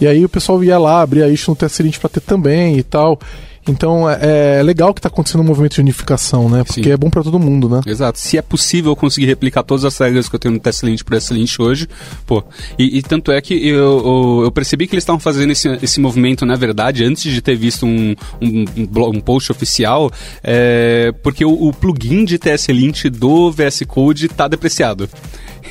E 0.00 0.06
aí 0.06 0.24
o 0.24 0.28
pessoal 0.28 0.62
ia 0.64 0.78
lá, 0.78 1.02
abria 1.02 1.28
isso 1.28 1.50
no 1.50 1.56
TS-Lint 1.56 1.98
para 1.98 2.08
ter 2.08 2.20
também 2.20 2.78
e 2.78 2.82
tal. 2.82 3.20
Então 3.68 4.08
é, 4.08 4.58
é 4.58 4.62
legal 4.62 4.94
que 4.94 5.00
está 5.00 5.08
acontecendo 5.08 5.42
um 5.42 5.44
movimento 5.44 5.74
de 5.74 5.80
unificação, 5.80 6.48
né? 6.48 6.64
Porque 6.64 6.84
Sim. 6.84 6.90
é 6.90 6.96
bom 6.96 7.10
para 7.10 7.22
todo 7.22 7.38
mundo, 7.38 7.68
né? 7.68 7.80
Exato. 7.86 8.18
Se 8.18 8.38
é 8.38 8.42
possível 8.42 8.96
conseguir 8.96 9.26
replicar 9.26 9.62
todas 9.62 9.84
as 9.84 9.96
regras 9.98 10.28
que 10.28 10.34
eu 10.34 10.40
tenho 10.40 10.54
no 10.54 10.60
TestLint 10.60 11.02
para 11.04 11.18
SLint 11.18 11.58
hoje, 11.58 11.88
pô. 12.26 12.42
E, 12.78 12.98
e, 12.98 13.02
tanto 13.02 13.30
é 13.30 13.40
que 13.40 13.54
eu, 13.54 14.42
eu, 14.44 14.50
percebi 14.50 14.86
que 14.86 14.94
eles 14.94 15.02
estavam 15.02 15.20
fazendo 15.20 15.50
esse, 15.50 15.68
esse 15.82 16.00
movimento, 16.00 16.46
na 16.46 16.56
verdade, 16.56 17.04
antes 17.04 17.22
de 17.22 17.40
ter 17.40 17.56
visto 17.56 17.84
um, 17.84 18.14
um, 18.40 18.64
um 18.86 19.20
post 19.20 19.52
oficial, 19.52 20.10
é, 20.42 21.12
porque 21.22 21.44
o, 21.44 21.52
o 21.52 21.72
plugin 21.72 22.24
de 22.24 22.38
TSLint 22.38 23.04
do 23.04 23.50
VS 23.50 23.82
Code 23.86 24.26
está 24.26 24.48
depreciado. 24.48 25.08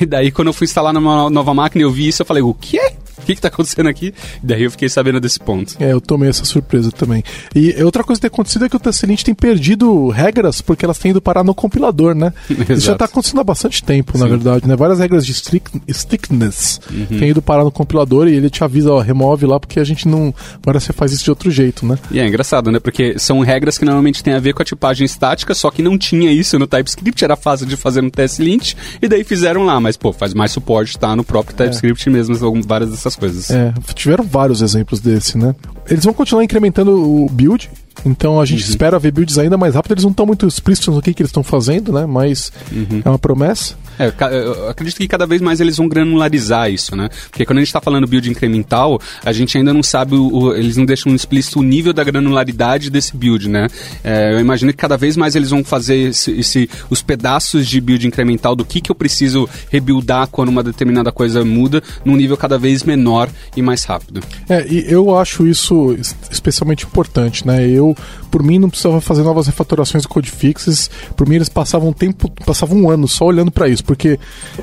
E 0.00 0.06
daí, 0.06 0.30
quando 0.30 0.48
eu 0.48 0.54
fui 0.54 0.64
instalar 0.64 0.94
numa 0.94 1.28
nova 1.28 1.52
máquina 1.52 1.82
e 1.82 1.84
eu 1.84 1.90
vi 1.90 2.08
isso, 2.08 2.22
eu 2.22 2.26
falei, 2.26 2.42
o 2.42 2.54
quê? 2.54 2.80
o 3.22 3.26
que 3.26 3.32
está 3.32 3.48
acontecendo 3.48 3.88
aqui? 3.88 4.14
E 4.42 4.46
daí 4.46 4.62
eu 4.62 4.70
fiquei 4.70 4.88
sabendo 4.88 5.20
desse 5.20 5.38
ponto. 5.38 5.74
É, 5.78 5.92
eu 5.92 6.00
tomei 6.00 6.28
essa 6.28 6.44
surpresa 6.44 6.90
também. 6.90 7.22
E 7.54 7.82
outra 7.82 8.02
coisa 8.02 8.18
que 8.18 8.28
tem 8.28 8.32
acontecido 8.32 8.64
é 8.64 8.68
que 8.68 8.76
o 8.76 8.80
Tesselint 8.80 9.22
tem 9.22 9.34
perdido 9.34 10.08
regras 10.08 10.60
porque 10.60 10.84
elas 10.84 10.98
têm 10.98 11.10
ido 11.10 11.20
parar 11.20 11.44
no 11.44 11.54
compilador, 11.54 12.14
né? 12.14 12.32
Isso 12.68 12.86
já 12.86 12.92
está 12.92 13.04
acontecendo 13.04 13.40
há 13.40 13.44
bastante 13.44 13.82
tempo, 13.82 14.16
Sim. 14.16 14.24
na 14.24 14.28
verdade, 14.28 14.66
né? 14.66 14.76
Várias 14.76 14.98
regras 14.98 15.24
de 15.24 15.32
strict, 15.32 15.80
strictness 15.88 16.80
uhum. 16.90 17.18
têm 17.18 17.30
ido 17.30 17.42
parar 17.42 17.64
no 17.64 17.70
compilador 17.70 18.28
e 18.28 18.34
ele 18.34 18.50
te 18.50 18.62
avisa, 18.64 18.92
ó, 18.92 19.00
remove 19.00 19.46
lá 19.46 19.58
porque 19.58 19.80
a 19.80 19.84
gente 19.84 20.08
não. 20.08 20.34
Agora 20.62 20.80
você 20.80 20.92
faz 20.92 21.12
isso 21.12 21.24
de 21.24 21.30
outro 21.30 21.50
jeito, 21.50 21.86
né? 21.86 21.98
E 22.10 22.18
é 22.18 22.26
engraçado, 22.26 22.70
né? 22.70 22.78
Porque 22.78 23.18
são 23.18 23.40
regras 23.40 23.78
que 23.78 23.84
normalmente 23.84 24.22
têm 24.22 24.34
a 24.34 24.38
ver 24.38 24.54
com 24.54 24.62
a 24.62 24.64
tipagem 24.64 25.04
estática, 25.04 25.54
só 25.54 25.70
que 25.70 25.82
não 25.82 25.98
tinha 25.98 26.32
isso 26.32 26.58
no 26.58 26.66
TypeScript, 26.66 27.24
era 27.24 27.36
fácil 27.36 27.66
de 27.66 27.76
fazer 27.76 28.02
no 28.02 28.10
TestLint, 28.10 28.74
e 29.00 29.08
daí 29.08 29.24
fizeram 29.24 29.64
lá, 29.64 29.80
mas 29.80 29.96
pô, 29.96 30.12
faz 30.12 30.34
mais 30.34 30.52
suporte, 30.52 30.98
tá? 30.98 31.14
No 31.14 31.24
próprio 31.24 31.54
é. 31.54 31.64
TypeScript 31.64 32.08
é. 32.08 32.12
mesmo, 32.12 32.34
várias 32.66 32.90
dessas 32.90 33.09
coisas. 33.16 33.50
É, 33.50 33.72
tiveram 33.94 34.24
vários 34.24 34.62
exemplos 34.62 35.00
desse, 35.00 35.36
né? 35.36 35.54
Eles 35.88 36.04
vão 36.04 36.12
continuar 36.12 36.44
incrementando 36.44 36.92
o 36.92 37.28
build, 37.28 37.70
então 38.04 38.40
a 38.40 38.44
gente 38.44 38.64
uhum. 38.64 38.70
espera 38.70 38.98
ver 38.98 39.12
builds 39.12 39.38
ainda 39.38 39.56
mais 39.56 39.74
rápido. 39.74 39.92
Eles 39.92 40.04
não 40.04 40.10
estão 40.10 40.26
muito 40.26 40.46
explícitos 40.46 40.94
no 40.94 41.02
que, 41.02 41.12
que 41.12 41.22
eles 41.22 41.30
estão 41.30 41.42
fazendo, 41.42 41.92
né? 41.92 42.06
Mas 42.06 42.52
uhum. 42.72 43.02
é 43.04 43.08
uma 43.08 43.18
promessa. 43.18 43.74
É, 43.98 44.12
eu 44.32 44.70
acredito 44.70 44.96
que 44.96 45.06
cada 45.06 45.26
vez 45.26 45.42
mais 45.42 45.60
eles 45.60 45.76
vão 45.76 45.86
granularizar 45.86 46.70
isso, 46.70 46.96
né? 46.96 47.10
Porque 47.28 47.44
quando 47.44 47.58
a 47.58 47.60
gente 47.60 47.68
está 47.68 47.82
falando 47.82 48.06
build 48.06 48.30
incremental, 48.30 48.98
a 49.22 49.32
gente 49.32 49.58
ainda 49.58 49.74
não 49.74 49.82
sabe, 49.82 50.14
o, 50.14 50.54
eles 50.54 50.76
não 50.78 50.86
deixam 50.86 51.14
explícito 51.14 51.60
o 51.60 51.62
nível 51.62 51.92
da 51.92 52.02
granularidade 52.02 52.88
desse 52.88 53.14
build, 53.14 53.48
né? 53.48 53.68
É, 54.02 54.32
eu 54.32 54.40
imagino 54.40 54.72
que 54.72 54.78
cada 54.78 54.96
vez 54.96 55.18
mais 55.18 55.36
eles 55.36 55.50
vão 55.50 55.62
fazer 55.62 55.96
esse, 55.96 56.30
esse, 56.32 56.70
os 56.88 57.02
pedaços 57.02 57.66
de 57.66 57.78
build 57.78 58.06
incremental 58.06 58.56
do 58.56 58.64
que, 58.64 58.80
que 58.80 58.90
eu 58.90 58.94
preciso 58.94 59.46
rebuildar 59.68 60.28
quando 60.28 60.48
uma 60.48 60.62
determinada 60.62 61.12
coisa 61.12 61.44
muda, 61.44 61.82
num 62.02 62.16
nível 62.16 62.38
cada 62.38 62.56
vez 62.56 62.82
menor 62.84 63.28
e 63.54 63.60
mais 63.60 63.84
rápido. 63.84 64.22
É, 64.48 64.66
e 64.66 64.86
eu 64.90 65.14
acho 65.18 65.46
isso 65.46 65.94
especialmente 66.30 66.86
importante, 66.86 67.46
né? 67.46 67.68
Eu, 67.68 67.79
por 68.30 68.42
mim, 68.42 68.58
não 68.58 68.70
precisava 68.70 69.00
fazer 69.00 69.22
novas 69.22 69.46
refatorações 69.46 70.02
de 70.02 70.08
code 70.08 70.30
fixes, 70.30 70.90
por 71.16 71.28
mim 71.28 71.36
eles 71.36 71.48
passavam 71.48 71.88
um 71.88 71.92
tempo, 71.92 72.30
passavam 72.44 72.78
um 72.78 72.90
ano 72.90 73.06
só 73.08 73.26
olhando 73.26 73.50
para 73.50 73.68
isso, 73.68 73.84
porque 73.84 74.18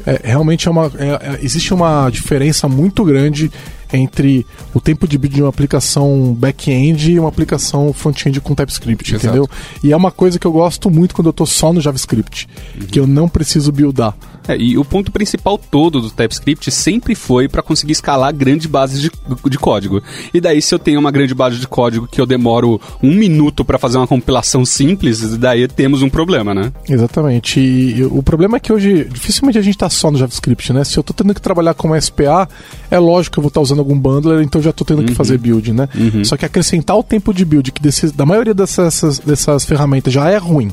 é, 0.06 0.22
realmente 0.24 0.68
é 0.68 0.72
uma, 0.72 0.92
é, 0.98 1.08
é, 1.10 1.40
existe 1.42 1.74
uma 1.74 2.10
diferença 2.10 2.68
muito 2.68 3.04
grande 3.04 3.52
entre 3.92 4.46
o 4.74 4.82
tempo 4.82 5.08
de 5.08 5.18
build 5.18 5.36
de 5.36 5.42
uma 5.42 5.50
aplicação 5.50 6.34
back-end 6.34 7.12
e 7.12 7.20
uma 7.20 7.30
aplicação 7.30 7.94
front-end 7.94 8.42
com 8.42 8.54
TypeScript, 8.56 9.14
Exato. 9.14 9.26
entendeu? 9.26 9.50
E 9.84 9.92
é 9.92 9.96
uma 9.96 10.12
coisa 10.12 10.40
que 10.40 10.46
eu 10.46 10.52
gosto 10.52 10.90
muito 10.90 11.16
quando 11.16 11.28
eu 11.28 11.32
estou 11.32 11.46
só 11.46 11.72
no 11.72 11.80
JavaScript, 11.80 12.48
uhum. 12.76 12.88
que 12.88 13.00
eu 13.00 13.08
não 13.08 13.30
preciso 13.30 13.72
buildar. 13.72 14.16
É, 14.48 14.58
e 14.58 14.78
o 14.78 14.86
ponto 14.86 15.12
principal 15.12 15.58
todo 15.58 16.00
do 16.02 16.10
TypeScript 16.10 16.72
sempre 16.72 17.16
foi 17.16 17.48
para 17.48 17.62
conseguir 17.62 17.92
escalar 17.94 18.34
grandes 18.34 18.68
bases 18.68 19.02
de, 19.02 19.12
de 19.50 19.58
código. 19.58 20.02
E 20.34 20.40
daí, 20.40 20.62
se 20.62 20.74
eu 20.74 20.80
tenho 20.80 21.00
uma 21.00 21.12
grande 21.12 21.34
base 21.34 21.58
de 21.58 21.68
código 21.68 22.08
que 22.08 22.22
eu 22.22 22.26
demoro 22.26 22.80
um 23.02 23.14
minuto 23.14 23.66
para 23.66 23.78
fazer 23.78 23.98
uma 23.98 24.08
compilação 24.08 24.66
simples, 24.66 25.38
daí 25.38 25.68
temos 25.68 26.02
um 26.02 26.10
problema, 26.10 26.54
né? 26.54 26.72
Exatamente. 26.90 27.60
E, 27.60 28.04
o 28.06 28.24
problema 28.24 28.58
é 28.58 28.60
que 28.60 28.72
hoje 28.72 29.08
dificilmente 29.12 29.58
a 29.58 29.62
gente 29.62 29.76
está 29.76 29.90
só 29.90 30.10
no 30.12 30.18
JavaScript, 30.18 30.72
né? 30.72 30.84
Se 30.84 30.98
eu 30.98 31.02
estou 31.02 31.14
tendo 31.14 31.34
que 31.34 31.42
trabalhar 31.42 31.74
com 31.74 32.00
SPA, 32.00 32.48
é 32.90 33.00
lógico 33.00 33.34
que 33.34 33.40
eu 33.40 33.44
vou 33.44 33.50
estar 33.50 33.60
tá 33.60 33.64
usando 33.64 33.80
algum 33.80 33.98
bundler, 33.98 34.42
então 34.42 34.62
já 34.62 34.70
estou 34.70 34.86
tendo 34.86 35.00
uhum. 35.00 35.06
que 35.06 35.14
fazer 35.14 35.38
build, 35.38 35.74
né? 35.74 35.90
Uhum. 35.96 36.24
Só 36.24 36.38
que 36.38 36.46
acrescentar 36.46 36.98
o 36.98 37.04
tempo 37.04 37.34
de 37.34 37.44
build, 37.44 37.72
que 37.72 37.82
desse, 37.82 38.16
da 38.16 38.26
maioria 38.26 38.54
dessas, 38.54 39.20
dessas 39.20 39.66
ferramentas 39.66 40.14
já 40.14 40.30
é 40.30 40.38
ruim 40.38 40.72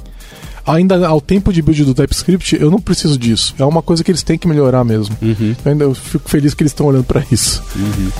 ainda 0.66 1.06
ao 1.06 1.20
tempo 1.20 1.52
de 1.52 1.62
build 1.62 1.84
do 1.84 1.94
TypeScript, 1.94 2.56
eu 2.60 2.70
não 2.70 2.80
preciso 2.80 3.18
disso. 3.18 3.54
É 3.58 3.64
uma 3.64 3.82
coisa 3.82 4.02
que 4.02 4.10
eles 4.10 4.22
têm 4.22 4.38
que 4.38 4.48
melhorar 4.48 4.84
mesmo. 4.84 5.16
Uhum. 5.20 5.54
Eu 5.64 5.72
ainda 5.72 5.84
eu 5.84 5.94
fico 5.94 6.28
feliz 6.28 6.54
que 6.54 6.62
eles 6.62 6.72
estão 6.72 6.86
olhando 6.86 7.04
para 7.04 7.24
isso. 7.30 7.62
Uhum. 7.76 8.10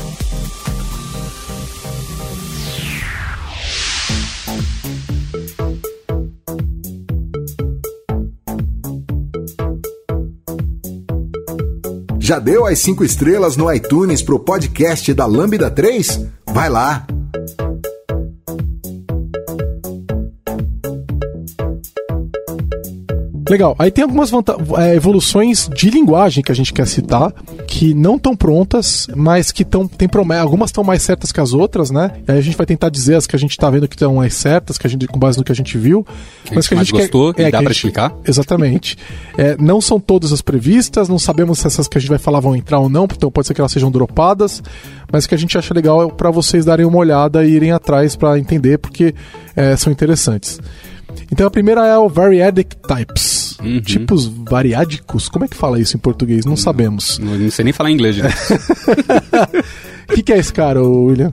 Já 12.19 12.39
deu 12.39 12.65
as 12.65 12.79
5 12.79 13.05
estrelas 13.05 13.55
no 13.55 13.71
iTunes 13.71 14.23
pro 14.23 14.41
podcast 14.41 15.13
da 15.13 15.27
Lambda 15.27 15.71
3? 15.71 16.27
Vai 16.47 16.71
lá! 16.71 17.07
Legal. 23.55 23.77
Aí 23.79 23.89
tem 23.89 24.03
algumas 24.03 24.33
é, 24.79 24.97
evoluções 24.97 25.71
de 25.73 25.89
linguagem 25.89 26.43
que 26.43 26.51
a 26.51 26.55
gente 26.57 26.73
quer 26.73 26.89
citar, 26.89 27.33
que 27.69 27.95
não 27.95 28.17
estão 28.17 28.35
prontas, 28.35 29.07
mas 29.15 29.53
que 29.53 29.63
estão 29.63 29.87
tem 29.87 30.09
algumas 30.41 30.71
estão 30.71 30.83
mais 30.83 31.03
certas 31.03 31.31
que 31.31 31.39
as 31.39 31.53
outras, 31.53 31.89
né? 31.89 32.11
E 32.27 32.33
aí 32.33 32.39
a 32.39 32.41
gente 32.41 32.57
vai 32.57 32.67
tentar 32.67 32.89
dizer 32.89 33.15
as 33.15 33.29
que 33.29 33.37
a 33.37 33.39
gente 33.39 33.53
está 33.53 33.71
vendo 33.71 33.87
que 33.87 33.95
estão 33.95 34.17
mais 34.17 34.35
certas, 34.35 34.77
que 34.77 34.89
a 34.89 34.91
gente 34.91 35.07
com 35.07 35.21
base 35.21 35.39
no 35.39 35.45
que 35.45 35.53
a 35.53 35.55
gente 35.55 35.79
viu, 35.79 36.05
que 36.45 36.53
mas 36.53 36.67
que 36.67 36.75
a 36.75 36.79
gente 36.79 36.91
gostou 36.91 37.33
quer, 37.33 37.43
é, 37.43 37.51
dá 37.53 37.63
para 37.63 37.71
explicar? 37.71 38.13
Exatamente. 38.27 38.99
É, 39.37 39.57
não 39.59 39.81
são 39.81 39.99
todas 39.99 40.33
as 40.33 40.41
previstas, 40.41 41.09
não 41.09 41.19
sabemos 41.19 41.59
se 41.59 41.67
essas 41.67 41.89
que 41.89 41.99
a 41.99 42.01
gente 42.01 42.09
vai 42.09 42.19
falar 42.19 42.39
vão 42.39 42.55
entrar 42.55 42.79
ou 42.79 42.89
não, 42.89 43.05
então 43.05 43.31
pode 43.33 43.49
ser 43.49 43.55
que 43.55 43.61
elas 43.61 43.73
sejam 43.73 43.91
dropadas, 43.91 44.63
mas 45.13 45.27
que 45.27 45.35
a 45.35 45.39
gente 45.39 45.59
acha 45.59 45.75
legal 45.75 46.05
é 46.05 46.09
para 46.09 46.31
vocês 46.31 46.65
darem 46.65 46.87
uma 46.87 46.99
olhada 46.99 47.45
e 47.45 47.51
irem 47.51 47.73
atrás 47.73 48.15
para 48.15 48.39
entender 48.39 48.79
porque 48.79 49.13
é, 49.57 49.77
são 49.77 49.93
interessantes. 49.93 50.61
Então 51.33 51.47
a 51.47 51.51
primeira 51.51 51.87
é 51.87 51.97
o 51.99 52.09
Variadic 52.09 52.77
Types. 52.77 53.54
Uhum. 53.63 53.81
Tipos 53.81 54.27
variádicos. 54.27 55.29
Como 55.29 55.45
é 55.45 55.49
que 55.49 55.57
fala 55.57 55.81
isso 55.81 55.97
em 55.97 56.01
português? 56.01 56.45
Não, 56.45 56.51
não 56.51 56.57
sabemos. 56.57 57.19
Não, 57.19 57.37
não 57.37 57.51
sei 57.51 57.65
nem 57.65 57.73
falar 57.73 57.91
inglês, 57.91 58.17
gente. 58.17 58.35
O 60.09 60.15
que, 60.15 60.23
que, 60.23 60.33
é 60.33 60.39
esse 60.39 60.53
cara, 60.53 60.83
William? 60.83 61.33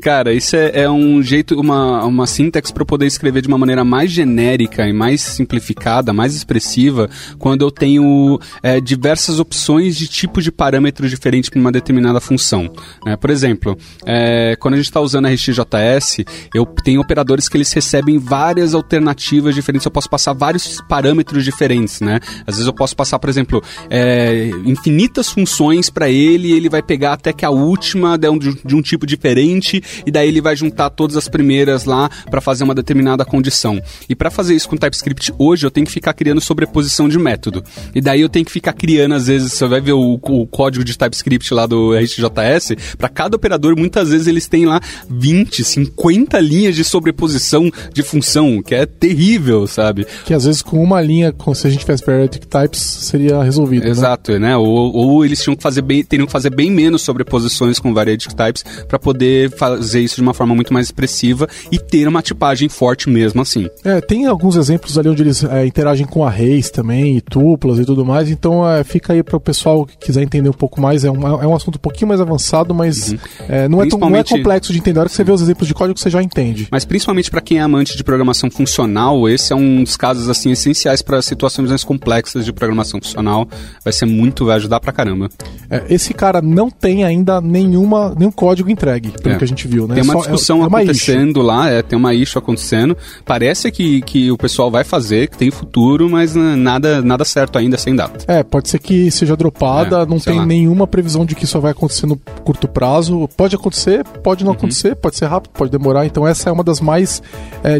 Cara, 0.00 0.32
isso 0.32 0.56
é, 0.56 0.82
é 0.82 0.90
um 0.90 1.22
jeito, 1.22 1.58
uma, 1.58 2.04
uma 2.04 2.26
sintaxe 2.26 2.72
para 2.72 2.84
poder 2.84 3.06
escrever 3.06 3.42
de 3.42 3.48
uma 3.48 3.58
maneira 3.58 3.84
mais 3.84 4.10
genérica 4.10 4.86
e 4.86 4.92
mais 4.92 5.20
simplificada, 5.20 6.12
mais 6.12 6.34
expressiva, 6.34 7.08
quando 7.38 7.62
eu 7.62 7.70
tenho 7.70 8.38
é, 8.62 8.80
diversas 8.80 9.38
opções 9.38 9.96
de 9.96 10.06
tipos 10.06 10.44
de 10.44 10.52
parâmetros 10.52 11.10
diferentes 11.10 11.50
para 11.50 11.60
uma 11.60 11.72
determinada 11.72 12.20
função. 12.20 12.70
Né? 13.04 13.16
Por 13.16 13.30
exemplo, 13.30 13.76
é, 14.04 14.56
quando 14.58 14.74
a 14.74 14.76
gente 14.76 14.86
está 14.86 15.00
usando 15.00 15.28
RxJS, 15.28 16.24
eu 16.54 16.64
tenho 16.66 17.00
operadores 17.00 17.48
que 17.48 17.56
eles 17.56 17.72
recebem 17.72 18.18
várias 18.18 18.74
alternativas 18.74 19.54
diferentes. 19.54 19.84
Eu 19.84 19.90
posso 19.90 20.08
passar 20.08 20.32
vários 20.32 20.80
parâmetros 20.88 21.44
diferentes, 21.44 21.61
né? 22.00 22.20
Às 22.46 22.56
vezes 22.56 22.66
eu 22.66 22.72
posso 22.72 22.96
passar, 22.96 23.18
por 23.18 23.28
exemplo, 23.28 23.62
é, 23.90 24.50
infinitas 24.64 25.28
funções 25.28 25.90
para 25.90 26.08
ele 26.08 26.52
ele 26.52 26.68
vai 26.68 26.82
pegar 26.82 27.14
até 27.14 27.32
que 27.32 27.44
a 27.44 27.50
última 27.50 28.18
é 28.22 28.30
um, 28.30 28.38
de 28.38 28.74
um 28.74 28.82
tipo 28.82 29.06
diferente 29.06 29.82
e 30.06 30.10
daí 30.10 30.28
ele 30.28 30.40
vai 30.40 30.56
juntar 30.56 30.90
todas 30.90 31.16
as 31.16 31.28
primeiras 31.28 31.84
lá 31.84 32.10
para 32.30 32.40
fazer 32.40 32.64
uma 32.64 32.74
determinada 32.74 33.24
condição. 33.24 33.80
E 34.08 34.14
para 34.14 34.30
fazer 34.30 34.54
isso 34.54 34.68
com 34.68 34.76
TypeScript 34.76 35.32
hoje 35.38 35.66
eu 35.66 35.70
tenho 35.70 35.86
que 35.86 35.92
ficar 35.92 36.12
criando 36.12 36.40
sobreposição 36.40 37.08
de 37.08 37.18
método. 37.18 37.62
E 37.94 38.00
daí 38.00 38.20
eu 38.20 38.28
tenho 38.28 38.44
que 38.44 38.52
ficar 38.52 38.72
criando 38.72 39.14
às 39.14 39.26
vezes, 39.26 39.52
você 39.52 39.66
vai 39.66 39.80
ver 39.80 39.92
o, 39.92 40.14
o 40.14 40.46
código 40.46 40.84
de 40.84 40.96
TypeScript 40.96 41.52
lá 41.54 41.66
do 41.66 41.94
RxJS, 41.94 42.96
para 42.96 43.08
cada 43.08 43.36
operador 43.36 43.76
muitas 43.76 44.10
vezes 44.10 44.26
eles 44.26 44.46
têm 44.46 44.66
lá 44.66 44.80
20, 45.08 45.64
50 45.64 46.40
linhas 46.40 46.74
de 46.74 46.84
sobreposição 46.84 47.70
de 47.92 48.02
função, 48.02 48.62
que 48.62 48.74
é 48.74 48.86
terrível, 48.86 49.66
sabe? 49.66 50.06
Que 50.24 50.34
às 50.34 50.44
vezes 50.44 50.62
com 50.62 50.82
uma 50.82 51.00
linha, 51.00 51.32
se 51.54 51.66
a 51.66 51.70
gente 51.70 51.80
tivesse 51.80 52.04
periodic 52.04 52.46
types, 52.46 52.80
seria 52.80 53.42
resolvido. 53.42 53.84
Né? 53.84 53.90
Exato, 53.90 54.32
né? 54.32 54.38
né? 54.38 54.56
Ou, 54.56 54.66
ou, 54.66 55.24
eles 55.24 55.42
tinham 55.42 55.56
que 55.56 55.62
fazer 55.62 55.82
bem, 55.82 56.02
teriam 56.02 56.26
que 56.26 56.32
fazer 56.32 56.50
bem 56.50 56.70
menos 56.70 57.02
sobreposições 57.02 57.78
com 57.78 57.92
variadic 57.94 58.34
types 58.34 58.64
para 58.86 58.98
poder 58.98 59.50
fazer 59.50 60.00
isso 60.00 60.16
de 60.16 60.22
uma 60.22 60.34
forma 60.34 60.54
muito 60.54 60.72
mais 60.72 60.86
expressiva 60.86 61.48
e 61.70 61.78
ter 61.78 62.06
uma 62.08 62.22
tipagem 62.22 62.68
forte 62.68 63.08
mesmo 63.08 63.40
assim. 63.40 63.68
É, 63.84 64.00
tem 64.00 64.26
alguns 64.26 64.56
exemplos 64.56 64.98
ali 64.98 65.08
onde 65.08 65.22
eles 65.22 65.44
é, 65.44 65.66
interagem 65.66 66.06
com 66.06 66.24
arrays 66.24 66.70
também, 66.70 67.16
e 67.16 67.20
tuplas 67.20 67.78
e 67.78 67.84
tudo 67.84 68.04
mais, 68.04 68.30
então 68.30 68.68
é, 68.68 68.84
fica 68.84 69.12
aí 69.12 69.22
para 69.22 69.36
o 69.36 69.40
pessoal 69.40 69.86
que 69.86 69.96
quiser 69.96 70.22
entender 70.22 70.48
um 70.48 70.54
pouco 70.54 70.80
mais, 70.80 71.04
é 71.04 71.10
um, 71.10 71.26
é 71.26 71.46
um 71.46 71.54
assunto 71.54 71.76
um 71.76 71.80
pouquinho 71.80 72.08
mais 72.08 72.20
avançado, 72.20 72.74
mas 72.74 73.12
uhum. 73.12 73.18
é, 73.48 73.68
não, 73.68 73.82
é 73.82 73.88
tão, 73.88 73.98
não 73.98 74.16
é 74.16 74.24
complexo 74.24 74.72
de 74.72 74.78
entender. 74.78 74.98
A 74.98 75.02
hora 75.02 75.08
que 75.08 75.14
você 75.14 75.24
vê 75.24 75.32
os 75.32 75.40
exemplos 75.40 75.68
de 75.68 75.74
código, 75.74 75.98
você 75.98 76.10
já 76.10 76.22
entende. 76.22 76.68
Mas 76.70 76.84
principalmente 76.84 77.30
para 77.30 77.40
quem 77.40 77.58
é 77.58 77.60
amante 77.60 77.96
de 77.96 78.04
programação 78.04 78.50
funcional, 78.50 79.28
esse 79.28 79.52
é 79.52 79.56
um 79.56 79.82
dos 79.82 79.96
casos 79.96 80.28
assim 80.28 80.52
essenciais 80.52 81.02
para 81.02 81.20
situações 81.42 81.68
mais 81.68 81.82
complexas 81.82 82.44
de 82.44 82.52
programação 82.52 83.00
funcional. 83.00 83.48
Vai 83.82 83.92
ser 83.92 84.06
muito, 84.06 84.46
vai 84.46 84.56
ajudar 84.56 84.78
pra 84.78 84.92
caramba. 84.92 85.28
É, 85.68 85.84
esse 85.90 86.14
cara 86.14 86.40
não 86.40 86.70
tem 86.70 87.04
ainda 87.04 87.40
nenhuma, 87.40 88.14
nenhum 88.16 88.30
código 88.30 88.70
entregue, 88.70 89.10
pelo 89.10 89.34
é. 89.34 89.38
que 89.38 89.44
a 89.44 89.46
gente 89.46 89.66
viu, 89.66 89.88
né? 89.88 89.94
Tem 89.94 90.04
uma 90.04 90.12
Só, 90.12 90.18
é 90.18 90.22
discussão 90.22 90.62
é, 90.62 90.66
acontecendo 90.66 91.42
lá, 91.42 91.68
é, 91.68 91.82
tem 91.82 91.98
uma 91.98 92.14
issue 92.14 92.38
acontecendo. 92.38 92.96
Parece 93.24 93.70
que, 93.70 94.00
que 94.02 94.30
o 94.30 94.38
pessoal 94.38 94.70
vai 94.70 94.84
fazer, 94.84 95.28
que 95.28 95.36
tem 95.36 95.50
futuro, 95.50 96.08
mas 96.08 96.34
né, 96.34 96.54
nada, 96.54 97.02
nada 97.02 97.24
certo 97.24 97.58
ainda 97.58 97.76
sem 97.76 97.94
data. 97.94 98.24
É, 98.28 98.42
pode 98.42 98.68
ser 98.68 98.78
que 98.78 99.10
seja 99.10 99.36
dropada, 99.36 100.02
é, 100.02 100.06
não 100.06 100.18
tem 100.18 100.38
lá. 100.38 100.46
nenhuma 100.46 100.86
previsão 100.86 101.24
de 101.24 101.34
que 101.34 101.44
isso 101.44 101.60
vai 101.60 101.72
acontecer 101.72 102.06
no 102.06 102.16
curto 102.44 102.68
prazo. 102.68 103.28
Pode 103.36 103.56
acontecer, 103.56 104.04
pode 104.22 104.44
não 104.44 104.52
uhum. 104.52 104.58
acontecer, 104.58 104.94
pode 104.94 105.16
ser 105.16 105.26
rápido, 105.26 105.52
pode 105.52 105.70
demorar. 105.70 106.06
Então 106.06 106.26
essa 106.26 106.48
é 106.48 106.52
uma 106.52 106.64
das 106.64 106.80
mais 106.80 107.22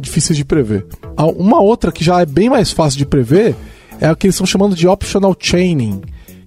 difíceis 0.00 0.36
de 0.36 0.44
prever. 0.44 0.86
Uma 1.36 1.60
outra 1.60 1.92
que 1.92 2.04
já 2.04 2.20
é 2.20 2.26
bem 2.26 2.48
mais 2.48 2.70
fácil 2.70 2.98
de 2.98 3.06
prever 3.06 3.51
é 4.03 4.11
o 4.11 4.16
que 4.16 4.26
eles 4.26 4.34
estão 4.34 4.46
chamando 4.46 4.74
de 4.74 4.88
optional 4.88 5.34
chaining 5.38 6.03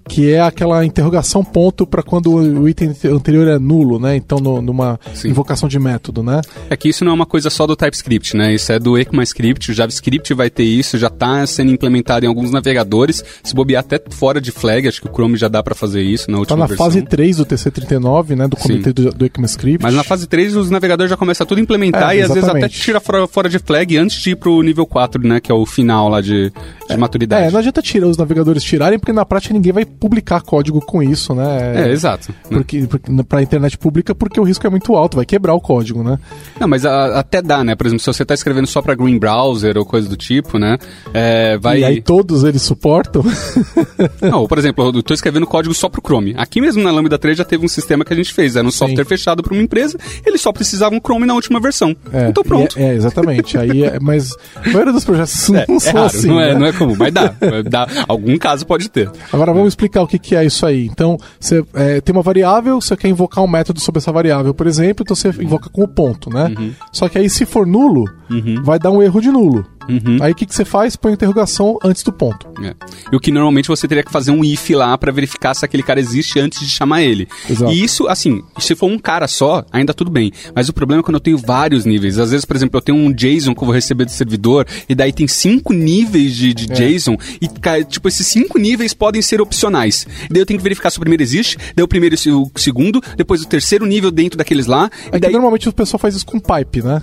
que 0.08 0.32
é 0.32 0.42
aquela 0.42 0.86
interrogação 0.86 1.44
ponto 1.44 1.86
para 1.86 2.04
quando 2.04 2.34
o 2.34 2.70
item 2.70 2.94
anterior 3.12 3.48
é 3.48 3.58
nulo, 3.58 4.00
né? 4.00 4.16
Então, 4.16 4.40
no, 4.40 4.62
numa 4.62 5.00
Sim. 5.14 5.30
invocação 5.30 5.68
de 5.68 5.80
método, 5.80 6.22
né? 6.22 6.42
É 6.70 6.78
que 6.78 6.90
isso 6.90 7.04
não 7.04 7.12
é 7.12 7.16
uma 7.16 7.26
coisa 7.26 7.50
só 7.50 7.66
do 7.66 7.76
TypeScript, 7.76 8.36
né? 8.36 8.54
Isso 8.54 8.72
é 8.72 8.80
do 8.80 8.98
ECMAScript, 8.98 9.72
o 9.72 9.74
JavaScript 9.74 10.34
vai 10.34 10.50
ter 10.50 10.64
isso, 10.64 10.98
já 10.98 11.08
está 11.08 11.46
sendo 11.48 11.72
implementado 11.72 12.26
em 12.26 12.30
alguns 12.30 12.52
navegadores, 12.52 13.24
se 13.44 13.56
bobear 13.56 13.82
até 13.82 14.00
fora 14.12 14.40
de 14.40 14.52
flag, 14.52 14.88
acho 14.88 15.02
que 15.02 15.08
o 15.08 15.12
Chrome 15.12 15.38
já 15.38 15.48
dá 15.48 15.64
para 15.64 15.74
fazer 15.76 16.02
isso 16.02 16.30
na 16.30 16.38
última 16.38 16.56
Tá 16.56 16.60
na 16.60 16.68
versão. 16.68 16.86
fase 16.86 17.02
3 17.02 17.38
do 17.38 17.46
TC39, 17.46 18.36
né? 18.36 18.48
Do 18.48 18.56
comitê 18.58 18.94
do, 18.94 19.12
do 19.12 19.26
ECMAScript. 19.26 19.82
Mas 19.82 19.94
na 19.94 20.04
fase 20.04 20.28
3 20.28 20.56
os 20.56 20.70
navegadores 20.70 21.10
já 21.10 21.18
começam 21.18 21.44
a 21.44 21.48
tudo 21.48 21.60
implementar 21.60 22.14
é, 22.14 22.20
e 22.20 22.22
às 22.22 22.32
vezes 22.32 22.48
até 22.48 22.70
tira 22.70 23.00
fora, 23.00 23.28
fora 23.28 23.50
de 23.50 23.60
flag 23.60 23.98
antes 23.98 24.22
de 24.22 24.32
ir 24.32 24.36
pro 24.36 24.62
nível 24.62 24.86
4, 24.86 25.28
né? 25.28 25.40
Que 25.40 25.52
é 25.52 25.56
o 25.56 25.66
final 25.66 26.10
lá 26.10 26.22
de, 26.22 26.50
de 26.50 26.54
é, 26.90 26.98
maturidade. 26.98 27.48
É, 27.48 27.52
não 27.52 27.60
adianta 27.60 27.82
tirar 27.82 28.08
os 28.08 28.18
navegadores 28.18 28.64
tirarem, 28.64 29.00
porque 29.00 29.12
na 29.14 29.26
prática 29.26 29.54
ninguém 29.54 29.74
vai 29.74 29.86
publicar 29.96 30.42
código 30.42 30.82
com 30.82 31.02
isso, 31.02 31.34
né? 31.34 31.88
É, 31.88 31.92
exato. 31.92 32.34
Porque, 32.50 32.86
porque 32.88 33.12
para 33.24 33.40
a 33.40 33.44
internet 33.44 33.78
pública, 33.78 34.14
porque 34.14 34.40
o 34.40 34.44
risco 34.44 34.66
é 34.66 34.70
muito 34.70 34.96
alto, 34.96 35.18
vai 35.18 35.26
quebrar 35.26 35.54
o 35.54 35.62
código, 35.62 36.04
né? 36.04 36.20
Não, 36.60 36.68
mas 36.68 36.86
a, 36.86 37.20
até 37.20 37.42
dá, 37.42 37.64
né? 37.64 37.76
Por 37.76 37.88
exemplo, 37.88 38.02
se 38.02 38.08
você 38.08 38.24
está 38.24 38.34
escrevendo 38.34 38.68
só 38.68 38.82
para 38.82 38.96
Green 38.96 39.18
Browser 39.18 39.78
ou 39.78 39.86
coisa 39.86 40.08
do 40.08 40.18
tipo, 40.18 40.60
né? 40.60 40.78
É, 41.14 41.58
vai... 41.58 41.80
E 41.80 41.84
aí 41.84 42.02
todos 42.02 42.44
eles 42.44 42.62
suportam? 42.62 43.24
Não, 44.22 44.48
por 44.48 44.58
exemplo, 44.58 44.86
eu 44.86 45.00
estou 45.00 45.14
escrevendo 45.14 45.48
código 45.48 45.74
só 45.74 45.90
para 45.90 46.00
o 46.00 46.04
Chrome. 46.04 46.34
Aqui 46.38 46.62
mesmo 46.62 46.84
na 46.84 46.92
Lambda 46.92 47.18
3 47.18 47.38
já 47.38 47.46
teve 47.46 47.66
um 47.66 47.70
sistema 47.70 48.04
que 48.04 48.14
a 48.14 48.16
gente 48.16 48.34
fez, 48.34 48.56
era 48.56 48.68
um 48.68 48.72
Sim. 48.72 48.78
software 48.78 49.06
fechado 49.06 49.42
para 49.42 49.54
uma 49.54 49.64
empresa, 49.64 49.98
eles 50.26 50.42
só 50.42 50.52
precisavam 50.52 51.00
Chrome 51.00 51.26
na 51.26 51.34
última 51.34 51.60
versão. 51.60 51.96
É, 52.12 52.30
então 52.30 52.44
pronto. 52.44 52.78
É, 52.78 52.90
é 52.90 52.94
exatamente. 52.96 53.58
aí, 53.58 53.84
é, 53.84 54.00
mas 54.00 54.36
a 54.56 54.70
maioria 54.70 54.94
dos 54.94 55.06
projetos 55.06 55.50
é, 55.52 55.66
não 55.68 55.76
é 55.76 55.80
são 55.80 55.94
raro, 55.94 56.06
assim. 56.06 56.28
Não, 56.28 56.36
né? 56.38 56.52
é, 56.52 56.60
não 56.60 56.66
é 56.66 56.74
comum, 56.74 56.96
mas 56.98 57.14
dá, 57.14 57.34
dá. 57.70 57.88
Algum 58.08 58.38
caso 58.38 58.66
pode 58.66 58.90
ter. 58.90 59.10
Agora 59.32 59.54
vamos 59.54 59.70
explicar 59.70 59.85
o 60.02 60.08
que, 60.08 60.20
que 60.20 60.36
é 60.36 60.46
isso 60.46 60.66
aí. 60.66 60.86
Então, 60.86 61.18
você 61.40 61.64
é, 61.74 62.02
tem 62.02 62.14
uma 62.14 62.22
variável, 62.22 62.80
você 62.80 62.96
quer 62.96 63.08
invocar 63.08 63.44
um 63.44 63.48
método 63.48 63.80
sobre 63.80 64.00
essa 64.00 64.12
variável, 64.12 64.54
por 64.54 64.68
exemplo, 64.68 65.04
então 65.04 65.16
você 65.16 65.30
invoca 65.42 65.70
com 65.70 65.84
o 65.84 65.88
ponto, 65.88 66.30
né? 66.30 66.54
Uhum. 66.58 66.74
Só 66.92 67.08
que 67.10 67.18
aí 67.18 67.30
se 67.30 67.46
for 67.46 67.66
nulo, 67.66 68.06
uhum. 68.30 68.62
vai 68.64 68.80
dar 68.80 68.92
um 68.92 69.02
erro 69.02 69.22
de 69.22 69.30
nulo. 69.30 69.66
Uhum. 69.88 70.18
Aí 70.22 70.32
o 70.32 70.36
que, 70.36 70.46
que 70.46 70.56
você 70.56 70.66
faz? 70.66 70.96
Põe 70.96 71.14
interrogação 71.14 71.78
antes 71.84 72.04
do 72.04 72.12
ponto. 72.12 72.48
É. 72.64 72.74
E 73.12 73.16
o 73.16 73.20
que 73.20 73.32
normalmente 73.32 73.68
você 73.68 73.88
teria 73.88 74.04
que 74.04 74.12
fazer 74.12 74.32
um 74.32 74.44
if 74.44 74.70
lá 74.72 74.98
para 74.98 75.12
verificar 75.12 75.54
se 75.54 75.66
aquele 75.66 75.84
cara 75.84 76.00
existe 76.00 76.40
antes 76.40 76.60
de 76.60 76.70
chamar 76.70 77.04
ele. 77.04 77.28
Exato. 77.50 77.72
E 77.72 77.84
isso, 77.84 78.08
assim, 78.08 78.44
se 78.60 78.76
for 78.76 78.88
um 78.88 78.98
cara 78.98 79.28
só, 79.28 79.66
ainda 79.72 79.94
tudo 79.94 80.12
bem. 80.12 80.32
Mas 80.54 80.70
o 80.70 80.74
problema 80.74 81.02
é 81.02 81.04
quando 81.04 81.16
eu 81.16 81.22
tenho 81.22 81.38
vários 81.38 81.86
níveis. 81.86 82.18
Às 82.18 82.32
vezes, 82.32 82.46
por 82.46 82.56
exemplo, 82.56 82.78
eu 82.78 82.82
tenho 82.82 82.98
um 82.98 83.12
JSON 83.12 83.54
que 83.54 83.62
eu 83.62 83.66
vou 83.66 83.74
receber 83.74 84.06
do 84.06 84.12
servidor, 84.12 84.66
e 84.88 84.96
daí 84.96 85.12
tem 85.12 85.28
cinco 85.28 85.74
níveis 85.74 86.36
de, 86.36 86.54
de 86.54 86.72
é. 86.72 86.76
JSON, 86.76 87.18
e, 87.42 87.48
tipo, 87.86 88.08
esses 88.08 88.26
cinco 88.28 88.58
níveis 88.58 88.94
podem 88.94 89.22
ser 89.22 89.42
opcionais. 89.42 90.08
Daí 90.30 90.42
eu 90.42 90.46
tenho 90.46 90.60
que 90.60 90.64
verificar 90.64 90.90
se 90.90 90.98
o 90.98 91.02
primeiro 91.02 91.24
existe, 91.24 91.58
daí 91.76 91.84
o 91.84 91.88
primeiro 91.88 92.16
e 92.16 92.32
o 92.32 92.52
segundo, 92.56 93.02
depois 93.18 93.42
o 93.42 93.48
terceiro 93.48 93.86
nível 93.86 94.12
dentro 94.12 94.38
daqueles 94.38 94.66
lá. 94.66 94.90
É 95.12 95.20
daí... 95.20 95.32
normalmente 95.32 95.68
o 95.70 95.74
pessoal 95.74 96.00
faz 96.00 96.16
isso 96.16 96.26
com 96.26 96.40
pipe, 96.40 96.82
né? 96.82 97.02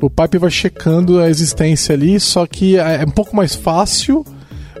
O 0.00 0.10
pipe 0.10 0.38
vai 0.38 0.50
checando 0.50 1.20
a 1.20 1.28
existência 1.28 1.94
ali, 1.94 2.18
só 2.18 2.46
que 2.46 2.76
é, 2.76 3.04
um 3.04 3.10
pouco 3.10 3.36
mais 3.36 3.54
fácil 3.54 4.24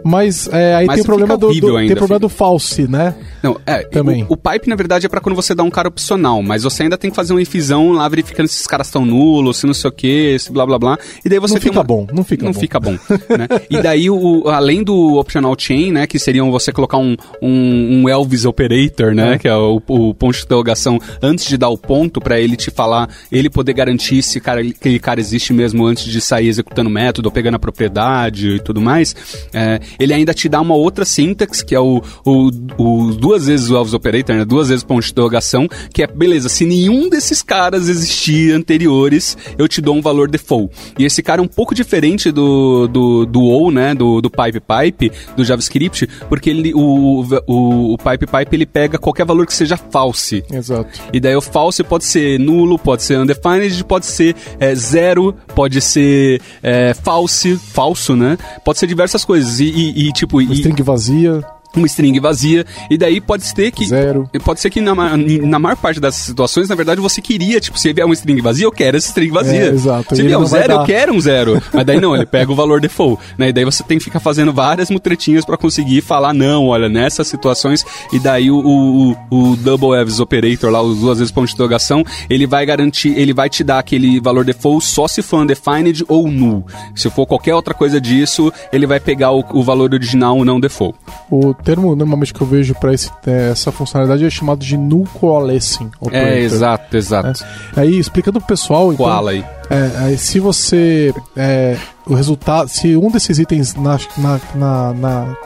mas 0.04 0.48
é, 0.52 0.74
aí 0.74 0.86
Mas 0.86 0.96
tem 0.96 1.02
o 1.02 1.06
problema 1.06 1.36
do, 1.36 1.52
do 1.52 1.76
ainda, 1.76 1.88
tem 1.88 1.96
problema 1.96 2.18
do 2.18 2.28
false, 2.28 2.88
né? 2.88 3.14
Não, 3.42 3.58
é, 3.66 3.82
também. 3.82 4.24
O, 4.24 4.34
o, 4.34 4.36
pipe 4.36 4.68
na 4.68 4.76
verdade 4.76 5.06
é 5.06 5.08
para 5.08 5.20
quando 5.20 5.36
você 5.36 5.54
dá 5.54 5.62
um 5.62 5.70
cara 5.70 5.88
opcional, 5.88 6.42
mas 6.42 6.62
você 6.62 6.82
ainda 6.84 6.98
tem 6.98 7.10
que 7.10 7.16
fazer 7.16 7.32
uma 7.32 7.42
infusão 7.42 7.92
lá 7.92 8.08
verificando 8.08 8.46
se 8.46 8.54
esses 8.54 8.66
caras 8.66 8.88
estão 8.88 9.04
nulos, 9.04 9.58
se 9.58 9.66
não 9.66 9.74
sei 9.74 9.88
o 9.88 9.92
que, 9.92 10.38
se 10.38 10.52
blá 10.52 10.66
blá 10.66 10.78
blá. 10.78 10.98
E 11.24 11.28
daí 11.28 11.38
você 11.38 11.54
não 11.54 11.60
fica 11.60 11.78
uma... 11.78 11.84
bom, 11.84 12.06
não 12.12 12.24
fica 12.24 12.44
não 12.44 12.52
bom. 12.52 12.60
fica 12.60 12.80
bom, 12.80 12.92
né? 13.38 13.48
E 13.68 13.80
daí 13.80 14.10
o, 14.10 14.48
além 14.48 14.82
do 14.82 15.18
optional 15.18 15.54
chain, 15.58 15.92
né, 15.92 16.06
que 16.06 16.18
seriam 16.18 16.50
você 16.50 16.72
colocar 16.72 16.98
um, 16.98 17.16
um, 17.40 18.02
um 18.02 18.08
Elvis 18.08 18.44
operator, 18.44 19.14
né, 19.14 19.34
é. 19.34 19.38
que 19.38 19.48
é 19.48 19.56
o, 19.56 19.82
o, 19.86 20.14
ponto 20.14 20.36
de 20.36 20.44
interrogação 20.44 20.98
antes 21.22 21.46
de 21.46 21.56
dar 21.56 21.68
o 21.68 21.78
ponto 21.78 22.20
para 22.20 22.40
ele 22.40 22.56
te 22.56 22.70
falar, 22.70 23.08
ele 23.30 23.48
poder 23.48 23.72
garantir 23.72 24.22
se 24.22 24.40
cara, 24.40 24.60
aquele 24.60 24.98
cara 24.98 25.20
existe 25.20 25.52
mesmo 25.52 25.84
antes 25.86 26.04
de 26.04 26.20
sair 26.20 26.48
executando 26.48 26.88
o 26.88 26.92
método 26.92 27.28
ou 27.28 27.32
pegando 27.32 27.54
a 27.54 27.58
propriedade 27.58 28.56
e 28.56 28.60
tudo 28.60 28.80
mais. 28.80 29.14
É, 29.52 29.80
ele 29.98 30.14
ainda 30.14 30.32
te 30.34 30.48
dá 30.48 30.60
uma 30.60 30.74
outra 30.74 31.04
syntax, 31.04 31.62
que 31.62 31.74
é 31.74 31.80
o, 31.80 32.02
o, 32.24 32.50
o 32.78 33.14
duas 33.14 33.46
vezes 33.46 33.70
o 33.70 33.76
Elvis 33.76 33.94
Operator, 33.94 34.36
né? 34.36 34.44
duas 34.44 34.68
vezes 34.68 34.84
ponto 34.84 35.04
de 35.04 35.10
interrogação, 35.10 35.68
que 35.92 36.02
é, 36.02 36.06
beleza, 36.06 36.48
se 36.48 36.64
nenhum 36.64 37.08
desses 37.08 37.42
caras 37.42 37.88
existir 37.88 38.52
anteriores, 38.52 39.36
eu 39.58 39.68
te 39.68 39.80
dou 39.80 39.96
um 39.96 40.02
valor 40.02 40.30
default. 40.30 40.74
E 40.98 41.04
esse 41.04 41.22
cara 41.22 41.40
é 41.40 41.44
um 41.44 41.48
pouco 41.48 41.74
diferente 41.74 42.30
do, 42.30 42.86
do, 42.88 43.26
do 43.26 43.42
OU, 43.42 43.70
né, 43.70 43.94
do, 43.94 44.20
do 44.20 44.30
Pipe 44.30 44.60
Pipe, 44.60 45.12
do 45.36 45.44
JavaScript, 45.44 46.08
porque 46.28 46.50
ele, 46.50 46.72
o, 46.74 47.24
o, 47.46 47.94
o 47.94 47.98
Pipe 47.98 48.26
Pipe 48.26 48.56
ele 48.56 48.66
pega 48.66 48.98
qualquer 48.98 49.24
valor 49.24 49.46
que 49.46 49.54
seja 49.54 49.76
false. 49.76 50.44
Exato. 50.52 51.00
E 51.12 51.20
daí 51.20 51.36
o 51.36 51.40
false 51.40 51.82
pode 51.82 52.04
ser 52.04 52.38
nulo, 52.38 52.78
pode 52.78 53.02
ser 53.02 53.18
undefined, 53.18 53.84
pode 53.84 54.06
ser 54.06 54.34
é, 54.58 54.74
zero, 54.74 55.34
pode 55.54 55.80
ser 55.80 56.40
é, 56.62 56.94
false, 56.94 57.56
falso, 57.56 58.14
né? 58.16 58.38
Pode 58.64 58.78
ser 58.78 58.86
diversas 58.86 59.24
coisas. 59.24 59.60
E, 59.60 59.64
e, 59.80 60.08
e 60.08 60.12
tipo. 60.12 60.40
Uma 60.40 60.52
e, 60.52 60.56
string 60.56 60.82
vazia 60.82 61.44
uma 61.76 61.86
string 61.86 62.18
vazia, 62.18 62.64
e 62.90 62.98
daí 62.98 63.20
pode 63.20 63.44
ser 63.44 63.70
que. 63.70 63.86
Zero. 63.86 64.28
Pode 64.44 64.60
ser 64.60 64.70
que 64.70 64.80
na, 64.80 64.94
na 64.94 65.58
maior 65.58 65.76
parte 65.76 66.00
das 66.00 66.14
situações, 66.16 66.68
na 66.68 66.74
verdade, 66.74 67.00
você 67.00 67.20
queria, 67.20 67.60
tipo, 67.60 67.78
se 67.78 67.92
vier 67.92 68.04
uma 68.04 68.14
string 68.14 68.40
vazia, 68.40 68.66
eu 68.66 68.72
quero 68.72 68.96
essa 68.96 69.08
string 69.08 69.32
vazia. 69.32 69.66
É, 69.66 69.68
exato. 69.68 70.16
Se 70.16 70.22
vier 70.22 70.38
um 70.38 70.46
zero, 70.46 70.72
eu 70.72 70.84
quero 70.84 71.12
um 71.12 71.20
zero. 71.20 71.62
Mas 71.72 71.86
daí 71.86 72.00
não, 72.00 72.14
ele 72.14 72.26
pega 72.26 72.50
o 72.50 72.54
valor 72.54 72.80
default. 72.80 73.22
Né? 73.38 73.48
E 73.50 73.52
daí 73.52 73.64
você 73.64 73.82
tem 73.82 73.98
que 73.98 74.04
ficar 74.04 74.20
fazendo 74.20 74.52
várias 74.52 74.90
mutretinhas 74.90 75.44
para 75.44 75.56
conseguir 75.56 76.00
falar, 76.00 76.32
não, 76.32 76.66
olha, 76.66 76.88
nessas 76.88 77.28
situações, 77.28 77.84
e 78.12 78.18
daí 78.18 78.50
o, 78.50 78.58
o, 78.58 79.16
o 79.30 79.56
double 79.56 79.94
Evs 80.00 80.20
operator 80.20 80.70
lá, 80.70 80.82
os 80.82 80.98
duas 80.98 81.18
vezes 81.18 81.32
ponto 81.32 81.46
de 81.46 81.54
interrogação, 81.54 82.04
ele 82.28 82.46
vai 82.46 82.66
garantir, 82.66 83.16
ele 83.16 83.32
vai 83.32 83.48
te 83.48 83.62
dar 83.62 83.78
aquele 83.78 84.20
valor 84.20 84.44
default 84.44 84.84
só 84.84 85.06
se 85.06 85.22
for 85.22 85.40
undefined 85.40 86.04
ou 86.08 86.30
null. 86.30 86.66
Se 86.94 87.08
for 87.10 87.26
qualquer 87.26 87.54
outra 87.54 87.74
coisa 87.74 88.00
disso, 88.00 88.52
ele 88.72 88.86
vai 88.86 89.00
pegar 89.00 89.32
o, 89.32 89.44
o 89.52 89.62
valor 89.62 89.92
original 89.92 90.44
não 90.44 90.60
default. 90.60 90.98
O 91.30 91.54
termo 91.60 91.94
normalmente 91.94 92.34
que 92.34 92.40
eu 92.40 92.46
vejo 92.46 92.74
para 92.74 92.92
é, 92.92 93.50
essa 93.50 93.70
funcionalidade 93.70 94.24
é 94.24 94.30
chamado 94.30 94.64
de 94.64 94.76
null 94.76 95.06
coalescing 95.14 95.90
operator. 96.00 96.28
É, 96.28 96.40
exato, 96.40 96.96
exato. 96.96 97.44
É. 97.76 97.80
Aí, 97.80 97.98
explicando 97.98 98.40
pro 98.40 98.48
pessoal... 98.48 98.92
Então, 98.92 99.06
Koala 99.06 99.30
aí. 99.32 99.44
É, 99.68 100.16
se 100.16 100.40
você... 100.40 101.14
É, 101.36 101.76
o 102.06 102.14
resultado... 102.14 102.68
Se 102.68 102.96
um 102.96 103.10
desses 103.10 103.38
itens 103.38 103.74
na, 103.74 103.98
na, 104.16 104.40
na, 104.54 104.92
na 104.94 105.36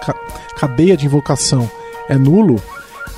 cadeia 0.56 0.96
de 0.96 1.06
invocação 1.06 1.70
é 2.08 2.16
nulo, 2.16 2.62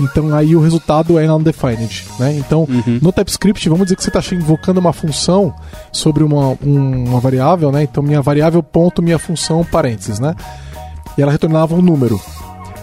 então 0.01 0.35
aí 0.35 0.55
o 0.55 0.61
resultado 0.61 1.19
é 1.19 1.33
undefined, 1.33 2.07
né? 2.19 2.35
Então, 2.37 2.61
uhum. 2.69 2.99
no 3.01 3.13
TypeScript, 3.13 3.69
vamos 3.69 3.87
dizer 3.87 3.97
que 3.97 4.03
você 4.05 4.11
está 4.11 4.35
invocando 4.35 4.79
uma 4.79 4.93
função 4.93 5.55
sobre 5.91 6.23
uma, 6.23 6.57
um, 6.63 7.09
uma 7.09 7.21
variável, 7.21 7.73
né? 7.73 7.83
Então, 7.83 8.03
minha 8.03 8.21
variável 8.21 8.63
ponto, 8.63 9.03
minha 9.03 9.19
função 9.19 9.65
parênteses, 9.65 10.21
né? 10.21 10.35
E 11.17 11.23
ela 11.23 11.33
retornava 11.33 11.75
um 11.75 11.83
número. 11.83 12.21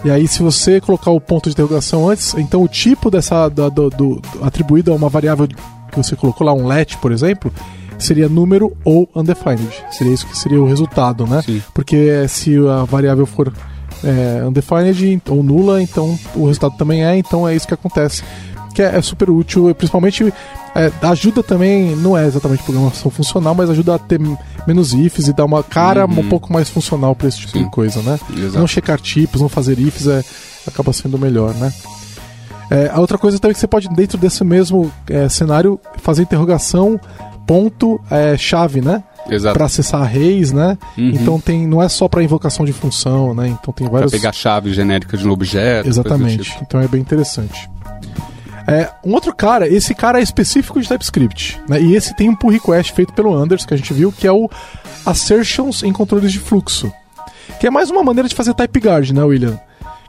E 0.04 0.10
aí, 0.10 0.28
se 0.28 0.42
você 0.42 0.80
colocar 0.80 1.10
o 1.10 1.20
ponto 1.20 1.48
de 1.48 1.54
interrogação 1.54 2.10
antes, 2.10 2.34
então 2.34 2.62
o 2.62 2.68
tipo 2.68 3.10
dessa 3.10 3.48
do, 3.48 3.70
do, 3.70 3.90
do, 3.90 4.22
atribuído 4.42 4.92
a 4.92 4.94
uma 4.94 5.08
variável 5.08 5.48
que 5.48 5.96
você 5.96 6.14
colocou 6.14 6.46
lá, 6.46 6.52
um 6.52 6.66
let, 6.66 6.98
por 6.98 7.10
exemplo, 7.10 7.50
seria 7.98 8.28
número 8.28 8.76
ou 8.84 9.08
undefined. 9.14 9.66
Seria 9.90 10.12
isso 10.12 10.26
que 10.26 10.36
seria 10.36 10.60
o 10.60 10.66
resultado, 10.66 11.26
né? 11.26 11.40
Sim. 11.40 11.62
Porque 11.72 12.28
se 12.28 12.54
a 12.68 12.84
variável 12.84 13.24
for 13.24 13.50
é, 14.04 14.44
undefined 14.46 15.22
ou 15.28 15.42
nula, 15.42 15.82
então 15.82 16.18
o 16.34 16.46
resultado 16.46 16.76
também 16.76 17.04
é, 17.04 17.16
então 17.16 17.48
é 17.48 17.56
isso 17.56 17.66
que 17.66 17.74
acontece. 17.74 18.22
Que 18.74 18.82
é, 18.82 18.96
é 18.96 19.02
super 19.02 19.30
útil, 19.30 19.74
principalmente 19.74 20.32
é, 20.74 20.90
ajuda 21.02 21.42
também, 21.42 21.94
não 21.96 22.18
é 22.18 22.26
exatamente 22.26 22.62
programação 22.64 23.10
funcional, 23.10 23.54
mas 23.54 23.70
ajuda 23.70 23.94
a 23.94 23.98
ter 23.98 24.20
menos 24.66 24.92
ifs 24.92 25.28
e 25.28 25.32
dar 25.32 25.44
uma 25.44 25.62
cara 25.62 26.04
uhum. 26.04 26.20
um 26.20 26.28
pouco 26.28 26.52
mais 26.52 26.68
funcional 26.68 27.14
para 27.14 27.28
esse 27.28 27.38
tipo 27.38 27.58
de 27.58 27.70
coisa, 27.70 28.02
né? 28.02 28.18
Exato. 28.36 28.58
Não 28.58 28.66
checar 28.66 29.00
tipos, 29.00 29.40
não 29.40 29.48
fazer 29.48 29.78
ifs, 29.78 30.08
é, 30.08 30.24
acaba 30.66 30.92
sendo 30.92 31.16
melhor, 31.16 31.54
né? 31.54 31.72
É, 32.70 32.90
a 32.92 32.98
outra 32.98 33.16
coisa 33.16 33.38
também 33.38 33.54
que 33.54 33.60
você 33.60 33.66
pode, 33.66 33.88
dentro 33.90 34.18
desse 34.18 34.42
mesmo 34.42 34.90
é, 35.08 35.28
cenário, 35.28 35.78
fazer 35.98 36.22
interrogação 36.22 36.98
ponto 37.46 38.00
é, 38.10 38.36
chave, 38.36 38.80
né? 38.80 39.02
Para 39.52 39.66
acessar 39.66 40.02
arrays, 40.02 40.52
né? 40.52 40.76
Uhum. 40.98 41.10
Então 41.10 41.40
tem, 41.40 41.66
não 41.66 41.82
é 41.82 41.88
só 41.88 42.08
para 42.08 42.22
invocação 42.22 42.64
de 42.64 42.72
função, 42.72 43.34
né? 43.34 43.48
Então 43.48 43.72
tem 43.72 43.88
várias. 43.88 44.10
Pra 44.10 44.20
pegar 44.20 44.32
chave 44.32 44.72
genérica 44.72 45.16
de 45.16 45.26
um 45.26 45.30
objeto. 45.30 45.88
Exatamente. 45.88 46.42
Tipo. 46.42 46.64
Então 46.64 46.80
é 46.80 46.88
bem 46.88 47.00
interessante. 47.00 47.70
É, 48.66 48.90
um 49.04 49.12
outro 49.12 49.34
cara, 49.34 49.68
esse 49.68 49.94
cara 49.94 50.20
é 50.20 50.22
específico 50.22 50.80
de 50.80 50.88
TypeScript, 50.88 51.60
né? 51.68 51.80
E 51.80 51.94
esse 51.94 52.14
tem 52.16 52.30
um 52.30 52.34
pull 52.34 52.50
request 52.50 52.92
feito 52.92 53.12
pelo 53.12 53.34
Anders, 53.34 53.66
que 53.66 53.74
a 53.74 53.76
gente 53.76 53.92
viu, 53.92 54.10
que 54.10 54.26
é 54.26 54.32
o 54.32 54.48
Assertions 55.04 55.82
em 55.82 55.92
controles 55.92 56.32
de 56.32 56.38
fluxo. 56.38 56.90
Que 57.60 57.66
é 57.66 57.70
mais 57.70 57.90
uma 57.90 58.02
maneira 58.02 58.28
de 58.28 58.34
fazer 58.34 58.54
TypeGuard, 58.54 59.12
né, 59.12 59.22
William? 59.22 59.60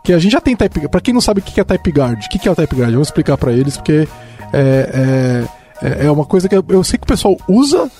Que 0.03 0.13
a 0.13 0.19
gente 0.19 0.31
já 0.31 0.39
tem 0.39 0.55
TypeGuard. 0.55 0.89
Pra 0.89 1.01
quem 1.01 1.13
não 1.13 1.19
sabe 1.19 1.41
o 1.41 1.43
que 1.43 1.59
é 1.59 1.63
TypeGuard, 1.63 2.25
o 2.25 2.29
que 2.29 2.47
é 2.47 2.51
o 2.51 2.55
TypeGuard? 2.55 2.93
Vou 2.93 3.01
explicar 3.01 3.37
para 3.37 3.51
eles, 3.51 3.75
porque 3.75 4.07
é, 4.53 5.45
é, 5.81 6.05
é, 6.05 6.11
uma 6.11 6.25
coisa 6.25 6.47
que 6.47 6.55
eu 6.55 6.83
sei 6.83 6.97
que 6.97 7.03
o 7.03 7.07
pessoal 7.07 7.35
usa, 7.49 7.91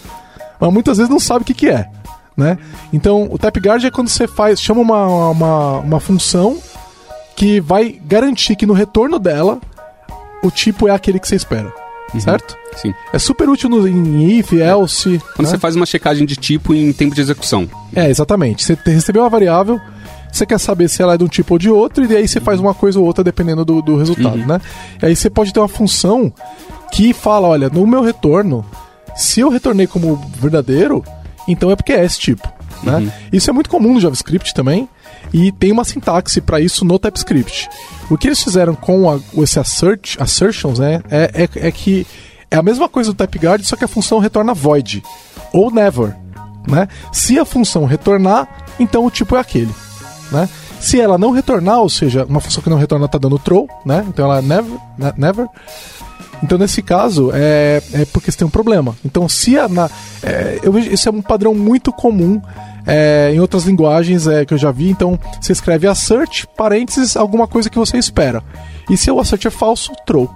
mas 0.60 0.74
muitas 0.74 0.98
vezes 0.98 1.10
não 1.10 1.20
sabe 1.20 1.42
o 1.42 1.46
que, 1.46 1.54
que 1.54 1.70
é. 1.70 1.90
Né? 2.38 2.58
Então, 2.94 3.28
o 3.30 3.38
TypeGuard 3.38 3.88
é 3.88 3.92
quando 3.92 4.08
você 4.08 4.28
faz, 4.28 4.62
chama 4.62 4.82
uma, 4.82 5.30
uma, 5.30 5.78
uma 5.80 6.00
função 6.00 6.58
que 7.36 7.60
vai 7.60 8.00
garantir 8.06 8.56
que 8.56 8.66
no 8.66 8.74
retorno 8.74 9.20
dela 9.20 9.60
o 10.48 10.52
tipo 10.52 10.88
é 10.88 10.92
aquele 10.92 11.20
que 11.20 11.28
você 11.28 11.36
espera. 11.36 11.74
Uhum. 12.14 12.20
Certo? 12.20 12.58
Sim. 12.78 12.94
É 13.12 13.20
super 13.20 13.50
útil 13.50 13.70
no, 13.70 13.88
em 13.88 14.38
if, 14.40 14.54
else. 14.54 15.20
Quando 15.36 15.46
né? 15.46 15.52
você 15.52 15.58
faz 15.58 15.76
uma 15.76 15.86
checagem 15.86 16.26
de 16.26 16.36
tipo 16.36 16.74
em 16.74 16.94
tempo 16.94 17.16
de 17.16 17.22
execução. 17.22 17.68
É, 17.96 18.10
exatamente. 18.10 18.64
Você 18.64 18.78
recebeu 18.86 19.24
uma 19.24 19.30
variável, 19.30 19.80
você 20.32 20.46
quer 20.46 20.60
saber 20.60 20.90
se 20.90 21.02
ela 21.02 21.16
é 21.16 21.18
de 21.18 21.24
um 21.24 21.28
tipo 21.28 21.56
ou 21.56 21.58
de 21.58 21.70
outro, 21.70 22.06
e 22.06 22.16
aí 22.16 22.28
você 22.28 22.40
faz 22.40 22.60
uma 22.60 22.74
coisa 22.74 23.00
ou 23.00 23.06
outra 23.06 23.24
dependendo 23.24 23.66
do, 23.66 23.82
do 23.82 23.98
resultado, 23.98 24.40
uhum. 24.40 24.46
né? 24.46 24.62
E 25.02 25.06
aí 25.08 25.16
você 25.16 25.30
pode 25.30 25.52
ter 25.52 25.60
uma 25.60 25.68
função 25.68 26.32
que 26.92 27.14
fala: 27.14 27.48
olha, 27.48 27.70
no 27.70 27.86
meu 27.88 28.02
retorno, 28.02 28.66
se 29.16 29.40
eu 29.40 29.50
retornei 29.50 29.88
como 29.88 30.16
verdadeiro, 30.40 31.04
então 31.48 31.72
é 31.72 31.76
porque 31.76 31.94
é 31.94 32.04
esse 32.04 32.20
tipo. 32.20 32.55
Né? 32.84 33.12
Isso 33.32 33.50
é 33.50 33.54
muito 33.54 33.70
comum 33.70 33.94
no 33.94 34.00
JavaScript 34.00 34.54
também. 34.54 34.88
E 35.34 35.52
tem 35.52 35.72
uma 35.72 35.84
sintaxe 35.84 36.40
para 36.40 36.60
isso 36.62 36.86
no 36.86 37.00
TypeScript. 37.00 37.70
O 38.10 38.18
que 38.18 38.28
eles 38.28 38.42
fizeram 38.42 38.76
com 38.76 39.10
a, 39.10 39.20
esse 39.42 39.60
assert, 39.60 40.18
assertions 40.20 40.80
né, 40.80 41.02
é, 41.10 41.44
é, 41.44 41.68
é 41.68 41.72
que 41.72 42.06
é 42.50 42.58
a 42.58 42.64
mesma 42.64 42.88
coisa 42.88 43.12
do 43.12 43.18
TypeGuard, 43.18 43.66
só 43.66 43.76
que 43.76 43.84
a 43.84 43.88
função 43.88 44.20
retorna 44.20 44.54
void 44.54 45.04
ou 45.52 45.72
never. 45.72 46.16
Né? 46.68 46.88
Se 47.12 47.40
a 47.40 47.46
função 47.46 47.86
retornar, 47.86 48.48
então 48.80 49.06
o 49.06 49.12
tipo 49.12 49.36
é 49.36 49.40
aquele. 49.40 49.74
Né? 50.32 50.48
Se 50.80 51.02
ela 51.02 51.18
não 51.18 51.32
retornar, 51.32 51.80
ou 51.80 51.90
seja, 51.90 52.26
uma 52.26 52.40
função 52.40 52.62
que 52.62 52.70
não 52.70 52.78
retorna 52.78 53.06
está 53.06 53.18
dando 53.18 53.40
throw, 53.40 53.68
né? 53.86 54.06
então 54.08 54.26
ela 54.26 54.40
é 54.40 54.42
never, 54.42 54.80
ne- 54.98 55.14
never. 55.18 55.48
Então, 56.44 56.58
nesse 56.58 56.82
caso, 56.82 57.32
é, 57.34 57.82
é 57.94 58.06
porque 58.06 58.32
você 58.32 58.38
tem 58.38 58.48
um 58.48 58.52
problema. 58.52 58.96
Então, 59.04 59.28
se 59.28 59.58
a, 59.58 59.68
na, 59.68 59.90
é, 60.22 60.60
eu 60.62 60.72
vejo, 60.72 60.92
isso 60.92 61.08
é 61.08 61.12
um 61.12 61.22
padrão 61.22 61.54
muito 61.54 61.92
comum 61.92 62.42
é, 62.86 63.32
em 63.34 63.40
outras 63.40 63.66
linguagens 63.66 64.28
é, 64.28 64.46
que 64.46 64.54
eu 64.54 64.58
já 64.58 64.72
vi. 64.72 64.90
Então, 64.90 65.20
você 65.40 65.52
escreve 65.52 65.88
assert, 65.88 66.46
parênteses, 66.56 67.16
alguma 67.18 67.48
coisa 67.48 67.70
que 67.70 67.80
você 67.80 67.98
espera. 67.98 68.44
E 68.90 68.98
se 68.98 69.10
o 69.10 69.20
assert 69.20 69.46
é 69.46 69.50
falso, 69.50 69.92
throw. 70.06 70.30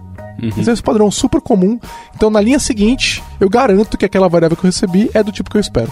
Esse 0.58 0.70
é 0.70 0.74
esse 0.74 0.82
padrão 0.82 1.12
super 1.12 1.41
comum. 1.41 1.80
Então, 2.16 2.30
na 2.30 2.39
linha 2.39 2.60
seguinte, 2.60 3.22
eu 3.39 3.50
garanto 3.50 3.97
que 3.97 4.06
aquela 4.06 4.30
variável 4.30 4.56
que 4.56 4.64
eu 4.64 4.70
recebi 4.70 5.10
é 5.14 5.22
do 5.22 5.32
tipo 5.32 5.50
que 5.50 5.58
eu 5.58 5.62
espero. 5.62 5.91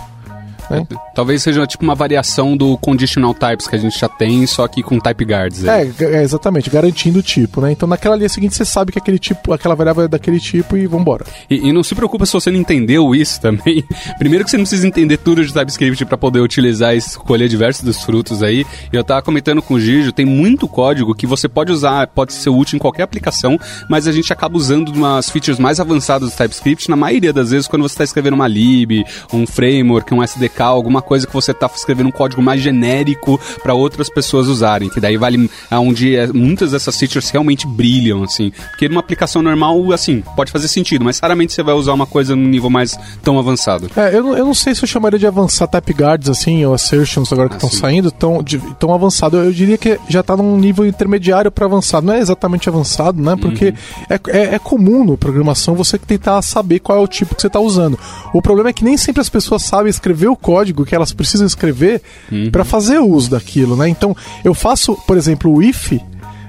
Né? 0.69 0.87
Talvez 1.15 1.41
seja 1.43 1.65
tipo 1.65 1.83
uma 1.83 1.95
variação 1.95 2.55
do 2.55 2.77
conditional 2.77 3.33
types 3.33 3.67
que 3.67 3.75
a 3.75 3.79
gente 3.79 3.97
já 3.99 4.07
tem, 4.09 4.45
só 4.47 4.67
que 4.67 4.81
com 4.83 4.99
type 4.99 5.25
guards. 5.25 5.63
É, 5.63 5.85
g- 5.85 6.05
é, 6.05 6.23
exatamente, 6.23 6.69
garantindo 6.69 7.19
o 7.19 7.23
tipo, 7.23 7.61
né? 7.61 7.71
Então 7.71 7.87
naquela 7.87 8.15
linha 8.15 8.29
seguinte 8.29 8.55
você 8.55 8.65
sabe 8.65 8.91
que 8.91 8.99
aquele 8.99 9.19
tipo, 9.19 9.53
aquela 9.53 9.75
variável 9.75 10.03
é 10.03 10.07
daquele 10.07 10.39
tipo 10.39 10.77
e 10.77 10.85
vambora. 10.87 11.25
E, 11.49 11.69
e 11.69 11.73
não 11.73 11.83
se 11.83 11.95
preocupa 11.95 12.25
se 12.25 12.33
você 12.33 12.51
não 12.51 12.59
entendeu 12.59 13.13
isso 13.15 13.39
também. 13.41 13.83
Primeiro 14.19 14.43
que 14.45 14.51
você 14.51 14.57
não 14.57 14.63
precisa 14.63 14.87
entender 14.87 15.17
tudo 15.17 15.43
de 15.45 15.53
TypeScript 15.53 16.05
para 16.05 16.17
poder 16.17 16.39
utilizar 16.39 16.93
e 16.93 16.97
escolher 16.97 17.47
diversos 17.47 17.83
dos 17.83 18.03
frutos 18.03 18.43
aí. 18.43 18.65
Eu 18.91 19.03
tava 19.03 19.21
comentando 19.21 19.61
com 19.61 19.75
o 19.75 19.79
Gijo, 19.79 20.11
tem 20.11 20.25
muito 20.25 20.67
código 20.67 21.15
que 21.15 21.25
você 21.27 21.47
pode 21.47 21.71
usar, 21.71 22.07
pode 22.07 22.33
ser 22.33 22.49
útil 22.49 22.75
em 22.75 22.79
qualquer 22.79 23.03
aplicação, 23.03 23.59
mas 23.89 24.07
a 24.07 24.11
gente 24.11 24.31
acaba 24.31 24.57
usando 24.57 24.89
umas 24.89 25.29
features 25.29 25.59
mais 25.59 25.79
avançadas 25.79 26.29
do 26.31 26.35
TypeScript 26.37 26.89
na 26.89 26.95
maioria 26.95 27.31
das 27.33 27.51
vezes 27.51 27.67
quando 27.67 27.81
você 27.83 27.93
está 27.93 28.03
escrevendo 28.03 28.33
uma 28.33 28.47
lib, 28.47 29.03
um 29.33 29.45
framework, 29.47 30.13
um 30.13 30.23
SDK, 30.23 30.56
alguma 30.65 31.01
coisa 31.01 31.25
que 31.27 31.33
você 31.33 31.51
está 31.51 31.69
escrevendo 31.73 32.07
um 32.07 32.11
código 32.11 32.41
mais 32.41 32.61
genérico 32.61 33.39
para 33.61 33.73
outras 33.73 34.09
pessoas 34.09 34.47
usarem, 34.47 34.89
que 34.89 34.99
daí 34.99 35.17
vale 35.17 35.49
aonde 35.69 36.15
é, 36.15 36.27
muitas 36.27 36.71
dessas 36.71 36.97
features 36.97 37.29
realmente 37.29 37.67
brilham, 37.67 38.23
assim. 38.23 38.51
Porque 38.71 38.87
numa 38.87 38.99
aplicação 38.99 39.41
normal, 39.41 39.91
assim, 39.91 40.23
pode 40.35 40.51
fazer 40.51 40.67
sentido, 40.67 41.03
mas 41.05 41.19
raramente 41.19 41.53
você 41.53 41.63
vai 41.63 41.73
usar 41.75 41.93
uma 41.93 42.05
coisa 42.05 42.35
num 42.35 42.47
nível 42.47 42.69
mais 42.69 42.97
tão 43.21 43.37
avançado. 43.39 43.89
É, 43.95 44.15
eu, 44.15 44.23
não- 44.23 44.37
eu 44.37 44.45
não 44.45 44.53
sei 44.53 44.73
se 44.73 44.83
eu 44.83 44.87
chamaria 44.87 45.19
de 45.19 45.27
avançar 45.27 45.67
type 45.67 45.93
guards 45.93 46.29
assim, 46.29 46.63
ou 46.65 46.73
assertions 46.73 47.31
agora 47.31 47.49
que 47.49 47.55
Ah, 47.55 47.57
estão 47.57 47.69
sim. 47.69 47.77
saindo, 47.77 48.11
tão, 48.11 48.41
de- 48.41 48.59
tão 48.79 48.93
avançado. 48.93 49.37
Eu 49.37 49.51
diria 49.51 49.77
que 49.77 49.99
já 50.09 50.23
tá 50.23 50.35
num 50.37 50.57
nível 50.57 50.85
intermediário 50.85 51.51
para 51.51 51.65
avançado. 51.65 52.05
Não 52.05 52.13
é 52.13 52.19
exatamente 52.19 52.69
avançado, 52.69 53.21
né? 53.21 53.35
Porque 53.35 53.65
Uhum. 53.69 53.73
é, 54.09 54.19
é, 54.29 54.55
é 54.55 54.59
comum 54.59 55.03
no 55.03 55.17
programação 55.17 55.75
você 55.75 55.97
tentar 55.97 56.41
saber 56.41 56.79
qual 56.79 56.97
é 56.97 57.01
o 57.01 57.07
tipo 57.07 57.35
que 57.35 57.41
você 57.41 57.49
tá 57.49 57.59
usando. 57.59 57.97
O 58.33 58.41
problema 58.41 58.69
é 58.69 58.73
que 58.73 58.83
nem 58.83 58.97
sempre 58.97 59.21
as 59.21 59.29
pessoas 59.29 59.63
sabem 59.63 59.89
escrever 59.89 60.27
o 60.27 60.35
código 60.47 60.85
que 60.85 60.95
elas 60.95 61.11
precisam 61.11 61.45
escrever 61.45 62.01
Uhum. 62.31 62.49
para 62.51 62.63
fazer 62.63 62.99
uso 62.99 63.29
daquilo, 63.31 63.75
né? 63.75 63.89
Então, 63.89 64.15
eu 64.45 64.53
faço, 64.53 64.95
por 65.05 65.17
exemplo, 65.17 65.53
o 65.53 65.61
if 65.61 65.91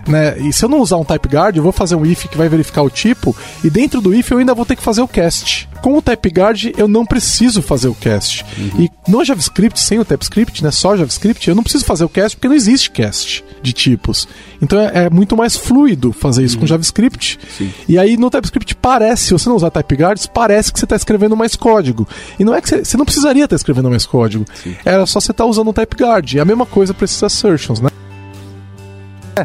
né? 0.07 0.38
E 0.38 0.53
se 0.53 0.64
eu 0.64 0.68
não 0.70 0.80
usar 0.80 0.96
um 0.96 1.05
type 1.05 1.28
guard, 1.28 1.55
eu 1.57 1.62
vou 1.62 1.70
fazer 1.72 1.94
um 1.94 2.07
if 2.07 2.26
que 2.28 2.38
vai 2.38 2.49
verificar 2.49 2.82
o 2.82 2.88
tipo, 2.88 3.36
e 3.62 3.68
dentro 3.68 4.01
do 4.01 4.14
if 4.14 4.30
eu 4.30 4.38
ainda 4.38 4.55
vou 4.55 4.64
ter 4.64 4.74
que 4.74 4.82
fazer 4.82 5.03
o 5.03 5.09
cast. 5.09 5.68
Com 5.82 5.99
o 5.99 6.03
type 6.03 6.30
guard 6.30 6.72
eu 6.78 6.88
não 6.88 7.05
preciso 7.05 7.61
fazer 7.61 7.88
o 7.88 7.94
cast. 7.94 8.42
E 8.78 8.88
no 9.07 9.22
JavaScript, 9.22 9.78
sem 9.78 9.99
o 9.99 10.05
TypeScript, 10.07 10.64
né, 10.64 10.70
só 10.70 10.96
JavaScript, 10.96 11.46
eu 11.46 11.55
não 11.55 11.62
preciso 11.62 11.84
fazer 11.84 12.05
o 12.05 12.09
cast 12.09 12.36
porque 12.36 12.49
não 12.49 12.55
existe 12.57 12.90
cast 12.90 13.44
de 13.63 13.73
tipos. 13.73 14.29
Então 14.61 14.79
é, 14.79 15.05
é 15.05 15.11
muito 15.11 15.37
mais 15.37 15.57
fluido 15.57 16.13
fazer 16.13 16.45
isso 16.45 16.59
com 16.59 16.67
JavaScript. 16.67 17.39
E 17.89 17.99
aí 17.99 18.17
no 18.17 18.31
TypeScript 18.31 18.75
parece, 18.77 19.27
se 19.27 19.33
você 19.33 19.49
não 19.49 19.57
usar 19.57 19.71
type 19.71 19.97
guards, 19.97 20.27
parece 20.27 20.73
que 20.73 20.79
você 20.79 20.85
está 20.85 20.97
escrevendo 20.97 21.37
mais 21.37 21.57
código. 21.57 22.07
E 22.39 22.45
não 22.45 22.55
é 22.55 22.61
que 22.61 22.69
você, 22.69 22.85
você 22.85 22.97
não 22.97 23.05
precisaria 23.05 23.45
estar 23.45 23.57
escrevendo 23.57 23.91
mais 23.91 24.07
código. 24.07 24.45
Era 24.85 25.07
só 25.07 25.21
você 25.21 25.31
estar 25.31 25.45
usando 25.45 25.69
o 25.69 25.73
type 25.73 25.97
guard. 25.97 26.33
E 26.35 26.41
a 26.41 26.45
mesma 26.45 26.67
coisa 26.67 26.95
para 26.95 27.05
esses 27.05 27.23
assertions, 27.23 27.81
né? 27.81 27.91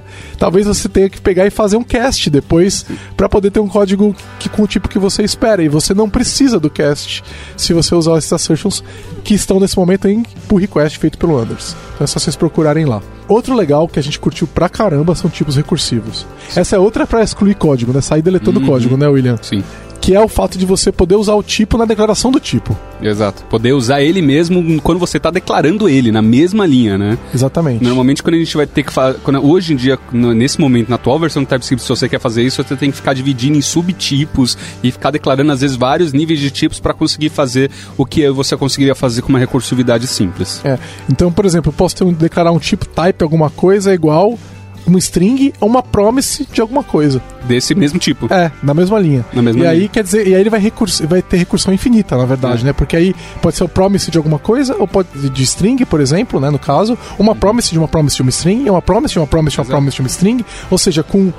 talvez 0.38 0.66
você 0.68 0.88
tenha 0.88 1.10
que 1.10 1.22
pegar 1.22 1.46
e 1.46 1.50
fazer 1.50 1.78
um 1.78 1.84
cast 1.84 2.30
depois 2.30 2.86
para 3.16 3.30
poder 3.30 3.52
ter 3.52 3.60
um 3.60 3.68
código 3.68 4.16
que, 4.40 4.50
com 4.50 4.64
o 4.64 4.68
tipo 4.68 4.88
que 4.88 5.00
você 5.00 5.24
espera. 5.24 5.64
E 5.64 5.70
você 5.70 5.94
não 5.94 6.10
precisa 6.10 6.60
do 6.60 6.70
cast 6.70 7.24
se 7.58 7.74
você 7.74 7.94
usar 7.96 8.18
esses 8.18 8.32
assertions 8.32 8.84
que 9.24 9.34
estão 9.34 9.60
nesse 9.60 9.78
momento 9.78 10.08
em 10.08 10.24
pull 10.48 10.60
request 10.60 10.98
feito 10.98 11.18
pelo 11.18 11.38
Anders. 11.38 11.76
Então 11.96 12.06
é 12.06 12.08
só 12.08 12.20
vocês 12.20 12.36
procurarem 12.36 12.86
lá. 12.86 13.02
Outro 13.28 13.56
legal 13.56 13.88
que 13.88 14.00
a 14.00 14.04
gente 14.04 14.20
curtiu 14.20 14.48
pra 14.48 14.68
caramba 14.68 15.16
são 15.16 15.30
tipos 15.30 15.56
recursivos. 15.56 16.26
Essa 16.56 16.76
é 16.76 16.80
outra 16.80 17.08
para 17.08 17.24
excluir 17.24 17.56
código, 17.56 17.94
né? 17.94 18.02
Sair 18.02 18.22
deletando 18.22 18.62
código, 18.62 18.98
né, 18.98 19.08
William? 19.08 19.38
Sim. 19.42 19.64
Que 20.04 20.14
é 20.14 20.20
o 20.20 20.28
fato 20.28 20.58
de 20.58 20.66
você 20.66 20.92
poder 20.92 21.16
usar 21.16 21.34
o 21.34 21.42
tipo 21.42 21.78
na 21.78 21.86
declaração 21.86 22.30
do 22.30 22.38
tipo. 22.38 22.78
Exato. 23.02 23.42
Poder 23.46 23.72
usar 23.72 24.02
ele 24.02 24.22
mesmo 24.22 24.82
quando 24.82 25.00
você 25.00 25.16
está 25.16 25.32
declarando 25.32 25.88
ele, 25.88 26.12
na 26.12 26.22
mesma 26.22 26.66
linha, 26.66 26.98
né? 26.98 27.18
Exatamente. 27.34 27.82
Normalmente 27.82 28.22
quando 28.22 28.36
a 28.36 28.38
gente 28.40 28.54
vai 28.58 28.68
ter 28.68 28.84
que 28.84 28.92
fazer. 28.92 29.18
Hoje 29.42 29.72
em 29.72 29.78
dia, 29.78 29.98
nesse 30.12 30.60
momento, 30.60 30.90
na 30.90 30.96
atual 30.98 31.18
versão 31.18 31.42
do 31.42 31.48
TypeScript, 31.48 31.84
se 31.84 31.88
você 31.88 32.10
quer 32.10 32.20
fazer 32.20 32.44
isso, 32.44 32.62
você 32.62 32.76
tem 32.76 32.92
que 32.92 32.98
ficar 32.98 33.14
dividindo 33.14 33.58
em 33.58 33.62
subtipos 33.62 34.58
e 34.84 34.92
ficar 34.92 35.10
declarando, 35.10 35.54
às 35.54 35.62
vezes, 35.62 35.78
vários 35.78 36.12
níveis 36.12 36.38
de 36.42 36.52
tipos 36.52 36.82
para 36.82 36.94
conseguir 36.94 37.30
fazer 37.30 37.72
o 37.98 38.06
que 38.06 38.30
você 38.30 38.58
conseguiria 38.58 38.94
fazer 38.96 39.22
com 39.22 39.30
uma 39.30 39.40
recursividade 39.40 40.06
simples. 40.06 40.60
É. 40.66 40.78
Então, 41.10 41.32
por 41.32 41.46
exemplo, 41.46 41.70
eu 41.70 41.74
posso 41.74 41.96
ter 41.96 42.04
um- 42.04 42.12
declarar 42.12 42.52
um 42.52 42.60
tipo 42.60 42.86
type 42.86 43.24
alguma 43.24 43.50
coisa 43.50 43.94
igual 43.94 44.38
uma 44.86 45.00
string 45.00 45.54
ou 45.60 45.68
uma 45.70 45.82
promise 45.84 46.46
de 46.52 46.60
alguma 46.62 46.84
coisa. 46.84 47.22
Desse 47.46 47.74
mesmo 47.76 48.00
tipo. 48.00 48.32
É, 48.34 48.52
na 48.62 48.74
mesma 48.74 49.00
linha. 49.00 49.26
Na 49.34 49.42
mesma 49.42 49.64
e 49.64 49.68
aí 49.68 49.78
linha. 49.80 49.90
quer 49.90 50.04
dizer, 50.04 50.28
e 50.28 50.34
aí 50.36 50.42
ele 50.42 50.50
vai, 50.50 50.62
vai 51.08 51.22
ter 51.22 51.38
recursão 51.38 51.74
infinita, 51.74 52.18
na 52.18 52.26
verdade, 52.26 52.62
É. 52.62 52.66
né? 52.66 52.74
Porque 52.74 52.96
aí 52.96 53.14
pode 53.42 53.56
ser 53.58 53.64
o 53.64 53.70
promise 53.70 54.10
de 54.12 54.18
alguma 54.18 54.40
coisa, 54.40 54.76
ou 54.78 54.88
pode 54.88 55.08
de 55.30 55.44
string, 55.44 55.84
por 55.86 56.00
exemplo, 56.02 56.40
né, 56.40 56.50
no 56.50 56.60
caso, 56.60 56.98
uma 57.20 57.36
promise 57.36 57.72
de 57.72 57.78
uma 57.78 57.88
promise 57.88 58.16
de 58.16 58.22
uma 58.22 58.30
string, 58.30 58.70
uma 58.70 58.82
promise 58.82 59.14
de 59.14 59.20
uma 59.20 59.28
promise 59.28 59.54
de 59.56 59.60
uma 59.60 59.64
Exato. 59.64 59.72
promise 59.78 59.96
de 59.96 60.02
uma 60.02 60.08
string, 60.08 60.46
ou 60.70 60.78
seja, 60.78 61.04
com 61.04 61.32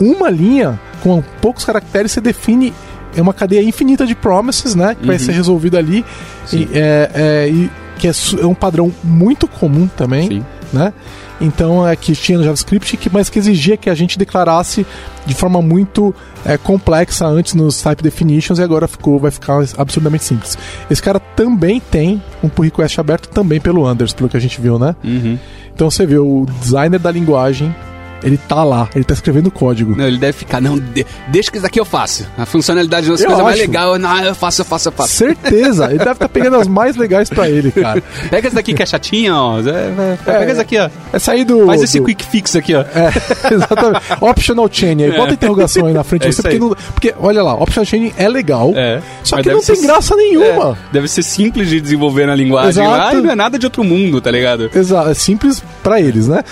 uma 0.00 0.30
linha, 0.30 0.80
com 1.02 1.22
poucos 1.40 1.64
caracteres, 1.64 2.12
você 2.12 2.20
define 2.20 2.72
é 3.16 3.20
uma 3.20 3.34
cadeia 3.34 3.60
infinita 3.62 4.06
de 4.06 4.14
promises, 4.14 4.74
né, 4.76 4.94
que 4.94 5.04
vai 5.04 5.16
Uhum. 5.16 5.22
ser 5.22 5.32
resolvida 5.32 5.78
ali, 5.78 6.04
e, 6.52 6.68
é, 6.72 7.10
é, 7.12 7.48
e 7.48 7.68
que 7.98 8.06
é, 8.06 8.12
é 8.40 8.46
um 8.46 8.54
padrão 8.54 8.92
muito 9.02 9.48
comum 9.48 9.88
também, 9.96 10.28
Sim. 10.28 10.44
né? 10.72 10.92
Então 11.40 11.86
é 11.86 11.96
que 11.96 12.14
tinha 12.14 12.36
no 12.36 12.44
JavaScript, 12.44 12.96
que, 12.96 13.10
mas 13.10 13.30
que 13.30 13.38
exigia 13.38 13.76
que 13.76 13.88
a 13.88 13.94
gente 13.94 14.18
declarasse 14.18 14.86
de 15.24 15.34
forma 15.34 15.62
muito 15.62 16.14
é, 16.44 16.58
complexa 16.58 17.26
antes 17.26 17.54
nos 17.54 17.80
type 17.80 18.02
definitions 18.02 18.58
e 18.58 18.62
agora 18.62 18.86
ficou, 18.86 19.18
vai 19.18 19.30
ficar 19.30 19.62
absurdamente 19.78 20.24
simples. 20.24 20.58
Esse 20.90 21.02
cara 21.02 21.18
também 21.18 21.80
tem 21.80 22.22
um 22.42 22.48
pull 22.48 22.64
request 22.66 23.00
aberto 23.00 23.28
também 23.28 23.60
pelo 23.60 23.86
Anders, 23.86 24.12
pelo 24.12 24.28
que 24.28 24.36
a 24.36 24.40
gente 24.40 24.60
viu, 24.60 24.78
né? 24.78 24.94
Uhum. 25.02 25.38
Então 25.74 25.90
você 25.90 26.04
vê 26.04 26.18
o 26.18 26.46
designer 26.60 27.00
da 27.00 27.10
linguagem, 27.10 27.74
ele 28.22 28.36
tá 28.36 28.62
lá, 28.64 28.88
ele 28.94 29.04
tá 29.04 29.14
escrevendo 29.14 29.50
código. 29.50 29.94
Não, 29.96 30.06
ele 30.06 30.18
deve 30.18 30.32
ficar, 30.32 30.60
não, 30.60 30.78
de- 30.78 31.06
deixa 31.28 31.50
que 31.50 31.56
isso 31.56 31.62
daqui 31.64 31.78
eu 31.80 31.84
faço. 31.84 32.26
A 32.36 32.46
funcionalidade 32.46 33.08
das 33.08 33.20
coisas 33.22 33.42
mais 33.42 33.56
acho. 33.58 33.66
legal, 33.66 33.98
não, 33.98 34.18
eu 34.24 34.34
faço, 34.34 34.60
eu 34.60 34.64
faço, 34.64 34.88
eu 34.88 34.92
faço. 34.92 35.12
Certeza, 35.16 35.86
ele 35.86 35.98
deve 35.98 36.12
estar 36.12 36.28
pegando 36.30 36.56
as 36.56 36.68
mais 36.68 36.96
legais 36.96 37.28
pra 37.28 37.48
ele, 37.48 37.70
cara. 37.72 38.02
Pega 38.30 38.48
essa 38.48 38.56
daqui 38.56 38.74
que 38.74 38.82
é 38.82 38.86
chatinha, 38.86 39.34
ó. 39.34 39.60
É, 39.60 39.62
é, 39.62 40.18
pega 40.24 40.44
É. 40.44 40.50
essa 40.50 40.62
aqui, 40.62 40.78
ó. 40.78 40.88
É 41.12 41.18
sair 41.18 41.44
do. 41.44 41.66
Faz 41.66 41.82
esse 41.82 41.98
do- 41.98 42.04
quick 42.06 42.24
fix 42.26 42.56
aqui, 42.56 42.74
ó. 42.74 42.80
É, 42.80 43.10
exatamente. 43.54 44.00
Optional 44.20 44.68
chain 44.70 45.02
aí. 45.02 45.12
Bota 45.16 45.30
a 45.30 45.34
interrogação 45.34 45.86
aí 45.86 45.92
na 45.92 46.04
frente. 46.04 46.26
É 46.26 46.32
você, 46.32 46.42
porque, 46.42 46.58
não- 46.58 46.76
porque, 46.92 47.14
olha 47.18 47.42
lá, 47.42 47.54
optional 47.54 47.84
chain 47.84 48.12
é 48.16 48.28
legal. 48.28 48.72
É. 48.76 49.00
Só 49.24 49.36
que 49.42 49.50
não 49.50 49.60
tem 49.60 49.74
ser- 49.76 49.86
graça 49.86 50.14
nenhuma. 50.16 50.78
É, 50.90 50.92
deve 50.92 51.08
ser 51.08 51.22
simples 51.22 51.68
de 51.68 51.80
desenvolver 51.80 52.26
na 52.26 52.34
linguagem 52.34 52.82
Exato. 52.84 52.90
lá 52.98 53.14
e 53.14 53.20
não 53.22 53.30
é 53.30 53.34
nada 53.34 53.58
de 53.58 53.66
outro 53.66 53.82
mundo, 53.84 54.20
tá 54.20 54.30
ligado? 54.30 54.70
Exato, 54.74 55.10
é 55.10 55.14
simples 55.14 55.62
pra 55.82 56.00
eles, 56.00 56.28
né? 56.28 56.42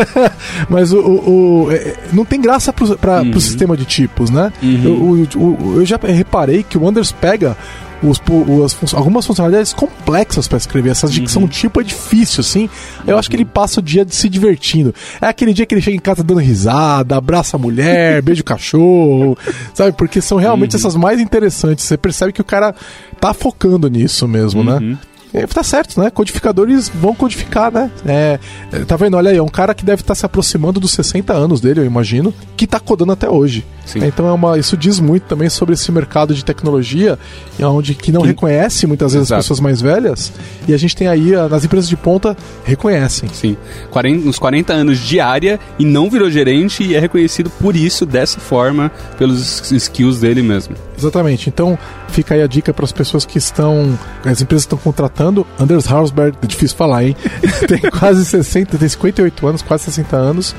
Mas 0.68 0.92
o, 0.92 1.01
o- 1.02 1.64
o- 1.66 1.72
é, 1.72 1.94
não 2.12 2.24
tem 2.24 2.40
graça 2.40 2.72
pro, 2.72 2.96
pra, 2.98 3.22
Uhum. 3.22 3.30
pro 3.30 3.40
sistema 3.40 3.76
de 3.76 3.84
tipos, 3.84 4.30
né? 4.30 4.52
Eu, 4.62 4.92
o- 4.94 5.28
o- 5.36 5.74
eu 5.76 5.84
já 5.86 5.98
reparei 6.02 6.62
que 6.62 6.76
o 6.78 6.86
Anders 6.88 7.12
pega 7.12 7.56
os, 8.02 8.18
fun- 8.18 8.96
algumas 8.96 9.24
funcionalidades 9.24 9.72
complexas 9.72 10.48
pra 10.48 10.58
escrever. 10.58 10.90
Essas 10.90 11.12
dicção 11.12 11.42
Uhum. 11.42 11.48
tipo 11.48 11.80
é 11.80 11.84
difícil, 11.84 12.40
assim. 12.40 12.68
Eu 13.06 13.16
acho 13.16 13.30
que 13.30 13.36
ele 13.36 13.44
passa 13.44 13.78
o 13.78 13.82
dia 13.82 14.04
de 14.04 14.12
se 14.14 14.28
divertindo. 14.28 14.92
É 15.20 15.26
aquele 15.26 15.54
dia 15.54 15.64
que 15.64 15.72
ele 15.74 15.80
chega 15.80 15.96
em 15.96 16.00
casa 16.00 16.22
dando 16.24 16.40
risada, 16.40 17.16
abraça 17.16 17.56
a 17.56 17.60
mulher, 17.60 18.20
beija 18.22 18.40
o 18.40 18.44
cachorro, 18.44 19.38
sabe? 19.72 19.92
Porque 19.92 20.20
são 20.20 20.36
realmente 20.38 20.72
Uhum. 20.74 20.78
essas 20.80 20.96
mais 20.96 21.20
interessantes. 21.20 21.84
Você 21.84 21.96
percebe 21.96 22.32
que 22.32 22.40
o 22.40 22.44
cara 22.44 22.74
tá 23.20 23.32
focando 23.32 23.88
nisso 23.88 24.26
mesmo, 24.26 24.64
né? 24.64 24.96
É, 25.34 25.46
tá 25.46 25.62
certo, 25.62 26.00
né? 26.00 26.10
Codificadores 26.10 26.88
vão 26.88 27.14
codificar, 27.14 27.72
né? 27.72 27.90
É, 28.06 28.38
é 28.72 28.78
tá 28.84 28.96
vendo? 28.96 29.16
Olha 29.16 29.30
aí, 29.30 29.36
é 29.36 29.42
um 29.42 29.48
cara 29.48 29.74
que 29.74 29.84
deve 29.84 30.02
estar 30.02 30.14
tá 30.14 30.14
se 30.14 30.26
aproximando 30.26 30.78
dos 30.78 30.92
60 30.92 31.32
anos 31.32 31.60
dele, 31.60 31.80
eu 31.80 31.84
imagino, 31.84 32.34
que 32.56 32.66
tá 32.66 32.78
codando 32.78 33.12
até 33.12 33.28
hoje. 33.28 33.64
É, 34.00 34.06
então 34.06 34.28
é 34.28 34.32
uma, 34.32 34.58
isso 34.58 34.76
diz 34.76 35.00
muito 35.00 35.24
também 35.24 35.48
sobre 35.48 35.74
esse 35.74 35.90
mercado 35.90 36.34
de 36.34 36.44
tecnologia, 36.44 37.18
onde 37.60 37.94
que 37.94 38.12
não 38.12 38.22
que... 38.22 38.28
reconhece 38.28 38.86
muitas 38.86 39.12
vezes 39.12 39.28
Exato. 39.28 39.40
as 39.40 39.44
pessoas 39.46 39.60
mais 39.60 39.80
velhas, 39.80 40.32
e 40.68 40.74
a 40.74 40.76
gente 40.76 40.94
tem 40.94 41.08
aí, 41.08 41.32
nas 41.50 41.64
empresas 41.64 41.88
de 41.88 41.96
ponta, 41.96 42.36
reconhecem. 42.64 43.28
Sim. 43.32 43.56
40, 43.90 44.28
uns 44.28 44.38
40 44.38 44.72
anos 44.72 44.98
de 44.98 45.18
área 45.18 45.58
e 45.78 45.84
não 45.84 46.08
virou 46.08 46.30
gerente 46.30 46.84
e 46.84 46.94
é 46.94 47.00
reconhecido 47.00 47.50
por 47.50 47.74
isso, 47.74 48.06
dessa 48.06 48.38
forma, 48.38 48.90
pelos 49.18 49.70
skills 49.72 50.20
dele 50.20 50.42
mesmo. 50.42 50.76
Exatamente. 50.96 51.48
Então, 51.48 51.76
fica 52.08 52.34
aí 52.34 52.42
a 52.42 52.46
dica 52.46 52.72
para 52.72 52.84
as 52.84 52.92
pessoas 52.92 53.24
que 53.24 53.38
estão. 53.38 53.98
As 54.24 54.40
empresas 54.40 54.62
estão 54.62 54.78
contratando. 54.78 55.21
Anders 55.58 55.90
Hausberg, 55.90 56.36
é 56.42 56.46
difícil 56.46 56.76
falar, 56.76 57.04
hein? 57.04 57.16
tem 57.68 57.90
quase 57.90 58.24
60, 58.24 58.78
tem 58.78 58.88
58 58.88 59.46
anos, 59.46 59.62
quase 59.62 59.84
60 59.84 60.16
anos 60.16 60.54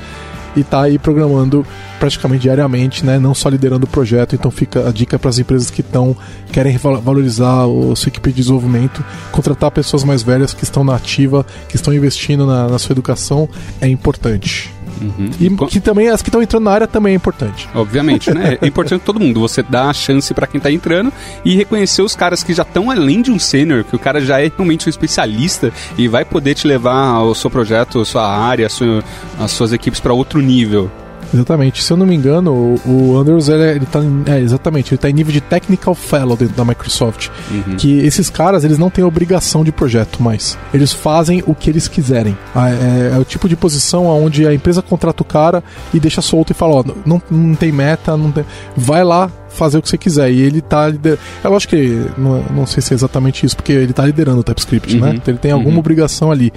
e 0.56 0.60
está 0.60 0.82
aí 0.82 0.98
programando 0.98 1.66
praticamente 1.98 2.42
diariamente, 2.42 3.04
né? 3.04 3.18
Não 3.18 3.34
só 3.34 3.48
liderando 3.48 3.86
o 3.86 3.88
projeto. 3.88 4.34
Então 4.34 4.50
fica 4.50 4.88
a 4.88 4.92
dica 4.92 5.18
para 5.18 5.30
as 5.30 5.38
empresas 5.38 5.70
que 5.70 5.80
estão 5.80 6.16
querem 6.52 6.76
valorizar 6.76 7.66
o 7.66 7.96
sua 7.96 8.08
equipe 8.08 8.30
de 8.30 8.36
desenvolvimento, 8.36 9.04
contratar 9.32 9.70
pessoas 9.70 10.04
mais 10.04 10.22
velhas 10.22 10.54
que 10.54 10.64
estão 10.64 10.84
na 10.84 10.94
ativa, 10.94 11.44
que 11.68 11.76
estão 11.76 11.92
investindo 11.92 12.46
na, 12.46 12.68
na 12.68 12.78
sua 12.78 12.92
educação 12.92 13.48
é 13.80 13.88
importante. 13.88 14.72
Uhum. 15.00 15.30
E 15.40 15.66
que 15.68 15.80
também 15.80 16.08
as 16.08 16.22
que 16.22 16.28
estão 16.28 16.42
entrando 16.42 16.64
na 16.64 16.70
área 16.70 16.86
também 16.86 17.12
é 17.12 17.16
importante. 17.16 17.68
Obviamente, 17.74 18.32
né? 18.32 18.58
É 18.60 18.66
importante 18.66 19.02
todo 19.02 19.20
mundo. 19.20 19.40
Você 19.40 19.62
dá 19.62 19.90
a 19.90 19.92
chance 19.92 20.32
para 20.32 20.46
quem 20.46 20.58
está 20.58 20.70
entrando 20.70 21.12
e 21.44 21.54
reconhecer 21.54 22.02
os 22.02 22.14
caras 22.14 22.42
que 22.42 22.52
já 22.52 22.62
estão 22.62 22.90
além 22.90 23.22
de 23.22 23.30
um 23.30 23.38
sênior, 23.38 23.84
que 23.84 23.96
o 23.96 23.98
cara 23.98 24.20
já 24.20 24.40
é 24.40 24.50
realmente 24.54 24.88
um 24.88 24.90
especialista 24.90 25.72
e 25.98 26.08
vai 26.08 26.24
poder 26.24 26.54
te 26.54 26.66
levar 26.66 27.20
o 27.22 27.34
seu 27.34 27.50
projeto, 27.50 28.00
a 28.00 28.04
sua 28.04 28.26
área, 28.26 28.66
a 28.66 28.70
sua, 28.70 29.02
as 29.38 29.50
suas 29.50 29.72
equipes 29.72 30.00
para 30.00 30.12
outro 30.12 30.40
nível. 30.40 30.90
Exatamente. 31.34 31.82
Se 31.82 31.92
eu 31.92 31.96
não 31.96 32.06
me 32.06 32.14
engano, 32.14 32.52
o, 32.52 32.90
o 32.90 33.18
Anders, 33.18 33.48
ele, 33.48 33.62
ele 33.62 33.86
tá 33.86 34.00
em, 34.00 34.22
é, 34.26 34.40
exatamente, 34.40 34.92
ele 34.92 34.98
tá 34.98 35.10
em 35.10 35.12
nível 35.12 35.32
de 35.32 35.40
Technical 35.40 35.94
Fellow 35.94 36.36
dentro 36.36 36.54
da 36.54 36.64
Microsoft. 36.64 37.28
Uhum. 37.50 37.76
Que 37.76 37.98
esses 37.98 38.30
caras, 38.30 38.64
eles 38.64 38.78
não 38.78 38.88
têm 38.88 39.04
obrigação 39.04 39.64
de 39.64 39.72
projeto 39.72 40.22
mais. 40.22 40.56
Eles 40.72 40.92
fazem 40.92 41.42
o 41.46 41.54
que 41.54 41.68
eles 41.68 41.88
quiserem. 41.88 42.36
Ah, 42.54 42.70
é, 42.70 43.12
é, 43.14 43.18
o 43.18 43.24
tipo 43.24 43.48
de 43.48 43.56
posição 43.56 44.06
onde 44.06 44.46
a 44.46 44.54
empresa 44.54 44.80
contrata 44.80 45.22
o 45.22 45.26
cara 45.26 45.62
e 45.92 46.00
deixa 46.00 46.22
solto 46.22 46.50
e 46.50 46.54
fala, 46.54 46.76
ó, 46.76 46.84
não, 47.04 47.20
não 47.30 47.54
tem 47.54 47.72
meta, 47.72 48.16
não 48.16 48.30
tem... 48.30 48.44
vai 48.76 49.02
lá, 49.02 49.30
fazer 49.48 49.78
o 49.78 49.82
que 49.82 49.88
você 49.88 49.98
quiser. 49.98 50.30
E 50.30 50.40
ele 50.40 50.60
tá 50.60 50.88
liderando. 50.88 51.20
É 51.42 51.48
lógico 51.48 51.74
que 51.74 52.06
não, 52.18 52.42
não 52.50 52.66
sei 52.66 52.82
se 52.82 52.92
é 52.92 52.96
exatamente 52.96 53.46
isso, 53.46 53.56
porque 53.56 53.72
ele 53.72 53.92
tá 53.92 54.04
liderando 54.04 54.40
o 54.40 54.44
TypeScript, 54.44 54.96
né? 54.96 55.00
uhum. 55.00 55.12
né? 55.12 55.14
Então 55.16 55.32
ele 55.32 55.38
tem 55.38 55.52
alguma 55.52 55.72
uhum. 55.72 55.78
obrigação 55.78 56.30
ali 56.30 56.52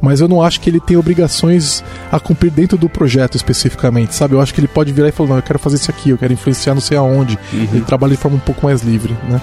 mas 0.00 0.20
eu 0.20 0.28
não 0.28 0.42
acho 0.42 0.60
que 0.60 0.70
ele 0.70 0.80
tem 0.80 0.96
obrigações 0.96 1.84
a 2.10 2.18
cumprir 2.18 2.50
dentro 2.50 2.78
do 2.78 2.88
projeto 2.88 3.36
especificamente, 3.36 4.14
sabe? 4.14 4.34
Eu 4.34 4.40
acho 4.40 4.54
que 4.54 4.60
ele 4.60 4.68
pode 4.68 4.92
virar 4.92 5.08
e 5.08 5.12
falar, 5.12 5.30
não, 5.30 5.36
eu 5.36 5.42
quero 5.42 5.58
fazer 5.58 5.76
isso 5.76 5.90
aqui, 5.90 6.10
eu 6.10 6.18
quero 6.18 6.32
influenciar 6.32 6.74
não 6.74 6.80
sei 6.80 6.96
aonde. 6.96 7.38
Uhum. 7.52 7.68
Ele 7.74 7.84
trabalha 7.84 8.12
de 8.12 8.16
forma 8.16 8.36
um 8.36 8.40
pouco 8.40 8.66
mais 8.66 8.82
livre, 8.82 9.14
né? 9.28 9.40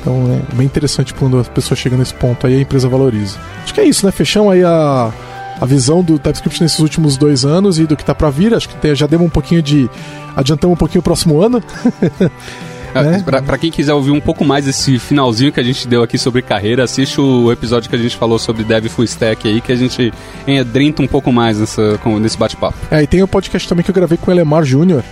Então 0.00 0.42
é 0.52 0.56
bem 0.56 0.66
interessante 0.66 1.14
quando 1.14 1.38
a 1.38 1.44
pessoa 1.44 1.76
chega 1.76 1.96
nesse 1.96 2.12
ponto 2.14 2.46
aí 2.46 2.56
a 2.56 2.60
empresa 2.60 2.88
valoriza. 2.88 3.38
Acho 3.62 3.72
que 3.72 3.80
é 3.80 3.84
isso, 3.84 4.04
né? 4.04 4.10
Fechamos 4.10 4.52
aí 4.52 4.64
a, 4.64 5.12
a 5.60 5.66
visão 5.66 6.02
do 6.02 6.18
TypeScript 6.18 6.60
nesses 6.60 6.80
últimos 6.80 7.16
dois 7.16 7.44
anos 7.44 7.78
e 7.78 7.86
do 7.86 7.96
que 7.96 8.04
tá 8.04 8.14
para 8.14 8.28
vir. 8.28 8.52
Acho 8.52 8.68
que 8.68 8.94
já 8.96 9.06
demos 9.06 9.28
um 9.28 9.30
pouquinho 9.30 9.62
de. 9.62 9.88
Adiantamos 10.34 10.74
um 10.74 10.78
pouquinho 10.78 11.00
o 11.00 11.04
próximo 11.04 11.40
ano. 11.40 11.62
Né? 12.94 13.22
Pra, 13.24 13.40
pra, 13.40 13.58
quem 13.58 13.70
quiser 13.70 13.94
ouvir 13.94 14.10
um 14.10 14.20
pouco 14.20 14.44
mais 14.44 14.64
desse 14.64 14.98
finalzinho 14.98 15.52
que 15.52 15.60
a 15.60 15.62
gente 15.62 15.88
deu 15.88 16.02
aqui 16.02 16.18
sobre 16.18 16.42
carreira, 16.42 16.84
assiste 16.84 17.20
o 17.20 17.50
episódio 17.50 17.88
que 17.88 17.96
a 17.96 17.98
gente 17.98 18.16
falou 18.16 18.38
sobre 18.38 18.64
Dev 18.64 18.86
Full 18.86 19.04
Stack 19.04 19.48
aí, 19.48 19.60
que 19.60 19.72
a 19.72 19.76
gente 19.76 20.12
enedrinta 20.46 21.02
um 21.02 21.06
pouco 21.06 21.32
mais 21.32 21.58
nessa, 21.58 21.98
nesse 22.20 22.36
bate-papo. 22.36 22.76
É, 22.90 23.02
e 23.02 23.06
tem 23.06 23.22
o 23.22 23.24
um 23.24 23.28
podcast 23.28 23.68
também 23.68 23.84
que 23.84 23.90
eu 23.90 23.94
gravei 23.94 24.18
com 24.18 24.30
o 24.30 24.34
Elemar 24.34 24.64
Júnior, 24.64 25.02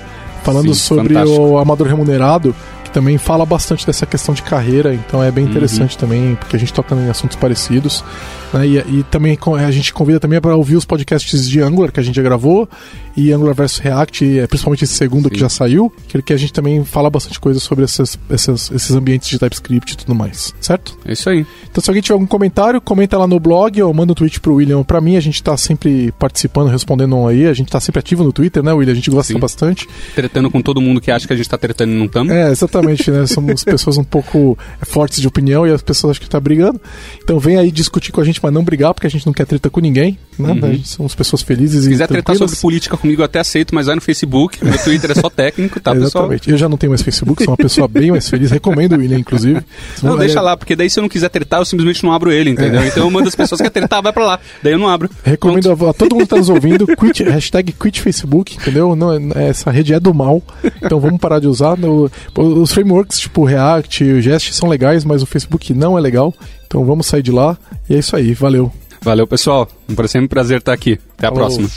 falando 0.43 0.75
Sim, 0.75 0.81
sobre 0.81 1.15
fantástico. 1.15 1.41
o 1.41 1.59
amador 1.59 1.87
remunerado, 1.87 2.55
que 2.85 2.91
também 2.91 3.17
fala 3.19 3.47
bastante 3.47 3.87
dessa 3.87 4.05
questão 4.05 4.35
de 4.35 4.43
carreira, 4.43 4.93
então 4.95 5.23
é 5.23 5.31
bem 5.31 5.45
uhum. 5.45 5.51
interessante 5.51 5.95
uhum. 5.95 6.01
também, 6.01 6.35
porque 6.35 6.57
a 6.57 6.59
gente 6.59 6.73
toca 6.73 6.95
em 6.95 7.09
assuntos 7.09 7.37
parecidos. 7.37 8.05
Né? 8.53 8.67
E, 8.67 8.79
e, 8.79 9.03
também 9.05 9.39
a 9.59 9.71
gente 9.71 9.93
convida 9.93 10.19
também 10.19 10.41
para 10.41 10.55
ouvir 10.57 10.77
os 10.77 10.85
podcasts 10.85 11.49
de 11.49 11.61
Angular 11.61 11.93
que 11.93 12.01
a 12.01 12.03
gente 12.03 12.17
já 12.17 12.23
gravou 12.23 12.69
e 13.17 13.33
Angular 13.33 13.55
vs 13.55 13.79
React, 13.79 14.39
é, 14.39 14.47
principalmente 14.47 14.85
esse 14.85 14.95
segundo 14.95 15.25
Sim. 15.25 15.31
que 15.31 15.41
já 15.41 15.49
saiu, 15.49 15.93
que 16.25 16.33
a 16.33 16.37
gente 16.37 16.53
também 16.53 16.85
fala 16.85 17.11
bastante 17.11 17.39
coisa 17.41 17.59
sobre 17.61 17.85
essas, 17.85 18.19
essas, 18.29 18.71
esses 18.71 18.91
ambientes 18.93 19.29
de 19.29 19.39
TypeScript 19.39 19.93
e 19.93 19.97
tudo 19.97 20.15
mais, 20.15 20.55
certo? 20.61 20.99
É 21.05 21.13
isso 21.13 21.29
aí. 21.29 21.47
Então 21.71 21.83
se 21.83 21.91
alguém 21.91 22.03
tiver 22.03 22.15
algum 22.15 22.27
comentário, 22.27 22.81
comenta 22.81 23.19
lá 23.19 23.27
no 23.27 23.39
blog 23.39 23.83
ou 23.83 23.93
manda 23.93 24.13
um 24.13 24.15
tweet 24.15 24.41
pro 24.41 24.55
William 24.55 24.79
ou 24.79 24.85
pra 24.85 25.01
mim, 25.01 25.17
a 25.17 25.21
gente 25.21 25.43
tá 25.43 25.57
sempre 25.57 26.13
participando, 26.13 26.69
respondendo 26.69 27.27
aí, 27.27 27.47
a 27.47 27.53
gente 27.53 27.71
tá 27.71 27.81
sempre 27.81 27.99
ativo 27.99 28.25
no 28.25 28.33
Twitter, 28.33 28.63
né, 28.63 28.73
William? 28.73 28.93
A 28.93 28.97
gente 28.97 29.11
gosta 29.11 29.33
Sim. 29.33 29.39
bastante. 29.39 29.89
Tretando 30.15 30.51
com 30.51 30.61
todo 30.61 30.81
mundo 30.81 31.01
que 31.01 31.11
acha 31.11 31.27
que 31.27 31.33
a 31.33 31.37
gente 31.37 31.49
tá 31.49 31.59
tretando 31.59 31.93
e 31.93 31.97
não 31.97 32.07
estamos. 32.07 32.33
É, 32.33 32.51
exatamente, 32.51 33.11
né? 33.11 33.27
Somos 33.29 33.65
pessoas 33.65 33.97
um 33.99 34.05
pouco 34.05 34.57
fortes 34.83 35.21
de 35.21 35.29
opinião 35.29 35.67
e 35.67 35.73
as 35.73 35.83
pessoas 35.83 36.13
acham 36.13 36.23
que 36.23 36.31
tá 36.31 36.41
brigando. 36.41 36.81
Então 37.23 37.39
vem 37.39 37.57
aí 37.57 37.71
discutir 37.71 38.13
com 38.13 38.21
a 38.21 38.25
gente, 38.25 38.41
mas 38.43 38.53
não 38.53 38.65
brigar, 38.65 38.95
porque 38.95 39.07
a 39.07 39.11
gente 39.11 39.27
não 39.27 39.33
quer 39.33 39.47
treta 39.47 39.71
com 39.71 39.81
ninguém, 39.81 40.19
né? 40.39 40.53
Uhum. 40.53 40.65
A 40.65 40.73
gente 40.73 40.89
somos 40.89 41.15
pessoas 41.15 41.43
felizes 41.43 41.85
Se 41.85 41.91
quiser 41.91 42.09
tretar 42.09 42.37
sobre 42.37 42.57
política 42.57 42.97
comigo, 43.11 43.23
eu 43.23 43.25
até 43.25 43.41
aceito, 43.41 43.75
mas 43.75 43.87
vai 43.87 43.95
no 43.95 44.01
Facebook, 44.01 44.65
meu 44.65 44.79
Twitter 44.79 45.11
é 45.11 45.15
só 45.15 45.29
técnico, 45.29 45.81
tá, 45.81 45.93
Exatamente. 45.97 46.41
Pessoal? 46.41 46.55
Eu 46.55 46.59
já 46.59 46.69
não 46.69 46.77
tenho 46.77 46.91
mais 46.91 47.03
Facebook, 47.03 47.43
sou 47.43 47.53
uma 47.53 47.57
pessoa 47.57 47.89
bem 47.89 48.11
mais 48.11 48.29
feliz, 48.29 48.51
recomendo 48.51 48.95
o 48.95 48.99
William, 48.99 49.19
inclusive. 49.19 49.61
Não, 50.03 50.17
deixa 50.17 50.39
é... 50.39 50.43
lá, 50.43 50.57
porque 50.57 50.77
daí 50.77 50.89
se 50.89 50.99
eu 50.99 51.03
não 51.03 51.09
quiser 51.09 51.29
tretar, 51.29 51.61
eu 51.61 51.65
simplesmente 51.65 52.03
não 52.05 52.13
abro 52.13 52.33
ele, 52.33 52.51
entendeu? 52.51 52.81
É. 52.81 52.89
Então 52.89 53.05
eu 53.05 53.11
mando 53.11 53.29
as 53.29 53.35
pessoas 53.35 53.61
que 53.61 53.69
querem 53.69 53.89
tretar, 53.89 54.03
vai 54.03 54.13
pra 54.13 54.25
lá, 54.25 54.41
daí 54.63 54.73
eu 54.73 54.79
não 54.79 54.89
abro. 54.89 55.11
Recomendo 55.25 55.71
a, 55.71 55.91
a, 55.91 55.93
todo 55.93 56.15
mundo 56.15 56.25
que 56.25 56.29
tá 56.29 56.37
nos 56.37 56.49
ouvindo, 56.49 56.87
quit, 56.87 57.25
hashtag 57.25 57.73
quit 57.73 58.01
Facebook, 58.01 58.57
entendeu? 58.57 58.95
Não, 58.95 59.13
essa 59.35 59.71
rede 59.71 59.93
é 59.93 60.01
do 60.01 60.15
mal, 60.15 60.43
então 60.83 61.01
vamos 61.01 61.21
parar 61.21 61.41
de 61.41 61.47
usar. 61.47 61.77
No, 61.77 62.11
os 62.37 62.73
frameworks 62.73 63.19
tipo 63.19 63.45
React 63.45 64.05
e 64.05 64.13
o 64.13 64.23
Jest 64.23 64.53
são 64.55 64.69
legais, 64.69 65.05
mas 65.05 65.23
o 65.23 65.27
Facebook 65.27 65.73
não 65.75 65.99
é 65.99 66.01
legal, 66.01 66.35
então 66.67 66.85
vamos 66.85 67.07
sair 67.07 67.23
de 67.23 67.33
lá. 67.33 67.57
E 67.89 67.95
é 67.95 67.99
isso 67.99 68.15
aí, 68.15 68.35
valeu. 68.35 68.73
Valeu, 69.03 69.27
pessoal. 69.27 69.69
Um 69.89 70.09
sempre 70.09 70.29
prazer 70.29 70.59
estar 70.59 70.73
aqui. 70.73 70.99
Até 71.17 71.27
a 71.27 71.31
Falou. 71.31 71.47
próxima. 71.47 71.69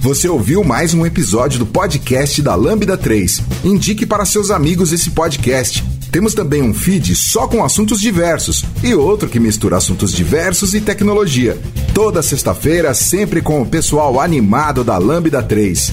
Você 0.00 0.28
ouviu 0.28 0.62
mais 0.62 0.94
um 0.94 1.04
episódio 1.04 1.58
do 1.58 1.66
podcast 1.66 2.40
da 2.40 2.54
Lambda 2.54 2.96
3. 2.96 3.42
Indique 3.64 4.06
para 4.06 4.24
seus 4.24 4.50
amigos 4.50 4.92
esse 4.92 5.10
podcast. 5.10 5.84
Temos 6.10 6.32
também 6.32 6.62
um 6.62 6.72
feed 6.72 7.14
só 7.14 7.46
com 7.46 7.62
assuntos 7.62 8.00
diversos 8.00 8.64
e 8.82 8.94
outro 8.94 9.28
que 9.28 9.38
mistura 9.38 9.76
assuntos 9.76 10.12
diversos 10.12 10.72
e 10.72 10.80
tecnologia. 10.80 11.58
Toda 11.92 12.22
sexta-feira, 12.22 12.94
sempre 12.94 13.42
com 13.42 13.60
o 13.60 13.66
pessoal 13.66 14.18
animado 14.20 14.82
da 14.82 14.96
Lambda 14.96 15.42
3. 15.42 15.92